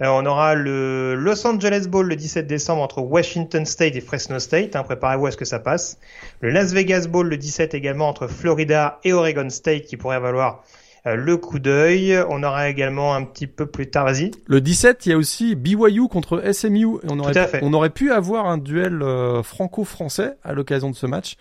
on 0.00 0.24
aura 0.24 0.54
le 0.54 1.14
Los 1.14 1.46
Angeles 1.46 1.84
Bowl 1.86 2.08
le 2.08 2.16
17 2.16 2.46
décembre 2.46 2.80
entre 2.80 3.02
Washington 3.02 3.66
State 3.66 3.94
et 3.94 4.00
Fresno 4.00 4.38
State. 4.38 4.74
Hein, 4.74 4.84
Préparez-vous 4.84 5.26
à 5.26 5.32
ce 5.32 5.36
que 5.36 5.44
ça 5.44 5.58
passe. 5.58 5.98
Le 6.40 6.48
Las 6.48 6.72
Vegas 6.72 7.08
Bowl 7.08 7.28
le 7.28 7.36
17 7.36 7.74
également 7.74 8.08
entre 8.08 8.26
Florida 8.26 8.98
et 9.04 9.12
Oregon 9.12 9.50
State 9.50 9.82
qui 9.82 9.98
pourrait 9.98 10.18
valoir 10.18 10.64
le 11.04 11.36
coup 11.36 11.58
d'œil. 11.58 12.16
On 12.28 12.42
aura 12.42 12.68
également 12.68 13.14
un 13.14 13.24
petit 13.24 13.46
peu 13.46 13.66
plus 13.66 13.90
tard, 13.90 14.04
vas-y. 14.04 14.30
Le 14.46 14.60
17, 14.60 15.06
il 15.06 15.08
y 15.10 15.12
a 15.12 15.16
aussi 15.16 15.54
BYU 15.54 16.08
contre 16.08 16.42
SMU. 16.52 16.86
On 17.08 17.18
aurait, 17.18 17.62
on 17.62 17.72
aurait 17.72 17.90
pu 17.90 18.12
avoir 18.12 18.46
un 18.46 18.58
duel 18.58 19.02
euh, 19.02 19.42
franco-français 19.42 20.36
à 20.44 20.52
l'occasion 20.52 20.90
de 20.90 20.96
ce 20.96 21.06
match. 21.06 21.36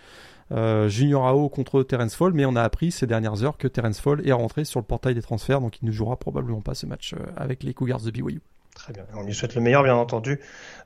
Euh, 0.52 0.90
Junior 0.90 1.26
AO 1.28 1.48
contre 1.48 1.82
Terence 1.84 2.16
Fall, 2.16 2.34
mais 2.34 2.46
on 2.46 2.56
a 2.56 2.62
appris 2.62 2.92
ces 2.92 3.08
dernières 3.08 3.44
heures 3.44 3.58
que 3.58 3.70
Terence 3.70 4.02
Fall 4.02 4.28
est 4.28 4.34
rentré 4.34 4.66
sur 4.66 4.82
le 4.82 4.86
portail 4.86 5.16
des 5.16 5.22
transferts, 5.22 5.62
donc 5.62 5.82
il 5.82 5.86
ne 5.86 5.92
jouera 5.92 6.18
probablement 6.18 6.60
pas 6.60 6.74
ce 6.74 6.86
match 6.86 7.16
avec 7.38 7.64
les 7.64 7.74
Cougars 7.74 8.02
de 8.02 8.12
BYU. 8.12 8.42
Très 8.76 8.94
bien. 8.94 9.04
On 9.16 9.24
lui 9.24 9.34
souhaite 9.34 9.56
le 9.56 9.62
meilleur, 9.62 9.84
bien 9.84 9.96
entendu, 9.96 10.40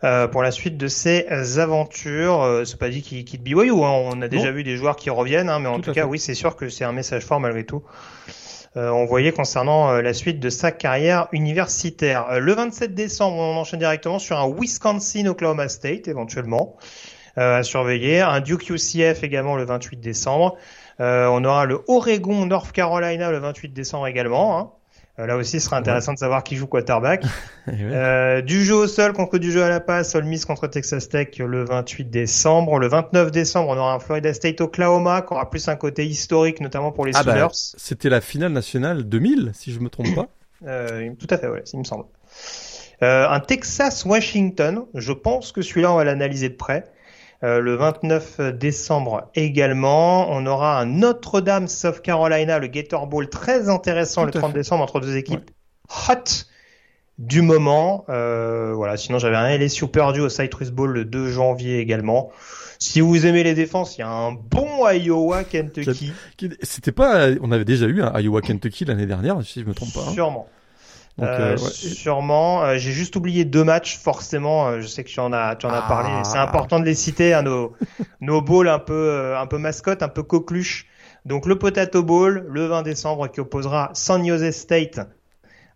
euh, 0.04 0.28
pour 0.28 0.42
la 0.42 0.52
suite 0.52 0.78
de 0.78 0.88
ses 0.88 1.60
aventures. 1.60 2.42
Euh, 2.42 2.66
c'est 2.66 2.80
pas 2.80 2.90
dit 2.90 3.02
qu'il 3.02 3.24
quitte 3.26 3.44
BYU. 3.44 3.72
Hein. 3.72 4.02
On 4.06 4.22
a 4.22 4.28
déjà 4.28 4.52
vu 4.52 4.64
des 4.64 4.76
joueurs 4.76 4.96
qui 4.96 5.10
reviennent, 5.10 5.50
hein, 5.50 5.60
mais 5.60 5.70
en 5.70 5.80
tout, 5.80 5.94
cas, 5.94 6.06
oui, 6.06 6.20
c'est 6.20 6.34
sûr 6.34 6.56
que 6.56 6.70
c'est 6.70 6.84
un 6.84 6.92
message 6.92 7.24
fort 7.24 7.40
malgré 7.40 7.64
tout. 7.64 7.84
Euh, 8.78 8.90
on 8.90 9.06
voyait 9.06 9.32
concernant 9.32 9.94
la 10.02 10.14
suite 10.14 10.40
de 10.40 10.50
sa 10.50 10.72
carrière 10.72 11.28
universitaire. 11.32 12.40
le 12.40 12.54
27 12.54 12.94
décembre, 12.94 13.38
on 13.38 13.58
enchaîne 13.58 13.80
directement 13.80 14.20
sur 14.20 14.38
un 14.38 14.48
Wisconsin-Oklahoma 14.48 15.70
State 15.70 16.08
éventuellement 16.08 16.76
à 17.38 17.64
surveiller. 17.64 18.22
Un 18.22 18.40
Duke 18.40 18.70
UCF 18.70 19.24
également 19.24 19.56
le 19.56 19.66
28 19.66 19.98
décembre. 19.98 20.58
on 21.00 21.44
aura 21.44 21.66
le 21.66 21.84
Oregon-North 21.88 22.72
Carolina 22.72 23.32
le 23.32 23.40
28 23.40 23.74
décembre 23.74 24.08
également. 24.08 24.58
Hein. 24.58 24.72
Euh, 25.18 25.26
là 25.26 25.38
aussi, 25.38 25.60
ce 25.60 25.66
sera 25.68 25.78
intéressant 25.78 26.14
de 26.14 26.18
savoir 26.18 26.44
qui 26.44 26.58
joue 26.58 26.68
quarterback. 26.68 27.24
euh, 27.70 28.42
du 28.42 28.66
jeu 28.66 28.76
au 28.76 28.88
sol 28.88 29.14
contre 29.14 29.38
du 29.38 29.52
jeu 29.52 29.64
à 29.64 29.70
la 29.70 29.80
passe, 29.80 30.14
Ole 30.16 30.26
Miss 30.26 30.44
contre 30.44 30.68
Texas 30.68 31.08
Tech 31.08 31.38
le 31.40 31.64
28 31.64 32.10
décembre. 32.10 32.80
Le 32.80 32.88
29 32.88 33.32
décembre, 33.32 33.70
on 33.70 33.78
aura 33.78 33.94
un 33.94 34.00
Florida 34.00 34.34
State 34.34 34.60
Oklahoma 34.60 35.22
qui 35.22 35.34
aura 35.34 35.50
plus 35.50 35.68
un 35.70 35.76
côté 35.78 36.06
historique, 36.06 36.60
notamment 36.60 36.92
pour 36.92 37.06
les 37.06 37.14
ah 37.16 37.24
bah, 37.24 37.48
C'était 37.54 38.10
la 38.10 38.20
finale 38.20 38.52
nationale 38.52 39.04
2000, 39.04 39.52
si 39.54 39.72
je 39.72 39.80
me 39.80 39.90
trompe 39.90 40.14
pas. 40.14 40.28
euh, 40.68 41.10
tout 41.18 41.28
à 41.30 41.38
fait, 41.38 41.48
ouais, 41.48 41.64
il 41.72 41.80
me 41.80 41.86
semble. 41.86 42.06
Euh, 43.04 43.28
un 43.30 43.40
Texas 43.40 44.06
Washington, 44.06 44.86
je 44.94 45.12
pense 45.12 45.52
que 45.52 45.62
celui-là 45.62 45.92
on 45.92 45.96
va 45.96 46.04
l'analyser 46.04 46.50
de 46.50 46.56
près. 46.56 46.86
Euh, 47.46 47.60
le 47.60 47.76
29 47.76 48.42
décembre 48.58 49.30
également. 49.36 50.32
On 50.32 50.48
aura 50.48 50.80
un 50.80 50.88
Notre-Dame 50.88 51.68
South 51.68 52.02
Carolina, 52.02 52.58
le 52.58 52.66
Gator 52.66 53.06
Bowl, 53.06 53.30
très 53.30 53.70
intéressant 53.70 54.24
le 54.26 54.32
30 54.32 54.52
décembre 54.54 54.84
entre 54.84 55.00
deux 55.00 55.16
équipes 55.16 55.52
hot 56.10 56.46
du 57.20 57.44
moment. 57.44 58.06
Euh, 58.10 58.74
voilà, 58.74 58.98
sinon 58.98 59.20
j'avais 59.20 59.36
un 59.36 59.56
LSU 59.56 59.88
perdu 59.88 60.22
au 60.22 60.30
Citrus 60.30 60.72
Bowl 60.72 60.92
le 60.92 61.06
2 61.06 61.30
janvier 61.30 61.80
également. 61.80 62.32
Si 62.80 63.00
vous 63.00 63.28
aimez 63.28 63.44
les 63.44 63.54
défenses, 63.54 63.98
il 63.98 64.02
y 64.02 64.04
a 64.04 64.10
un 64.10 64.32
bon 64.32 64.90
Iowa 64.90 65.44
Kentucky. 65.44 66.14
C'était 66.64 66.92
pas, 66.92 67.28
on 67.42 67.52
avait 67.52 67.64
déjà 67.64 67.86
eu 67.86 68.02
un 68.02 68.20
Iowa 68.20 68.42
Kentucky 68.42 68.86
l'année 68.86 69.06
dernière, 69.06 69.40
si 69.44 69.62
je 69.62 69.66
me 69.66 69.76
trompe 69.76 69.94
pas. 69.94 70.02
Hein. 70.08 70.14
Sûrement. 70.14 70.48
Euh, 71.22 71.54
euh, 71.54 71.58
sûrement. 71.58 72.64
Euh, 72.64 72.78
j'ai 72.78 72.92
juste 72.92 73.16
oublié 73.16 73.46
deux 73.46 73.64
matchs, 73.64 73.98
forcément. 73.98 74.80
je 74.82 74.88
sais 74.88 75.04
que 75.04 75.10
tu 75.10 75.20
en 75.20 75.32
as, 75.32 75.56
tu 75.56 75.66
en 75.66 75.70
as 75.70 75.82
parlé. 75.84 76.10
Ah. 76.12 76.24
C'est 76.24 76.38
important 76.38 76.80
de 76.80 76.86
les 76.86 76.96
citer, 76.96 77.34
hein, 77.34 77.42
nos, 77.42 77.74
nos 78.22 78.42
bowls 78.42 78.68
un 78.68 78.80
peu, 78.80 79.36
un 79.36 79.48
peu 79.48 79.58
mascotte, 79.58 80.04
un 80.04 80.10
peu 80.10 80.24
coqueluche. 80.24 80.88
Donc 81.26 81.46
le 81.46 81.58
Potato 81.58 82.04
Bowl, 82.04 82.46
le 82.50 82.66
20 82.66 82.84
décembre, 82.84 83.28
qui 83.30 83.40
opposera 83.40 83.92
San 83.94 84.26
Jose 84.26 84.52
State 84.52 85.00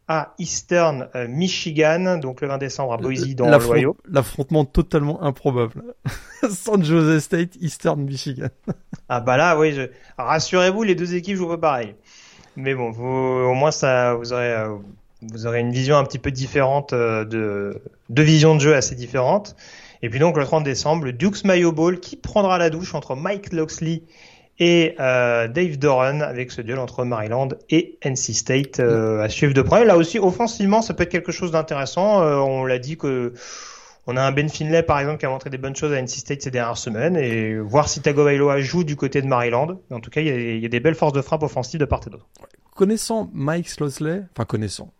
à 0.08 0.34
Eastern 0.40 1.08
Michigan, 1.28 2.18
donc 2.18 2.42
le 2.42 2.48
20 2.48 2.58
décembre 2.58 2.94
à 2.94 2.98
Boise 2.98 3.36
dans 3.36 3.48
l'Ohio. 3.48 3.96
L'affrontement 4.10 4.66
totalement 4.66 5.22
improbable. 5.22 5.84
San 6.50 6.84
Jose 6.84 7.24
State, 7.24 7.56
Eastern 7.62 8.02
Michigan. 8.02 8.50
ah 9.08 9.22
bah 9.22 9.38
là, 9.38 9.58
oui, 9.58 9.72
je... 9.72 9.84
rassurez-vous, 10.18 10.84
les 10.84 10.96
deux 10.96 11.14
équipes 11.14 11.38
jouent 11.38 11.48
pas 11.48 11.58
pareil. 11.58 11.96
Mais 12.56 12.74
bon, 12.74 12.90
vous, 12.90 13.06
au 13.06 13.54
moins 13.54 13.72
ça, 13.72 14.16
vous 14.16 14.34
aurez, 14.34 14.56
vous 15.22 15.48
aurez 15.48 15.60
une 15.60 15.72
vision 15.72 15.98
un 15.98 16.04
petit 16.04 16.20
peu 16.20 16.32
différente 16.32 16.94
euh, 16.94 17.26
de 17.26 17.82
deux 18.10 18.24
visions 18.24 18.56
de 18.56 18.62
jeu 18.62 18.76
assez 18.76 18.96
différentes. 18.96 19.56
Et 20.02 20.10
puis 20.10 20.20
donc 20.20 20.38
le 20.38 20.46
30 20.46 20.64
décembre, 20.64 21.12
Dukes 21.12 21.44
Mayo 21.44 21.72
Bowl 21.72 22.00
qui 22.00 22.16
prendra 22.16 22.58
la 22.58 22.70
douche 22.70 22.96
entre 22.96 23.16
Mike 23.16 23.52
Loxley 23.52 24.04
et 24.60 24.96
euh, 25.00 25.48
Dave 25.48 25.78
Doran 25.78 26.22
avec 26.22 26.52
ce 26.52 26.62
duel 26.62 26.80
entre 26.80 27.04
Maryland 27.04 27.50
et 27.70 27.98
NC 28.04 28.34
State 28.34 28.80
euh, 28.80 29.22
à 29.22 29.30
suivre 29.30 29.54
de 29.54 29.62
près. 29.62 29.84
Là 29.86 29.98
aussi, 29.98 30.20
offensivement, 30.20 30.82
ça 30.82 30.94
peut 30.94 31.04
être 31.04 31.12
quelque 31.12 31.32
chose 31.32 31.52
d'intéressant. 31.52 32.22
on 32.22 32.66
l'a 32.66 32.80
dit 32.80 32.98
que 32.98 33.34
on 34.08 34.18
a 34.18 34.24
un 34.24 34.32
Ben 34.32 34.50
Finlay 34.50 34.84
par 34.84 35.00
exemple 35.00 35.20
qui 35.20 35.26
a 35.26 35.30
montré 35.30 35.50
des 35.50 35.58
bonnes 35.58 35.76
choses 35.76 35.94
à 35.94 36.02
NC 36.02 36.10
State 36.10 36.42
ces 36.42 36.52
dernières 36.52 36.78
semaines 36.78 37.16
et 37.16 37.60
voir 37.60 37.88
si 37.90 38.02
Tagovailoa 38.02 38.60
joue 38.62 38.84
du 38.84 38.96
côté 38.96 39.22
de 39.22 39.28
Maryland. 39.28 39.80
En 39.92 40.00
tout 40.00 40.10
cas, 40.10 40.22
il 40.22 40.60
y 40.60 40.66
a, 40.66 40.70
des 40.70 40.80
belles 40.80 40.96
forces 40.96 41.14
de 41.14 41.22
frappe 41.22 41.44
offensives 41.44 41.80
de 41.80 41.86
part 41.86 42.02
et 42.08 42.10
d'autre. 42.10 42.28
Connaissant 42.76 43.30
Mike 43.34 43.80
Loxley, 43.80 44.24
enfin 44.34 44.46
connaissant, 44.46 44.94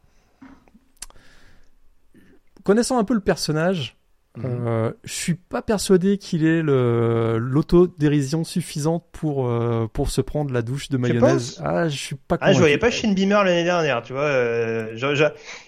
connaissant 2.64 2.98
un 2.98 3.04
peu 3.04 3.14
le 3.14 3.20
personnage, 3.22 3.98
mhm. 4.38 4.46
euh, 4.46 4.92
je 5.04 5.14
suis 5.14 5.36
pas 5.36 5.62
persuadé 5.62 6.18
qu'il 6.18 6.46
ait 6.46 6.62
l'autodérision 6.62 8.44
suffisante 8.44 9.06
pour 9.12 9.48
euh, 9.48 9.88
pour 9.92 10.10
se 10.10 10.22
prendre 10.22 10.54
la 10.54 10.62
douche 10.62 10.90
de 10.90 10.98
mayonnaise. 10.98 11.62
Ah, 11.64 11.88
je 11.88 11.98
suis 11.98 12.16
pas. 12.16 12.38
Ah, 12.42 12.54
je 12.54 12.60
voyais 12.60 12.78
pas 12.78 12.92
Shin 12.92 13.14
Beamer 13.14 13.44
l'année 13.44 13.64
dernière, 13.64 14.02
tu 14.02 14.14
vois. 14.14 14.24
Euh, 14.24 14.92
je, 14.96 15.16
je, 15.16 15.26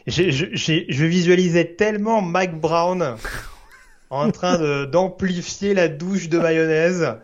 je, 0.08 0.84
je, 0.88 1.06
visualisais 1.06 1.76
tellement 1.76 2.22
Mike 2.22 2.60
Brown 2.60 3.16
en 4.10 4.32
train 4.32 4.86
d'amplifier 4.86 5.74
la 5.74 5.88
douche 5.88 6.30
de 6.30 6.40
mayonnaise. 6.40 7.16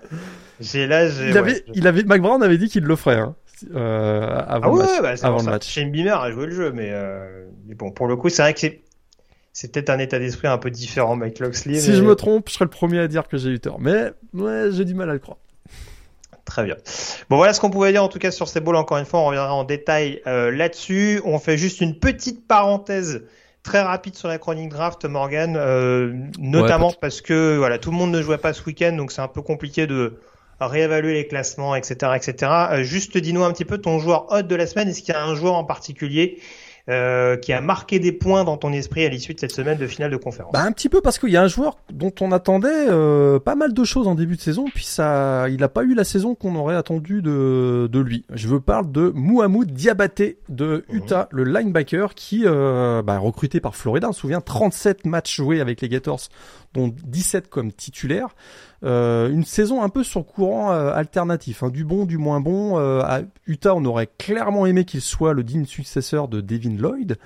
J'ai 0.59 0.87
là, 0.87 1.05
il 1.05 1.37
avait, 1.37 1.63
il 1.75 1.85
avait, 1.85 2.03
Mike 2.03 2.21
Brown 2.21 2.41
avait 2.41 2.57
dit 2.57 2.67
qu'il 2.67 2.83
le 2.83 2.95
ferait. 2.95 3.19
Hein. 3.19 3.35
Euh, 3.73 4.41
avant, 4.47 4.67
ah 4.67 4.71
ouais, 4.71 4.85
le 4.97 5.01
match, 5.01 5.21
bah, 5.21 5.27
avant 5.27 5.39
le 5.39 5.45
match. 5.45 5.67
Shane 5.67 5.91
Beamer 5.91 6.19
a 6.21 6.31
joué 6.31 6.45
le 6.45 6.51
jeu, 6.51 6.71
mais, 6.71 6.89
euh, 6.91 7.45
mais 7.65 7.75
bon, 7.75 7.91
pour 7.91 8.07
le 8.07 8.15
coup, 8.15 8.29
c'est 8.29 8.41
vrai 8.41 8.53
que 8.53 8.59
c'est 8.59 8.81
c'est 9.59 9.71
peut-être 9.71 9.89
un 9.89 9.97
état 9.97 10.19
d'esprit 10.19 10.47
un 10.47 10.59
peu 10.59 10.69
différent, 10.69 11.15
Mike 11.15 11.39
Loxley. 11.39 11.79
Si 11.79 11.95
je 11.95 12.03
me 12.03 12.13
trompe, 12.13 12.47
je 12.47 12.53
serai 12.53 12.65
le 12.65 12.69
premier 12.69 12.99
à 12.99 13.07
dire 13.07 13.27
que 13.27 13.39
j'ai 13.39 13.49
eu 13.49 13.59
tort. 13.59 13.79
Mais 13.79 14.11
ouais, 14.35 14.67
j'ai 14.71 14.85
du 14.85 14.93
mal 14.93 15.09
à 15.09 15.13
le 15.13 15.17
croire. 15.17 15.39
Très 16.45 16.63
bien. 16.63 16.75
Bon, 17.31 17.37
voilà 17.37 17.53
ce 17.53 17.59
qu'on 17.59 17.71
pouvait 17.71 17.91
dire 17.91 18.03
en 18.03 18.07
tout 18.07 18.19
cas 18.19 18.29
sur 18.29 18.47
ces 18.47 18.59
balls. 18.59 18.75
Encore 18.75 18.99
une 18.99 19.05
fois, 19.05 19.19
on 19.21 19.25
reviendra 19.25 19.51
en 19.55 19.63
détail 19.63 20.21
euh, 20.27 20.51
là-dessus. 20.51 21.23
On 21.25 21.39
fait 21.39 21.57
juste 21.57 21.81
une 21.81 21.97
petite 21.97 22.47
parenthèse 22.47 23.23
très 23.63 23.81
rapide 23.81 24.13
sur 24.13 24.27
la 24.27 24.37
chronique 24.37 24.69
draft, 24.69 25.05
Morgan, 25.05 25.55
euh, 25.57 26.13
notamment 26.37 26.93
parce 26.93 27.21
que 27.21 27.57
voilà, 27.57 27.79
tout 27.79 27.89
le 27.89 27.97
monde 27.97 28.11
ne 28.11 28.21
jouait 28.21 28.37
pas 28.37 28.53
ce 28.53 28.63
week-end, 28.63 28.91
donc 28.91 29.11
c'est 29.11 29.21
un 29.21 29.27
peu 29.27 29.41
compliqué 29.41 29.87
de 29.87 30.19
réévaluer 30.59 31.15
les 31.15 31.25
classements, 31.25 31.75
etc., 31.75 32.11
etc. 32.15 32.51
Euh, 32.73 32.83
juste 32.83 33.17
dis-nous 33.17 33.43
un 33.43 33.51
petit 33.51 33.65
peu 33.65 33.79
ton 33.79 33.97
joueur 33.97 34.31
hot 34.31 34.43
de 34.43 34.55
la 34.55 34.67
semaine. 34.67 34.89
Est-ce 34.89 35.01
qu'il 35.01 35.15
y 35.15 35.17
a 35.17 35.23
un 35.23 35.33
joueur 35.33 35.55
en 35.55 35.63
particulier 35.63 36.39
euh, 36.89 37.35
qui 37.35 37.51
a 37.51 37.59
marqué 37.59 37.99
des 37.99 38.13
points 38.13 38.45
dans 38.45 38.55
ton 38.55 38.71
esprit 38.71 39.05
à 39.05 39.09
l'issue 39.09 39.33
de 39.33 39.39
cette 39.39 39.51
semaine 39.51 39.77
de 39.77 39.87
finale 39.87 40.09
de 40.09 40.15
conférence 40.15 40.53
bah, 40.53 40.63
Un 40.63 40.71
petit 40.71 40.87
peu 40.87 41.01
parce 41.01 41.19
qu'il 41.19 41.29
y 41.29 41.35
a 41.35 41.43
un 41.43 41.47
joueur 41.47 41.77
dont 41.91 42.13
on 42.21 42.31
attendait 42.31 42.69
euh, 42.71 43.39
pas 43.39 43.55
mal 43.55 43.73
de 43.73 43.83
choses 43.83 44.07
en 44.07 44.15
début 44.15 44.37
de 44.37 44.41
saison, 44.41 44.65
puis 44.73 44.85
ça, 44.85 45.49
il 45.49 45.57
n'a 45.57 45.67
pas 45.67 45.83
eu 45.83 45.93
la 45.93 46.05
saison 46.05 46.33
qu'on 46.33 46.55
aurait 46.55 46.75
attendu 46.75 47.21
de, 47.21 47.89
de 47.91 47.99
lui. 47.99 48.25
Je 48.33 48.47
veux 48.47 48.61
parler 48.61 48.87
de 48.89 49.11
Mouhamoud 49.13 49.69
Diabaté 49.71 50.39
de. 50.47 50.85
Utah, 50.89 51.27
le 51.31 51.43
linebacker 51.43 52.15
qui, 52.15 52.43
euh, 52.45 53.01
bah, 53.01 53.17
recruté 53.17 53.59
par 53.59 53.75
Florida, 53.75 54.09
on 54.09 54.13
se 54.13 54.21
souvient, 54.21 54.39
37 54.39 55.05
matchs 55.05 55.35
joués 55.35 55.59
avec 55.59 55.81
les 55.81 55.89
Gators, 55.89 56.21
dont 56.73 56.93
17 57.05 57.49
comme 57.49 57.71
titulaire. 57.71 58.29
Euh, 58.83 59.29
une 59.29 59.43
saison 59.43 59.81
un 59.81 59.89
peu 59.89 60.03
sur 60.03 60.25
courant 60.25 60.71
euh, 60.71 60.93
alternatif, 60.93 61.63
hein, 61.63 61.69
du 61.69 61.83
bon, 61.83 62.05
du 62.05 62.17
moins 62.17 62.39
bon. 62.39 62.77
Euh, 62.77 63.01
à 63.01 63.21
Utah, 63.47 63.73
on 63.75 63.83
aurait 63.85 64.07
clairement 64.07 64.65
aimé 64.65 64.85
qu'il 64.85 65.01
soit 65.01 65.33
le 65.33 65.43
digne 65.43 65.65
successeur 65.65 66.27
de 66.27 66.41
Devin 66.41 66.77
Lloyd. 66.77 67.17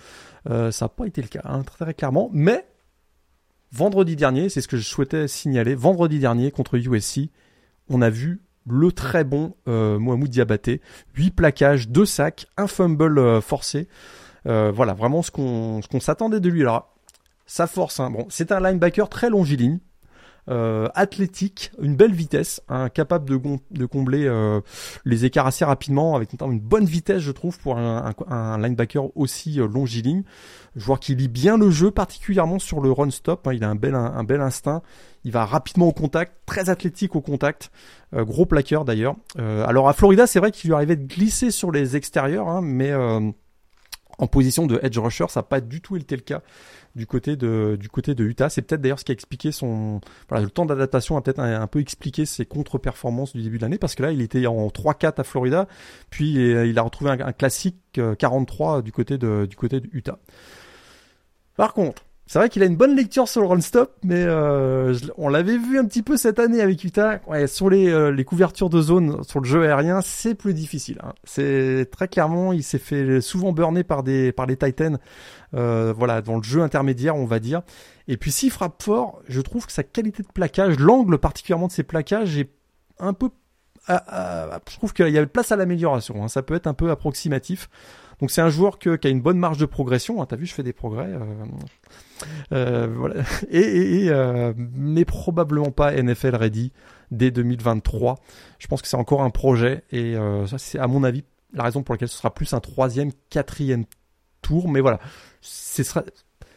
ça 0.46 0.72
n'a 0.82 0.90
pas 0.90 1.06
été 1.06 1.22
le 1.22 1.28
cas, 1.28 1.42
hein, 1.44 1.64
très, 1.64 1.94
clairement. 1.94 2.30
Mais 2.34 2.66
vendredi 3.72 4.16
dernier, 4.16 4.50
c'est 4.50 4.62
ce 4.62 4.68
que 4.68 4.78
je 4.78 4.88
souhaitais 4.88 5.28
signaler, 5.28 5.76
vendredi 5.76 6.20
dernier 6.20 6.52
contre 6.52 6.76
USC, 6.76 7.30
on 7.90 8.02
a 8.02 8.10
vu 8.10 8.42
le 8.68 8.92
très 8.92 9.24
bon 9.24 9.56
Mohamed 9.66 10.30
Diabaté. 10.30 10.82
8 11.16 11.32
plaquages, 11.32 11.90
2 11.90 12.06
sacs, 12.06 12.48
un 12.58 12.68
fumble 12.68 13.42
forcé. 13.42 13.88
voilà, 14.46 14.94
vraiment 14.94 15.22
ce 15.22 15.32
qu'on 15.32 15.82
ce 15.82 15.88
qu'on 15.88 16.00
s'attendait 16.00 16.40
de 16.40 16.50
lui. 16.50 16.62
Alors, 16.62 16.96
sa 17.46 17.68
force, 17.68 18.00
hein, 18.00 18.10
bon, 18.10 18.28
c'est 18.30 18.54
un 18.54 18.62
linebacker 18.62 19.10
très 19.10 19.30
longiligne, 19.30 19.80
euh, 20.50 20.88
athlétique, 20.96 21.72
une 21.80 21.96
belle 21.96 22.14
vitesse, 22.14 22.62
incapable 22.68 23.30
de, 23.30 23.40
de 23.72 23.86
combler 23.86 24.26
euh, 24.26 24.60
les 25.06 25.26
écarts 25.26 25.46
assez 25.46 25.64
rapidement, 25.64 26.16
avec 26.16 26.34
une 26.34 26.60
bonne 26.60 26.86
vitesse, 26.86 27.20
je 27.20 27.32
trouve, 27.32 27.60
pour 27.60 27.78
un, 27.78 28.14
un, 28.28 28.58
linebacker 28.58 29.16
aussi 29.16 29.60
euh, 29.60 29.68
longiligne. 29.68 30.24
Joueur 30.76 31.00
qui 31.00 31.14
lit 31.16 31.28
bien 31.28 31.58
le 31.58 31.70
jeu, 31.70 31.92
particulièrement 31.92 32.58
sur 32.58 32.82
le 32.82 32.92
run 32.92 33.12
stop. 33.12 33.48
Hein, 33.48 33.54
il 33.54 33.64
a 33.64 33.70
un 33.70 33.76
bel, 33.76 33.94
un, 33.94 34.24
bel 34.24 34.42
instinct. 34.42 34.82
Il 35.24 35.32
va 35.32 35.46
rapidement 35.46 35.88
au 35.88 35.94
contact, 35.94 36.34
très 36.48 36.70
athlétique 36.70 37.16
au 37.16 37.22
contact, 37.22 37.70
gros 38.12 38.48
plaqueur 38.48 38.86
d'ailleurs. 38.86 39.16
alors 39.38 39.88
à 39.88 39.94
Florida, 39.94 40.26
c'est 40.26 40.40
vrai 40.40 40.50
qu'il 40.50 40.70
lui 40.70 40.76
arrivait 40.76 40.96
de 40.96 41.06
glisser 41.06 41.52
sur 41.52 41.72
les 41.72 41.96
extérieurs, 41.96 42.48
hein, 42.48 42.62
mais 42.64 42.92
en 44.22 44.28
position 44.28 44.68
de 44.68 44.80
edge 44.84 44.98
rusher, 45.00 45.26
ça 45.30 45.40
n'a 45.40 45.44
pas 45.44 45.60
du 45.60 45.82
tout 45.82 45.98
été 45.98 46.16
le 46.16 46.22
cas 46.22 46.42
du 46.96 47.08
côté 47.08 47.36
de 47.36 47.76
du 47.78 47.90
côté 47.90 48.14
de 48.16 48.24
Utah. 48.24 48.50
C'est 48.50 48.62
peut-être 48.62 48.82
d'ailleurs 48.82 49.00
ce 49.00 49.04
qui 49.04 49.12
a 49.12 49.14
expliqué 49.14 49.52
son 49.52 50.00
voilà, 50.30 50.44
le 50.44 50.52
temps 50.52 50.66
d'adaptation 50.66 51.18
a 51.18 51.22
peut-être 51.22 51.40
un, 51.40 51.68
peu 51.68 51.80
expliqué 51.80 52.26
ses 52.26 52.46
contre-performances 52.46 53.36
du 53.36 53.42
début 53.42 53.58
de 53.58 53.64
l'année 53.64 53.80
parce 53.80 53.96
que 53.96 54.04
là 54.04 54.12
il 54.12 54.22
était 54.22 54.46
en 54.46 54.68
3-4 54.68 55.20
à 55.20 55.24
Florida, 55.24 55.68
puis 56.12 56.38
euh, 56.38 56.68
il 56.68 56.78
a 56.78 56.84
retrouvé 56.84 57.12
un, 57.12 57.34
classique 57.34 57.78
43 57.94 58.78
euh, 58.78 58.82
du 58.84 58.92
côté 58.92 59.18
de 59.18 59.48
du 59.50 59.56
côté 59.56 59.80
de 59.80 59.90
Utah. 59.92 60.20
Par 61.58 61.74
contre, 61.74 62.04
C'est 62.32 62.40
vrai 62.40 62.48
qu'il 62.48 62.64
a 62.64 62.66
une 62.66 62.78
bonne 62.78 62.96
lecture 62.96 63.28
sur 63.28 63.42
le 63.42 63.48
run 63.48 63.60
stop, 63.60 63.94
mais 64.06 64.24
euh, 64.26 64.98
on 65.18 65.28
l'avait 65.28 65.58
vu 65.58 65.78
un 65.78 65.84
petit 65.84 66.02
peu 66.02 66.16
cette 66.16 66.40
année 66.40 66.62
avec 66.62 66.82
Utah. 66.82 67.20
Ouais, 67.28 67.46
sur 67.46 67.70
les, 67.70 67.90
euh, 67.90 68.10
les 68.10 68.24
couvertures 68.24 68.70
de 68.70 68.82
zone, 68.82 69.22
sur 69.26 69.42
le 69.42 69.46
jeu 69.46 69.66
aérien, 69.66 70.00
c'est 70.00 70.34
plus 70.34 70.54
difficile. 70.54 71.00
Hein. 71.04 71.12
C'est 71.26 71.90
très 71.92 72.08
clairement, 72.08 72.54
il 72.54 72.64
s'est 72.64 72.80
fait 72.80 73.20
souvent 73.20 73.52
burner 73.52 73.84
par 73.84 74.02
des 74.02 74.32
par 74.32 74.46
les 74.46 74.56
Titans. 74.56 74.98
Euh, 75.56 75.94
voilà, 75.94 76.22
dans 76.22 76.38
le 76.38 76.44
jeu 76.44 76.62
intermédiaire, 76.62 77.18
on 77.18 77.26
va 77.26 77.40
dire. 77.40 77.64
Et 78.08 78.16
puis 78.16 78.32
s'il 78.32 78.50
frappe 78.50 78.82
fort, 78.82 79.22
je 79.28 79.42
trouve 79.42 79.66
que 79.66 79.74
sa 79.74 79.84
qualité 79.84 80.24
de 80.24 80.30
plaquage, 80.30 80.80
l'angle 80.80 81.18
particulièrement 81.18 81.68
de 81.68 81.74
ses 81.74 81.84
plaquages 81.84 82.38
est 82.38 82.50
un 82.98 83.12
peu 83.12 83.28
ah, 83.88 84.06
ah, 84.08 84.60
je 84.70 84.78
trouve 84.78 84.94
qu'il 84.94 85.10
y 85.10 85.18
a 85.18 85.26
place 85.26 85.52
à 85.52 85.58
l'amélioration. 85.58 86.24
Hein. 86.24 86.30
Ça 86.30 86.44
peut 86.44 86.56
être 86.56 86.68
un 86.68 86.74
peu 86.74 86.92
approximatif. 86.92 87.70
Donc 88.22 88.32
c'est 88.32 88.42
un 88.42 88.50
joueur 88.50 88.80
que, 88.80 88.96
qui 88.96 89.08
a 89.08 89.10
une 89.10 89.22
bonne 89.22 89.38
marge 89.38 89.58
de 89.58 89.66
progression. 89.66 90.22
Hein. 90.22 90.28
T'as 90.30 90.38
vu, 90.38 90.46
je 90.46 90.54
fais 90.54 90.64
des 90.64 90.72
progrès. 90.72 91.10
Euh, 92.52 92.88
voilà. 92.96 93.16
Et, 93.50 94.08
euh, 94.10 94.54
mais 94.58 95.06
probablement 95.06 95.72
pas 95.72 95.94
NFL 95.94 96.36
ready 96.36 96.72
dès 97.12 97.32
2023. 97.32 98.20
Je 98.60 98.68
pense 98.68 98.82
que 98.82 98.88
c'est 98.88 98.98
encore 98.98 99.22
un 99.22 99.30
projet 99.30 99.84
et 99.92 100.16
euh, 100.16 100.48
ça 100.48 100.58
c'est 100.58 100.80
à 100.80 100.88
mon 100.88 101.04
avis 101.04 101.24
la 101.54 101.64
raison 101.64 101.84
pour 101.84 101.94
laquelle 101.94 102.08
ce 102.08 102.18
sera 102.18 102.34
plus 102.34 102.54
un 102.54 102.60
troisième, 102.60 103.12
quatrième 103.30 103.86
tour. 104.42 104.70
Mais 104.70 104.80
voilà, 104.82 105.00
ce 105.42 105.84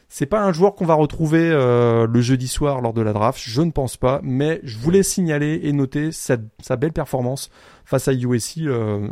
c'est 0.08 0.26
pas 0.26 0.40
un 0.40 0.52
joueur 0.52 0.76
qu'on 0.76 0.86
va 0.86 0.94
retrouver 0.94 1.50
le 1.50 2.20
jeudi 2.20 2.46
soir 2.46 2.80
lors 2.80 2.92
de 2.92 3.00
la 3.00 3.12
draft, 3.12 3.40
je 3.42 3.62
ne 3.62 3.72
pense 3.72 3.96
pas, 3.96 4.20
mais 4.22 4.60
je 4.62 4.78
voulais 4.78 5.02
signaler 5.02 5.58
et 5.64 5.72
noter 5.72 6.12
sa, 6.12 6.36
belle 6.76 6.92
performance 6.92 7.50
face 7.84 8.06
à 8.06 8.12
USC 8.12 8.60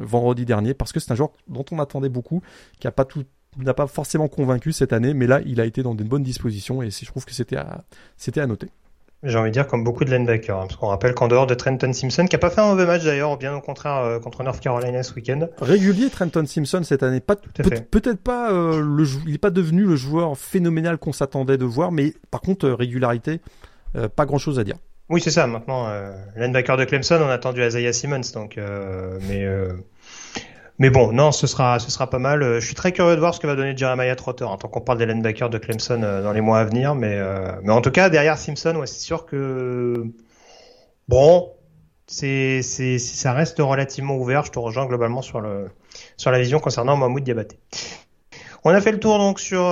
vendredi 0.01 0.45
dernier 0.45 0.75
parce 0.75 0.93
que 0.93 1.01
c'est 1.01 1.11
un 1.11 1.17
joueur 1.17 1.33
dont 1.49 1.65
on 1.73 1.81
attendait 1.81 2.09
beaucoup, 2.09 2.41
qui 2.79 2.87
a 2.87 2.93
pas 2.93 3.05
tout 3.05 3.25
n'a 3.59 3.75
pas 3.75 3.87
forcément 3.87 4.29
convaincu 4.29 4.73
cette 4.73 4.93
année, 4.93 5.15
mais 5.15 5.27
là 5.27 5.41
il 5.45 5.61
a 5.61 5.65
été 5.65 5.83
dans 5.83 5.95
de 5.95 6.05
bonnes 6.05 6.23
dispositions 6.23 6.83
et 6.83 6.91
je 6.91 7.05
trouve 7.07 7.25
que 7.25 7.35
c'était 7.35 7.57
à, 7.57 7.85
c'était 8.17 8.41
à 8.41 8.47
noter. 8.47 8.69
J'ai 9.25 9.39
envie 9.39 9.51
de 9.51 9.53
dire 9.53 9.69
comme 9.69 9.85
beaucoup 9.85 10.05
de 10.05 10.11
linebackers, 10.11 10.57
hein, 10.57 10.67
parce 10.67 10.75
qu'on 10.75 10.89
rappelle 10.89 11.15
qu'en 11.15 11.29
dehors 11.29 11.47
de 11.47 11.55
Trenton 11.55 11.93
Simpson, 11.93 12.27
qui 12.27 12.35
a 12.35 12.41
pas 12.41 12.51
fait 12.51 12.61
un 12.61 12.71
mauvais 12.71 12.87
match 12.87 13.05
d'ailleurs, 13.05 13.39
bien 13.39 13.55
au 13.55 13.61
contraire 13.61 13.99
euh, 13.99 14.19
contre 14.19 14.43
North 14.43 14.59
Carolina 14.59 15.05
ce 15.05 15.15
week-end. 15.15 15.47
Régulier 15.61 16.11
Trenton 16.11 16.45
Simpson 16.45 16.83
cette 16.83 17.05
année, 17.05 17.21
pas 17.21 17.37
peut-être 17.37 18.21
pas 18.21 18.53
euh, 18.53 18.81
le 18.81 19.05
il 19.29 19.35
est 19.35 19.39
pas 19.39 19.51
devenu 19.51 19.85
le 19.85 19.95
joueur 19.95 20.37
phénoménal 20.37 20.99
qu'on 20.99 21.13
s'attendait 21.13 21.57
de 21.57 21.65
voir, 21.65 21.93
mais 21.93 22.15
par 22.33 22.41
contre 22.41 22.67
euh, 22.67 22.75
régularité, 22.75 23.41
pas 24.17 24.25
grand 24.25 24.39
chose 24.39 24.59
à 24.59 24.65
dire. 24.65 24.77
Oui 25.09 25.21
c'est 25.21 25.31
ça. 25.31 25.47
Maintenant, 25.47 25.87
linebacker 26.35 26.79
de 26.79 26.85
Clemson, 26.85 27.21
on 27.21 27.29
a 27.29 27.35
attendu 27.35 27.63
Isaiah 27.63 27.93
Simmons, 27.93 28.23
donc 28.33 28.59
mais 29.29 29.47
mais 30.83 30.91
bon, 30.91 31.13
non, 31.13 31.31
ce 31.31 31.47
sera, 31.47 31.79
ce 31.79 31.93
sera 31.93 32.11
pas 32.11 32.19
mal. 32.19 32.43
Euh, 32.43 32.59
je 32.59 32.67
suis 32.67 32.75
très 32.75 32.91
curieux 32.91 33.15
de 33.15 33.21
voir 33.21 33.33
ce 33.37 33.39
que 33.39 33.47
va 33.47 33.55
donner 33.55 33.77
Jeremiah 33.77 34.17
Trotter, 34.17 34.43
en 34.43 34.57
tant 34.57 34.67
qu'on 34.67 34.81
parle 34.81 34.99
des 34.99 35.07
linebackers 35.07 35.49
de 35.49 35.59
Clemson 35.59 36.03
euh, 36.03 36.25
dans 36.25 36.33
les 36.33 36.41
mois 36.41 36.59
à 36.59 36.65
venir. 36.65 36.97
Mais, 36.97 37.15
euh, 37.19 37.53
mais 37.63 37.71
en 37.71 37.81
tout 37.81 37.93
cas, 37.93 38.11
derrière 38.11 38.37
Simpson, 38.37 38.75
ouais, 38.75 38.89
c'est 38.89 38.99
sûr 38.99 39.25
que 39.25 40.05
bon, 41.07 41.53
c'est, 42.09 42.63
c'est, 42.63 42.99
ça 42.99 43.33
reste 43.33 43.59
relativement 43.61 44.17
ouvert. 44.17 44.45
Je 44.45 44.51
te 44.51 44.59
rejoins 44.59 44.87
globalement 44.87 45.23
sur 45.23 45.41
le, 45.41 45.71
sur 46.17 46.33
la 46.33 46.41
vision 46.41 46.59
concernant 46.59 46.97
Mahmoud 46.97 47.23
Diabaté. 47.23 47.61
On 48.65 48.71
a 48.71 48.81
fait 48.81 48.91
le 48.91 48.99
tour 48.99 49.19
donc 49.19 49.39
sur 49.39 49.65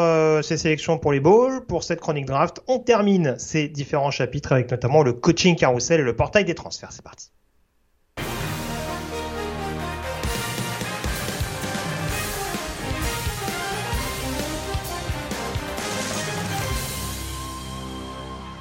ces 0.45 0.57
sélections 0.59 0.97
pour 0.99 1.11
les 1.11 1.19
bowls, 1.19 1.67
pour 1.67 1.83
cette 1.83 2.01
chronique 2.01 2.27
draft. 2.27 2.61
On 2.69 2.79
termine 2.79 3.35
ces 3.37 3.67
différents 3.69 4.13
chapitres 4.13 4.53
avec 4.53 4.71
notamment 4.71 5.03
le 5.03 5.13
coaching 5.13 5.57
carousel 5.57 5.99
et 5.99 6.05
le 6.05 6.15
portail 6.15 6.45
des 6.45 6.55
transferts. 6.55 6.93
C'est 6.93 7.03
parti. 7.03 7.33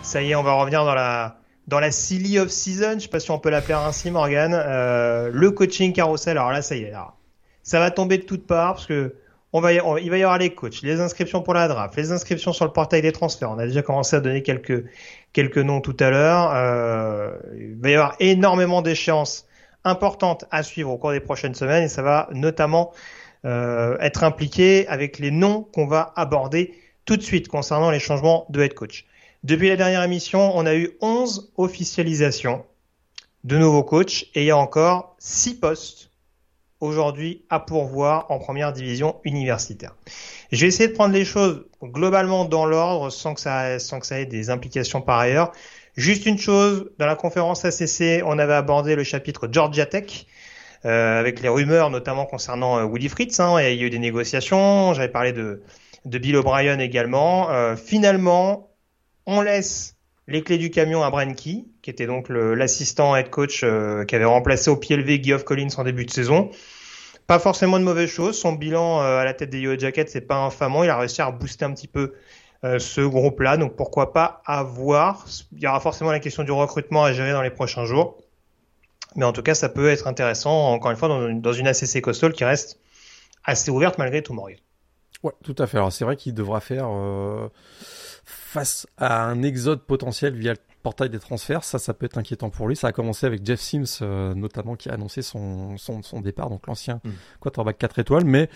Ça 0.09 0.23
y 0.23 0.31
est, 0.31 0.35
on 0.35 0.41
va 0.41 0.53
revenir 0.53 0.85
dans 0.85 0.95
la 0.95 1.35
dans 1.67 1.79
la 1.79 1.91
silly 1.91 2.39
of 2.39 2.49
season. 2.49 2.93
Je 2.95 3.01
sais 3.01 3.09
pas 3.09 3.19
si 3.19 3.29
on 3.29 3.37
peut 3.37 3.51
l'appeler 3.51 3.75
ainsi, 3.75 4.09
Morgan. 4.09 4.55
Euh, 4.55 5.29
le 5.31 5.51
coaching 5.51 5.93
carousel. 5.93 6.35
Alors 6.39 6.51
là, 6.51 6.63
ça 6.63 6.75
y 6.75 6.81
est, 6.81 6.93
ça 7.61 7.77
va 7.77 7.91
tomber 7.91 8.17
de 8.17 8.23
toutes 8.23 8.47
parts 8.47 8.73
parce 8.73 8.87
que 8.87 9.13
on 9.53 9.61
va, 9.61 9.71
il 9.71 10.09
va 10.09 10.17
y 10.17 10.23
avoir 10.23 10.39
les 10.39 10.55
coachs, 10.55 10.81
les 10.81 10.99
inscriptions 10.99 11.43
pour 11.43 11.53
la 11.53 11.67
draft, 11.67 11.95
les 11.95 12.11
inscriptions 12.11 12.53
sur 12.53 12.65
le 12.65 12.71
portail 12.71 13.03
des 13.03 13.11
transferts. 13.11 13.51
On 13.51 13.59
a 13.59 13.67
déjà 13.67 13.83
commencé 13.83 14.15
à 14.15 14.19
donner 14.19 14.41
quelques 14.41 14.83
quelques 15.31 15.59
noms 15.59 15.79
tout 15.79 15.97
à 15.99 16.09
l'heure. 16.09 16.53
Euh, 16.55 17.37
il 17.55 17.75
va 17.79 17.89
y 17.91 17.93
avoir 17.93 18.15
énormément 18.19 18.81
d'échéances 18.81 19.45
importantes 19.83 20.45
à 20.49 20.63
suivre 20.63 20.89
au 20.89 20.97
cours 20.97 21.11
des 21.11 21.19
prochaines 21.19 21.53
semaines 21.53 21.83
et 21.83 21.87
ça 21.87 22.01
va 22.01 22.29
notamment 22.31 22.93
euh, 23.45 23.95
être 23.99 24.23
impliqué 24.23 24.87
avec 24.87 25.19
les 25.19 25.29
noms 25.29 25.67
qu'on 25.71 25.85
va 25.85 26.13
aborder 26.15 26.73
tout 27.05 27.15
de 27.15 27.21
suite 27.21 27.47
concernant 27.47 27.91
les 27.91 27.99
changements 27.99 28.47
de 28.49 28.63
head 28.63 28.73
coach. 28.73 29.05
Depuis 29.43 29.69
la 29.69 29.77
dernière 29.77 30.03
émission, 30.03 30.51
on 30.55 30.65
a 30.65 30.75
eu 30.75 30.91
11 30.99 31.53
officialisations 31.55 32.65
de 33.45 33.57
nouveaux 33.57 33.83
coachs 33.83 34.25
et 34.35 34.41
il 34.41 34.45
y 34.45 34.51
a 34.51 34.57
encore 34.57 35.15
6 35.19 35.59
postes 35.61 36.11
aujourd'hui 36.81 37.45
à 37.49 37.61
pourvoir 37.61 38.29
en 38.31 38.39
première 38.39 38.73
division 38.73 39.15
universitaire. 39.23 39.95
Je 40.51 40.59
vais 40.59 40.67
essayer 40.67 40.89
de 40.89 40.93
prendre 40.93 41.13
les 41.13 41.23
choses 41.23 41.65
globalement 41.81 42.43
dans 42.43 42.65
l'ordre 42.65 43.09
sans 43.09 43.33
que 43.33 43.39
ça 43.39 43.79
sans 43.79 44.01
que 44.01 44.05
ça 44.05 44.19
ait 44.19 44.25
des 44.25 44.49
implications 44.49 45.01
par 45.01 45.19
ailleurs. 45.19 45.53
Juste 45.95 46.25
une 46.25 46.37
chose, 46.37 46.91
dans 46.97 47.05
la 47.05 47.15
conférence 47.15 47.63
ACC, 47.63 48.21
on 48.25 48.39
avait 48.39 48.53
abordé 48.53 48.95
le 48.95 49.03
chapitre 49.03 49.47
Georgia 49.51 49.85
Tech. 49.85 50.25
Euh, 50.85 51.19
avec 51.19 51.41
les 51.41 51.49
rumeurs 51.49 51.89
notamment 51.89 52.25
concernant 52.25 52.79
euh, 52.79 52.85
Willy 52.85 53.09
Fritz, 53.09 53.37
hein, 53.41 53.59
et 53.59 53.73
il 53.73 53.79
y 53.81 53.83
a 53.83 53.87
eu 53.87 53.89
des 53.89 53.99
négociations, 53.99 54.93
j'avais 54.93 55.09
parlé 55.09 55.33
de, 55.33 55.61
de 56.05 56.17
Bill 56.17 56.37
O'Brien 56.37 56.79
également. 56.79 57.51
Euh, 57.51 57.75
finalement, 57.75 58.68
on 59.29 59.41
laisse 59.41 59.95
les 60.27 60.43
clés 60.43 60.57
du 60.57 60.71
camion 60.71 61.03
à 61.03 61.09
Brenke, 61.09 61.37
qui 61.37 61.65
était 61.85 62.07
donc 62.07 62.29
l'assistant 62.29 63.15
head 63.15 63.29
coach 63.29 63.61
euh, 63.63 64.03
qui 64.05 64.15
avait 64.15 64.25
remplacé 64.25 64.69
au 64.69 64.75
pied 64.75 64.95
levé 64.95 65.21
Geoff 65.23 65.43
Collins 65.43 65.69
en 65.77 65.83
début 65.83 66.05
de 66.05 66.11
saison. 66.11 66.49
Pas 67.27 67.37
forcément 67.37 67.79
de 67.79 67.83
mauvaises 67.83 68.09
choses. 68.09 68.39
Son 68.39 68.53
bilan 68.53 69.01
euh, 69.01 69.19
à 69.19 69.25
la 69.25 69.33
tête 69.35 69.51
des 69.51 69.59
Yo 69.59 69.77
Jackets, 69.77 70.07
c'est 70.07 70.21
pas 70.21 70.37
infamant. 70.37 70.83
Il 70.83 70.89
a 70.89 70.97
réussi 70.97 71.21
à 71.21 71.29
booster 71.29 71.65
un 71.65 71.73
petit 71.73 71.87
peu 71.87 72.13
euh, 72.63 72.79
ce 72.79 73.01
groupe-là. 73.01 73.57
Donc 73.57 73.75
pourquoi 73.75 74.13
pas 74.13 74.41
avoir. 74.45 75.25
Il 75.51 75.59
y 75.59 75.67
aura 75.67 75.79
forcément 75.79 76.11
la 76.11 76.19
question 76.19 76.43
du 76.43 76.51
recrutement 76.51 77.03
à 77.03 77.13
gérer 77.13 77.31
dans 77.31 77.43
les 77.43 77.51
prochains 77.51 77.85
jours. 77.85 78.17
Mais 79.15 79.25
en 79.25 79.33
tout 79.33 79.43
cas, 79.43 79.53
ça 79.53 79.69
peut 79.69 79.89
être 79.89 80.07
intéressant, 80.07 80.71
encore 80.71 80.89
une 80.91 80.97
fois, 80.97 81.07
dans 81.07 81.27
une, 81.27 81.41
dans 81.41 81.51
ACC 81.51 82.01
Coastal 82.01 82.33
qui 82.33 82.45
reste 82.45 82.79
assez 83.43 83.69
ouverte 83.69 83.99
malgré 83.99 84.23
tout, 84.23 84.33
Morgan. 84.33 84.57
Ouais, 85.21 85.33
tout 85.43 85.55
à 85.59 85.67
fait. 85.67 85.77
Alors 85.77 85.91
c'est 85.91 86.05
vrai 86.05 86.15
qu'il 86.15 86.33
devra 86.33 86.59
faire 86.61 86.87
face 88.49 88.87
à 88.97 89.25
un 89.25 89.43
exode 89.43 89.83
potentiel 89.83 90.33
via 90.33 90.53
le 90.53 90.59
portail 90.81 91.11
des 91.11 91.19
transferts, 91.19 91.63
ça, 91.63 91.77
ça 91.77 91.93
peut 91.93 92.07
être 92.07 92.17
inquiétant 92.17 92.49
pour 92.49 92.67
lui. 92.67 92.75
Ça 92.75 92.87
a 92.87 92.91
commencé 92.91 93.27
avec 93.27 93.45
Jeff 93.45 93.59
Sims, 93.59 93.99
euh, 94.01 94.33
notamment, 94.33 94.75
qui 94.75 94.89
a 94.89 94.93
annoncé 94.93 95.21
son, 95.21 95.77
son, 95.77 96.01
son 96.01 96.19
départ, 96.19 96.49
donc 96.49 96.65
l'ancien 96.65 96.99
mm. 97.03 97.09
quarterback 97.41 97.77
4 97.77 97.99
étoiles, 97.99 98.25
mais 98.25 98.49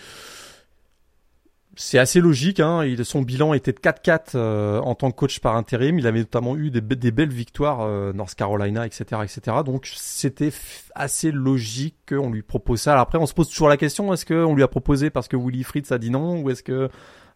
c'est 1.76 2.00
assez 2.00 2.20
logique. 2.20 2.58
Hein. 2.58 2.84
Il, 2.84 3.04
son 3.04 3.22
bilan 3.22 3.54
était 3.54 3.72
de 3.72 3.78
4-4 3.78 4.32
euh, 4.34 4.80
en 4.80 4.96
tant 4.96 5.12
que 5.12 5.16
coach 5.16 5.38
par 5.38 5.54
intérim. 5.54 5.96
Il 5.96 6.08
avait 6.08 6.20
notamment 6.20 6.56
eu 6.56 6.72
des, 6.72 6.80
des 6.80 7.10
belles 7.12 7.32
victoires, 7.32 7.82
euh, 7.82 8.12
North 8.12 8.34
Carolina, 8.34 8.86
etc., 8.86 9.20
etc. 9.22 9.58
Donc 9.64 9.88
c'était 9.94 10.52
assez 10.96 11.30
logique 11.30 11.96
qu'on 12.08 12.30
lui 12.30 12.42
propose 12.42 12.80
ça. 12.80 12.92
Alors 12.92 13.02
après, 13.02 13.18
on 13.18 13.26
se 13.26 13.34
pose 13.34 13.48
toujours 13.48 13.68
la 13.68 13.76
question 13.76 14.12
est-ce 14.12 14.26
qu'on 14.26 14.56
lui 14.56 14.64
a 14.64 14.68
proposé 14.68 15.10
parce 15.10 15.28
que 15.28 15.36
Willy 15.36 15.62
Fritz 15.62 15.92
a 15.92 15.98
dit 15.98 16.10
non, 16.10 16.40
ou 16.40 16.50
est-ce 16.50 16.64
que 16.64 16.90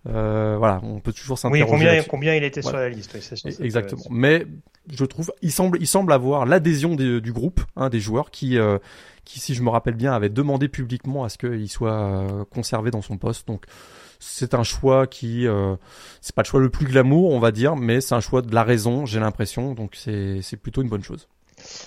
euh, 0.06 0.56
voilà, 0.58 0.80
on 0.82 1.00
peut 1.00 1.12
toujours 1.12 1.38
s'interroger. 1.38 1.64
Oui, 1.64 1.70
combien, 1.70 2.02
combien 2.04 2.34
il 2.34 2.44
était 2.44 2.62
sur 2.62 2.76
la 2.76 2.88
liste. 2.88 3.16
Exactement. 3.60 4.04
Mais 4.10 4.46
je 4.90 5.04
trouve, 5.04 5.32
il 5.42 5.52
semble, 5.52 5.78
il 5.80 5.86
semble 5.86 6.12
avoir 6.12 6.46
l'adhésion 6.46 6.94
du 6.94 7.32
groupe, 7.32 7.60
hein, 7.76 7.88
des 7.88 8.00
joueurs 8.00 8.30
qui, 8.30 8.58
euh, 8.58 8.78
qui, 9.24 9.40
si 9.40 9.54
je 9.54 9.62
me 9.62 9.70
rappelle 9.70 9.94
bien, 9.94 10.12
avaient 10.12 10.28
demandé 10.28 10.68
publiquement 10.68 11.24
à 11.24 11.28
ce 11.28 11.38
qu'il 11.38 11.68
soit 11.68 11.92
euh, 11.92 12.44
conservé 12.50 12.90
dans 12.90 13.02
son 13.02 13.18
poste. 13.18 13.46
Donc, 13.48 13.64
c'est 14.20 14.54
un 14.54 14.64
choix 14.64 15.06
qui, 15.06 15.46
euh, 15.46 15.76
c'est 16.20 16.34
pas 16.34 16.42
le 16.42 16.46
choix 16.46 16.60
le 16.60 16.70
plus 16.70 16.86
glamour, 16.86 17.30
on 17.30 17.38
va 17.38 17.52
dire, 17.52 17.76
mais 17.76 18.00
c'est 18.00 18.14
un 18.14 18.20
choix 18.20 18.42
de 18.42 18.52
la 18.54 18.64
raison, 18.64 19.06
j'ai 19.06 19.20
l'impression. 19.20 19.74
Donc, 19.74 19.92
c'est, 19.94 20.40
c'est 20.42 20.56
plutôt 20.56 20.82
une 20.82 20.88
bonne 20.88 21.04
chose. 21.04 21.28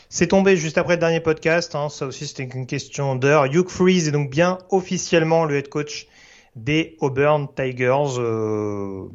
C'est 0.10 0.28
tombé 0.28 0.58
juste 0.58 0.78
après 0.78 0.96
le 0.96 1.00
dernier 1.00 1.22
podcast. 1.22 1.76
Hein, 1.76 1.90
ça 1.90 2.06
aussi, 2.06 2.28
c'était 2.28 2.44
une 2.44 2.68
question 2.68 3.16
d'heure. 3.16 3.46
Hugh 3.46 3.70
Freeze 3.70 4.10
est 4.10 4.12
donc 4.12 4.30
bien 4.30 4.58
officiellement 4.70 5.46
le 5.46 5.56
head 5.56 5.70
coach 5.70 6.08
des 6.56 6.98
Auburn 7.00 7.48
Tigers. 7.56 8.18
Euh, 8.18 9.08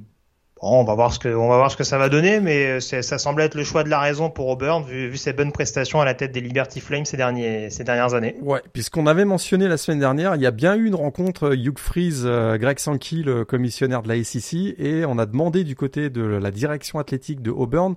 on 0.58 0.84
va 0.84 0.94
voir 0.94 1.12
ce 1.12 1.18
que 1.18 1.28
on 1.28 1.48
va 1.48 1.56
voir 1.56 1.70
ce 1.70 1.76
que 1.76 1.84
ça 1.84 1.98
va 1.98 2.08
donner, 2.08 2.40
mais 2.40 2.80
ça 2.80 3.18
semble 3.18 3.42
être 3.42 3.54
le 3.54 3.62
choix 3.62 3.84
de 3.84 3.90
la 3.90 4.00
raison 4.00 4.30
pour 4.30 4.48
Auburn 4.48 4.84
vu, 4.84 5.16
ses 5.16 5.34
bonnes 5.34 5.52
prestations 5.52 6.00
à 6.00 6.04
la 6.04 6.14
tête 6.14 6.32
des 6.32 6.40
Liberty 6.40 6.80
Flames 6.80 7.04
ces 7.04 7.18
derniers 7.18 7.68
ces 7.68 7.84
dernières 7.84 8.14
années. 8.14 8.36
Ouais, 8.40 8.62
puisqu'on 8.72 9.06
avait 9.06 9.26
mentionné 9.26 9.68
la 9.68 9.76
semaine 9.76 10.00
dernière, 10.00 10.34
il 10.34 10.40
y 10.40 10.46
a 10.46 10.50
bien 10.50 10.74
eu 10.74 10.86
une 10.86 10.94
rencontre 10.94 11.48
euh, 11.48 11.56
Hugh 11.56 11.78
Freeze, 11.78 12.24
euh, 12.24 12.56
Greg 12.56 12.78
Sankey, 12.78 13.16
le 13.16 13.44
commissionnaire 13.44 14.02
de 14.02 14.08
la 14.08 14.22
SEC, 14.24 14.74
et 14.78 15.04
on 15.04 15.18
a 15.18 15.26
demandé 15.26 15.62
du 15.62 15.76
côté 15.76 16.08
de 16.08 16.22
la 16.22 16.50
direction 16.50 16.98
athlétique 16.98 17.42
de 17.42 17.50
Auburn, 17.50 17.94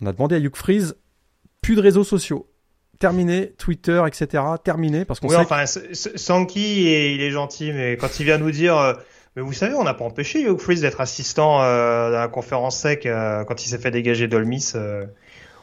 on 0.00 0.06
a 0.06 0.12
demandé 0.12 0.36
à 0.36 0.38
Hugh 0.38 0.56
Freeze 0.56 0.96
plus 1.60 1.76
de 1.76 1.82
réseaux 1.82 2.04
sociaux 2.04 2.46
terminé, 2.98 3.52
Twitter, 3.58 4.02
etc. 4.06 4.42
terminé 4.62 5.04
parce 5.04 5.20
qu'on 5.20 5.28
oui, 5.28 5.36
enfin, 5.36 5.64
Sankey 5.66 7.14
il 7.14 7.22
est 7.22 7.30
gentil, 7.30 7.72
mais 7.72 7.96
quand 7.96 8.20
il 8.20 8.24
vient 8.24 8.38
nous 8.38 8.50
dire, 8.50 8.76
euh, 8.76 8.94
Mais 9.36 9.42
vous 9.42 9.52
savez, 9.52 9.74
on 9.74 9.84
n'a 9.84 9.94
pas 9.94 10.04
empêché 10.04 10.42
Hugh 10.42 10.58
Freeze 10.58 10.80
d'être 10.80 11.00
assistant 11.00 11.62
euh, 11.62 12.10
dans 12.10 12.18
la 12.18 12.28
conférence 12.28 12.76
sec 12.76 13.06
euh, 13.06 13.44
quand 13.44 13.64
il 13.64 13.68
s'est 13.68 13.78
fait 13.78 13.90
dégager 13.90 14.26
d'Olmis. 14.28 14.72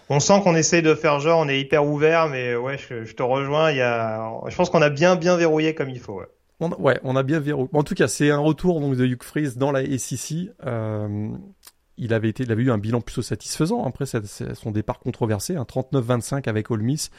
On 0.07 0.19
sent 0.19 0.41
qu'on 0.43 0.55
essaye 0.55 0.83
de 0.83 0.93
faire 0.93 1.19
genre, 1.19 1.39
on 1.39 1.49
est 1.49 1.59
hyper 1.59 1.83
ouvert, 1.83 2.27
mais 2.27 2.55
ouais, 2.55 2.77
je, 2.77 3.05
je 3.05 3.15
te 3.15 3.23
rejoins. 3.23 3.71
Il 3.71 3.77
y 3.77 3.81
a, 3.81 4.31
je 4.47 4.55
pense 4.55 4.69
qu'on 4.69 4.83
a 4.83 4.91
bien 4.91 5.15
bien 5.15 5.35
verrouillé 5.35 5.73
comme 5.73 5.89
il 5.89 5.99
faut. 5.99 6.19
Ouais. 6.19 6.27
On, 6.59 6.69
ouais, 6.73 6.99
on 7.03 7.15
a 7.15 7.23
bien 7.23 7.39
verrouillé. 7.39 7.69
En 7.73 7.83
tout 7.83 7.95
cas, 7.95 8.07
c'est 8.07 8.29
un 8.29 8.37
retour 8.39 8.79
donc 8.81 8.95
de 8.95 9.05
Hugh 9.05 9.23
Freeze 9.23 9.57
dans 9.57 9.71
la 9.71 9.83
SEC. 9.97 10.51
Il 11.97 12.13
avait 12.13 12.29
été, 12.29 12.43
il 12.43 12.51
avait 12.51 12.63
eu 12.63 12.71
un 12.71 12.77
bilan 12.77 13.01
plutôt 13.01 13.21
satisfaisant 13.21 13.85
après 13.85 14.05
son 14.05 14.71
départ 14.71 14.99
controversé, 14.99 15.55
un 15.55 15.63
39-25 15.63 16.49
avec 16.49 16.71
Ole 16.71 16.81
Miss. 16.81 17.09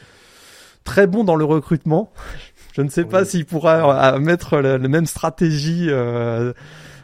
Très 0.83 1.07
bon 1.07 1.23
dans 1.23 1.35
le 1.35 1.45
recrutement. 1.45 2.11
Je 2.73 2.81
ne 2.81 2.89
sais 2.89 3.05
pas 3.05 3.25
s'il 3.25 3.45
pourra 3.45 4.13
euh, 4.13 4.19
mettre 4.19 4.57
la, 4.59 4.77
même 4.77 5.07
stratégie 5.07 5.87
euh, 5.89 6.53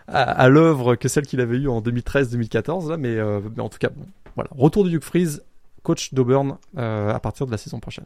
à, 0.07 0.21
à 0.21 0.49
l'œuvre 0.49 0.95
que 0.95 1.07
celle 1.07 1.25
qu'il 1.25 1.41
avait 1.41 1.57
eue 1.57 1.67
en 1.67 1.81
2013-2014 1.81 2.89
là, 2.89 2.97
mais, 2.97 3.17
euh, 3.17 3.39
mais, 3.55 3.63
en 3.63 3.69
tout 3.69 3.79
cas, 3.79 3.89
bon, 3.89 4.05
voilà. 4.35 4.49
Retour 4.55 4.83
de 4.83 4.89
Hugh 4.91 5.03
Freeze, 5.03 5.43
coach 5.83 6.13
d'Auburn 6.13 6.57
euh, 6.77 7.13
à 7.13 7.19
partir 7.19 7.45
de 7.45 7.51
la 7.51 7.57
saison 7.57 7.79
prochaine. 7.79 8.05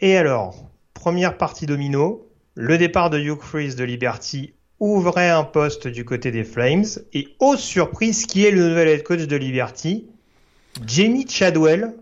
Et 0.00 0.16
alors, 0.16 0.68
première 0.94 1.36
partie 1.36 1.66
domino, 1.66 2.28
le 2.54 2.78
départ 2.78 3.10
de 3.10 3.18
Hugh 3.18 3.40
Freeze 3.40 3.76
de 3.76 3.84
Liberty 3.84 4.54
ouvrait 4.84 5.30
un 5.30 5.44
poste 5.44 5.88
du 5.88 6.04
côté 6.04 6.30
des 6.30 6.44
Flames 6.44 6.84
et 7.12 7.28
aux 7.40 7.56
surprises, 7.56 8.26
qui 8.26 8.44
est 8.44 8.50
le 8.50 8.68
nouvel 8.68 8.88
head 8.88 9.02
coach 9.02 9.22
de 9.22 9.36
Liberty? 9.36 10.06
Jamie 10.86 11.26
Chadwell, 11.28 11.94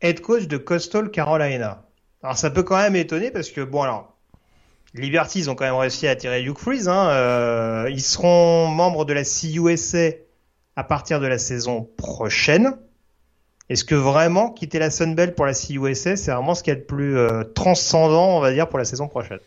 head 0.00 0.20
coach 0.20 0.46
de 0.46 0.56
Coastal 0.56 1.10
Carolina. 1.10 1.84
Alors 2.22 2.38
ça 2.38 2.50
peut 2.50 2.62
quand 2.62 2.76
même 2.76 2.96
étonner 2.96 3.30
parce 3.30 3.50
que 3.50 3.60
bon 3.60 3.82
alors 3.82 4.12
Liberty, 4.94 5.40
ils 5.40 5.50
ont 5.50 5.54
quand 5.54 5.64
même 5.64 5.74
réussi 5.74 6.06
à 6.06 6.10
attirer 6.10 6.42
Hugh 6.42 6.58
Freeze. 6.58 6.88
Hein. 6.88 7.08
Euh, 7.08 7.88
ils 7.90 8.02
seront 8.02 8.66
membres 8.68 9.04
de 9.04 9.14
la 9.14 9.24
CUSA 9.24 10.16
à 10.76 10.84
partir 10.84 11.18
de 11.18 11.26
la 11.26 11.38
saison 11.38 11.88
prochaine. 11.96 12.76
Est-ce 13.68 13.84
que 13.84 13.94
vraiment 13.94 14.50
quitter 14.50 14.78
la 14.78 14.90
Sunbelt 14.90 15.34
pour 15.34 15.46
la 15.46 15.54
CUSA, 15.54 16.16
c'est 16.16 16.30
vraiment 16.30 16.54
ce 16.54 16.62
qui 16.62 16.70
est 16.70 16.74
le 16.74 16.84
plus 16.84 17.16
euh, 17.16 17.42
transcendant, 17.42 18.36
on 18.36 18.40
va 18.40 18.52
dire, 18.52 18.68
pour 18.68 18.78
la 18.78 18.84
saison 18.84 19.08
prochaine? 19.08 19.38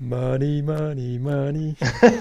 Money, 0.00 0.62
money, 0.62 1.18
money. 1.18 1.74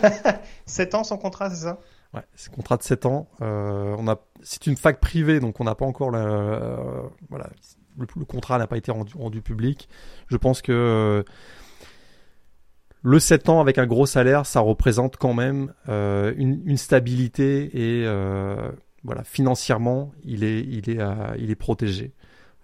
7 0.66 0.96
ans 0.96 1.04
son 1.04 1.18
contrat, 1.18 1.50
c'est 1.50 1.64
ça? 1.64 1.80
Ouais, 2.14 2.22
c'est 2.36 2.50
un 2.52 2.56
contrat 2.56 2.78
de 2.78 2.84
7 2.84 3.06
ans. 3.06 3.28
Euh, 3.42 3.96
on 3.98 4.08
a, 4.08 4.18
c'est 4.42 4.68
une 4.68 4.78
fac 4.78 5.02
privée, 5.02 5.42
donc 5.42 5.60
on 5.60 5.66
n'a 5.66 5.76
pas 5.76 5.86
encore 5.86 6.12
la, 6.12 6.20
euh, 6.20 7.02
voilà, 7.30 7.50
le, 7.98 8.08
le 8.16 8.26
contrat 8.26 8.58
n'a 8.58 8.68
pas 8.68 8.78
été 8.78 8.92
rendu, 8.92 9.14
rendu, 9.18 9.42
public. 9.42 9.90
Je 10.28 10.38
pense 10.38 10.62
que 10.62 10.72
euh, 10.72 11.24
le 13.02 13.20
7 13.20 13.50
ans 13.50 13.60
avec 13.60 13.78
un 13.78 13.86
gros 13.86 14.06
salaire, 14.06 14.46
ça 14.46 14.62
représente 14.62 15.18
quand 15.18 15.34
même 15.34 15.74
une, 15.88 16.62
une, 16.66 16.78
stabilité 16.78 17.70
et 17.78 18.06
voilà, 19.04 19.24
financièrement, 19.24 20.14
il 20.24 20.44
est, 20.44 20.62
il 20.62 20.90
est, 20.90 21.00
il 21.38 21.52
est 21.52 21.56
protégé. 21.56 22.14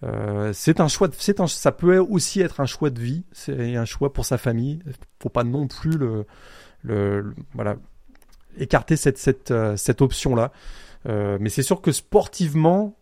Euh, 0.04 0.52
c'est 0.54 0.80
un 0.80 0.88
choix, 0.88 1.10
c'est 1.16 1.46
ça 1.48 1.72
peut 1.72 1.98
aussi 1.98 2.42
être 2.42 2.60
un 2.60 2.66
choix 2.66 2.90
de 2.90 3.00
vie, 3.00 3.24
c'est 3.32 3.76
un 3.76 3.86
choix 3.86 4.12
pour 4.14 4.26
sa 4.26 4.38
famille. 4.38 4.80
Faut 5.22 5.30
pas 5.30 5.44
non 5.44 5.68
plus 5.68 5.98
le, 6.84 7.34
voilà, 7.54 7.76
écarter 8.58 8.96
cette, 8.96 9.18
cette, 9.18 9.52
euh, 9.52 9.76
cette 9.78 10.02
option-là. 10.02 10.52
Euh, 11.08 11.38
mais 11.40 11.50
c'est 11.50 11.64
sûr 11.64 11.82
que 11.82 11.92
sportivement, 11.92 12.96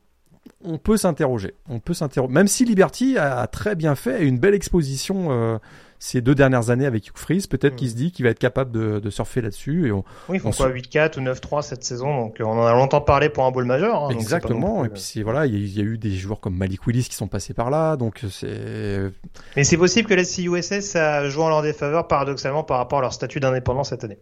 on 0.64 0.78
peut 0.78 0.98
s'interroger. 0.98 1.54
On 1.70 1.80
peut 1.80 1.94
s'interroger. 1.94 2.34
Même 2.34 2.48
si 2.48 2.66
Liberty 2.66 3.18
a, 3.18 3.48
très 3.48 3.76
bien 3.76 3.96
fait 3.96 4.26
une 4.26 4.40
belle 4.40 4.54
exposition 4.54 5.60
ces 6.00 6.22
deux 6.22 6.34
dernières 6.34 6.70
années 6.70 6.86
avec 6.86 7.10
Hugh 7.10 7.18
Freeze, 7.18 7.48
peut-être 7.48 7.74
mmh. 7.74 7.76
qu'il 7.76 7.90
se 7.90 7.96
dit 7.96 8.12
qu'il 8.12 8.24
va 8.26 8.32
être 8.32 8.40
capable 8.40 8.72
de, 8.72 9.00
de 9.00 9.10
surfer 9.10 9.42
là-dessus. 9.42 9.88
Et 9.88 9.92
on, 9.92 10.06
oui, 10.30 10.38
ils 10.38 10.40
font 10.40 10.52
quoi, 10.52 10.70
8-4 10.70 11.20
ou 11.20 11.24
9-3 11.24 11.62
cette 11.62 11.84
saison, 11.84 12.16
donc 12.16 12.38
on 12.40 12.58
en 12.58 12.66
a 12.66 12.74
longtemps 12.74 13.02
parlé 13.02 13.30
pour 13.30 13.44
un 13.46 13.52
bowl 13.52 13.66
majeur. 13.66 14.06
Hein, 14.06 14.10
Exactement. 14.10 14.86
Et 14.86 14.90
puis 14.90 15.02
c'est 15.02 15.22
voilà, 15.22 15.46
il 15.46 15.56
y, 15.56 15.78
y, 15.78 15.82
a 15.82 15.84
eu 15.84 15.98
des 15.98 16.12
joueurs 16.12 16.40
comme 16.40 16.56
Malik 16.56 16.88
Willis 16.88 17.10
qui 17.10 17.16
sont 17.16 17.28
passés 17.28 17.54
par 17.54 17.70
là, 17.70 17.98
donc 17.98 18.24
c'est. 18.32 19.12
Mais 19.56 19.64
c'est 19.64 19.78
possible 19.78 20.08
que 20.08 20.14
la 20.14 20.24
CUSS 20.24 21.30
joue 21.30 21.42
en 21.42 21.50
leur 21.50 21.62
défaveur 21.62 22.08
paradoxalement 22.08 22.64
par 22.64 22.78
rapport 22.78 23.00
à 23.00 23.02
leur 23.02 23.14
statut 23.14 23.40
d'indépendant 23.40 23.84
cette 23.84 24.04
année. 24.04 24.20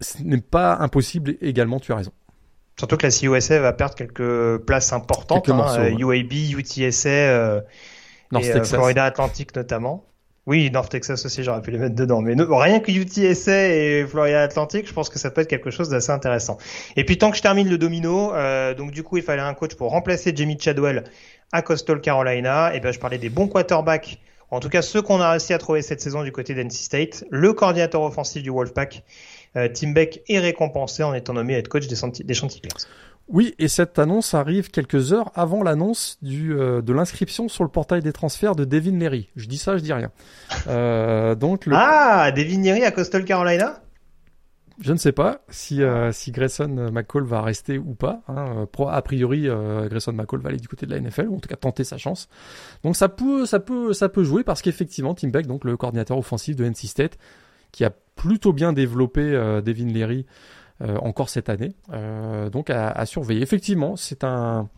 Ce 0.00 0.22
n'est 0.22 0.40
pas 0.40 0.76
impossible 0.76 1.36
également, 1.40 1.80
tu 1.80 1.92
as 1.92 1.96
raison. 1.96 2.12
Surtout 2.78 2.98
que 2.98 3.06
la 3.06 3.10
CUSA 3.10 3.60
va 3.60 3.72
perdre 3.72 3.94
quelques 3.94 4.58
places 4.66 4.92
importantes, 4.92 5.44
quelques 5.44 5.54
hein, 5.54 5.62
morceaux. 5.62 5.80
UAB, 5.80 6.32
UTSA 6.58 7.08
euh, 7.08 7.60
North 8.32 8.44
et. 8.44 8.54
Euh, 8.54 8.64
Florida 8.64 9.04
Atlantic 9.04 9.56
notamment. 9.56 10.04
Oui, 10.46 10.70
North 10.70 10.90
Texas 10.92 11.26
aussi, 11.26 11.42
j'aurais 11.42 11.60
pu 11.60 11.72
les 11.72 11.78
mettre 11.78 11.96
dedans. 11.96 12.22
Mais 12.22 12.36
rien 12.38 12.78
que 12.78 12.92
UTSA 12.92 13.68
et 13.68 14.06
Florida 14.06 14.42
Atlantic, 14.42 14.86
je 14.86 14.92
pense 14.92 15.08
que 15.08 15.18
ça 15.18 15.32
peut 15.32 15.40
être 15.40 15.48
quelque 15.48 15.72
chose 15.72 15.88
d'assez 15.88 16.12
intéressant. 16.12 16.56
Et 16.94 17.04
puis 17.04 17.18
tant 17.18 17.32
que 17.32 17.36
je 17.36 17.42
termine 17.42 17.68
le 17.68 17.78
domino, 17.78 18.32
euh, 18.32 18.72
donc 18.72 18.92
du 18.92 19.02
coup 19.02 19.16
il 19.16 19.24
fallait 19.24 19.42
un 19.42 19.54
coach 19.54 19.74
pour 19.74 19.90
remplacer 19.90 20.32
Jamie 20.36 20.56
Chadwell 20.58 21.02
à 21.50 21.62
Coastal 21.62 22.00
Carolina. 22.00 22.72
Et 22.76 22.80
ben 22.80 22.92
je 22.92 23.00
parlais 23.00 23.18
des 23.18 23.28
bons 23.28 23.48
quarterbacks, 23.48 24.20
en 24.52 24.60
tout 24.60 24.68
cas 24.68 24.82
ceux 24.82 25.02
qu'on 25.02 25.20
a 25.20 25.32
réussi 25.32 25.52
à 25.52 25.58
trouver 25.58 25.82
cette 25.82 26.00
saison 26.00 26.22
du 26.22 26.30
côté 26.30 26.54
d'NC 26.54 26.70
State, 26.70 27.24
le 27.30 27.52
coordinateur 27.52 28.02
offensif 28.02 28.44
du 28.44 28.50
Wolfpack. 28.50 29.02
Euh, 29.56 29.68
Tim 29.72 29.90
Beck 29.90 30.22
est 30.28 30.38
récompensé 30.38 31.02
en 31.02 31.12
étant 31.12 31.32
nommé 31.32 31.54
head 31.54 31.66
coach 31.66 31.88
des, 31.88 31.96
des 32.24 32.34
Chanticleers. 32.34 32.86
Oui, 33.28 33.54
et 33.58 33.66
cette 33.66 33.98
annonce 33.98 34.34
arrive 34.34 34.70
quelques 34.70 35.12
heures 35.12 35.32
avant 35.34 35.62
l'annonce 35.62 36.18
du 36.22 36.54
euh, 36.54 36.80
de 36.80 36.92
l'inscription 36.92 37.48
sur 37.48 37.64
le 37.64 37.70
portail 37.70 38.00
des 38.00 38.12
transferts 38.12 38.54
de 38.54 38.64
Devin 38.64 38.96
Leary. 38.98 39.30
Je 39.34 39.46
dis 39.46 39.58
ça, 39.58 39.76
je 39.76 39.82
dis 39.82 39.92
rien. 39.92 40.12
Euh, 40.68 41.34
donc 41.34 41.66
le... 41.66 41.74
Ah, 41.76 42.30
Devin 42.30 42.62
Leary 42.62 42.84
à 42.84 42.92
Coastal 42.92 43.24
Carolina? 43.24 43.80
Je 44.78 44.92
ne 44.92 44.98
sais 44.98 45.12
pas 45.12 45.40
si, 45.48 45.82
euh, 45.82 46.12
si 46.12 46.32
Grayson 46.32 46.90
McCall 46.92 47.24
va 47.24 47.40
rester 47.40 47.78
ou 47.78 47.94
pas. 47.94 48.22
Hein. 48.28 48.66
A 48.90 49.02
priori, 49.02 49.48
euh, 49.48 49.88
Grayson 49.88 50.12
McCall 50.12 50.40
va 50.40 50.50
aller 50.50 50.58
du 50.58 50.68
côté 50.68 50.84
de 50.84 50.90
la 50.90 51.00
NFL, 51.00 51.28
ou 51.28 51.36
en 51.36 51.40
tout 51.40 51.48
cas 51.48 51.56
tenter 51.56 51.82
sa 51.82 51.96
chance. 51.96 52.28
Donc 52.84 52.94
ça 52.94 53.08
peut, 53.08 53.46
ça 53.46 53.58
peut, 53.58 53.94
ça 53.94 54.10
peut 54.10 54.22
jouer 54.22 54.44
parce 54.44 54.60
qu'effectivement, 54.60 55.14
Tim 55.14 55.28
Beck, 55.28 55.46
donc 55.46 55.64
le 55.64 55.76
coordinateur 55.78 56.18
offensif 56.18 56.56
de 56.56 56.64
NC 56.64 56.88
State, 56.88 57.16
qui 57.72 57.84
a 57.84 57.90
plutôt 58.16 58.52
bien 58.52 58.72
développé 58.72 59.20
euh, 59.20 59.60
Devin 59.60 59.86
Leary 59.86 60.26
euh, 60.26 60.55
encore 60.80 61.28
cette 61.28 61.48
année. 61.48 61.74
Euh, 61.92 62.50
donc 62.50 62.70
à, 62.70 62.88
à, 62.88 63.06
surveiller. 63.06 63.42
Effectivement, 63.42 63.96
c'est 63.96 64.24
un 64.24 64.68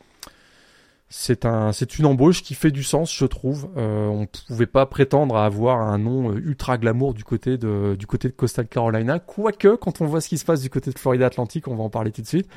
c'est 1.11 1.47
un 1.47 1.73
c'est 1.73 1.99
une 1.99 2.07
embauche 2.07 2.43
qui 2.43 2.55
fait 2.55 2.71
du 2.71 2.83
sens, 2.83 3.15
je 3.15 3.25
trouve. 3.25 3.71
Euh, 3.77 4.07
on 4.07 4.27
pouvait 4.27 4.67
pas 4.67 4.85
prétendre 4.87 5.37
à 5.37 5.47
avoir 5.47 5.81
un 5.81 5.99
nom 5.99 6.35
ultra 6.35 6.77
glamour 6.77 7.15
du 7.15 7.25
côté 7.25 7.57
de 7.57 7.97
du 7.99 8.07
côté 8.07 8.29
de 8.29 8.35
Coastal 8.35 8.69
Carolina, 8.69 9.19
quoique 9.19 9.77
quand 9.77 10.01
on 10.01 10.07
voit 10.07 10.21
ce 10.21 10.29
qui 10.29 10.39
se 10.39 10.45
passe 10.45 10.61
du 10.61 10.71
côté 10.71 10.91
de 10.91 10.99
Florida 10.99 11.27
Atlantique, 11.27 11.67
on 11.67 11.75
va 11.75 11.83
en 11.83 11.91
parler 11.91 12.13
tout 12.13 12.23
de 12.23 12.27
suite. 12.27 12.49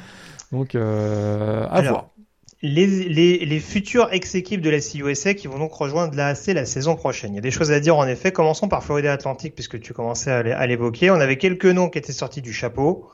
Donc 0.52 0.76
euh, 0.76 1.64
à 1.64 1.76
Alors, 1.76 1.92
voir. 1.92 2.08
Les, 2.64 2.86
les, 2.86 3.44
les 3.44 3.60
futures 3.60 4.10
ex-équipes 4.12 4.62
de 4.62 4.70
la 4.70 4.80
CUSA 4.80 5.34
qui 5.34 5.48
vont 5.48 5.58
donc 5.58 5.74
rejoindre 5.74 6.16
l'AAC 6.16 6.48
la 6.48 6.66
saison 6.66 6.96
prochaine. 6.96 7.32
Il 7.34 7.38
y 7.38 7.40
a 7.40 7.42
des 7.42 7.50
choses 7.50 7.72
à 7.72 7.80
dire 7.80 7.98
en 7.98 8.06
effet. 8.06 8.32
Commençons 8.32 8.68
par 8.68 8.84
Florida 8.84 9.12
Atlantique 9.12 9.56
puisque 9.56 9.80
tu 9.80 9.94
commençais 9.94 10.30
à 10.30 10.68
l'évoquer. 10.68 11.10
On 11.10 11.16
avait 11.16 11.38
quelques 11.38 11.66
noms 11.66 11.90
qui 11.90 11.98
étaient 11.98 12.14
sortis 12.14 12.44
du 12.44 12.54
chapeau. 12.54 13.10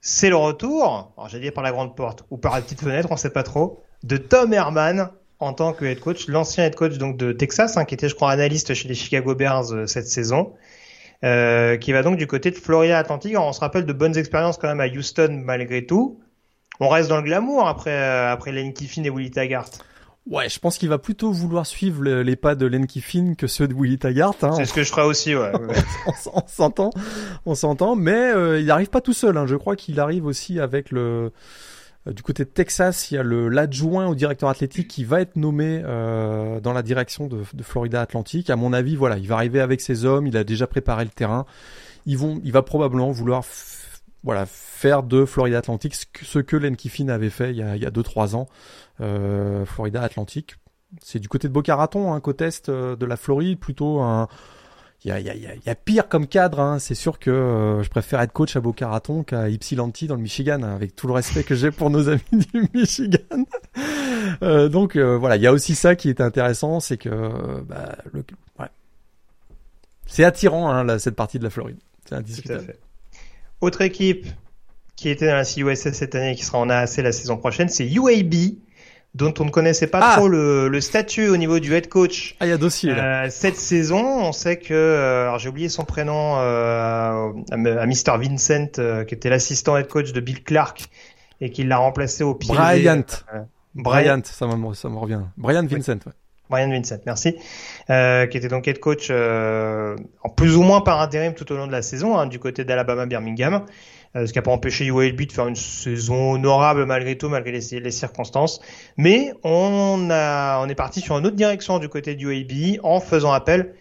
C'est 0.00 0.30
le 0.30 0.36
retour, 0.36 1.12
alors 1.16 1.28
j'ai 1.28 1.40
dit 1.40 1.50
par 1.50 1.64
la 1.64 1.72
grande 1.72 1.96
porte 1.96 2.24
ou 2.30 2.38
par 2.38 2.54
la 2.54 2.62
petite 2.62 2.80
fenêtre, 2.80 3.08
on 3.10 3.16
sait 3.16 3.30
pas 3.30 3.42
trop, 3.42 3.82
de 4.04 4.16
Tom 4.16 4.52
Herman 4.52 5.10
en 5.40 5.52
tant 5.52 5.72
que 5.72 5.84
head 5.84 6.00
coach, 6.00 6.28
l'ancien 6.28 6.64
head 6.64 6.74
coach 6.74 6.98
donc 6.98 7.16
de 7.16 7.32
Texas, 7.32 7.76
hein, 7.76 7.84
qui 7.84 7.94
était 7.94 8.08
je 8.08 8.14
crois 8.14 8.30
analyste 8.30 8.74
chez 8.74 8.88
les 8.88 8.94
Chicago 8.94 9.34
Bears 9.34 9.72
euh, 9.72 9.86
cette 9.86 10.08
saison, 10.08 10.54
euh, 11.24 11.76
qui 11.76 11.92
va 11.92 12.02
donc 12.02 12.16
du 12.16 12.26
côté 12.26 12.50
de 12.50 12.56
Florida 12.56 12.98
Atlantique. 12.98 13.32
Alors, 13.32 13.46
on 13.46 13.52
se 13.52 13.60
rappelle 13.60 13.86
de 13.86 13.92
bonnes 13.92 14.16
expériences 14.16 14.56
quand 14.56 14.68
même 14.68 14.80
à 14.80 14.86
Houston 14.86 15.42
malgré 15.44 15.86
tout. 15.86 16.20
On 16.80 16.88
reste 16.88 17.08
dans 17.08 17.16
le 17.16 17.22
glamour 17.22 17.66
après 17.66 17.92
euh, 17.92 18.32
après 18.32 18.52
Lane 18.52 18.72
Kiffin 18.72 19.02
et 19.04 19.10
Willie 19.10 19.30
Taggart. 19.30 19.70
Ouais, 20.26 20.48
je 20.48 20.58
pense 20.58 20.76
qu'il 20.76 20.90
va 20.90 20.98
plutôt 20.98 21.32
vouloir 21.32 21.64
suivre 21.64 22.02
le, 22.02 22.22
les 22.22 22.36
pas 22.36 22.54
de 22.54 22.66
Len 22.66 22.86
Kiffin 22.86 23.34
que 23.34 23.46
ceux 23.46 23.66
de 23.66 23.74
Willie 23.74 23.98
Taggart. 23.98 24.34
Hein. 24.42 24.52
C'est 24.56 24.66
ce 24.66 24.74
que 24.74 24.82
je 24.82 24.90
ferais 24.90 25.04
aussi, 25.04 25.34
ouais. 25.34 25.52
on 26.32 26.46
s'entend, 26.46 26.90
on 27.46 27.54
s'entend, 27.54 27.96
mais 27.96 28.32
euh, 28.32 28.60
il 28.60 28.66
n'arrive 28.66 28.90
pas 28.90 29.00
tout 29.00 29.14
seul. 29.14 29.38
Hein. 29.38 29.46
Je 29.46 29.56
crois 29.56 29.74
qu'il 29.74 29.98
arrive 30.00 30.26
aussi 30.26 30.60
avec 30.60 30.90
le 30.90 31.32
euh, 32.06 32.12
du 32.12 32.22
côté 32.22 32.44
de 32.44 32.50
Texas, 32.50 33.10
il 33.10 33.14
y 33.14 33.18
a 33.18 33.22
le 33.22 33.48
l'adjoint 33.48 34.06
au 34.06 34.14
directeur 34.14 34.48
athlétique 34.48 34.88
qui 34.88 35.04
va 35.04 35.20
être 35.20 35.36
nommé 35.36 35.80
euh, 35.84 36.60
dans 36.60 36.72
la 36.72 36.82
direction 36.82 37.26
de, 37.26 37.42
de, 37.52 37.62
Florida 37.62 38.00
Atlantique. 38.00 38.50
À 38.50 38.56
mon 38.56 38.72
avis, 38.72 38.96
voilà, 38.96 39.18
il 39.18 39.28
va 39.28 39.36
arriver 39.36 39.60
avec 39.60 39.80
ses 39.80 40.04
hommes. 40.04 40.26
Il 40.26 40.36
a 40.36 40.44
déjà 40.44 40.66
préparé 40.66 41.04
le 41.04 41.10
terrain. 41.10 41.46
Ils 42.06 42.18
vont, 42.18 42.40
il 42.44 42.52
va 42.52 42.62
probablement 42.62 43.10
vouloir 43.10 43.44
voilà, 44.24 44.46
faire 44.46 45.02
de 45.02 45.24
Florida 45.24 45.58
Atlantique 45.58 45.94
ce 45.94 46.38
que 46.38 46.56
Len 46.56 46.76
Kiffin 46.76 47.08
avait 47.08 47.30
fait 47.30 47.50
il 47.50 47.56
y 47.56 47.62
a, 47.62 47.76
il 47.76 47.82
y 47.82 47.86
a 47.86 47.90
deux, 47.90 48.02
trois 48.02 48.36
ans. 48.36 48.48
Euh, 49.00 49.64
Florida 49.64 50.02
Atlantique, 50.02 50.56
c'est 51.02 51.18
du 51.18 51.28
côté 51.28 51.48
de 51.48 51.52
Boca 51.52 51.76
Raton, 51.76 52.12
hein, 52.12 52.20
côte 52.20 52.40
est 52.40 52.68
euh, 52.68 52.96
de 52.96 53.06
la 53.06 53.16
Floride, 53.16 53.58
plutôt 53.58 54.00
un. 54.00 54.28
Il 55.04 55.12
y 55.12 55.70
a, 55.70 55.74
pire 55.76 56.08
comme 56.08 56.26
cadre, 56.26 56.58
hein. 56.58 56.80
c'est 56.80 56.96
sûr 56.96 57.20
que 57.20 57.30
euh, 57.30 57.84
je 57.84 57.88
préfère 57.88 58.20
être 58.20 58.32
coach 58.32 58.56
à 58.56 58.60
Boca 58.60 58.88
Raton 58.88 59.22
qu'à 59.22 59.48
Ypsilanti 59.48 60.08
dans 60.08 60.16
le 60.16 60.22
Michigan, 60.22 60.60
avec 60.62 60.96
tout 60.96 61.06
le 61.06 61.12
respect 61.12 61.44
que 61.44 61.54
j'ai 61.54 61.70
pour 61.70 61.88
nos 61.88 62.08
amis 62.08 62.20
du 62.32 62.68
Michigan. 62.74 63.44
Donc 64.68 64.96
voilà, 64.96 65.36
il 65.36 65.42
y 65.42 65.46
a 65.46 65.52
aussi 65.52 65.76
ça 65.76 65.94
qui 65.94 66.08
est 66.08 66.20
intéressant, 66.20 66.80
c'est 66.80 66.96
que 66.96 67.60
bah, 67.60 67.94
c'est 70.08 70.24
attirant 70.24 70.68
hein, 70.68 70.98
cette 70.98 71.14
partie 71.14 71.38
de 71.38 71.44
la 71.44 71.50
Floride 71.50 71.78
C'est 72.08 72.16
indiscutable. 72.16 72.74
Autre 73.60 73.82
équipe 73.82 74.26
qui 74.96 75.10
était 75.10 75.28
dans 75.28 75.36
la 75.36 75.44
CUSS 75.44 75.92
cette 75.92 76.14
année 76.16 76.32
et 76.32 76.34
qui 76.34 76.44
sera 76.44 76.58
en 76.58 76.68
AAC 76.68 76.96
la 76.96 77.12
saison 77.12 77.36
prochaine, 77.36 77.68
c'est 77.68 77.86
UAB, 77.86 78.34
dont 79.14 79.32
on 79.40 79.44
ne 79.44 79.50
connaissait 79.50 79.86
pas 79.86 80.00
Ah. 80.02 80.16
trop 80.16 80.28
le, 80.28 80.68
le 80.68 80.80
statut 80.80 81.28
au 81.28 81.36
niveau 81.36 81.58
du 81.58 81.74
head 81.74 81.88
coach. 81.88 82.36
Ah, 82.40 82.46
il 82.46 82.50
y 82.50 82.52
a 82.52 82.58
dossier 82.58 82.94
là. 82.94 83.24
Euh, 83.24 83.26
cette 83.30 83.56
saison, 83.56 84.04
on 84.04 84.32
sait 84.32 84.58
que, 84.58 84.74
euh, 84.74 85.22
alors 85.22 85.38
j'ai 85.38 85.48
oublié 85.48 85.68
son 85.68 85.84
prénom, 85.84 86.36
euh, 86.38 87.30
à, 87.50 87.54
à 87.54 87.86
Mr. 87.86 88.18
Vincent, 88.20 88.68
euh, 88.78 89.04
qui 89.04 89.14
était 89.14 89.30
l'assistant 89.30 89.76
head 89.76 89.88
coach 89.88 90.12
de 90.12 90.20
Bill 90.20 90.42
Clark 90.44 90.84
et 91.40 91.50
qui 91.50 91.64
l'a 91.64 91.78
remplacé 91.78 92.22
au 92.24 92.34
pied. 92.34 92.54
Bryant. 92.54 93.02
euh, 93.34 93.40
Bryant, 93.74 94.20
ça 94.24 94.46
me, 94.46 94.74
ça 94.74 94.88
me 94.88 94.96
revient. 94.98 95.20
Brian 95.36 95.64
Vincent, 95.66 95.92
ouais. 96.06 96.12
Brian 96.50 96.68
Vincent, 96.70 96.96
merci, 97.04 97.36
euh, 97.90 98.26
qui 98.26 98.38
était 98.38 98.48
donc 98.48 98.66
head 98.66 98.80
coach 98.80 99.08
euh, 99.10 99.94
en 100.24 100.30
plus 100.30 100.56
ou 100.56 100.62
moins 100.62 100.80
par 100.80 101.00
intérim 101.00 101.34
tout 101.34 101.50
au 101.52 101.56
long 101.56 101.66
de 101.66 101.72
la 101.72 101.82
saison 101.82 102.16
hein, 102.18 102.26
du 102.26 102.38
côté 102.38 102.64
d'Alabama 102.64 103.04
Birmingham, 103.06 103.64
ce 104.26 104.32
qui 104.32 104.38
n'a 104.38 104.42
pas 104.42 104.50
empêché 104.50 104.86
UAB 104.86 105.20
de 105.26 105.32
faire 105.32 105.48
une 105.48 105.56
saison 105.56 106.32
honorable 106.32 106.84
malgré 106.86 107.16
tout, 107.16 107.28
malgré 107.28 107.52
les, 107.52 107.90
circonstances. 107.90 108.60
Mais 108.96 109.32
on 109.42 110.08
est 110.68 110.74
parti 110.74 111.00
sur 111.00 111.18
une 111.18 111.26
autre 111.26 111.36
direction 111.36 111.78
du 111.78 111.88
côté 111.88 112.14
du 112.14 112.26
UAB 112.26 112.80
en 112.82 113.00
faisant 113.00 113.32
appel. 113.32 113.74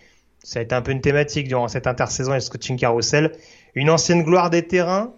Ça 0.44 0.60
a 0.60 0.62
été 0.62 0.74
un 0.74 0.82
peu 0.82 0.92
une 0.92 1.02
thématique 1.02 1.48
durant 1.48 1.68
cette 1.68 1.88
intersaison 1.88 2.34
et 2.34 2.40
ce 2.40 2.50
coaching 2.50 2.78
carousel. 2.78 3.34
Une 3.76 3.90
ancienne 3.90 4.24
gloire 4.24 4.50
des 4.50 4.66
terrains. 4.66 5.14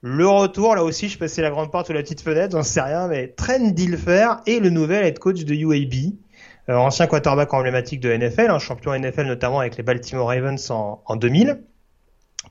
Le 0.00 0.26
retour, 0.26 0.74
là 0.74 0.84
aussi, 0.84 1.08
je 1.08 1.16
passais 1.16 1.40
la 1.40 1.50
grande 1.50 1.70
porte 1.70 1.88
ou 1.88 1.92
la 1.92 2.02
petite 2.02 2.20
fenêtre, 2.20 2.50
j'en 2.52 2.62
sais 2.62 2.80
rien, 2.80 3.08
mais 3.08 3.28
Trent 3.28 3.70
Dilfer 3.70 4.28
et 4.46 4.60
le 4.60 4.68
nouvel 4.68 5.06
head 5.06 5.18
coach 5.18 5.44
de 5.44 5.54
UAB. 5.54 6.12
Euh, 6.68 6.74
ancien 6.74 7.06
quarterback 7.06 7.54
emblématique 7.54 8.00
de 8.00 8.14
NFL, 8.14 8.50
un 8.50 8.58
champion 8.58 8.98
NFL 8.98 9.26
notamment 9.26 9.60
avec 9.60 9.76
les 9.76 9.82
Baltimore 9.82 10.28
Ravens 10.28 10.70
en, 10.70 11.02
en 11.06 11.16
2000, 11.16 11.62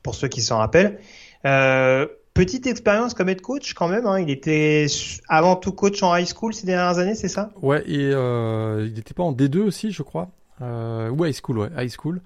pour 0.04 0.16
ceux 0.16 0.30
qui 0.30 0.42
s'en 0.42 0.60
rappellent. 0.60 1.00
Euh, 1.46 2.08
petite 2.34 2.68
expérience 2.68 3.14
comme 3.14 3.30
head 3.30 3.42
coach 3.42 3.74
quand 3.74 3.88
même, 3.88 4.06
hein, 4.08 4.20
il 4.20 4.30
était 4.30 4.88
avant 5.28 5.56
tout 5.56 5.72
coach 5.72 6.02
en 6.02 6.16
high 6.16 6.28
school 6.28 6.54
ces 6.54 6.66
dernières 6.66 6.98
années, 6.98 7.16
c'est 7.16 7.28
ça? 7.28 7.52
Ouais, 7.62 7.84
et 7.86 8.12
euh, 8.14 8.88
il 8.88 8.94
n'était 8.94 9.14
pas 9.14 9.24
en 9.24 9.34
D2 9.34 9.60
aussi, 9.60 9.92
je 9.92 10.04
crois. 10.04 10.32
Euh, 10.62 11.10
ou 11.10 11.26
high 11.26 11.36
school, 11.36 11.60
ouais, 11.60 11.70
high 11.78 11.92
school. 11.92 12.22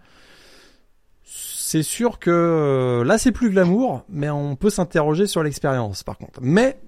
C'est 1.23 1.84
sûr 1.84 2.19
que 2.19 3.03
là, 3.06 3.18
c'est 3.18 3.34
plus 3.34 3.49
glamour, 3.49 4.03
mais 4.07 4.30
on 4.30 4.56
peut 4.56 4.69
s'interroger 4.69 5.27
sur 5.27 5.44
l'expérience, 5.44 6.03
par 6.03 6.18
contre. 6.18 6.39
Mais 6.41 6.80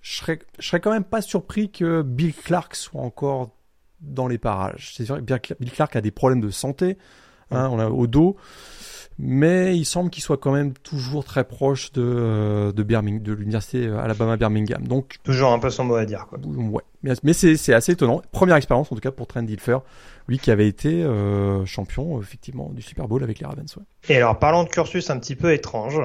je 0.00 0.16
serais, 0.16 0.40
je 0.58 0.66
serais 0.66 0.80
quand 0.80 0.90
même 0.90 1.04
pas 1.04 1.22
surpris 1.22 1.70
que 1.70 2.02
Bill 2.02 2.34
Clark 2.34 2.74
soit 2.74 3.00
encore 3.00 3.50
dans 4.00 4.26
les 4.26 4.38
parages. 4.38 4.94
C'est 4.96 5.04
sûr 5.04 5.16
que 5.16 5.54
Bill 5.60 5.72
Clark 5.72 5.94
a 5.94 6.00
des 6.00 6.10
problèmes 6.10 6.40
de 6.40 6.50
santé, 6.50 6.98
hein, 7.50 7.68
on 7.70 7.78
a 7.78 7.88
au 7.88 8.06
dos, 8.06 8.36
mais 9.22 9.76
il 9.76 9.84
semble 9.84 10.08
qu'il 10.08 10.22
soit 10.22 10.38
quand 10.38 10.52
même 10.52 10.72
toujours 10.72 11.24
très 11.24 11.44
proche 11.44 11.92
de 11.92 12.02
euh, 12.02 12.72
de, 12.72 12.82
Birmingham, 12.82 13.22
de 13.22 13.32
l'université 13.32 13.86
Alabama 13.86 14.36
Birmingham. 14.36 14.86
Donc 14.86 15.18
toujours 15.22 15.52
un 15.52 15.58
peu 15.58 15.68
son 15.68 15.84
mot 15.84 15.96
à 15.96 16.06
dire. 16.06 16.26
Quoi. 16.26 16.38
Ouais, 16.38 16.82
mais, 17.22 17.32
c'est 17.32 17.56
c'est 17.56 17.74
assez 17.74 17.92
étonnant. 17.92 18.22
Première 18.32 18.56
expérience 18.56 18.90
en 18.90 18.94
tout 18.94 19.00
cas 19.00 19.10
pour 19.10 19.26
Trent 19.26 19.42
Dilfer, 19.42 19.78
lui 20.26 20.38
qui 20.38 20.50
avait 20.50 20.68
été 20.68 21.02
euh, 21.02 21.66
champion 21.66 22.20
effectivement 22.20 22.70
du 22.70 22.80
Super 22.80 23.08
Bowl 23.08 23.22
avec 23.22 23.38
les 23.40 23.46
Ravens. 23.46 23.76
Ouais. 23.76 23.84
Et 24.08 24.16
alors 24.16 24.38
parlons 24.38 24.64
de 24.64 24.68
cursus 24.68 25.10
un 25.10 25.18
petit 25.18 25.36
peu 25.36 25.52
étrange. 25.52 26.00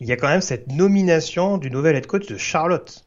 Il 0.00 0.06
y 0.06 0.12
a 0.12 0.16
quand 0.16 0.28
même 0.28 0.42
cette 0.42 0.68
nomination 0.68 1.56
du 1.56 1.70
nouvel 1.70 1.96
head 1.96 2.06
coach 2.06 2.26
de 2.26 2.36
Charlotte. 2.36 3.02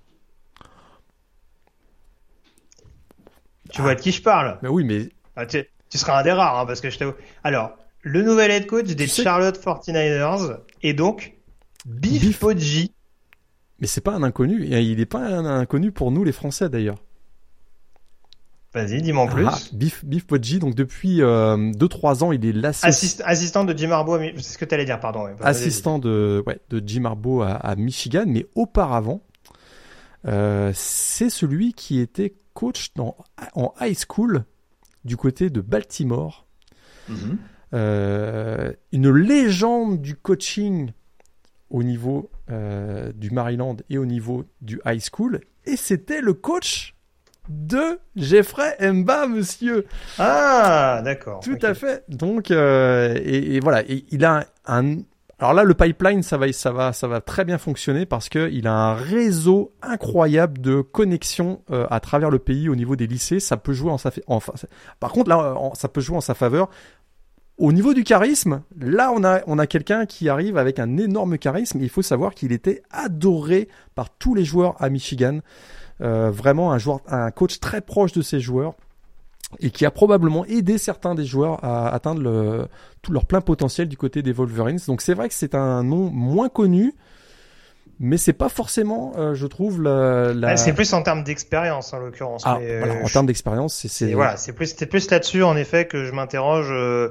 Tu 3.72 3.82
ah. 3.82 3.84
vois 3.84 3.96
de 3.96 4.02
qui 4.02 4.12
je 4.12 4.22
parle? 4.22 4.58
Mais 4.64 4.70
oui, 4.70 4.84
mais 4.84 5.10
ah, 5.36 5.46
tu, 5.46 5.64
tu, 5.90 5.98
seras 5.98 6.20
un 6.20 6.24
des 6.24 6.32
rares, 6.32 6.60
hein, 6.60 6.66
parce 6.66 6.82
que 6.82 6.90
je 6.90 6.98
t'avoue. 6.98 7.14
Alors, 7.44 7.78
le 8.02 8.22
nouvel 8.22 8.52
head 8.52 8.66
coach 8.68 8.88
des 8.88 9.08
sais... 9.08 9.24
Charlotte 9.24 9.60
49ers 9.60 10.60
est 10.84 10.94
donc 10.94 11.34
Biff, 11.86 12.22
Biff. 12.22 12.40
Poggi. 12.40 12.92
Mais 13.80 13.88
c'est 13.88 14.02
pas 14.02 14.14
un 14.14 14.24
inconnu, 14.24 14.66
il 14.66 14.98
n'est 14.98 15.06
pas 15.06 15.20
un 15.20 15.46
inconnu 15.46 15.92
pour 15.92 16.12
nous 16.12 16.24
les 16.24 16.32
Français 16.32 16.70
d'ailleurs. 16.70 16.98
Vas-y, 18.74 19.02
dis-moi 19.02 19.24
en 19.24 19.28
plus. 19.28 19.48
Ah, 19.48 19.58
Biff, 19.74 20.06
Biff 20.06 20.28
Poggi, 20.28 20.60
donc 20.60 20.76
depuis 20.76 21.22
2-3 21.22 21.22
euh, 21.22 22.24
ans, 22.24 22.32
il 22.32 22.46
est 22.46 22.52
l'assistant. 22.52 22.88
Assist, 22.88 23.24
assistant 23.26 23.64
de 23.64 23.76
Jim 23.76 23.90
Harbaugh, 23.90 24.20
c'est 24.36 24.44
ce 24.44 24.58
que 24.60 24.66
tu 24.66 24.76
allais 24.76 24.86
dire, 24.86 25.00
pardon. 25.00 25.24
Ouais, 25.24 25.34
assistant 25.42 25.98
de, 25.98 26.44
ouais, 26.46 26.60
de 26.70 26.84
Jim 26.86 27.06
Harbaugh 27.06 27.42
à, 27.42 27.54
à 27.56 27.76
Michigan, 27.76 28.26
mais 28.28 28.46
auparavant, 28.54 29.22
euh, 30.28 30.72
c'est 30.76 31.32
celui 31.32 31.74
qui 31.74 32.00
était 32.00 32.36
coach 32.54 32.90
dans, 32.96 33.16
en 33.56 33.74
high 33.82 33.98
school 33.98 34.44
du 35.04 35.18
côté 35.18 35.50
de 35.50 35.62
Baltimore. 35.62 36.46
Mm 37.08 37.16
-hmm. 37.16 37.38
Euh, 37.74 38.74
une 38.92 39.12
légende 39.12 40.02
du 40.02 40.16
coaching 40.16 40.92
au 41.70 41.84
niveau 41.84 42.32
euh, 42.50 43.12
du 43.14 43.32
Maryland 43.32 43.78
et 43.90 43.98
au 43.98 44.06
niveau 44.06 44.46
du 44.62 44.82
high 44.86 45.02
school. 45.02 45.42
Et 45.66 45.76
c'était 45.76 46.22
le 46.22 46.34
coach 46.34 46.96
de 47.48 48.00
Jeffrey 48.16 48.76
Mba, 48.80 49.28
monsieur. 49.28 49.86
Ah, 50.18 51.02
d'accord. 51.04 51.42
Tout 51.42 51.54
okay. 51.54 51.68
à 51.68 51.74
fait. 51.74 52.04
Donc, 52.08 52.52
euh, 52.52 53.20
et, 53.24 53.56
et, 53.56 53.60
voilà, 53.60 53.84
et 53.84 54.06
il 54.12 54.24
a 54.26 54.46
un, 54.66 54.98
alors 55.42 55.54
là, 55.54 55.64
le 55.64 55.74
pipeline, 55.74 56.22
ça 56.22 56.38
va, 56.38 56.52
ça 56.52 56.72
va, 56.74 56.92
ça 56.92 57.08
va 57.08 57.22
très 57.22 57.46
bien 57.46 57.58
fonctionner 57.58 58.06
parce 58.06 58.28
que 58.28 58.50
il 58.52 58.68
a 58.68 58.74
un 58.74 58.94
réseau 58.94 59.72
incroyable 59.82 60.60
de 60.60 60.82
connexions 60.82 61.62
euh, 61.72 61.88
à 61.90 62.02
travers 62.02 62.30
le 62.30 62.40
pays 62.40 62.68
au 62.68 62.76
niveau 62.76 62.98
des 62.98 63.08
lycées. 63.08 63.40
Ça 63.40 63.56
peut 63.56 63.72
jouer 63.72 63.90
en 63.90 63.98
sa, 63.98 64.12
en, 64.28 64.40
par 65.00 65.14
contre 65.14 65.30
là, 65.30 65.56
ça 65.76 65.88
peut 65.88 66.02
jouer 66.02 66.18
en 66.18 66.22
sa 66.22 66.34
faveur. 66.34 66.70
Au 67.60 67.74
niveau 67.74 67.94
du 67.94 68.06
charisme, 68.06 68.62
là, 68.80 69.12
on 69.14 69.26
a, 69.26 69.42
on 69.46 69.60
a 69.60 69.68
quelqu'un 69.68 70.06
qui 70.06 70.30
arrive 70.30 70.58
avec 70.58 70.80
un 70.80 70.98
énorme 70.98 71.38
charisme. 71.38 71.80
Il 71.82 71.90
faut 71.90 72.02
savoir 72.02 72.34
qu'il 72.34 72.54
était 72.54 72.82
adoré 72.90 73.68
par 73.96 74.10
tous 74.10 74.34
les 74.34 74.46
joueurs 74.46 74.82
à 74.82 74.90
Michigan. 74.90 75.40
Euh, 76.02 76.32
vraiment 76.32 76.72
un 76.72 76.78
joueur, 76.78 77.02
un 77.08 77.30
coach 77.32 77.60
très 77.60 77.82
proche 77.82 78.14
de 78.14 78.22
ses 78.22 78.40
joueurs 78.40 78.76
et 79.60 79.72
qui 79.72 79.86
a 79.86 79.92
probablement 79.92 80.46
aidé 80.46 80.78
certains 80.78 81.16
des 81.16 81.26
joueurs 81.26 81.62
à 81.62 81.90
atteindre 81.90 82.22
le, 82.22 82.68
tout 83.02 83.12
leur 83.12 83.26
plein 83.26 83.42
potentiel 83.42 83.90
du 83.90 83.98
côté 83.98 84.22
des 84.22 84.32
Wolverines. 84.32 84.80
Donc 84.88 85.02
c'est 85.02 85.14
vrai 85.14 85.28
que 85.28 85.34
c'est 85.34 85.56
un 85.56 85.84
nom 85.84 86.10
moins 86.10 86.48
connu, 86.48 86.94
mais 88.00 88.16
c'est 88.16 88.32
pas 88.32 88.48
forcément, 88.48 89.12
euh, 89.18 89.36
je 89.36 89.48
trouve, 89.48 89.82
la. 89.82 90.34
la... 90.34 90.56
C'est 90.56 90.72
plus 90.72 90.94
en 90.94 91.02
termes 91.02 91.26
d'expérience 91.26 91.92
en 91.92 92.00
l'occurrence. 92.00 92.44
Ah, 92.46 92.60
voilà, 92.62 93.04
en 93.04 93.08
termes 93.08 93.26
d'expérience, 93.26 93.86
c'est. 93.86 94.14
Voilà, 94.14 94.38
c'est 94.38 94.54
plus, 94.54 94.68
c'était 94.68 94.86
plus 94.86 95.10
là-dessus 95.12 95.44
en 95.44 95.58
effet 95.58 95.86
que 95.86 96.06
je 96.06 96.14
m'interroge. 96.14 96.70
Euh... 96.72 97.10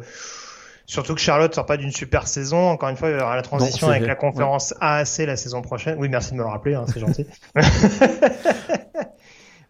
Surtout 0.89 1.15
que 1.15 1.21
Charlotte 1.21 1.55
sort 1.55 1.67
pas 1.67 1.77
d'une 1.77 1.93
super 1.93 2.27
saison. 2.27 2.71
Encore 2.71 2.89
une 2.89 2.97
fois, 2.97 3.11
il 3.11 3.19
y 3.19 3.21
aura 3.21 3.37
la 3.37 3.43
transition 3.43 3.87
Non, 3.87 3.91
avec 3.91 4.05
vrai. 4.05 4.09
la 4.09 4.15
conférence 4.15 4.73
ouais. 4.73 4.87
AAC 4.87 5.19
la 5.27 5.37
saison 5.37 5.61
prochaine. 5.61 5.99
Oui, 5.99 6.09
merci 6.09 6.31
de 6.33 6.37
me 6.37 6.43
le 6.43 6.49
rappeler, 6.49 6.75
hein, 6.75 6.87
c'est 6.91 6.99
gentil. 6.99 7.27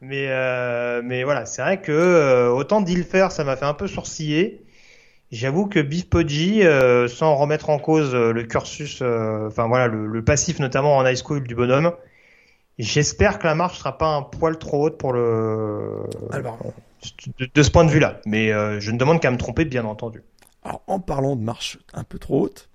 mais 0.01 0.27
euh, 0.29 1.03
mais 1.05 1.25
voilà, 1.25 1.45
c'est 1.45 1.61
vrai 1.61 1.81
que 1.81 1.91
euh, 1.91 2.51
autant 2.51 2.81
Dilfer, 2.81 3.29
ça 3.33 3.43
m'a 3.43 3.57
fait 3.57 3.65
un 3.65 3.75
peu 3.75 3.89
sourciller. 3.89 4.65
J'avoue 5.33 5.67
que 5.67 5.81
Biff 5.81 6.09
Poggi, 6.09 6.63
euh, 6.63 7.09
sans 7.09 7.35
remettre 7.35 7.69
en 7.69 7.79
cause 7.81 8.15
le 8.15 8.43
cursus, 8.45 9.01
euh, 9.03 9.49
enfin 9.49 9.67
voilà, 9.67 9.89
le, 9.89 10.07
le, 10.07 10.25
passif 10.25 10.61
notamment 10.61 10.97
en 10.97 11.05
high 11.05 11.17
school 11.17 11.43
du 11.43 11.55
bonhomme, 11.57 11.93
j'espère 12.79 13.39
que 13.41 13.47
la 13.49 13.57
marche 13.57 13.79
sera 13.79 13.99
pas 13.99 14.07
un 14.07 14.23
poil 14.23 14.57
trop 14.57 14.87
haute 14.87 14.99
pour 14.99 15.13
le 15.13 16.05
Alors. 16.31 16.59
de, 17.41 17.49
de 17.53 17.63
ce 17.63 17.71
point 17.71 17.85
de 17.85 17.91
vue-là. 17.91 18.21
Mais 18.25 18.53
euh, 18.53 18.79
je 18.81 18.91
ne 18.93 18.97
demande 18.99 19.21
qu'à 19.21 19.31
me 19.33 19.37
tromper, 19.37 19.65
bien 19.67 19.85
entendu. 19.85 20.23
Alors, 20.69 20.83
en 20.87 21.01
parlant 21.01 21.35
de 21.35 21.41
marche 21.41 21.79
un 21.95 22.05
peu 22.05 22.19
trop 22.19 22.43
haute. 22.43 22.69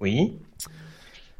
oui. 0.00 0.38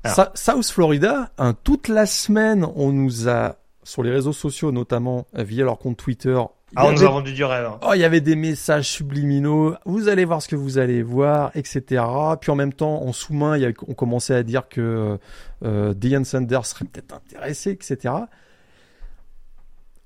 Alors. 0.02 0.32
South 0.34 0.66
Florida, 0.66 1.30
hein, 1.38 1.54
toute 1.62 1.86
la 1.86 2.06
semaine, 2.06 2.66
on 2.74 2.90
nous 2.90 3.28
a, 3.28 3.54
sur 3.84 4.02
les 4.02 4.10
réseaux 4.10 4.32
sociaux 4.32 4.72
notamment, 4.72 5.28
via 5.32 5.64
leur 5.64 5.78
compte 5.78 5.96
Twitter. 5.96 6.36
Ah, 6.74 6.86
on 6.86 6.92
nous 6.92 7.04
a 7.04 7.08
vendu 7.08 7.32
du 7.32 7.44
rêve. 7.44 7.66
Hein. 7.66 7.78
Oh, 7.82 7.92
il 7.94 8.00
y 8.00 8.04
avait 8.04 8.20
des 8.20 8.34
messages 8.34 8.88
subliminaux. 8.88 9.76
Vous 9.84 10.08
allez 10.08 10.24
voir 10.24 10.42
ce 10.42 10.48
que 10.48 10.56
vous 10.56 10.78
allez 10.78 11.04
voir, 11.04 11.52
etc. 11.54 12.02
Puis 12.40 12.50
en 12.50 12.56
même 12.56 12.72
temps, 12.72 13.02
en 13.02 13.12
sous-main, 13.12 13.56
il 13.56 13.62
y 13.62 13.66
a, 13.66 13.70
on 13.86 13.94
commençait 13.94 14.34
à 14.34 14.42
dire 14.42 14.68
que 14.68 15.18
euh, 15.64 15.94
Deion 15.94 16.24
Sanders 16.24 16.66
serait 16.66 16.86
peut-être 16.86 17.14
intéressé, 17.14 17.70
etc. 17.70 18.12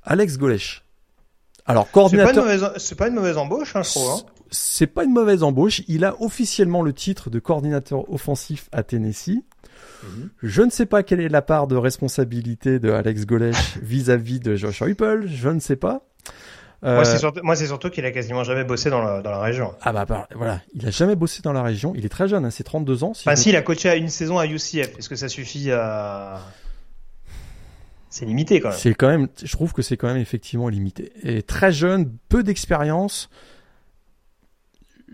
Alex 0.02 0.36
Golesh. 0.36 0.84
Alors, 1.64 1.90
coordinateur. 1.90 2.44
C'est 2.76 2.97
pas, 2.97 3.05
pas, 3.05 3.09
une 3.09 3.14
mauvaise 3.14 3.38
embauche, 3.38 3.74
hein, 3.76 3.82
je 3.82 3.90
trouve. 3.90 4.10
Hein 4.10 4.35
c'est 4.51 4.86
pas 4.86 5.05
une 5.05 5.12
mauvaise 5.12 5.43
embauche. 5.43 5.82
Il 5.89 6.05
a 6.05 6.20
officiellement 6.20 6.82
le 6.82 6.93
titre 6.93 7.31
de 7.31 7.39
coordinateur 7.39 8.10
offensif 8.12 8.68
à 8.73 8.82
Tennessee. 8.82 9.43
-hmm. 10.05 10.28
Je 10.43 10.62
ne 10.62 10.70
sais 10.70 10.86
pas 10.86 11.02
quelle 11.02 11.20
est 11.20 11.28
la 11.28 11.43
part 11.43 11.66
de 11.66 11.77
responsabilité 11.77 12.78
de 12.78 12.90
Alex 12.90 13.27
Golesh 13.27 13.78
vis-à-vis 13.82 14.40
de 14.40 14.56
Josh 14.56 14.82
Heupel. 14.82 15.28
Je 15.28 15.48
ne 15.48 15.60
sais 15.60 15.77
pas. 15.77 16.02
Euh... 16.85 17.02
Moi, 17.43 17.56
c'est 17.56 17.66
surtout, 17.66 17.90
qu'il 17.90 18.05
a 18.05 18.10
quasiment 18.10 18.44
jamais 18.44 18.64
bossé 18.64 18.90
dans 18.90 19.02
la, 19.02 19.23
dans 19.23 19.31
la 19.31 19.40
région. 19.40 19.74
Ah 19.81 19.93
bah, 19.93 20.05
bah, 20.05 20.28
voilà, 20.35 20.60
il 20.74 20.86
a 20.86 20.90
jamais 20.90 21.16
bossé 21.16 21.40
dans 21.43 21.52
la 21.52 21.62
région. 21.62 21.94
Il 21.97 22.05
est 22.05 22.10
très 22.10 22.28
jeune, 22.28 22.44
hein, 22.44 22.51
c'est 22.51 22.64
32 22.64 23.02
ans. 23.02 23.14
Si 23.14 23.23
enfin, 23.27 23.35
si, 23.35 23.48
il 23.48 23.56
a 23.56 23.62
coaché 23.62 23.89
à 23.89 23.97
une 23.97 24.10
saison 24.10 24.39
à 24.39 24.47
UCF. 24.47 24.98
Est-ce 24.98 25.09
que 25.09 25.16
ça 25.16 25.28
suffit 25.28 25.70
à 25.73 26.40
c'est 28.09 28.24
limité 28.24 28.60
quand 28.60 28.70
même. 28.70 28.78
C'est 28.78 28.94
quand 28.94 29.09
même, 29.09 29.28
je 29.43 29.52
trouve 29.52 29.74
que 29.74 29.82
c'est 29.82 29.98
quand 29.98 30.06
même 30.06 30.16
effectivement 30.16 30.70
limité. 30.70 31.12
Et 31.23 31.43
très 31.43 31.70
jeune, 31.70 32.16
peu 32.31 32.43
d'expérience 32.43 33.28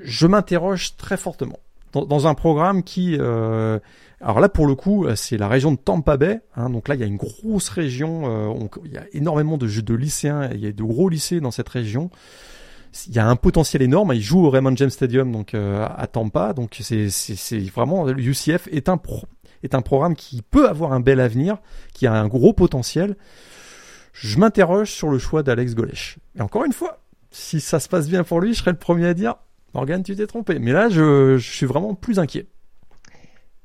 je 0.03 0.27
m'interroge 0.27 0.97
très 0.97 1.17
fortement. 1.17 1.59
dans, 1.93 2.27
un 2.27 2.35
programme 2.35 2.83
qui, 2.83 3.17
euh, 3.19 3.79
alors 4.21 4.41
là 4.41 4.49
pour 4.49 4.67
le 4.67 4.75
coup, 4.75 5.07
c'est 5.15 5.37
la 5.37 5.49
région 5.49 5.73
de 5.73 5.77
Tampa 5.77 6.17
Bay. 6.17 6.41
Hein, 6.57 6.71
donc 6.71 6.89
là, 6.89 6.95
il 6.95 7.01
y 7.01 7.05
a 7.05 7.07
une 7.07 7.17
grosse 7.17 7.69
région. 7.69 8.23
Euh, 8.27 8.69
il 8.85 8.93
y 8.93 8.99
a 8.99 9.05
énormément 9.13 9.59
de, 9.59 9.67
de 9.67 9.95
lycéens. 9.95 10.51
Il 10.53 10.61
y 10.61 10.67
a 10.67 10.73
de 10.73 10.83
gros 10.83 11.09
lycées 11.09 11.41
dans 11.41 11.51
cette 11.51 11.69
région. 11.69 12.11
Il 13.09 13.15
y 13.15 13.19
a 13.19 13.27
un 13.27 13.37
potentiel 13.37 13.83
énorme. 13.83 14.13
Il 14.15 14.23
joue 14.23 14.45
au 14.45 14.51
Raymond 14.51 14.77
James 14.77 14.91
Stadium, 14.91 15.33
donc 15.33 15.55
euh, 15.55 15.87
à 15.97 16.07
Tampa. 16.07 16.53
Donc 16.53 16.79
c'est 16.81 17.59
vraiment 17.75 18.09
UCF 18.09 18.69
est 18.71 18.89
un 18.89 19.01
est 19.63 19.75
un 19.75 19.83
programme 19.83 20.15
qui 20.15 20.43
peut 20.43 20.69
avoir 20.69 20.93
un 20.93 21.01
bel 21.01 21.21
avenir, 21.21 21.59
qui 21.95 22.07
a 22.07 22.13
un 22.13 22.29
gros 22.29 22.53
potentiel. 22.53 23.17
Je 24.13 24.39
m'interroge 24.39 24.91
sur 24.91 25.09
le 25.09 25.19
choix 25.19 25.43
d'Alex 25.43 25.75
Golesh. 25.75 26.19
Et 26.37 26.43
encore 26.43 26.65
une 26.65 26.73
fois, 26.73 27.01
si 27.31 27.61
ça 27.61 27.81
se 27.81 27.89
passe 27.89 28.09
bien 28.09 28.25
pour 28.25 28.41
lui, 28.41 28.53
je 28.53 28.59
serai 28.59 28.73
le 28.73 28.79
premier 28.79 29.07
à 29.07 29.15
dire 29.15 29.37
Morgan, 29.75 30.03
tu 30.03 30.15
t'es 30.15 30.27
trompé. 30.27 30.59
Mais 30.59 30.73
là, 30.73 30.89
je, 30.89 31.39
suis 31.39 31.67
vraiment 31.67 31.95
plus 31.95 32.19
inquiet. 32.19 32.47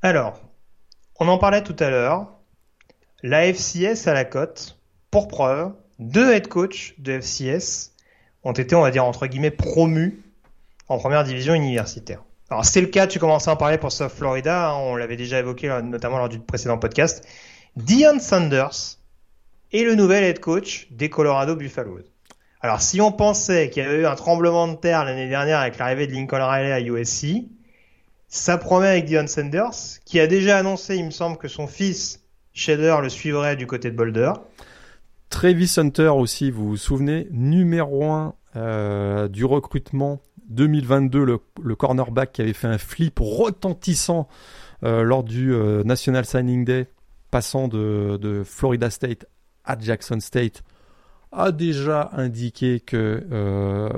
Alors, 0.02 0.40
on 1.20 1.28
en 1.28 1.38
parlait 1.38 1.62
tout 1.62 1.76
à 1.78 1.90
l'heure. 1.90 2.28
La 3.22 3.52
FCS 3.52 4.06
à 4.06 4.14
la 4.14 4.24
cote, 4.24 4.78
pour 5.10 5.28
preuve, 5.28 5.72
deux 5.98 6.32
head 6.32 6.48
coach 6.48 6.94
de 6.98 7.20
FCS 7.20 7.92
ont 8.44 8.52
été, 8.52 8.74
on 8.76 8.82
va 8.82 8.90
dire, 8.90 9.04
entre 9.04 9.26
guillemets, 9.26 9.50
promus 9.50 10.22
en 10.88 10.98
première 10.98 11.24
division 11.24 11.54
universitaire. 11.54 12.22
Alors, 12.50 12.64
c'est 12.64 12.80
le 12.80 12.86
cas, 12.86 13.06
tu 13.06 13.18
commençais 13.18 13.50
à 13.50 13.54
en 13.54 13.56
parler 13.56 13.76
pour 13.76 13.92
South 13.92 14.10
Florida, 14.10 14.70
hein, 14.70 14.76
on 14.76 14.96
l'avait 14.96 15.16
déjà 15.16 15.38
évoqué 15.38 15.68
notamment 15.82 16.18
lors 16.18 16.30
du 16.30 16.38
précédent 16.38 16.78
podcast. 16.78 17.26
Dion 17.76 18.18
Sanders 18.20 18.98
est 19.72 19.84
le 19.84 19.94
nouvel 19.94 20.24
head 20.24 20.40
coach 20.40 20.86
des 20.90 21.10
Colorado 21.10 21.56
Buffaloes. 21.56 22.04
Alors, 22.60 22.80
si 22.80 23.00
on 23.00 23.12
pensait 23.12 23.70
qu'il 23.70 23.82
y 23.82 23.86
avait 23.86 24.00
eu 24.00 24.06
un 24.06 24.16
tremblement 24.16 24.66
de 24.66 24.74
terre 24.74 25.04
l'année 25.04 25.28
dernière 25.28 25.60
avec 25.60 25.78
l'arrivée 25.78 26.06
de 26.06 26.12
Lincoln 26.12 26.44
Riley 26.44 26.72
à 26.72 26.80
USC, 26.80 27.44
ça 28.26 28.58
promet 28.58 28.88
avec 28.88 29.04
Dion 29.04 29.26
Sanders, 29.26 30.00
qui 30.04 30.18
a 30.18 30.26
déjà 30.26 30.58
annoncé, 30.58 30.96
il 30.96 31.04
me 31.04 31.10
semble, 31.10 31.38
que 31.38 31.48
son 31.48 31.66
fils 31.66 32.20
Shader 32.52 32.96
le 33.00 33.08
suivrait 33.08 33.54
du 33.54 33.66
côté 33.68 33.90
de 33.90 33.96
Boulder. 33.96 34.32
Travis 35.30 35.72
Hunter 35.76 36.08
aussi, 36.08 36.50
vous 36.50 36.70
vous 36.70 36.76
souvenez, 36.76 37.28
numéro 37.30 38.04
1 38.04 38.34
euh, 38.56 39.28
du 39.28 39.44
recrutement 39.44 40.20
2022, 40.48 41.24
le, 41.62 41.76
cornerback 41.76 42.32
qui 42.32 42.42
avait 42.42 42.54
fait 42.54 42.66
un 42.66 42.78
flip 42.78 43.18
retentissant 43.20 44.26
euh, 44.82 45.02
lors 45.02 45.22
du 45.22 45.52
euh, 45.52 45.84
National 45.84 46.24
Signing 46.24 46.64
Day, 46.64 46.88
passant 47.30 47.68
de, 47.68 48.18
de 48.20 48.42
Florida 48.44 48.90
State 48.90 49.26
à 49.64 49.78
Jackson 49.78 50.18
State 50.18 50.64
a 51.32 51.52
déjà 51.52 52.10
indiqué 52.12 52.80
que 52.80 53.24
euh, 53.30 53.90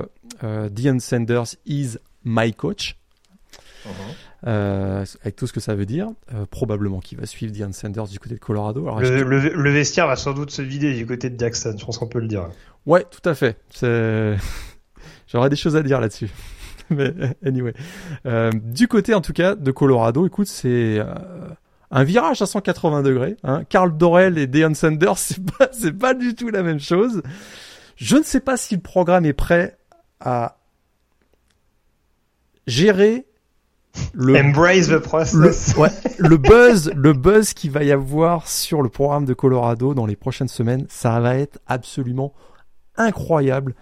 euh, 0.43 0.69
Dion 0.69 0.99
Sanders 0.99 1.55
is 1.65 1.97
my 2.23 2.53
coach. 2.53 2.97
Uh-huh. 3.85 3.91
Euh, 4.47 5.05
avec 5.21 5.35
tout 5.35 5.45
ce 5.45 5.53
que 5.53 5.59
ça 5.59 5.75
veut 5.75 5.85
dire, 5.85 6.09
euh, 6.33 6.45
probablement 6.49 6.99
qu'il 6.99 7.19
va 7.19 7.25
suivre 7.25 7.51
Dion 7.51 7.71
Sanders 7.73 8.07
du 8.07 8.19
côté 8.19 8.35
de 8.35 8.39
Colorado. 8.39 8.81
Alors, 8.81 8.99
le, 8.99 9.23
le, 9.23 9.71
vestiaire 9.71 10.07
va 10.07 10.15
sans 10.15 10.33
doute 10.33 10.49
se 10.51 10.61
vider 10.61 10.93
du 10.95 11.05
côté 11.05 11.29
de 11.29 11.39
Jackson, 11.39 11.75
je 11.77 11.85
pense 11.85 11.97
qu'on 11.99 12.07
peut 12.07 12.19
le 12.19 12.27
dire. 12.27 12.49
Ouais, 12.85 13.05
tout 13.09 13.27
à 13.29 13.35
fait. 13.35 13.57
J'aurais 15.27 15.49
des 15.49 15.55
choses 15.55 15.75
à 15.75 15.83
dire 15.83 16.01
là-dessus. 16.01 16.29
Mais 16.89 17.13
anyway, 17.45 17.73
du 18.53 18.87
côté 18.87 19.13
en 19.13 19.21
tout 19.21 19.33
cas 19.33 19.55
de 19.55 19.71
Colorado, 19.71 20.25
écoute, 20.25 20.47
c'est 20.47 20.99
un 21.91 22.03
virage 22.03 22.41
à 22.41 22.45
180 22.45 23.03
degrés. 23.03 23.37
Hein. 23.43 23.63
Carl 23.69 23.95
Dorel 23.95 24.37
et 24.37 24.47
Deion 24.47 24.73
Sanders, 24.73 25.17
c'est 25.17 25.43
pas, 25.43 25.69
c'est 25.71 25.97
pas 25.97 26.13
du 26.13 26.35
tout 26.35 26.49
la 26.49 26.63
même 26.63 26.79
chose. 26.79 27.21
Je 27.97 28.17
ne 28.17 28.23
sais 28.23 28.39
pas 28.39 28.57
si 28.57 28.75
le 28.75 28.81
programme 28.81 29.25
est 29.25 29.33
prêt 29.33 29.77
à 30.19 30.57
gérer 32.65 33.25
le 34.13 34.37
embrace 34.37 34.87
the 34.87 34.97
process. 34.99 35.75
Le, 35.75 35.81
ouais, 35.81 35.89
le 36.17 36.37
buzz, 36.37 36.91
le 36.95 37.13
buzz 37.13 37.53
qu'il 37.53 37.71
va 37.71 37.83
y 37.83 37.91
avoir 37.91 38.47
sur 38.47 38.81
le 38.81 38.89
programme 38.89 39.25
de 39.25 39.33
Colorado 39.33 39.93
dans 39.93 40.05
les 40.05 40.15
prochaines 40.15 40.47
semaines, 40.47 40.85
ça 40.89 41.19
va 41.19 41.35
être 41.35 41.59
absolument 41.67 42.33
incroyable. 42.95 43.75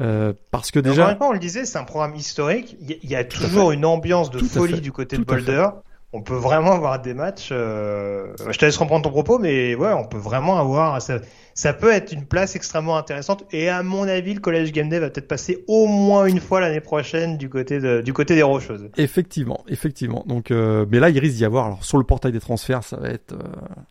Euh, 0.00 0.32
parce 0.50 0.70
que 0.70 0.80
déjà, 0.80 1.16
on 1.20 1.32
le 1.32 1.38
disait, 1.38 1.64
c'est 1.64 1.78
un 1.78 1.84
programme 1.84 2.14
historique. 2.14 2.76
Il 2.80 3.08
y, 3.08 3.14
a 3.14 3.24
toujours 3.24 3.72
une 3.72 3.84
ambiance 3.84 4.30
de 4.30 4.38
folie 4.40 4.80
du 4.80 4.92
côté 4.92 5.16
de 5.16 5.24
Boulder 5.24 5.68
on 6.14 6.22
peut 6.22 6.36
vraiment 6.36 6.70
avoir 6.70 7.02
des 7.02 7.12
matchs. 7.12 7.48
Euh, 7.50 8.34
je 8.48 8.56
te 8.56 8.64
laisse 8.64 8.76
reprendre 8.76 9.02
ton 9.02 9.10
propos, 9.10 9.40
mais 9.40 9.74
ouais, 9.74 9.92
on 9.92 10.04
peut 10.04 10.16
vraiment 10.16 10.58
avoir. 10.58 11.02
Ça, 11.02 11.72
peut 11.72 11.90
être 11.90 12.12
une 12.12 12.24
place 12.24 12.54
extrêmement 12.54 12.96
intéressante. 12.96 13.44
Et 13.50 13.68
à 13.68 13.82
mon 13.82 14.04
avis, 14.04 14.34
le 14.34 14.40
Collège 14.40 14.72
Game 14.72 14.88
Day 14.88 15.00
va 15.00 15.10
peut-être 15.10 15.26
passer 15.26 15.64
au 15.66 15.88
moins 15.88 16.26
une 16.26 16.38
fois 16.38 16.60
l'année 16.60 16.80
prochaine 16.80 17.36
du 17.36 17.48
côté 17.48 17.80
des 17.80 18.42
Rocheuses. 18.42 18.90
Effectivement, 18.96 19.64
effectivement. 19.66 20.24
Donc, 20.28 20.52
euh, 20.52 20.86
mais 20.88 21.00
là, 21.00 21.10
il 21.10 21.18
risque 21.18 21.34
d'y 21.34 21.44
avoir. 21.44 21.66
Alors, 21.66 21.84
sur 21.84 21.98
le 21.98 22.04
portail 22.04 22.30
des 22.30 22.40
transferts, 22.40 22.84
ça 22.84 22.96
va 22.96 23.08
être. 23.08 23.32
Euh, 23.32 23.42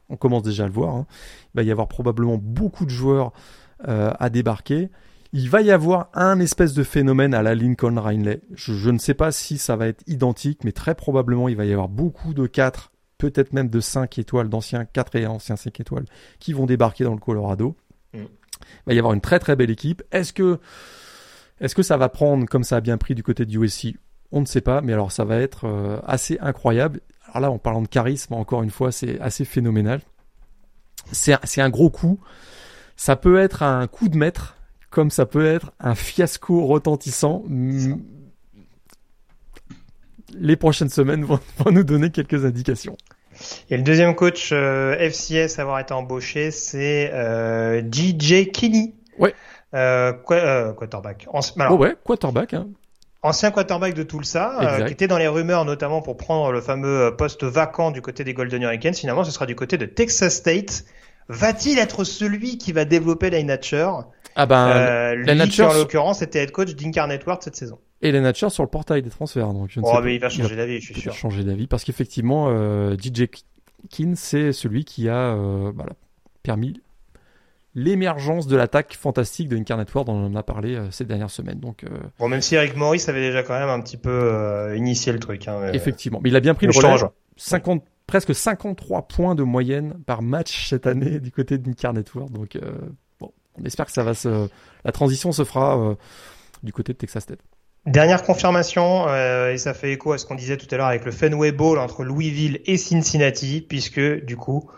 on 0.07 0.15
commence 0.15 0.43
déjà 0.43 0.63
à 0.63 0.67
le 0.67 0.73
voir. 0.73 0.95
Hein. 0.95 1.05
Il 1.53 1.57
va 1.57 1.63
y 1.63 1.71
avoir 1.71 1.89
probablement 1.89 2.39
beaucoup 2.41 2.85
de 2.85 2.89
joueurs 2.89 3.33
à 3.85 4.29
débarquer. 4.29 4.89
Il 5.35 5.49
va 5.49 5.61
y 5.61 5.71
avoir 5.71 6.09
un 6.13 6.39
espèce 6.39 6.75
de 6.75 6.83
phénomène 6.83 7.33
à 7.33 7.41
la 7.41 7.55
Lincoln 7.55 7.99
Riley. 7.99 8.41
Je, 8.53 8.91
ne 8.91 8.99
sais 8.99 9.15
pas 9.15 9.31
si 9.31 9.57
ça 9.57 9.75
va 9.75 9.87
être 9.87 10.03
identique, 10.05 10.63
mais 10.63 10.71
très 10.71 10.93
probablement 10.93 11.49
il 11.49 11.55
va 11.55 11.65
y 11.65 11.71
avoir 11.71 11.89
beaucoup 11.89 12.35
de 12.35 12.45
4, 12.45 12.91
peut-être 13.17 13.51
même 13.51 13.67
de 13.67 13.79
5 13.79 14.19
étoiles, 14.19 14.47
d'anciens 14.47 14.85
4 14.85 15.15
et 15.15 15.25
anciens 15.25 15.55
5 15.55 15.79
étoiles, 15.79 16.05
qui 16.37 16.53
vont 16.53 16.67
débarquer 16.67 17.03
dans 17.03 17.15
le 17.15 17.19
Colorado. 17.19 17.75
Mm. 18.13 18.19
Il 18.19 18.83
va 18.85 18.93
y 18.93 18.99
avoir 18.99 19.13
une 19.15 19.21
très 19.21 19.39
très 19.39 19.55
belle 19.55 19.71
équipe. 19.71 20.03
Est-ce 20.11 20.33
que, 20.33 20.59
ça 21.81 21.97
va 21.97 22.09
prendre 22.09 22.45
comme 22.45 22.63
ça 22.63 22.75
a 22.75 22.81
bien 22.81 22.99
pris 22.99 23.15
du 23.15 23.23
côté 23.23 23.47
de 23.47 23.57
USC 23.57 23.95
On 24.31 24.39
ne 24.39 24.45
sait 24.45 24.61
pas, 24.61 24.81
mais 24.81 24.93
alors 24.93 25.11
ça 25.11 25.25
va 25.25 25.37
être 25.37 25.65
euh, 25.65 25.99
assez 26.05 26.37
incroyable. 26.41 27.01
Alors 27.25 27.41
là, 27.41 27.51
en 27.51 27.57
parlant 27.57 27.81
de 27.81 27.87
charisme, 27.87 28.35
encore 28.35 28.61
une 28.61 28.69
fois, 28.69 28.91
c'est 28.91 29.19
assez 29.19 29.45
phénoménal. 29.45 30.01
C'est 31.11 31.61
un 31.61 31.69
gros 31.71 31.89
coup. 31.89 32.19
Ça 32.95 33.15
peut 33.15 33.39
être 33.39 33.63
un 33.63 33.87
coup 33.87 34.09
de 34.09 34.15
maître 34.15 34.57
comme 34.93 35.09
ça 35.09 35.25
peut 35.25 35.45
être 35.45 35.71
un 35.79 35.95
fiasco 35.95 36.67
retentissant. 36.67 37.43
Les 40.35 40.55
prochaines 40.55 40.89
semaines 40.89 41.23
vont, 41.25 41.39
nous 41.71 41.83
donner 41.83 42.11
quelques 42.11 42.45
indications. 42.45 42.95
Et 43.71 43.77
le 43.77 43.81
deuxième 43.81 44.13
coach 44.13 44.51
euh, 44.53 44.95
FCS 45.09 45.57
à 45.57 45.63
avoir 45.63 45.79
été 45.79 45.95
embauché, 45.95 46.51
c'est 46.51 47.09
euh, 47.11 47.81
DJ 47.81 48.51
Kinney. 48.51 48.93
Ouais. 49.17 49.33
Euh, 49.73 50.13
euh 50.29 50.73
quarterback. 50.73 51.27
oh 51.33 51.75
ouais, 51.75 51.95
quarterback. 52.03 52.53
Hein. 52.53 52.67
Ancien 53.23 53.49
quarterback 53.49 53.95
de 53.95 54.03
Tulsa, 54.03 54.83
qui 54.85 54.93
était 54.93 55.07
dans 55.07 55.17
les 55.17 55.27
rumeurs 55.27 55.65
notamment 55.65 56.01
pour 56.01 56.17
prendre 56.17 56.51
le 56.51 56.61
fameux 56.61 57.15
poste 57.17 57.43
vacant 57.43 57.89
du 57.89 58.01
côté 58.01 58.23
des 58.23 58.35
Golden 58.35 58.61
Hurricanes. 58.61 58.93
Finalement, 58.93 59.23
ce 59.23 59.31
sera 59.31 59.47
du 59.47 59.55
côté 59.55 59.77
de 59.77 59.85
Texas 59.85 60.35
State. 60.35 60.83
Va-t-il 61.29 61.79
être 61.79 62.03
celui 62.03 62.57
qui 62.57 62.73
va 62.73 62.85
développer 62.85 63.29
la 63.29 63.41
nature 63.41 64.05
ah 64.35 64.45
ben, 64.45 64.67
euh, 64.67 65.15
lui, 65.15 65.61
en 65.61 65.73
l'occurrence, 65.73 66.21
était 66.21 66.43
head 66.43 66.51
coach 66.51 66.75
d'Incarnate 66.75 67.25
World 67.25 67.43
cette 67.43 67.55
saison. 67.55 67.79
Et 68.01 68.11
les 68.11 68.19
Nature 68.21 68.51
sur 68.51 68.63
le 68.63 68.69
portail 68.69 69.01
des 69.01 69.09
transferts. 69.09 69.53
Donc 69.53 69.69
je 69.69 69.79
ne 69.79 69.85
oh, 69.85 70.01
mais 70.03 70.15
il 70.15 70.19
va 70.19 70.29
changer 70.29 70.55
d'avis, 70.55 70.79
je 70.79 70.85
suis 70.85 70.93
sûr. 70.95 71.11
Il 71.11 71.15
va 71.15 71.15
changer 71.15 71.43
d'avis 71.43 71.67
parce 71.67 71.83
qu'effectivement, 71.83 72.47
euh, 72.49 72.95
DJ 72.95 73.25
Kin, 73.89 74.13
c'est 74.15 74.51
celui 74.51 74.85
qui 74.85 75.07
a 75.07 75.35
euh, 75.35 75.71
voilà, 75.73 75.93
permis 76.41 76.81
l'émergence 77.75 78.47
de 78.47 78.55
l'attaque 78.55 78.93
fantastique 78.93 79.49
de 79.49 79.57
Incarnate 79.57 79.93
World, 79.93 80.07
dont 80.07 80.15
on 80.15 80.25
en 80.25 80.35
a 80.35 80.43
parlé 80.43 80.75
euh, 80.75 80.91
ces 80.91 81.05
dernières 81.05 81.31
semaines. 81.31 81.59
Donc, 81.59 81.83
euh, 81.83 81.89
bon, 82.19 82.27
même 82.27 82.41
si 82.41 82.55
Eric 82.55 82.75
Morris 82.75 83.03
avait 83.07 83.21
déjà 83.21 83.43
quand 83.43 83.57
même 83.57 83.69
un 83.69 83.81
petit 83.81 83.97
peu 83.97 84.11
euh, 84.11 84.77
initié 84.77 85.11
le 85.11 85.19
truc. 85.19 85.47
Hein, 85.47 85.71
Effectivement, 85.73 86.19
mais 86.23 86.29
il 86.29 86.35
a 86.35 86.39
bien 86.39 86.53
pris 86.53 86.67
le 86.67 86.71
relais. 86.71 87.03
50, 87.35 87.83
presque 88.05 88.35
53 88.35 89.07
points 89.07 89.33
de 89.33 89.43
moyenne 89.43 89.95
par 90.05 90.21
match 90.21 90.69
cette 90.69 90.85
année 90.85 91.19
du 91.19 91.31
côté 91.31 91.57
d'Incarnate 91.57 92.13
World. 92.13 92.31
Donc, 92.31 92.59
on 93.59 93.65
espère 93.65 93.85
que 93.85 94.47
la 94.85 94.91
transition 94.91 95.31
se 95.31 95.43
fera 95.43 95.77
euh, 95.77 95.95
du 96.63 96.73
côté 96.73 96.93
de 96.93 96.97
Texas 96.97 97.25
Tech. 97.25 97.37
Dernière 97.85 98.23
confirmation, 98.23 99.09
euh, 99.09 99.51
et 99.51 99.57
ça 99.57 99.73
fait 99.73 99.91
écho 99.91 100.13
à 100.13 100.17
ce 100.17 100.25
qu'on 100.25 100.35
disait 100.35 100.55
tout 100.55 100.67
à 100.71 100.77
l'heure 100.77 100.87
avec 100.87 101.03
le 101.03 101.11
Fenway 101.11 101.51
Bowl 101.51 101.77
entre 101.79 102.05
Louisville 102.05 102.61
et 102.65 102.77
Cincinnati, 102.77 103.59
puisque 103.67 103.99
du 103.99 104.37
coup, 104.37 104.69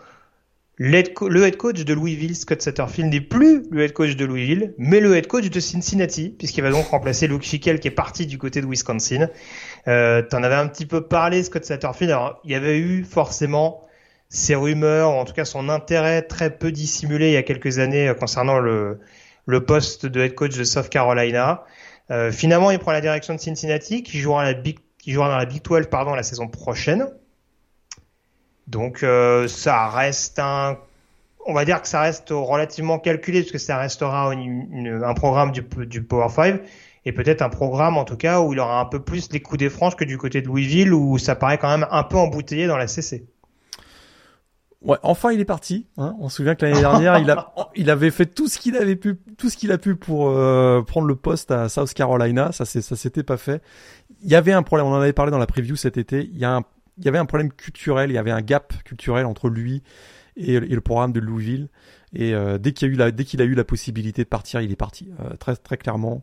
le 0.78 1.44
head 1.44 1.56
coach 1.56 1.84
de 1.84 1.94
Louisville, 1.94 2.34
Scott 2.34 2.60
Satterfield, 2.60 3.12
n'est 3.12 3.20
plus 3.20 3.62
le 3.70 3.84
head 3.84 3.92
coach 3.92 4.16
de 4.16 4.24
Louisville, 4.24 4.74
mais 4.76 4.98
le 4.98 5.16
head 5.16 5.28
coach 5.28 5.48
de 5.48 5.60
Cincinnati, 5.60 6.30
puisqu'il 6.36 6.62
va 6.62 6.70
donc 6.70 6.86
remplacer 6.86 7.28
Luke 7.28 7.44
Schickel 7.44 7.78
qui 7.78 7.86
est 7.86 7.92
parti 7.92 8.26
du 8.26 8.38
côté 8.38 8.60
de 8.60 8.66
Wisconsin. 8.66 9.28
Euh, 9.86 10.22
T'en 10.22 10.42
avais 10.42 10.56
un 10.56 10.66
petit 10.66 10.84
peu 10.84 11.06
parlé, 11.06 11.44
Scott 11.44 11.64
Satterfield. 11.64 12.10
Alors, 12.10 12.40
il 12.44 12.50
y 12.50 12.54
avait 12.56 12.78
eu 12.78 13.04
forcément 13.04 13.85
ses 14.28 14.54
rumeurs, 14.54 15.10
en 15.10 15.24
tout 15.24 15.32
cas 15.32 15.44
son 15.44 15.68
intérêt 15.68 16.22
très 16.22 16.50
peu 16.50 16.72
dissimulé 16.72 17.28
il 17.28 17.32
y 17.32 17.36
a 17.36 17.42
quelques 17.42 17.78
années 17.78 18.08
euh, 18.08 18.14
concernant 18.14 18.58
le, 18.58 19.00
le 19.46 19.64
poste 19.64 20.06
de 20.06 20.20
head 20.20 20.34
coach 20.34 20.56
de 20.56 20.64
South 20.64 20.88
Carolina. 20.88 21.64
Euh, 22.10 22.30
finalement, 22.30 22.70
il 22.70 22.78
prend 22.78 22.92
la 22.92 23.00
direction 23.00 23.34
de 23.34 23.40
Cincinnati, 23.40 24.02
qui 24.02 24.18
jouera, 24.18 24.44
la 24.44 24.54
Big, 24.54 24.78
qui 24.98 25.12
jouera 25.12 25.28
dans 25.28 25.36
la 25.36 25.44
Big 25.44 25.62
12 25.62 25.86
pardon, 25.90 26.14
la 26.14 26.22
saison 26.22 26.48
prochaine. 26.48 27.08
Donc 28.66 29.02
euh, 29.02 29.48
ça 29.48 29.88
reste 29.88 30.38
un... 30.38 30.78
On 31.48 31.54
va 31.54 31.64
dire 31.64 31.80
que 31.80 31.86
ça 31.86 32.00
reste 32.00 32.30
relativement 32.30 32.98
calculé, 32.98 33.42
parce 33.42 33.52
que 33.52 33.58
ça 33.58 33.78
restera 33.78 34.32
un 34.32 35.14
programme 35.14 35.52
du, 35.52 35.62
du 35.86 36.02
Power 36.02 36.28
5. 36.28 36.60
et 37.04 37.12
peut-être 37.12 37.40
un 37.40 37.48
programme 37.48 37.96
en 37.96 38.04
tout 38.04 38.16
cas 38.16 38.40
où 38.40 38.52
il 38.52 38.58
aura 38.58 38.80
un 38.80 38.84
peu 38.84 39.00
plus 39.00 39.30
les 39.30 39.40
coups 39.40 39.60
des 39.60 39.70
franches 39.70 39.94
que 39.94 40.04
du 40.04 40.18
côté 40.18 40.42
de 40.42 40.48
Louisville 40.48 40.92
où 40.92 41.18
ça 41.18 41.36
paraît 41.36 41.58
quand 41.58 41.68
même 41.68 41.86
un 41.92 42.02
peu 42.02 42.16
embouteillé 42.16 42.66
dans 42.66 42.76
la 42.76 42.88
CC. 42.88 43.26
Ouais, 44.82 44.98
enfin 45.02 45.32
il 45.32 45.40
est 45.40 45.46
parti. 45.46 45.86
Hein. 45.96 46.14
On 46.20 46.28
se 46.28 46.36
souvient 46.36 46.54
que 46.54 46.64
l'année 46.64 46.80
dernière, 46.80 47.18
il, 47.18 47.30
a, 47.30 47.52
il 47.76 47.90
avait 47.90 48.10
fait 48.10 48.26
tout 48.26 48.46
ce 48.46 48.58
qu'il 48.58 48.76
avait 48.76 48.96
pu, 48.96 49.18
tout 49.38 49.48
ce 49.48 49.56
qu'il 49.56 49.72
a 49.72 49.78
pu 49.78 49.96
pour 49.96 50.28
euh, 50.28 50.82
prendre 50.82 51.06
le 51.06 51.16
poste 51.16 51.50
à 51.50 51.68
South 51.68 51.92
Carolina. 51.94 52.52
Ça, 52.52 52.64
c'est, 52.64 52.82
ça 52.82 52.94
s'était 52.94 53.22
pas 53.22 53.36
fait. 53.36 53.62
Il 54.22 54.30
y 54.30 54.34
avait 54.34 54.52
un 54.52 54.62
problème. 54.62 54.86
On 54.86 54.92
en 54.92 55.00
avait 55.00 55.12
parlé 55.12 55.30
dans 55.30 55.38
la 55.38 55.46
preview 55.46 55.76
cet 55.76 55.96
été. 55.96 56.28
Il 56.32 56.38
y 56.38 56.44
a 56.44 56.56
un, 56.56 56.62
il 56.98 57.04
y 57.04 57.08
avait 57.08 57.18
un 57.18 57.26
problème 57.26 57.50
culturel. 57.52 58.10
Il 58.10 58.14
y 58.14 58.18
avait 58.18 58.30
un 58.30 58.42
gap 58.42 58.74
culturel 58.84 59.26
entre 59.26 59.48
lui 59.48 59.82
et, 60.36 60.54
et 60.54 60.60
le 60.60 60.80
programme 60.80 61.12
de 61.12 61.20
Louisville. 61.20 61.68
Et 62.12 62.34
euh, 62.34 62.58
dès 62.58 62.72
qu'il 62.72 62.88
a 62.88 62.92
eu 62.92 62.96
la, 62.96 63.10
dès 63.10 63.24
qu'il 63.24 63.42
a 63.42 63.44
eu 63.44 63.54
la 63.54 63.64
possibilité 63.64 64.22
de 64.22 64.28
partir, 64.28 64.60
il 64.60 64.70
est 64.70 64.76
parti 64.76 65.10
euh, 65.20 65.36
très 65.36 65.56
très 65.56 65.76
clairement. 65.76 66.22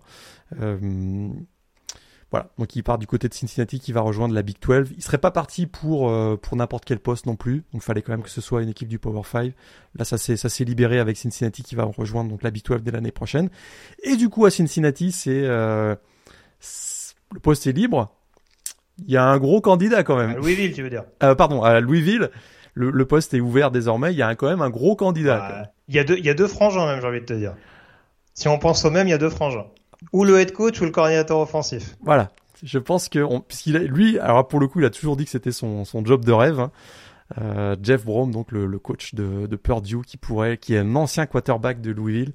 Voilà, 2.33 2.49
donc 2.57 2.75
il 2.75 2.81
part 2.81 2.97
du 2.97 3.05
côté 3.05 3.29
de 3.29 3.33
Cincinnati 3.35 3.79
qui 3.79 3.91
va 3.91 4.01
rejoindre 4.01 4.33
la 4.33 4.41
Big 4.41 4.57
12. 4.59 4.91
Il 4.97 5.03
serait 5.03 5.19
pas 5.19 5.29
parti 5.29 5.67
pour 5.67 6.09
euh, 6.09 6.35
pour 6.35 6.57
n'importe 6.57 6.83
quel 6.83 6.97
poste 6.97 7.27
non 7.27 7.35
plus. 7.35 7.57
Donc 7.71 7.75
il 7.75 7.81
fallait 7.81 8.01
quand 8.01 8.11
même 8.11 8.23
que 8.23 8.29
ce 8.31 8.41
soit 8.41 8.63
une 8.63 8.69
équipe 8.69 8.87
du 8.87 8.97
Power 8.97 9.21
5. 9.23 9.53
Là 9.93 10.03
ça 10.03 10.17
s'est 10.17 10.35
ça 10.35 10.49
s'est 10.49 10.63
libéré 10.63 10.97
avec 10.97 11.15
Cincinnati 11.15 11.61
qui 11.61 11.75
va 11.75 11.83
rejoindre 11.83 12.31
donc 12.31 12.41
la 12.41 12.49
Big 12.49 12.65
12 12.65 12.81
dès 12.81 12.89
l'année 12.89 13.11
prochaine. 13.11 13.51
Et 14.01 14.15
du 14.15 14.29
coup 14.29 14.47
à 14.47 14.49
Cincinnati, 14.49 15.11
c'est 15.11 15.43
euh, 15.43 15.95
le 17.33 17.39
poste 17.39 17.67
est 17.67 17.71
libre. 17.71 18.11
Il 19.05 19.11
y 19.11 19.17
a 19.17 19.25
un 19.25 19.37
gros 19.37 19.61
candidat 19.61 20.03
quand 20.03 20.17
même. 20.17 20.31
À 20.31 20.33
Louisville, 20.37 20.73
tu 20.73 20.81
veux 20.81 20.89
dire? 20.89 21.03
Euh, 21.21 21.35
Pardon, 21.35 21.61
à 21.61 21.81
Louisville. 21.81 22.31
Le, 22.73 22.89
le, 22.89 23.05
poste 23.05 23.35
est 23.35 23.41
ouvert 23.41 23.69
désormais. 23.69 24.11
Il 24.11 24.17
y 24.17 24.23
a 24.23 24.33
quand 24.33 24.47
même 24.47 24.63
un 24.63 24.71
gros 24.71 24.95
candidat. 24.95 25.37
Bah, 25.37 25.71
il 25.87 25.93
y 25.93 25.99
a 25.99 26.03
deux, 26.03 26.17
il 26.17 26.25
y 26.25 26.31
a 26.31 26.33
deux 26.33 26.47
frangins 26.47 26.87
même, 26.87 26.99
j'ai 26.99 27.07
envie 27.07 27.19
de 27.19 27.25
te 27.25 27.33
dire. 27.33 27.53
Si 28.33 28.47
on 28.47 28.57
pense 28.57 28.83
au 28.85 28.89
même, 28.89 29.07
il 29.07 29.11
y 29.11 29.13
a 29.13 29.19
deux 29.19 29.29
frangins. 29.29 29.67
Ou 30.11 30.23
le 30.23 30.39
head 30.39 30.51
coach 30.51 30.81
ou 30.81 30.85
le 30.85 30.91
coordinateur 30.91 31.39
offensif. 31.39 31.95
Voilà. 32.03 32.31
Je 32.61 32.79
pense 32.79 33.09
que 33.09 33.19
on, 33.19 33.41
puisqu'il 33.41 33.75
a, 33.75 33.79
lui, 33.79 34.19
alors 34.19 34.47
pour 34.47 34.59
le 34.59 34.67
coup, 34.67 34.79
il 34.79 34.85
a 34.85 34.89
toujours 34.89 35.17
dit 35.17 35.25
que 35.25 35.31
c'était 35.31 35.51
son, 35.51 35.85
son 35.85 36.05
job 36.05 36.23
de 36.23 36.31
rêve. 36.31 36.59
Hein. 36.59 36.71
Euh, 37.41 37.75
Jeff 37.81 38.05
Brom, 38.05 38.31
donc 38.31 38.51
le, 38.51 38.65
le 38.65 38.79
coach 38.79 39.15
de, 39.15 39.47
de, 39.47 39.55
Purdue, 39.55 40.01
qui 40.05 40.17
pourrait, 40.17 40.57
qui 40.57 40.75
est 40.75 40.79
un 40.79 40.95
ancien 40.95 41.25
quarterback 41.25 41.81
de 41.81 41.91
Louisville, 41.91 42.33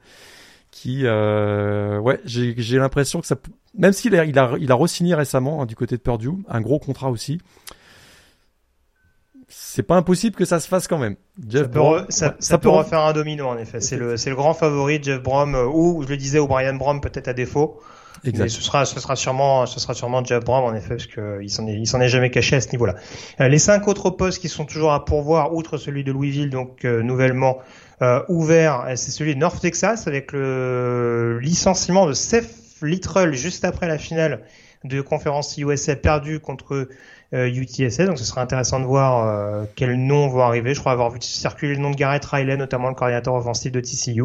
qui, 0.71 1.03
euh, 1.05 1.99
ouais, 1.99 2.21
j'ai, 2.25 2.55
j'ai 2.57 2.79
l'impression 2.79 3.21
que 3.21 3.27
ça, 3.27 3.37
même 3.77 3.93
s'il 3.93 4.15
a, 4.17 4.25
il 4.25 4.39
a, 4.39 4.55
il 4.59 4.73
a 4.73 4.75
re-signé 4.75 5.15
récemment 5.15 5.63
hein, 5.63 5.67
du 5.67 5.77
côté 5.77 5.97
de 5.97 6.03
Purdue, 6.03 6.31
un 6.49 6.61
gros 6.61 6.79
contrat 6.79 7.11
aussi 7.11 7.39
c'est 9.71 9.83
pas 9.83 9.97
impossible 9.97 10.35
que 10.35 10.47
ça 10.47 10.61
se 10.61 10.67
fasse 10.67 10.89
quand 10.89 10.97
même. 10.97 11.17
Jeff 11.47 11.65
ça 11.65 11.69
peut, 11.69 11.79
Brom, 11.79 12.07
ça, 12.09 12.37
ça, 12.39 12.57
peut 12.57 12.71
refaire 12.71 13.01
un 13.01 13.13
domino 13.13 13.47
en 13.47 13.59
effet. 13.59 13.83
C'est 13.83 13.99
le, 13.99 14.17
c'est 14.17 14.31
le 14.31 14.37
grand 14.37 14.55
favori 14.55 14.99
Jeff 15.03 15.23
Brom 15.23 15.55
euh, 15.55 15.67
ou 15.67 16.03
je 16.03 16.09
le 16.09 16.17
disais, 16.17 16.39
ou 16.39 16.47
Brian 16.47 16.73
Brom 16.75 17.03
peut-être 17.03 17.29
à 17.29 17.35
défaut. 17.35 17.79
Exact. 18.25 18.45
Mais 18.45 18.49
ce 18.49 18.63
sera, 18.63 18.87
ce 18.87 18.99
sera 18.99 19.15
sûrement, 19.15 19.67
ce 19.67 19.79
sera 19.79 19.93
sûrement 19.93 20.25
Jeff 20.25 20.43
Brom 20.43 20.65
en 20.65 20.75
effet 20.75 20.97
parce 20.97 21.07
que 21.07 21.41
il 21.43 21.51
s'en 21.51 21.67
est, 21.67 21.75
il 21.75 21.87
s'en 21.87 22.01
est 22.01 22.09
jamais 22.09 22.31
caché 22.31 22.57
à 22.57 22.63
ce 22.63 22.71
niveau-là. 22.73 22.95
Euh, 23.43 23.49
les 23.49 23.59
cinq 23.59 23.89
autres 23.89 24.09
postes 24.09 24.41
qui 24.41 24.49
sont 24.49 24.65
toujours 24.65 24.93
à 24.93 25.05
pourvoir, 25.05 25.55
outre 25.55 25.77
celui 25.77 26.03
de 26.03 26.13
Louisville, 26.13 26.49
donc 26.49 26.87
euh, 26.87 27.03
nouvellement 27.03 27.59
euh, 28.01 28.23
ouvert, 28.31 28.87
c'est 28.97 29.11
celui 29.11 29.35
de 29.35 29.39
North 29.39 29.61
Texas 29.61 30.07
avec 30.07 30.33
le 30.33 31.39
licenciement 31.43 32.07
de 32.07 32.15
Seth 32.15 32.55
Littrell 32.81 33.35
juste 33.35 33.67
après 33.67 33.87
la 33.87 33.99
finale 33.99 34.45
de 34.85 35.03
conférence 35.03 35.59
USA 35.59 35.95
perdue 35.95 36.41
contre 36.41 36.89
UTSA. 37.33 38.03
Euh, 38.03 38.07
Donc 38.07 38.19
ce 38.19 38.25
sera 38.25 38.41
intéressant 38.41 38.81
de 38.81 38.87
voir 38.87 39.27
euh, 39.27 39.65
quels 39.77 39.99
noms 39.99 40.29
vont 40.29 40.43
arriver. 40.43 40.75
Je 40.75 40.81
crois 40.81 40.93
avoir 40.93 41.11
vu 41.11 41.19
circuler 41.21 41.75
le 41.75 41.81
nom 41.81 41.91
de 41.91 41.97
Garrett 41.97 42.25
Riley, 42.25 42.57
notamment 42.57 42.89
le 42.89 42.95
coordinateur 42.95 43.35
offensif 43.35 43.73
de 43.73 43.81
TCU. 43.81 44.25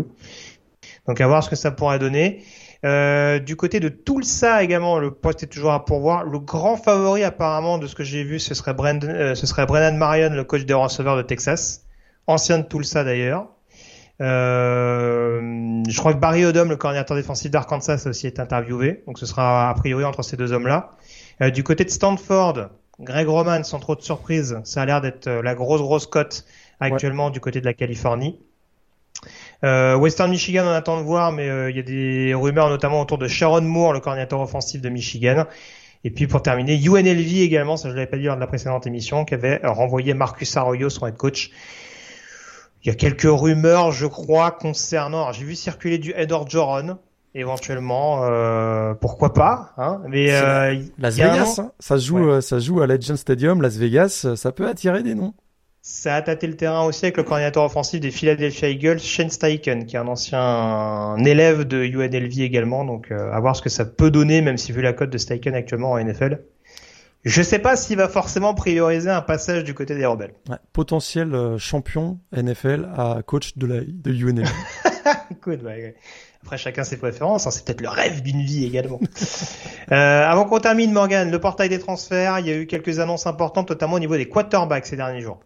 Donc 1.08 1.20
à 1.20 1.28
voir 1.28 1.44
ce 1.44 1.50
que 1.50 1.56
ça 1.56 1.72
pourrait 1.72 2.00
donner. 2.00 2.44
Euh, 2.86 3.40
du 3.40 3.56
côté 3.56 3.80
de 3.80 3.88
Tulsa 3.88 4.62
également, 4.64 5.00
le 5.00 5.12
poste 5.12 5.44
est 5.44 5.48
toujours 5.48 5.72
à 5.72 5.86
pourvoir. 5.86 6.24
Le 6.24 6.40
grand 6.40 6.76
favori 6.78 7.24
apparemment 7.24 7.78
de 7.78 7.88
ce 7.88 7.96
que 7.96 8.04
j'ai 8.04 8.24
vu, 8.24 8.40
ce 8.40 8.54
serait 8.54 8.74
Brandon, 8.74 9.36
ce 9.36 9.48
serait 9.48 9.66
Brennan 9.66 9.98
Marion, 9.98 10.30
le 10.30 10.44
coach 10.44 10.66
des 10.66 10.74
receveurs 10.74 11.16
de 11.16 11.22
Texas, 11.22 11.86
ancien 12.28 12.60
de 12.60 12.64
Tulsa 12.64 13.04
d'ailleurs. 13.06 13.48
je 14.20 15.98
crois 15.98 16.14
que 16.14 16.20
Barry 16.20 16.46
Odom, 16.46 16.70
le 16.70 16.76
coordinateur 16.76 17.16
défensif 17.16 17.52
d'Arkansas, 17.52 18.06
aussi 18.06 18.28
est 18.28 18.40
interviewé. 18.40 19.04
Donc 19.08 19.18
ce 19.18 19.26
sera 19.26 19.70
a 19.70 19.74
priori 19.76 20.04
entre 20.04 20.22
ces 20.22 20.36
deux 20.36 20.52
hommes-là. 20.52 20.92
du 21.54 21.64
côté 21.64 21.86
de 21.86 21.90
Stanford, 21.90 22.70
Greg 23.00 23.28
Roman, 23.28 23.64
sans 23.64 23.80
trop 23.80 23.96
de 23.96 24.02
surprise, 24.02 24.60
ça 24.64 24.84
a 24.84 24.86
l'air 24.86 25.02
d'être 25.02 25.28
euh, 25.28 25.42
la 25.42 25.56
grosse 25.56 25.82
grosse 25.82 26.06
cote 26.06 26.46
actuellement 26.80 27.30
du 27.30 27.40
côté 27.40 27.60
de 27.60 27.66
la 27.66 27.74
Californie. 27.74 28.40
Euh, 29.64 29.96
Western 29.96 30.30
Michigan, 30.30 30.66
on 30.66 30.72
attend 30.72 30.98
de 30.98 31.04
voir, 31.04 31.32
mais 31.32 31.50
euh, 31.50 31.72
il 31.72 31.78
y 31.78 31.80
a 31.80 31.84
des 31.84 32.34
rumeurs 32.34 32.70
notamment 32.70 33.02
autour 33.02 33.18
de 33.18 33.28
Sharon 33.28 33.62
Moore, 33.62 33.94
le 33.94 34.00
coordinateur 34.00 34.42
offensif 34.42 34.82
de 34.82 34.90
Michigan. 34.90 35.46
Et 36.04 36.12
puis 36.12 36.28
pour 36.28 36.42
terminer, 36.42 36.76
UNLV 36.76 37.42
également, 37.42 37.78
ça 37.78 37.90
je 37.90 37.96
l'avais 37.96 38.08
pas 38.08 38.18
dit 38.18 38.26
lors 38.26 38.36
de 38.36 38.42
la 38.42 38.48
précédente 38.48 38.86
émission, 38.86 39.24
qui 39.24 39.34
avait 39.34 39.62
renvoyé 39.64 40.14
Marcus 40.14 40.56
Arroyo, 40.58 40.90
son 40.90 41.08
head 41.08 41.16
coach. 41.16 41.52
Il 42.84 42.90
y 42.90 42.92
a 42.92 42.96
quelques 42.96 43.22
rumeurs, 43.24 43.94
je 43.94 44.06
crois, 44.06 44.52
concernant. 44.52 45.32
J'ai 45.32 45.46
vu 45.46 45.56
circuler 45.56 45.98
du 45.98 46.14
Edward 46.18 46.50
Joron, 46.50 46.98
éventuellement 47.36 48.26
euh, 48.26 48.94
pourquoi 48.94 49.34
pas 49.34 49.74
hein 49.78 50.02
mais 50.08 50.32
euh, 50.32 50.76
Las 51.00 51.16
Vegas 51.16 51.56
hein. 51.60 51.72
ça 51.80 51.98
joue 51.98 52.30
euh, 52.30 52.42
ça 52.42 52.60
joue 52.60 52.82
à 52.82 52.88
Legend 52.88 53.18
Stadium 53.18 53.62
Las 53.62 53.78
Vegas 53.78 54.28
ça 54.36 54.52
peut 54.52 54.68
attirer 54.68 55.04
des 55.04 55.16
noms 55.16 55.34
ça 55.86 56.16
a 56.16 56.22
tâté 56.22 56.48
le 56.48 56.56
terrain 56.56 56.86
aussi 56.86 57.04
avec 57.04 57.18
le 57.18 57.24
coordinateur 57.24 57.66
offensif 57.66 58.00
des 58.00 58.10
Philadelphia 58.10 58.70
Eagles 58.70 59.00
Shane 59.00 59.30
Steichen 59.30 59.86
qui 59.86 59.98
est 59.98 60.00
un 60.00 60.08
ancien 60.08 60.40
un 60.40 61.24
élève 61.26 61.66
de 61.66 61.84
UNLV 61.84 62.40
également 62.40 62.86
donc 62.86 63.12
euh, 63.12 63.32
à 63.34 63.40
voir 63.42 63.56
ce 63.56 63.62
que 63.62 63.70
ça 63.70 63.84
peut 63.84 64.10
donner 64.10 64.42
même 64.42 64.58
si 64.58 64.72
vu 64.72 64.82
la 64.82 64.94
cote 64.94 65.10
de 65.10 65.18
Steichen 65.18 65.54
actuellement 65.54 65.92
en 65.92 66.04
NFL 66.04 66.40
je 67.26 67.42
sais 67.42 67.60
pas 67.60 67.76
s'il 67.76 67.98
va 67.98 68.10
forcément 68.10 68.54
prioriser 68.54 69.10
un 69.10 69.22
passage 69.22 69.64
du 69.64 69.74
côté 69.74 69.96
des 69.96 70.06
rebelles. 70.06 70.34
Ouais, 70.50 70.58
potentiel 70.74 71.34
euh, 71.34 71.58
champion 71.58 72.20
NFL 72.36 72.90
à 72.98 73.22
coach 73.26 73.58
de 73.58 73.66
la 73.66 73.80
de 73.82 74.12
UNLV. 74.12 74.50
Écoute, 75.32 75.62
ouais. 75.64 75.96
Après, 76.44 76.58
chacun 76.58 76.84
ses 76.84 76.98
préférences. 76.98 77.48
Hein, 77.48 77.52
c'est 77.52 77.64
peut-être 77.64 77.82
le 77.82 77.90
rêve 77.90 78.22
d'une 78.22 78.42
vie 78.42 78.66
également. 78.66 79.00
euh, 79.92 80.26
avant 80.26 80.46
qu'on 80.46 80.60
termine, 80.60 80.92
Morgan, 80.92 81.32
le 81.32 81.40
portail 81.40 81.70
des 81.70 81.80
transferts, 81.80 82.40
il 82.40 82.48
y 82.48 82.52
a 82.52 82.56
eu 82.56 82.68
quelques 82.68 83.00
annonces 83.00 83.28
importantes, 83.28 83.70
notamment 83.70 83.96
au 83.96 84.00
niveau 84.00 84.18
des 84.18 84.28
quarterbacks 84.28 84.86
ces 84.86 84.98
derniers 84.98 85.22
jours. 85.22 85.40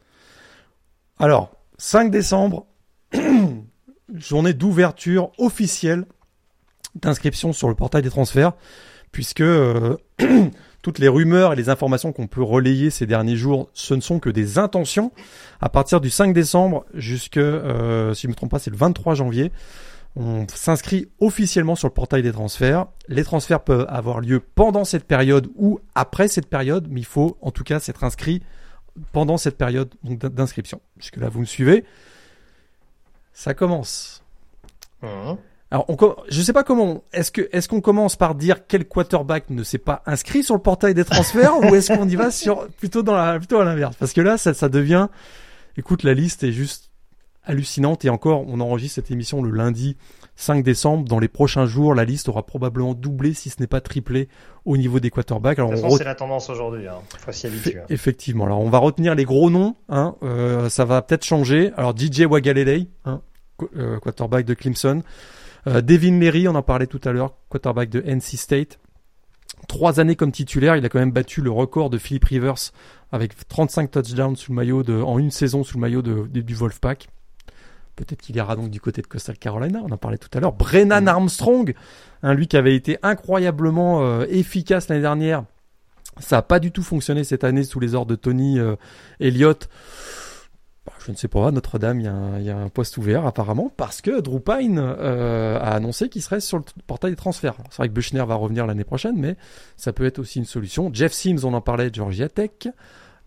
Alors, 1.20 1.52
5 1.78 2.10
décembre, 2.10 2.66
journée 4.16 4.54
d'ouverture 4.54 5.32
officielle 5.38 6.06
d'inscription 6.96 7.54
sur 7.54 7.70
le 7.70 7.76
portail 7.76 8.02
des 8.02 8.10
transferts, 8.10 8.54
puisque 9.12 9.42
euh, 9.42 9.98
toutes 10.82 11.00
les 11.00 11.08
rumeurs 11.08 11.54
et 11.54 11.56
les 11.56 11.70
informations 11.70 12.12
qu'on 12.12 12.28
peut 12.28 12.42
relayer 12.42 12.90
ces 12.90 13.06
derniers 13.06 13.36
jours, 13.36 13.70
ce 13.74 13.94
ne 13.94 14.02
sont 14.02 14.20
que 14.20 14.30
des 14.30 14.58
intentions. 14.58 15.12
À 15.62 15.70
partir 15.70 16.02
du 16.02 16.10
5 16.10 16.34
décembre 16.34 16.86
jusque, 16.94 17.38
euh, 17.38 18.14
si 18.14 18.24
je 18.24 18.28
ne 18.28 18.32
me 18.32 18.36
trompe 18.36 18.52
pas, 18.52 18.60
c'est 18.60 18.72
le 18.72 18.78
23 18.78 19.14
janvier, 19.14 19.52
on 20.20 20.48
s'inscrit 20.52 21.08
officiellement 21.20 21.76
sur 21.76 21.88
le 21.88 21.94
portail 21.94 22.24
des 22.24 22.32
transferts. 22.32 22.88
Les 23.08 23.24
transferts 23.24 23.64
peuvent 23.64 23.86
avoir 23.88 24.20
lieu 24.20 24.40
pendant 24.40 24.84
cette 24.84 25.04
période 25.04 25.48
ou 25.56 25.80
après 25.94 26.28
cette 26.28 26.48
période, 26.48 26.88
mais 26.90 27.02
il 27.02 27.06
faut 27.06 27.38
en 27.42 27.52
tout 27.52 27.64
cas 27.64 27.80
s'être 27.80 28.04
inscrit 28.04 28.42
pendant 29.12 29.38
cette 29.38 29.58
période 29.58 29.94
d'inscription. 30.04 30.82
Jusque 30.98 31.18
là, 31.18 31.30
vous 31.30 31.42
me 31.42 31.46
suivez. 31.46 31.86
Ça 33.32 33.54
commence. 33.54 34.24
Mmh. 35.04 35.36
Alors, 35.70 35.86
on, 35.88 36.16
je 36.30 36.42
sais 36.42 36.54
pas 36.54 36.64
comment. 36.64 37.04
Est-ce 37.14 37.32
que 37.32 37.48
est-ce 37.52 37.68
qu'on 37.68 37.82
commence 37.82 38.16
par 38.16 38.34
dire 38.34 38.66
quel 38.66 38.88
quarterback 38.88 39.52
ne 39.52 39.62
s'est 39.62 39.78
pas 39.78 40.02
inscrit 40.08 40.44
sur 40.44 40.56
le 40.56 40.62
portail 40.62 40.96
des 40.96 41.06
transferts 41.06 41.60
ou 41.62 41.76
est-ce 41.76 41.94
qu'on 41.94 42.10
y 42.10 42.16
va 42.16 42.32
sur 42.32 42.68
plutôt 42.70 43.04
dans 43.04 43.16
la 43.16 43.38
plutôt 43.38 43.60
à 43.60 43.66
l'inverse? 43.66 43.96
Parce 44.00 44.14
que 44.14 44.22
là, 44.22 44.40
ça, 44.40 44.56
ça 44.56 44.68
devient. 44.68 45.10
Écoute, 45.78 46.02
la 46.02 46.16
liste 46.16 46.44
est 46.44 46.54
juste 46.54 46.87
hallucinante. 47.48 48.06
Et 48.06 48.10
encore, 48.10 48.46
on 48.48 48.60
enregistre 48.60 48.96
cette 48.96 49.12
émission 49.12 49.42
le 49.42 49.52
lundi 49.52 49.98
5 50.36 50.64
décembre. 50.64 51.08
Dans 51.08 51.20
les 51.20 51.28
prochains 51.28 51.66
jours, 51.66 51.96
la 51.96 52.06
liste 52.06 52.30
aura 52.30 52.46
probablement 52.46 52.94
doublé, 52.94 53.34
si 53.34 53.50
ce 53.50 53.60
n'est 53.60 53.68
pas 53.68 53.82
triplé, 53.82 54.30
au 54.66 54.78
niveau 54.78 55.00
des 55.00 55.10
quarterbacks. 55.10 55.58
Alors, 55.60 55.72
de 55.72 55.76
toute 55.76 55.84
façon, 55.84 55.98
c'est 55.98 56.04
la 56.04 56.16
tendance 56.16 56.50
aujourd'hui. 56.50 56.88
Hein. 56.88 57.00
Faut 57.20 57.32
s'y 57.32 57.48
habituer. 57.48 57.80
Hein. 57.80 57.86
Effectivement. 57.90 58.46
Alors, 58.46 58.62
on 58.62 58.70
va 58.70 58.78
retenir 58.78 59.16
les 59.16 59.26
gros 59.26 59.50
noms. 59.50 59.76
Hein. 59.90 60.16
Euh, 60.24 60.70
ça 60.70 60.86
va 60.86 61.02
peut-être 61.02 61.26
changer. 61.26 61.72
Alors, 61.76 61.98
DJ 61.98 62.22
Wagalelei, 62.22 62.88
hein, 63.06 63.22
euh, 63.76 64.00
quarterback 64.00 64.46
de 64.46 64.54
Clemson. 64.54 65.02
Euh, 65.68 65.82
Devin 65.82 66.20
Leary, 66.20 66.48
on 66.48 66.56
en 66.56 66.64
parlait 66.64 66.88
tout 66.88 67.02
à 67.04 67.12
l'heure, 67.12 67.34
quarterback 67.50 67.90
de 67.90 68.02
NC 68.02 68.38
State. 68.38 68.80
Trois 69.68 70.00
années 70.00 70.16
comme 70.16 70.32
titulaire, 70.32 70.76
il 70.76 70.86
a 70.86 70.90
quand 70.90 71.00
même 71.00 71.12
battu 71.12 71.42
le 71.42 71.52
record 71.52 71.90
de 71.90 71.98
Philip 71.98 72.24
Rivers 72.24 72.72
avec 73.12 73.48
35 73.48 73.92
touchdowns 73.92 74.36
sous 74.36 74.52
le 74.52 74.56
maillot 74.56 74.84
de, 74.84 75.02
en 75.02 75.18
une 75.18 75.32
saison 75.32 75.64
sous 75.64 75.78
le 75.78 75.82
maillot 75.82 76.02
de, 76.02 76.28
du 76.28 76.54
Wolfpack. 76.54 77.08
Peut-être 77.98 78.22
qu'il 78.22 78.36
ira 78.36 78.56
donc 78.56 78.70
du 78.70 78.80
côté 78.80 79.02
de 79.02 79.08
Coastal 79.08 79.38
Carolina, 79.40 79.82
on 79.84 79.92
en 79.92 79.98
parlait 79.98 80.20
tout 80.20 80.30
à 80.38 80.40
l'heure. 80.40 80.54
Brennan 80.54 81.04
mm. 81.04 81.08
Armstrong, 81.08 81.74
hein, 82.22 82.34
lui 82.36 82.48
qui 82.48 82.56
avait 82.56 82.76
été 82.76 83.00
incroyablement 83.02 84.04
euh, 84.04 84.26
efficace 84.30 84.88
l'année 84.88 85.02
dernière. 85.02 85.44
Ça 86.20 86.38
n'a 86.38 86.42
pas 86.44 86.60
du 86.60 86.72
tout 86.72 86.84
fonctionné 86.84 87.24
cette 87.24 87.44
année 87.44 87.64
sous 87.64 87.80
les 87.80 87.96
ordres 87.96 88.12
de 88.12 88.16
Tony 88.16 88.60
euh, 88.60 88.76
Elliott. 89.20 89.68
bah, 90.86 90.94
je 91.04 91.12
ne 91.12 91.18
sais 91.18 91.28
pas, 91.28 91.50
Notre-Dame, 91.50 92.00
il 92.00 92.06
y, 92.44 92.50
a 92.52 92.58
un 92.58 92.70
poste 92.70 92.98
ouvert 92.98 93.26
apparemment, 93.26 93.72
parce 93.76 94.02
que 94.02 94.20
Drew 94.22 94.42
Pine 94.42 94.78
euh, 94.80 95.58
a 95.58 95.74
annoncé 95.74 96.08
qu'il 96.08 96.22
serait 96.22 96.40
sur 96.40 96.60
le 96.60 96.64
portail 96.86 97.10
des 97.10 97.18
transferts. 97.18 97.56
C'est 97.72 97.78
vrai 97.78 97.88
que 97.88 97.94
Buchner 97.94 98.24
va 98.28 98.36
revenir 98.36 98.68
l'année 98.68 98.84
prochaine, 98.84 99.18
mais 99.18 99.38
ça 99.76 99.92
peut 99.92 100.06
être 100.06 100.20
aussi 100.20 100.38
une 100.38 100.46
solution. 100.46 100.92
Jeff 100.94 101.14
Sims, 101.14 101.46
on 101.46 101.54
en 101.56 101.62
parlait, 101.62 101.90
Georgia 101.92 102.30
Tech. 102.30 102.68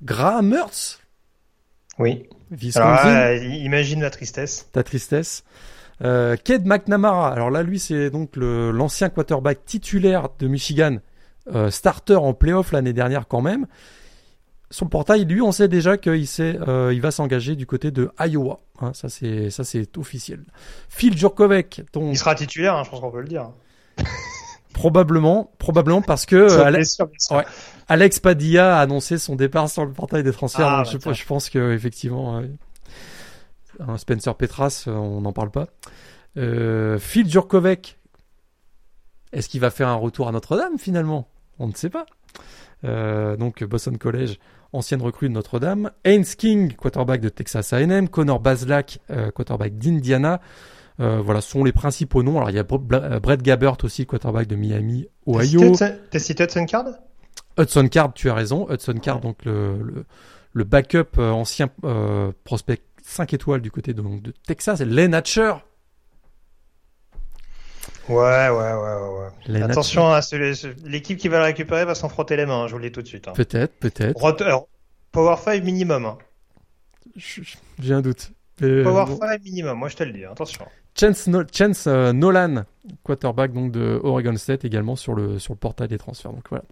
Graham 0.01 0.48
Mertz. 0.48 1.01
Oui. 1.98 2.28
Alors 2.74 3.32
imagine 3.43 4.02
la 4.02 4.10
tristesse. 4.10 4.68
Ta 4.72 4.82
tristesse. 4.82 5.44
Euh, 6.02 6.36
Ked 6.36 6.66
McNamara, 6.66 7.32
alors 7.32 7.51
là, 7.51 7.62
lui, 7.62 7.78
c'est 7.78 8.10
donc 8.10 8.36
l'ancien 8.36 9.10
quarterback 9.10 9.64
titulaire 9.66 10.28
de 10.39 10.48
Michigan, 10.48 10.97
euh, 11.55 11.70
starter 11.70 12.16
en 12.16 12.32
playoff 12.32 12.72
l'année 12.72 12.94
dernière 12.94 13.28
quand 13.28 13.43
même 13.43 13.66
le 14.81 14.89
portail, 14.89 15.24
lui, 15.24 15.43
on 15.43 15.52
sait 15.52 15.68
déjà 15.68 15.97
qu'il 15.98 16.27
euh, 16.40 16.93
il 16.93 17.01
va 17.01 17.10
s'engager 17.10 17.56
du 17.56 17.66
côté 17.66 17.90
de 17.90 18.10
Iowa. 18.18 18.60
Hein, 18.81 18.93
ça, 18.94 19.09
c'est, 19.09 19.51
ça, 19.51 19.64
c'est 19.64 19.98
officiel. 19.98 20.44
Phil 20.89 21.16
Jurkovec, 21.16 21.82
il 21.94 22.18
sera 22.18 22.35
titulaire, 22.35 22.77
hein, 22.77 22.85
je 22.85 22.90
pense 22.90 23.01
qu'on 23.01 23.10
peut 23.10 23.20
le 23.20 23.28
dire. 23.28 23.51
Probablement, 24.72 25.52
probablement 25.59 26.02
parce 26.02 26.26
que 26.26 26.48
Alex, 27.88 28.20
Padilla 28.20 28.78
a 28.78 28.80
annoncé 28.80 29.18
son 29.18 29.36
départ 29.36 29.68
sur 29.68 29.84
le 29.84 29.92
portail 29.92 30.22
des 30.22 30.32
transferts. 30.32 30.66
Ah, 30.66 30.82
bah, 31.05 31.12
je, 31.12 31.24
pense 31.24 31.51
que 31.51 31.72
effectivement, 31.72 32.40
euh, 33.80 33.97
Spencer 33.97 34.34
Petras, 34.36 34.84
euh, 34.86 34.92
on 34.92 35.22
n'en 35.22 35.32
parle 35.32 35.51
pas. 35.51 35.66
Phil 36.36 37.28
Jurkovec, 37.28 37.98
est-ce 39.32 39.48
qu'il 39.48 39.60
va 39.60 39.70
faire 39.70 39.88
un 39.88 39.97
retour 39.97 40.28
à 40.28 40.32
Notre-Dame 40.32 40.78
finalement? 40.78 41.28
On 41.59 41.66
ne 41.66 41.74
sait 41.74 41.90
pas. 41.90 42.06
donc 42.82 43.64
Boston 43.64 43.98
College 43.98 44.38
ancienne 44.72 45.02
recrue 45.02 45.28
de 45.28 45.34
Notre-Dame, 45.34 45.90
Haynes 46.05 46.24
King, 46.24 46.74
quarterback 46.74 47.20
de 47.20 47.28
Texas 47.28 47.72
A&M, 47.72 48.09
Connor 48.09 48.40
Baslak, 48.40 49.01
euh, 49.10 49.30
quarterback 49.30 49.76
d'Indiana. 49.78 50.40
Euh, 51.01 51.20
voilà, 51.20 51.40
sont 51.40 51.64
les 51.64 51.72
principaux 51.72 52.22
noms. 52.22 52.36
Alors 52.36 52.51
il 52.51 52.56
y 52.56 52.59
a 52.59 52.64
euh, 52.70 53.20
Brett 53.20 53.43
Gabbert 53.43 53.77
aussi, 53.85 54.06
quarterback 54.06 54.47
de 54.47 54.56
Miami, 54.56 55.06
Ohio. 55.27 55.74
T'as 55.77 56.18
cité 56.18 56.44
Hudson 56.44 56.66
Card? 56.66 56.86
Hudson 57.59 57.89
Card, 57.89 58.12
tu 58.14 58.28
as 58.31 58.35
raison. 58.35 58.68
Hudson 58.70 58.94
Card, 58.94 59.20
donc 59.20 59.44
le, 59.44 60.05
le, 60.52 60.64
backup 60.64 61.18
ancien 61.18 61.68
prospect 62.44 62.82
5 63.02 63.35
étoiles 63.35 63.60
du 63.60 63.70
côté 63.70 63.94
de, 63.94 64.02
de 64.02 64.35
Texas. 64.47 64.81
Len 64.81 65.14
Hatcher, 65.14 65.55
Ouais, 68.09 68.48
ouais, 68.48 68.72
ouais, 68.74 69.55
ouais. 69.55 69.62
Attention 69.62 70.12
à 70.12 70.20
l'équipe 70.85 71.18
qui 71.18 71.28
va 71.28 71.39
le 71.39 71.44
récupérer 71.44 71.85
va 71.85 71.94
s'en 71.94 72.09
frotter 72.09 72.36
les 72.36 72.47
mains, 72.47 72.66
je 72.66 72.72
vous 72.72 72.78
le 72.78 72.89
dis 72.89 72.93
tout 72.93 73.02
de 73.02 73.06
suite. 73.06 73.28
Hein. 73.28 73.32
Peut-être, 73.35 73.74
peut-être. 73.78 74.18
Power 75.12 75.36
5 75.36 75.62
minimum. 75.64 76.06
Hein. 76.06 76.18
J'ai 77.16 77.94
un 77.94 78.01
doute. 78.01 78.32
Power 78.59 79.06
5 79.20 79.43
minimum, 79.43 79.78
moi 79.78 79.89
je 79.89 79.97
te 79.97 80.02
le 80.02 80.12
dis, 80.12 80.24
attention. 80.24 80.66
Chance, 80.98 81.28
Chance 81.52 81.86
euh, 81.86 82.12
Nolan, 82.12 82.64
quarterback 83.02 83.52
donc 83.52 83.72
de 83.72 84.00
Oregon 84.02 84.36
State 84.36 84.64
également 84.64 84.96
sur 84.96 85.14
le, 85.14 85.38
sur 85.38 85.54
le 85.54 85.58
portail 85.58 85.88
des 85.88 85.98
transferts. 85.98 86.32
Donc 86.32 86.48
voilà. 86.48 86.64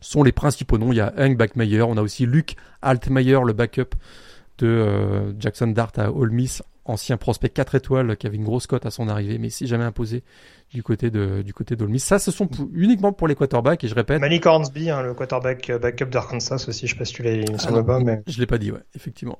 Ce 0.00 0.10
sont 0.10 0.22
les 0.22 0.32
principaux 0.32 0.78
noms. 0.78 0.92
Il 0.92 0.96
y 0.96 1.00
a 1.00 1.12
Hank 1.18 1.36
Backmeyer, 1.36 1.82
on 1.82 1.96
a 1.96 2.02
aussi 2.02 2.26
Luke 2.26 2.56
Altmeyer, 2.82 3.40
le 3.44 3.52
backup 3.52 3.94
de 4.58 4.66
euh, 4.66 5.32
Jackson 5.38 5.68
Dart 5.68 5.92
à 5.96 6.12
Ole 6.12 6.30
Miss 6.30 6.62
ancien 6.88 7.16
prospect 7.16 7.50
4 7.50 7.74
étoiles 7.76 8.16
qui 8.16 8.26
avait 8.26 8.36
une 8.36 8.44
grosse 8.44 8.66
cote 8.66 8.86
à 8.86 8.90
son 8.90 9.08
arrivée, 9.08 9.38
mais 9.38 9.50
si 9.50 9.66
jamais 9.66 9.84
imposé 9.84 10.24
du 10.72 10.82
côté 10.82 11.10
de 11.10 11.42
du 11.42 11.52
côté 11.52 11.76
d'Olmis. 11.76 12.00
Ça, 12.00 12.18
ce 12.18 12.30
sont 12.30 12.48
uniquement 12.72 13.12
pour 13.12 13.28
les 13.28 13.34
quarterbacks 13.34 13.84
et 13.84 13.88
je 13.88 13.94
répète. 13.94 14.20
Malik 14.20 14.46
Hornsby, 14.46 14.90
hein, 14.90 15.02
le 15.02 15.14
quarterback 15.14 15.70
euh, 15.70 15.78
backup 15.78 16.06
d'Arkansas 16.06 16.64
aussi. 16.68 16.86
Je 16.86 16.92
sais 16.92 16.98
pas 16.98 17.04
si 17.04 17.14
tu 17.14 17.22
l'as, 17.22 17.32
il 17.32 17.44
ah 17.58 17.82
pas, 17.82 18.00
mais 18.00 18.22
je 18.26 18.40
l'ai 18.40 18.46
pas 18.46 18.58
dit, 18.58 18.72
ouais, 18.72 18.82
effectivement. 18.94 19.38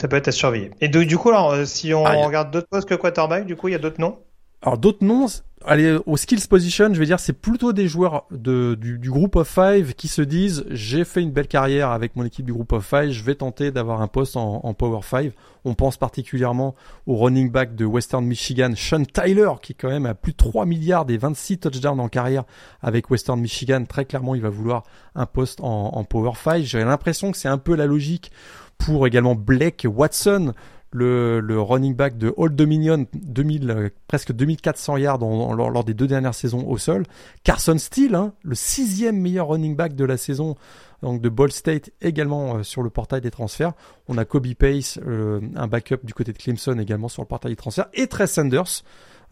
Ça 0.00 0.08
peut 0.08 0.16
être 0.16 0.28
à 0.28 0.32
surveiller. 0.32 0.70
Et 0.80 0.88
du 0.88 1.18
coup, 1.18 1.30
alors, 1.30 1.52
euh, 1.52 1.64
si 1.64 1.94
on 1.94 2.04
ah, 2.04 2.14
regarde 2.26 2.50
d'autres 2.50 2.68
postes 2.68 2.88
que 2.88 2.94
quarterback, 2.94 3.46
du 3.46 3.56
coup, 3.56 3.68
il 3.68 3.72
y 3.72 3.74
a 3.74 3.78
d'autres 3.78 4.00
noms? 4.00 4.18
Alors 4.60 4.76
d'autres 4.76 5.04
noms, 5.04 5.26
allez 5.64 5.98
au 6.04 6.16
skills 6.16 6.48
position, 6.48 6.92
je 6.92 6.98
vais 6.98 7.06
dire 7.06 7.20
c'est 7.20 7.32
plutôt 7.32 7.72
des 7.72 7.86
joueurs 7.86 8.24
de, 8.32 8.74
du, 8.74 8.98
du 8.98 9.08
groupe 9.08 9.36
of 9.36 9.48
five 9.48 9.94
qui 9.94 10.08
se 10.08 10.20
disent 10.20 10.64
j'ai 10.68 11.04
fait 11.04 11.22
une 11.22 11.30
belle 11.30 11.46
carrière 11.46 11.90
avec 11.90 12.16
mon 12.16 12.24
équipe 12.24 12.44
du 12.44 12.52
groupe 12.52 12.72
of 12.72 12.84
five, 12.84 13.10
je 13.10 13.22
vais 13.22 13.36
tenter 13.36 13.70
d'avoir 13.70 14.02
un 14.02 14.08
poste 14.08 14.36
en, 14.36 14.60
en 14.64 14.74
power 14.74 15.02
five. 15.02 15.32
On 15.64 15.74
pense 15.74 15.96
particulièrement 15.96 16.74
au 17.06 17.16
running 17.16 17.52
back 17.52 17.76
de 17.76 17.84
Western 17.84 18.24
Michigan, 18.24 18.72
Sean 18.74 19.04
Tyler, 19.04 19.50
qui 19.62 19.76
quand 19.76 19.90
même 19.90 20.06
a 20.06 20.14
plus 20.14 20.32
de 20.32 20.38
3 20.38 20.66
milliards 20.66 21.06
et 21.08 21.18
26 21.18 21.58
touchdowns 21.58 22.00
en 22.00 22.08
carrière 22.08 22.42
avec 22.82 23.10
Western 23.10 23.38
Michigan. 23.40 23.84
Très 23.84 24.06
clairement, 24.06 24.34
il 24.34 24.42
va 24.42 24.50
vouloir 24.50 24.82
un 25.14 25.26
poste 25.26 25.60
en, 25.60 25.94
en 25.94 26.02
power 26.02 26.32
five. 26.34 26.64
J'ai 26.64 26.82
l'impression 26.82 27.30
que 27.30 27.36
c'est 27.36 27.48
un 27.48 27.58
peu 27.58 27.76
la 27.76 27.86
logique 27.86 28.32
pour 28.78 29.06
également 29.06 29.34
Blake 29.34 29.86
Watson, 29.88 30.54
le, 30.90 31.40
le 31.40 31.60
running 31.60 31.94
back 31.94 32.16
de 32.16 32.32
Old 32.36 32.56
Dominion, 32.56 33.06
2000, 33.12 33.70
euh, 33.70 33.88
presque 34.06 34.32
2400 34.32 34.96
yards 34.96 35.18
lors, 35.18 35.84
des 35.84 35.94
deux 35.94 36.06
dernières 36.06 36.34
saisons 36.34 36.66
au 36.66 36.78
sol. 36.78 37.04
Carson 37.44 37.76
Steele, 37.76 38.14
hein, 38.14 38.32
le 38.42 38.54
sixième 38.54 39.20
meilleur 39.20 39.48
running 39.48 39.76
back 39.76 39.94
de 39.94 40.04
la 40.04 40.16
saison 40.16 40.56
donc 41.02 41.20
de 41.20 41.28
Ball 41.28 41.52
State 41.52 41.90
également 42.00 42.56
euh, 42.56 42.62
sur 42.62 42.82
le 42.82 42.90
portail 42.90 43.20
des 43.20 43.30
transferts. 43.30 43.72
On 44.08 44.18
a 44.18 44.24
Kobe 44.24 44.54
Pace, 44.54 44.98
euh, 45.06 45.40
un 45.56 45.66
backup 45.66 46.04
du 46.04 46.14
côté 46.14 46.32
de 46.32 46.38
Clemson 46.38 46.78
également 46.78 47.08
sur 47.08 47.22
le 47.22 47.28
portail 47.28 47.52
des 47.52 47.56
transferts, 47.56 47.88
et 47.94 48.06
Trey 48.06 48.26
Sanders. 48.26 48.82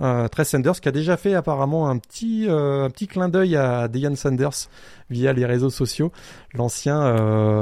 Euh, 0.03 0.29
Trey 0.29 0.45
Sanders 0.45 0.81
qui 0.81 0.89
a 0.89 0.93
déjà 0.93 1.17
fait 1.17 1.35
apparemment 1.35 1.89
un 1.89 1.97
petit 1.97 2.47
un 2.51 2.91
petit 2.91 3.07
clin 3.07 3.31
d'œil 3.31 3.57
à 3.57 3.89
Deion 3.89 4.15
Sanders 4.15 4.69
via 5.09 5.33
les 5.33 5.47
réseaux 5.47 5.71
sociaux, 5.71 6.13
l'ancien 6.53 7.15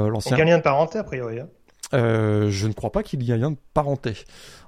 l'ancien. 0.09 0.35
lien 0.43 0.57
de 0.57 0.63
parenté 0.63 0.97
a 0.97 1.03
priori. 1.05 1.39
Hein. 1.39 1.47
Euh, 1.93 2.49
je 2.49 2.67
ne 2.67 2.73
crois 2.73 2.91
pas 2.91 3.03
qu'il 3.03 3.21
y 3.23 3.31
ait 3.31 3.43
un 3.43 3.51
de 3.51 3.57
parenté 3.73 4.13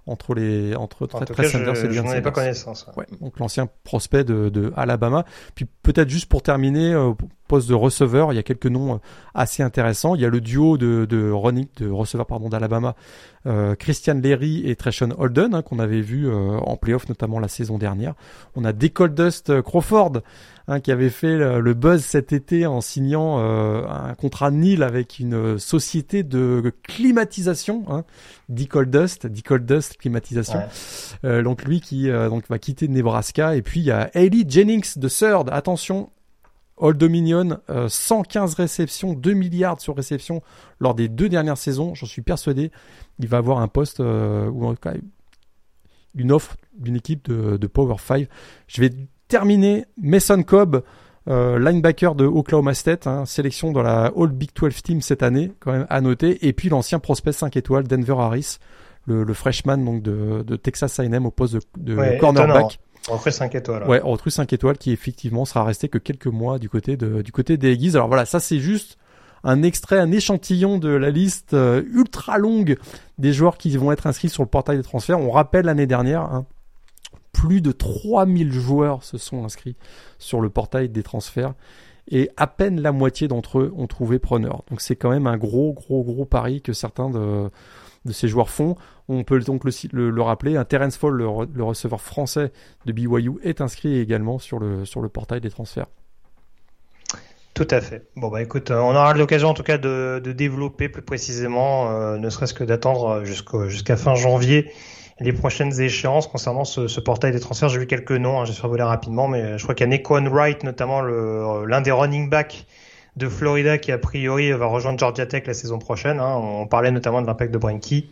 entre 0.08 0.34
les 0.34 0.76
entre 0.76 1.08
en 1.14 1.20
Sanders 1.20 1.76
je, 1.76 1.88
et 1.88 2.18
ai 2.18 2.22
pas 2.22 2.32
connaissance. 2.32 2.88
Ouais. 2.96 3.06
donc 3.22 3.38
l'ancien 3.40 3.68
prospect 3.84 4.24
de, 4.24 4.50
de, 4.50 4.74
Alabama. 4.76 5.26
Puis 5.56 5.66
peut-être 5.84 6.10
juste 6.10 6.28
pour 6.28 6.42
terminer, 6.42 6.94
euh, 6.94 7.14
poste 7.48 7.70
de 7.70 7.74
receveur, 7.74 8.34
il 8.34 8.36
y 8.36 8.40
a 8.40 8.44
quelques 8.44 8.68
noms 8.68 8.96
euh, 8.96 8.98
assez 9.34 9.64
intéressants. 9.64 10.16
Il 10.16 10.22
y 10.22 10.26
a 10.26 10.30
le 10.30 10.42
duo 10.42 10.78
de 10.78 11.06
de 11.06 11.32
running 11.32 11.68
de 11.78 11.90
receveur 11.90 12.26
pardon 12.26 12.50
d'Alabama, 12.50 12.96
euh, 13.46 13.76
Christian 13.76 14.16
Leary 14.16 14.70
et 14.70 14.76
Treshon 14.76 15.14
Holden 15.18 15.56
hein, 15.56 15.62
qu'on 15.62 15.80
avait 15.80 16.02
vu 16.02 16.28
euh, 16.28 16.58
en 16.58 16.76
playoff 16.76 17.08
notamment 17.10 17.40
la 17.40 17.48
saison 17.48 17.78
dernière. 17.78 18.14
On 18.56 18.66
a 18.66 18.74
Decoldust 18.74 19.62
Crawford 19.62 20.22
hein, 20.68 20.80
qui 20.80 20.92
avait 20.92 21.10
fait 21.10 21.38
le, 21.38 21.74
buzz 21.74 22.04
cet 22.04 22.34
été 22.34 22.66
en 22.66 22.82
signant 22.82 23.38
un 23.40 24.14
contrat 24.16 24.52
nil 24.52 24.84
avec 24.84 25.20
une 25.20 25.58
société 25.60 26.24
de 26.24 26.74
climatisation, 26.84 27.86
hein, 27.90 28.04
Decoldust, 28.50 29.28
Decoldust 29.28 29.97
climatisation. 29.98 30.62
donc 31.24 31.64
lui 31.64 31.82
qui 31.82 32.10
donc 32.10 32.48
va 32.50 32.60
quitter 32.60 32.88
Nebraska 32.88 33.56
et 33.56 33.62
puis 33.62 33.80
il 33.82 33.86
y 33.86 33.92
a 33.92 34.10
Hailey 34.14 34.46
Jennings 34.48 34.98
de 34.98 35.10
Third. 35.10 35.50
Attention, 35.52 36.10
Old 36.78 36.98
Dominion, 36.98 37.60
115 37.88 38.52
euh, 38.52 38.56
réceptions, 38.58 39.14
2 39.14 39.34
milliards 39.34 39.82
sur 39.82 39.96
réception 39.96 40.42
lors 40.80 40.94
des 40.94 41.08
deux 41.10 41.28
dernières 41.28 41.58
saisons. 41.58 41.96
J'en 41.96 42.06
suis 42.06 42.22
persuadé. 42.22 42.72
Il 43.20 43.28
va 43.28 43.38
avoir 43.38 43.60
un 43.60 43.68
poste 43.68 44.00
euh, 44.00 44.48
ou 44.48 44.74
une 46.16 46.32
offre 46.32 46.56
d'une 46.78 46.96
équipe 46.96 47.30
de, 47.30 47.68
Power 47.68 47.96
5. 48.00 48.28
Je 48.68 48.82
vais 48.82 48.92
terminer 49.28 49.86
Mason 49.98 50.44
Cobb, 50.44 50.84
euh, 51.28 51.60
linebacker 51.60 52.16
de 52.16 52.26
Oklahoma 52.26 52.74
State, 52.74 53.08
hein, 53.08 53.26
sélection 53.26 53.72
dans 53.72 53.82
la 53.82 54.12
All 54.16 54.32
Big 54.32 54.52
12 54.56 54.82
Team 54.84 55.02
cette 55.02 55.24
année, 55.24 55.52
quand 55.60 55.72
même 55.72 55.88
à 55.90 56.00
noter. 56.00 56.48
Et 56.48 56.54
puis 56.54 56.70
l'ancien 56.70 57.00
prospect 57.00 57.34
5 57.34 57.58
étoiles, 57.58 57.88
Denver 57.88 58.16
Harris, 58.20 58.60
le, 59.08 59.34
freshman 59.34 59.78
donc 59.78 60.04
de, 60.04 60.56
Texas 60.56 61.00
A&M 61.00 61.26
au 61.26 61.32
poste 61.32 61.58
de, 61.78 62.20
cornerback. 62.20 62.80
Recrue 63.08 63.32
5 63.32 63.56
étoiles. 63.56 63.88
Ouais, 63.88 64.00
recrue 64.00 64.32
5 64.32 64.52
étoiles 64.52 64.78
qui 64.78 64.92
effectivement 64.92 65.46
sera 65.46 65.64
resté 65.64 65.88
que 65.88 65.98
quelques 65.98 66.28
mois 66.28 66.60
du 66.60 66.70
côté 66.70 66.98
de, 66.98 67.22
du 67.22 67.32
côté 67.32 67.56
des 67.56 67.72
Aggies. 67.72 67.92
Alors 67.96 68.08
voilà, 68.08 68.26
ça 68.26 68.40
c'est 68.40 68.60
juste 68.60 68.98
un 69.44 69.64
extrait, 69.64 69.98
un 69.98 70.12
échantillon 70.12 70.78
de 70.78 70.90
la 70.90 71.10
liste 71.10 71.54
euh, 71.54 71.84
ultra 71.94 72.38
longue 72.38 72.78
des 73.18 73.32
joueurs 73.32 73.58
qui 73.58 73.76
vont 73.78 73.94
être 73.94 74.08
inscrits 74.08 74.30
sur 74.30 74.44
le 74.44 74.50
portail 74.50 74.78
des 74.78 74.84
transferts. 74.84 75.20
On 75.20 75.32
rappelle 75.32 75.66
l'année 75.66 75.88
dernière, 75.88 76.22
hein, 76.22 76.46
plus 77.32 77.62
de 77.62 77.72
3000 77.72 78.52
joueurs 78.52 79.04
se 79.04 79.18
sont 79.18 79.46
inscrits 79.46 79.78
sur 80.18 80.42
le 80.42 80.50
portail 80.50 80.90
des 80.90 81.04
transferts 81.04 81.54
et 82.10 82.30
à 82.36 82.48
peine 82.48 82.82
la 82.82 82.92
moitié 82.92 83.28
d'entre 83.28 83.60
eux 83.60 83.74
ont 83.78 83.88
trouvé 83.88 84.20
preneur. 84.20 84.64
Donc 84.70 84.82
c'est 84.82 84.96
quand 84.96 85.12
même 85.12 85.28
un 85.28 85.38
gros, 85.38 85.72
gros, 85.74 86.04
gros 86.04 86.26
pari 86.26 86.62
que 86.62 86.74
certains 86.74 87.10
de, 87.10 87.50
de 88.08 88.14
ces 88.14 88.28
joueurs 88.28 88.50
font. 88.50 88.76
On 89.10 89.24
peut 89.24 89.40
donc 89.40 89.64
le, 89.64 90.10
le, 90.10 90.22
rappeler, 90.22 90.58
un 90.58 90.66
Terence 90.66 90.98
Fall, 90.98 91.14
le, 91.14 91.28
receveur 91.64 92.02
français 92.02 92.52
de 92.86 92.92
BYU, 92.92 93.34
est 93.44 93.62
inscrit 93.62 94.00
également 94.00 94.40
sur 94.40 94.60
le, 94.60 95.10
portail 95.10 95.42
des 95.42 95.50
transferts. 95.50 95.88
Tout 97.54 97.68
à 97.72 97.82
fait. 97.82 98.08
Bon 98.16 98.28
bah 98.28 98.42
écoute, 98.44 98.70
euh, 98.70 98.78
on 98.78 98.92
aura 98.92 99.16
l'occasion 99.16 99.50
en 99.50 99.54
tout 99.56 99.64
cas 99.64 99.80
de, 99.80 100.22
développer 100.24 100.90
plus 100.90 101.02
précisément, 101.02 101.90
euh, 101.90 102.18
ne 102.18 102.30
serait-ce 102.30 102.54
que 102.54 102.64
d'attendre 102.64 103.24
jusqu'à 103.24 103.98
fin 103.98 104.14
janvier 104.14 104.72
les 105.20 105.34
prochaines 105.34 105.82
échéances 105.82 106.28
concernant 106.28 106.64
ce, 106.66 107.00
portail 107.00 107.32
des 107.32 107.40
transferts. 107.40 107.70
J'ai 107.70 107.80
vu 107.80 107.88
quelques 107.88 108.12
noms, 108.12 108.42
hein, 108.42 108.46
j'ai 108.46 108.54
survolé 108.54 108.84
rapidement, 108.84 109.28
mais 109.28 109.58
je 109.58 109.64
crois 109.64 109.74
qu'il 109.74 109.92
y 109.92 109.96
a 109.96 110.30
Wright 110.30 110.64
notamment, 110.64 111.02
l'un 111.02 111.82
des 111.82 111.92
running 111.92 112.30
backs 112.30 112.68
de 113.18 113.30
Florida 113.30 113.78
qui 113.78 113.92
a 113.92 113.98
priori 113.98 114.52
va 114.52 114.66
rejoindre 114.68 115.00
Georgia 115.00 115.26
Tech 115.26 115.44
la 115.48 115.54
saison 115.54 115.80
prochaine. 115.80 116.20
Hein. 116.20 116.36
On 116.36 116.68
parlait 116.68 116.92
notamment 116.92 117.22
de 117.22 117.28
l'impact 117.28 117.54
de 117.54 117.58
Brinky. 117.58 118.10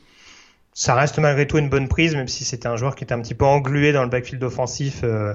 ça 0.74 0.96
reste 0.96 1.20
malgré 1.20 1.48
tout 1.48 1.58
une 1.58 1.70
bonne 1.70 1.88
prise, 1.88 2.16
même 2.16 2.28
si 2.28 2.44
c'était 2.44 2.68
un 2.68 2.76
joueur 2.76 2.96
qui 2.96 3.04
était 3.04 3.14
un 3.14 3.22
petit 3.22 3.36
peu 3.36 3.46
englué 3.46 3.94
dans 3.94 4.04
le 4.04 4.10
backfield 4.10 4.44
offensif 4.44 5.02
euh, 5.04 5.34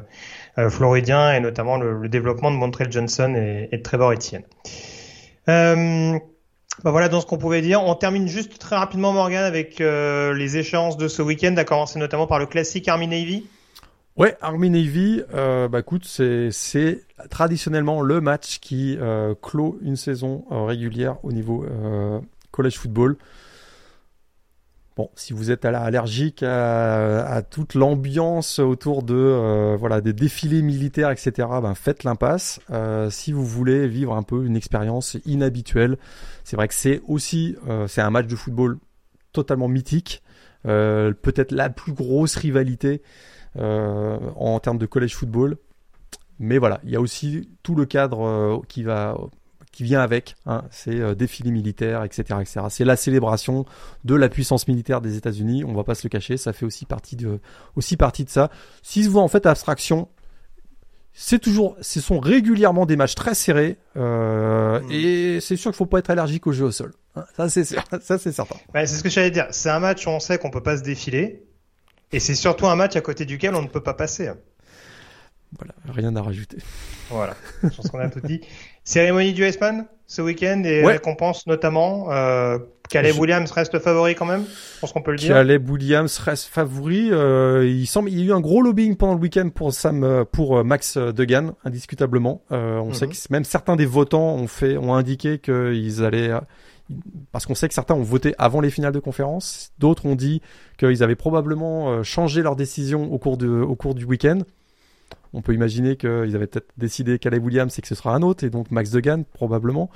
euh, 0.59 0.69
floridien 0.69 1.33
et 1.33 1.41
notamment 1.41 1.77
le, 1.79 2.09
développement 2.09 2.51
de 2.51 2.57
Montrell 2.57 2.91
Johnson 2.93 3.35
et, 3.37 3.69
et 3.73 3.79
de 3.79 3.83
Trevor 3.83 4.13
Etienne. 4.13 4.43
Euh, 5.49 6.19
bah 6.85 6.93
voilà 6.93 7.09
dans 7.09 7.21
ce 7.21 7.27
qu'on 7.27 7.39
pouvait 7.39 7.61
dire. 7.61 7.83
On 7.83 7.95
termine 7.95 8.27
juste 8.27 8.59
très 8.59 8.77
rapidement 8.77 9.13
Morgan 9.13 9.45
avec 9.45 9.81
euh, 9.81 10.33
les 10.33 10.57
échéances 10.57 10.97
de 10.97 11.09
ce 11.09 11.21
week-end, 11.21 11.55
à 11.57 11.65
commencer 11.65 11.99
notamment 11.99 12.27
par 12.27 12.39
le 12.39 12.47
classique 12.47 12.89
Army 12.89 13.07
Navy. 13.07 13.47
Ouais, 14.21 14.37
Army 14.43 14.71
Navy, 14.71 15.23
euh, 15.35 15.67
bah 15.67 15.81
écoute, 15.81 16.05
c'est 16.05 17.05
traditionnellement 17.31 18.03
le 18.03 18.21
match 18.21 18.61
qui 18.61 18.97
euh, 19.01 19.35
clôt 19.41 19.79
une 19.81 19.97
saison 19.97 20.45
régulière 20.51 21.17
au 21.25 21.33
niveau 21.33 21.65
college 22.53 22.77
football. 22.77 23.17
Bon, 25.01 25.09
si 25.15 25.33
vous 25.33 25.51
êtes 25.51 25.65
allergique 25.65 26.43
à, 26.43 27.41
toute 27.49 27.73
l'ambiance 27.73 28.59
autour 28.59 29.03
de 29.03 29.15
euh, 29.15 29.75
voilà 29.79 30.03
des 30.03 30.13
défilés 30.13 30.61
militaires, 30.61 31.11
etc., 31.11 31.49
ben 31.63 31.75
faites 31.75 32.05
l'impasse. 32.05 32.61
Euh, 32.71 33.09
si 33.09 33.33
vous 33.33 33.47
voulez 33.47 33.89
vivre 33.89 34.15
un 34.15 34.23
peu 34.23 34.45
une 34.45 34.57
expérience 34.57 35.17
inhabituelle, 35.25 35.97
c'est 36.45 36.57
vrai 36.57 36.69
que 36.69 36.75
c'est 36.75 37.01
aussi 37.09 37.57
euh, 37.67 37.87
c'est 37.87 38.03
un 38.03 38.11
match 38.11 38.27
de 38.27 38.37
football 38.37 38.77
totalement 39.33 39.69
mythique, 39.69 40.23
peut-être 40.65 41.53
la 41.53 41.71
plus 41.71 41.95
grosse 41.95 42.37
rivalité 42.37 43.01
en 43.59 44.61
termes 44.61 44.79
de 44.79 44.87
college 44.87 45.15
football. 45.15 45.57
Mais 46.39 46.59
voilà, 46.59 46.81
il 46.85 46.91
y 46.91 46.97
a 46.97 47.01
aussi 47.01 47.51
tout 47.63 47.75
le 47.75 47.85
cadre 47.85 48.63
qui 48.69 48.83
va 48.83 49.17
qui 49.73 49.85
vient 49.85 50.01
avec. 50.01 50.37
Hein, 50.47 50.65
c'est 50.71 51.01
euh, 51.01 51.15
défilé 51.15 51.51
militaire, 51.51 52.05
etc., 52.05 52.25
etc. 52.41 52.61
C'est 52.69 52.85
la 52.85 52.97
célébration 52.97 53.65
de 54.05 54.15
la 54.15 54.29
puissance 54.29 54.69
militaire 54.69 55.01
des 55.01 55.17
États-Unis. 55.17 55.65
On 55.65 55.75
va 55.75 55.85
pas 55.85 55.95
se 55.95 56.03
le 56.05 56.09
cacher, 56.09 56.37
ça 56.37 56.53
fait 56.53 56.67
aussi 56.67 56.87
partie 56.87 57.17
de, 57.17 57.41
aussi 57.77 57.97
partie 57.97 58.25
de 58.25 58.31
ça. 58.31 58.51
Si 58.83 59.03
vous 59.03 59.19
en 59.19 59.29
faites 59.29 59.47
abstraction, 59.47 60.09
c'est 61.13 61.39
toujours, 61.39 61.77
ce 61.81 62.01
sont 62.01 62.21
régulièrement 62.21 62.87
des 62.87 62.97
matchs 62.97 63.15
très 63.15 63.35
serrés 63.35 63.79
euh, 63.97 64.81
mmh. 64.81 64.93
et 64.93 65.41
c'est 65.41 65.57
sûr 65.57 65.73
qu'il 65.73 65.77
faut 65.77 65.87
pas 65.87 65.99
être 65.99 66.11
allergique 66.11 66.47
au 66.47 66.53
jeu 66.53 66.67
au 66.67 66.71
sol. 66.71 66.93
Hein, 67.17 67.25
ça 67.37 67.49
c'est 67.49 67.65
ça 68.01 68.19
c'est 68.19 68.33
certain. 68.33 68.57
c'est 68.75 68.87
ce 68.87 69.03
que 69.03 69.09
j'allais 69.09 69.33
dire. 69.33 69.47
C'est 69.51 69.71
un 69.71 69.81
match 69.81 70.07
où 70.07 70.11
on 70.11 70.21
sait 70.21 70.39
qu'on 70.39 70.51
peut 70.51 70.63
pas 70.63 70.77
se 70.77 70.83
défiler 70.83 71.45
et 72.13 72.21
c'est 72.21 72.35
surtout 72.35 72.67
un 72.67 72.77
match 72.77 72.97
à 72.97 73.01
côté 73.01 73.25
duquel 73.25 73.55
on 73.55 73.63
ne 73.63 73.69
peut 73.69 73.83
pas 73.83 73.95
passer. 73.95 74.31
Voilà, 75.59 75.75
rien 75.89 76.15
à 76.15 76.23
rajouter. 76.23 76.59
Voilà, 77.09 77.35
je 77.63 77.69
pense 77.69 77.89
qu'on 77.89 77.99
a 77.99 78.09
tout 78.09 78.21
dit. 78.21 78.41
Cérémonie 78.85 79.33
du 79.33 79.45
Iceman 79.47 79.87
ce 80.07 80.23
week-end 80.23 80.63
et 80.65 80.85
récompenses 80.85 81.47
notamment. 81.47 82.13
Euh, 82.13 82.59
Caleb 82.91 83.17
Williams 83.19 83.51
reste 83.53 83.79
favori 83.79 84.17
quand 84.17 84.27
même, 84.27 84.45
je 84.75 84.81
pense 84.81 84.93
qu'on 84.93 85.03
peut 85.03 85.13
le 85.13 85.17
dire. 85.17 85.33
Caleb 85.33 85.71
Williams 85.71 86.19
reste 86.19 86.47
favori. 86.47 87.11
Euh, 87.13 87.65
il 87.67 87.87
semble, 87.87 88.11
il 88.11 88.19
y 88.19 88.23
a 88.23 88.27
eu 88.27 88.33
un 88.33 88.41
gros 88.41 88.63
lobbying 88.63 88.97
pendant 88.97 89.15
le 89.15 89.21
week-end 89.21 89.49
pour 89.55 89.73
Sam, 89.73 90.03
euh, 90.03 90.25
pour 90.25 90.59
euh, 90.59 90.65
Max 90.65 90.99
Degan, 90.99 91.55
indiscutablement. 91.65 92.43
Euh, 92.51 92.79
on 92.79 92.93
sait 92.93 93.07
mhm. 93.07 93.13
que 93.13 93.19
même 93.31 93.45
certains 93.45 93.77
des 93.77 93.87
votants 93.87 94.35
ont 94.35 94.49
fait, 94.49 94.77
ont 94.77 94.95
indiqué 94.95 95.39
qu'ils 95.39 96.03
allaient, 96.03 96.33
parce 97.33 97.47
qu'on 97.47 97.55
sait 97.55 97.69
que 97.69 97.75
certains 97.75 97.95
ont 97.95 98.03
voté 98.03 98.35
avant 98.39 98.61
les 98.61 98.71
finales 98.71 98.93
de 98.93 98.99
conférence, 98.99 99.73
d'autres 99.79 100.07
ont 100.07 100.15
dit 100.17 100.43
qu'ils 100.79 101.03
avaient 101.03 101.17
probablement 101.17 102.03
changé 102.03 102.43
leur 102.43 102.57
décision 102.57 103.13
au 103.13 103.19
cours 103.19 103.37
de, 103.37 103.49
au 103.49 103.75
cours 103.77 103.95
du 103.95 104.05
week-end. 104.05 104.41
On 105.33 105.43
peut 105.43 105.55
imaginer 105.55 105.97
qu'ils 105.97 106.35
avaient 106.35 106.49
peut-être 106.49 106.69
décidé 106.77 107.19
Caleb 107.19 107.45
Williams 107.45 107.79
et 107.79 107.83
que 107.83 107.89
ce 107.89 107.95
sera 107.95 108.15
un 108.15 108.23
autre, 108.23 108.43
et 108.45 108.51
donc 108.51 108.71
Max 108.71 108.91
Degan 108.91 109.25
probablement. 109.33 109.89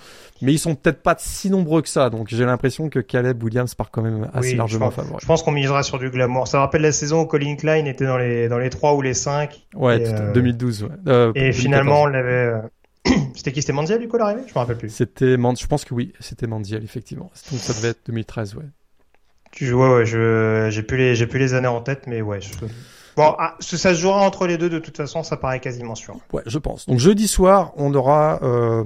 Mais 0.43 0.53
ils 0.53 0.59
sont 0.59 0.77
peut-être 0.77 1.03
pas 1.03 1.17
si 1.19 1.51
nombreux 1.51 1.83
que 1.83 1.89
ça, 1.89 2.09
donc 2.09 2.29
j'ai 2.29 2.45
l'impression 2.45 2.89
que 2.89 3.01
Caleb 3.01 3.43
Williams 3.43 3.75
part 3.75 3.91
quand 3.91 4.03
même 4.03 4.29
assez 4.33 4.55
largement 4.55 4.91
favori. 4.91 5.19
Je 5.21 5.27
pense 5.27 5.43
qu'on 5.43 5.51
misera 5.51 5.83
sur 5.83 5.99
du 5.99 6.11
glamour. 6.11 6.47
Ça 6.47 6.61
rappelle 6.61 6.83
la 6.83 6.93
saison 6.93 7.23
où 7.23 7.27
Colin 7.27 7.57
Klein 7.57 7.85
était 7.87 8.07
dans 8.07 8.19
les 8.19 8.49
dans 8.49 8.59
les 8.59 8.71
trois 8.71 8.95
ou 8.95 9.03
les 9.03 9.15
5 9.15 9.67
Ouais, 9.75 10.05
2012. 10.35 10.85
Ouais. 10.85 10.89
Euh, 11.09 11.33
et 11.35 11.53
finalement, 11.53 12.03
on 12.03 12.07
l'avait. 12.07 12.53
C'était 13.35 13.53
qui 13.53 13.61
C'était 13.61 13.73
Mandiel 13.73 13.99
du 13.99 14.09
coup 14.09 14.17
l'arrivée? 14.17 14.43
Je 14.47 14.53
me 14.53 14.59
rappelle 14.59 14.79
plus. 14.79 14.91
C'était. 14.91 15.37
Je 15.37 15.67
pense 15.67 15.85
que 15.85 15.95
oui, 15.95 16.13
c'était 16.21 16.47
Mandiel 16.47 16.83
effectivement. 16.85 17.31
Donc 17.51 17.61
ça 17.61 17.73
devait 17.75 17.89
être 17.89 18.07
2013, 18.07 18.55
ouais. 18.57 18.65
Tu 19.51 19.71
vois, 19.71 19.97
ouais, 19.97 20.07
je 20.07 20.69
j'ai 20.71 20.83
plus 20.83 20.97
les 20.97 21.15
j'ai 21.15 21.27
plus 21.27 21.39
les 21.39 21.55
années 21.55 21.69
en 21.69 21.81
tête, 21.81 22.07
mais 22.07 22.23
ouais. 22.23 22.41
Je... 22.41 22.51
Bon, 23.17 23.37
ah, 23.39 23.57
ça 23.61 23.95
se 23.95 24.01
jouera 24.01 24.23
entre 24.23 24.47
les 24.49 24.59
deux 24.59 24.69
de 24.69 24.81
toute 24.81 24.97
façon, 24.97 25.23
ça 25.23 25.37
paraît 25.37 25.61
quasiment 25.61 25.95
sûr. 25.95 26.17
Ouais, 26.33 26.43
je 26.47 26.59
pense. 26.59 26.87
Donc 26.87 26.99
jeudi 26.99 27.29
soir, 27.29 27.73
on 27.77 27.95
aura 27.95 28.41
euh, 28.43 28.83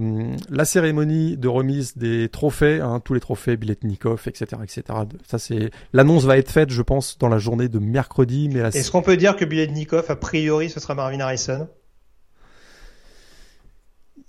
la 0.51 0.67
cérémonie 0.67 1.39
de 1.39 1.49
remise 1.49 1.97
des 1.97 2.29
trophées, 2.29 2.81
hein, 2.81 3.01
tous 3.03 3.15
les 3.15 3.21
trophées, 3.21 3.57
Biletnikov, 3.57 4.23
etc., 4.27 4.61
etc. 4.63 4.83
Ça 5.27 5.39
c'est 5.39 5.71
l'annonce 5.95 6.25
va 6.25 6.37
être 6.37 6.51
faite, 6.51 6.71
je 6.71 6.83
pense, 6.83 7.17
dans 7.19 7.29
la 7.29 7.39
journée 7.39 7.69
de 7.69 7.79
mercredi. 7.79 8.51
Mais 8.53 8.61
est-ce 8.61 8.91
qu'on 8.91 9.03
peut 9.03 9.17
dire 9.17 9.37
que 9.37 9.47
Biletnikov, 9.47 10.05
a 10.11 10.17
priori, 10.17 10.69
ce 10.69 10.81
sera 10.81 10.95
Marvin 10.95 11.21
Harrison? 11.21 11.67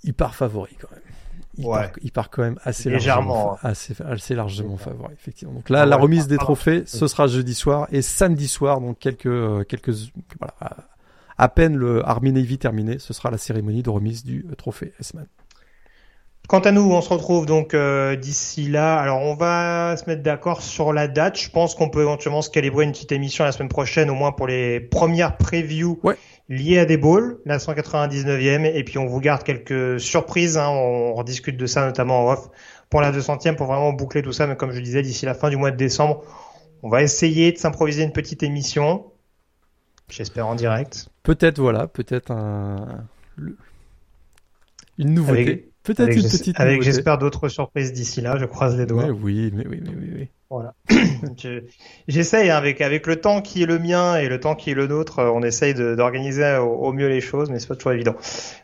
Il 0.02 0.14
part 0.14 0.34
favori 0.34 0.76
quand 0.80 0.90
même 0.90 1.02
il, 2.02 2.12
part, 2.12 2.30
quand 2.30 2.42
même 2.42 2.58
assez 2.64 2.90
largement, 2.90 3.58
assez, 3.62 3.94
assez 4.02 4.34
largement 4.34 4.76
favori, 4.76 5.12
effectivement. 5.12 5.54
Donc 5.54 5.68
là, 5.68 5.86
la 5.86 5.96
remise 5.96 6.26
des 6.26 6.38
trophées, 6.38 6.84
ce 6.86 7.06
sera 7.06 7.26
jeudi 7.26 7.54
soir 7.54 7.86
et 7.90 8.02
samedi 8.02 8.48
soir, 8.48 8.80
donc 8.80 8.98
quelques, 8.98 9.26
euh, 9.26 9.64
quelques, 9.64 9.92
voilà, 10.38 10.54
à 11.36 11.48
peine 11.48 11.76
le 11.76 12.06
Army 12.06 12.32
Navy 12.32 12.58
terminé, 12.58 12.98
ce 12.98 13.12
sera 13.12 13.30
la 13.30 13.38
célébration 13.38 13.82
de 13.82 13.90
remise 13.90 14.24
du 14.24 14.46
euh, 14.50 14.54
trophée 14.54 14.92
S-Man. 15.00 15.26
Quant 16.48 16.60
à 16.60 16.72
nous, 16.72 16.82
on 16.82 17.00
se 17.00 17.08
retrouve 17.10 17.46
donc 17.46 17.74
euh, 17.74 18.16
d'ici 18.16 18.68
là. 18.68 18.98
Alors, 18.98 19.20
on 19.20 19.34
va 19.34 19.96
se 19.96 20.08
mettre 20.10 20.22
d'accord 20.22 20.62
sur 20.62 20.92
la 20.92 21.06
date. 21.06 21.38
Je 21.38 21.48
pense 21.48 21.76
qu'on 21.76 21.88
peut 21.90 22.02
éventuellement 22.02 22.42
se 22.42 22.50
calibrer 22.50 22.84
une 22.84 22.92
petite 22.92 23.12
émission 23.12 23.44
la 23.44 23.52
semaine 23.52 23.68
prochaine, 23.68 24.10
au 24.10 24.14
moins 24.14 24.32
pour 24.32 24.48
les 24.48 24.80
premières 24.80 25.36
previews 25.36 26.00
ouais 26.02 26.16
lié 26.50 26.78
à 26.78 26.84
des 26.84 26.96
balls, 26.96 27.38
la 27.46 27.58
199e, 27.58 28.64
et 28.64 28.84
puis 28.84 28.98
on 28.98 29.06
vous 29.06 29.20
garde 29.20 29.44
quelques 29.44 30.00
surprises, 30.00 30.58
hein, 30.58 30.68
on 30.68 31.14
rediscute 31.14 31.56
de 31.56 31.66
ça 31.66 31.86
notamment 31.86 32.26
en 32.26 32.32
off 32.32 32.50
pour 32.90 33.00
la 33.00 33.12
200e 33.12 33.54
pour 33.54 33.68
vraiment 33.68 33.92
boucler 33.92 34.20
tout 34.20 34.32
ça, 34.32 34.48
mais 34.48 34.56
comme 34.56 34.72
je 34.72 34.80
disais, 34.80 35.00
d'ici 35.00 35.24
la 35.24 35.34
fin 35.34 35.48
du 35.48 35.56
mois 35.56 35.70
de 35.70 35.76
décembre, 35.76 36.24
on 36.82 36.88
va 36.88 37.02
essayer 37.02 37.52
de 37.52 37.58
s'improviser 37.58 38.02
une 38.02 38.12
petite 38.12 38.42
émission, 38.42 39.12
j'espère 40.08 40.48
en 40.48 40.56
direct. 40.56 41.08
Peut-être, 41.22 41.60
voilà, 41.60 41.86
peut-être 41.86 42.32
un... 42.32 43.04
une 44.98 45.14
nouveauté. 45.14 45.69
Peut-être 45.94 46.16
une 46.16 46.22
petite 46.22 46.60
Avec, 46.60 46.82
j'espère, 46.82 47.18
d'autres 47.18 47.48
surprises 47.48 47.92
d'ici 47.92 48.20
là. 48.20 48.36
Je 48.38 48.44
croise 48.44 48.78
les 48.78 48.86
doigts. 48.86 49.06
oui, 49.06 49.50
mais 49.52 49.66
oui, 49.66 49.80
mais 49.82 49.90
oui, 49.90 50.10
oui. 50.14 50.28
Voilà. 50.48 50.74
J'essaye 52.08 52.50
hein, 52.50 52.56
avec 52.56 52.80
avec 52.80 53.06
le 53.06 53.16
temps 53.16 53.40
qui 53.40 53.62
est 53.62 53.66
le 53.66 53.78
mien 53.78 54.16
et 54.16 54.28
le 54.28 54.40
temps 54.40 54.56
qui 54.56 54.70
est 54.70 54.74
le 54.74 54.88
nôtre, 54.88 55.20
euh, 55.20 55.30
on 55.30 55.42
essaye 55.42 55.74
d'organiser 55.74 56.56
au, 56.56 56.92
mieux 56.92 57.08
les 57.08 57.20
choses, 57.20 57.50
mais 57.50 57.60
c'est 57.60 57.68
pas 57.68 57.76
toujours 57.76 57.92
évident. 57.92 58.16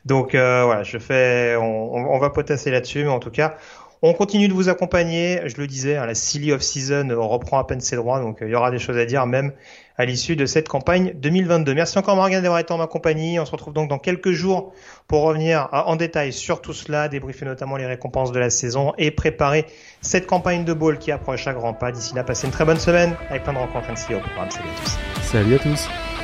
Donc 0.04 0.34
euh, 0.34 0.64
voilà, 0.64 0.82
je 0.82 0.98
fais, 0.98 1.56
on, 1.56 1.94
on 1.94 2.18
va 2.18 2.30
potasser 2.30 2.72
là-dessus, 2.72 3.04
mais 3.04 3.10
en 3.10 3.20
tout 3.20 3.30
cas, 3.30 3.56
on 4.02 4.12
continue 4.14 4.48
de 4.48 4.52
vous 4.52 4.68
accompagner. 4.68 5.40
Je 5.46 5.56
le 5.58 5.66
disais, 5.66 5.96
hein, 5.96 6.06
la 6.06 6.14
silly 6.14 6.52
off 6.52 6.62
season 6.62 7.08
reprend 7.10 7.58
à 7.58 7.64
peine 7.64 7.80
ses 7.80 7.96
droits, 7.96 8.20
donc 8.20 8.42
euh, 8.42 8.48
il 8.48 8.52
y 8.52 8.54
aura 8.54 8.70
des 8.70 8.78
choses 8.78 8.98
à 8.98 9.06
dire 9.06 9.26
même 9.26 9.52
à 9.98 10.04
l'issue 10.04 10.36
de 10.36 10.46
cette 10.46 10.68
campagne 10.68 11.12
2022. 11.14 11.74
Merci 11.74 11.98
encore 11.98 12.16
Morgan 12.16 12.42
d'avoir 12.42 12.60
été 12.60 12.72
en 12.72 12.78
ma 12.78 12.86
compagnie. 12.86 13.38
On 13.38 13.46
se 13.46 13.52
retrouve 13.52 13.72
donc 13.74 13.88
dans 13.88 13.98
quelques 13.98 14.32
jours 14.32 14.72
pour 15.08 15.22
revenir 15.22 15.68
en 15.72 15.96
détail 15.96 16.32
sur 16.32 16.60
tout 16.60 16.72
cela, 16.72 17.08
débriefer 17.08 17.44
notamment 17.44 17.76
les 17.76 17.86
récompenses 17.86 18.32
de 18.32 18.38
la 18.38 18.50
saison 18.50 18.92
et 18.98 19.10
préparer 19.10 19.66
cette 20.00 20.26
campagne 20.26 20.64
de 20.64 20.72
ball 20.72 20.98
qui 20.98 21.12
approche 21.12 21.46
à 21.46 21.52
grands 21.52 21.74
pas. 21.74 21.92
D'ici 21.92 22.14
là, 22.14 22.24
passez 22.24 22.46
une 22.46 22.52
très 22.52 22.64
bonne 22.64 22.80
semaine 22.80 23.14
avec 23.30 23.44
plein 23.44 23.52
de 23.52 23.58
rencontres 23.58 23.90
ainsi 23.90 24.14
au 24.14 24.20
programme. 24.20 24.50
Salut 24.50 24.68
à 24.68 24.82
tous. 24.82 25.22
Salut 25.22 25.54
à 25.54 25.58
tous. 25.58 26.15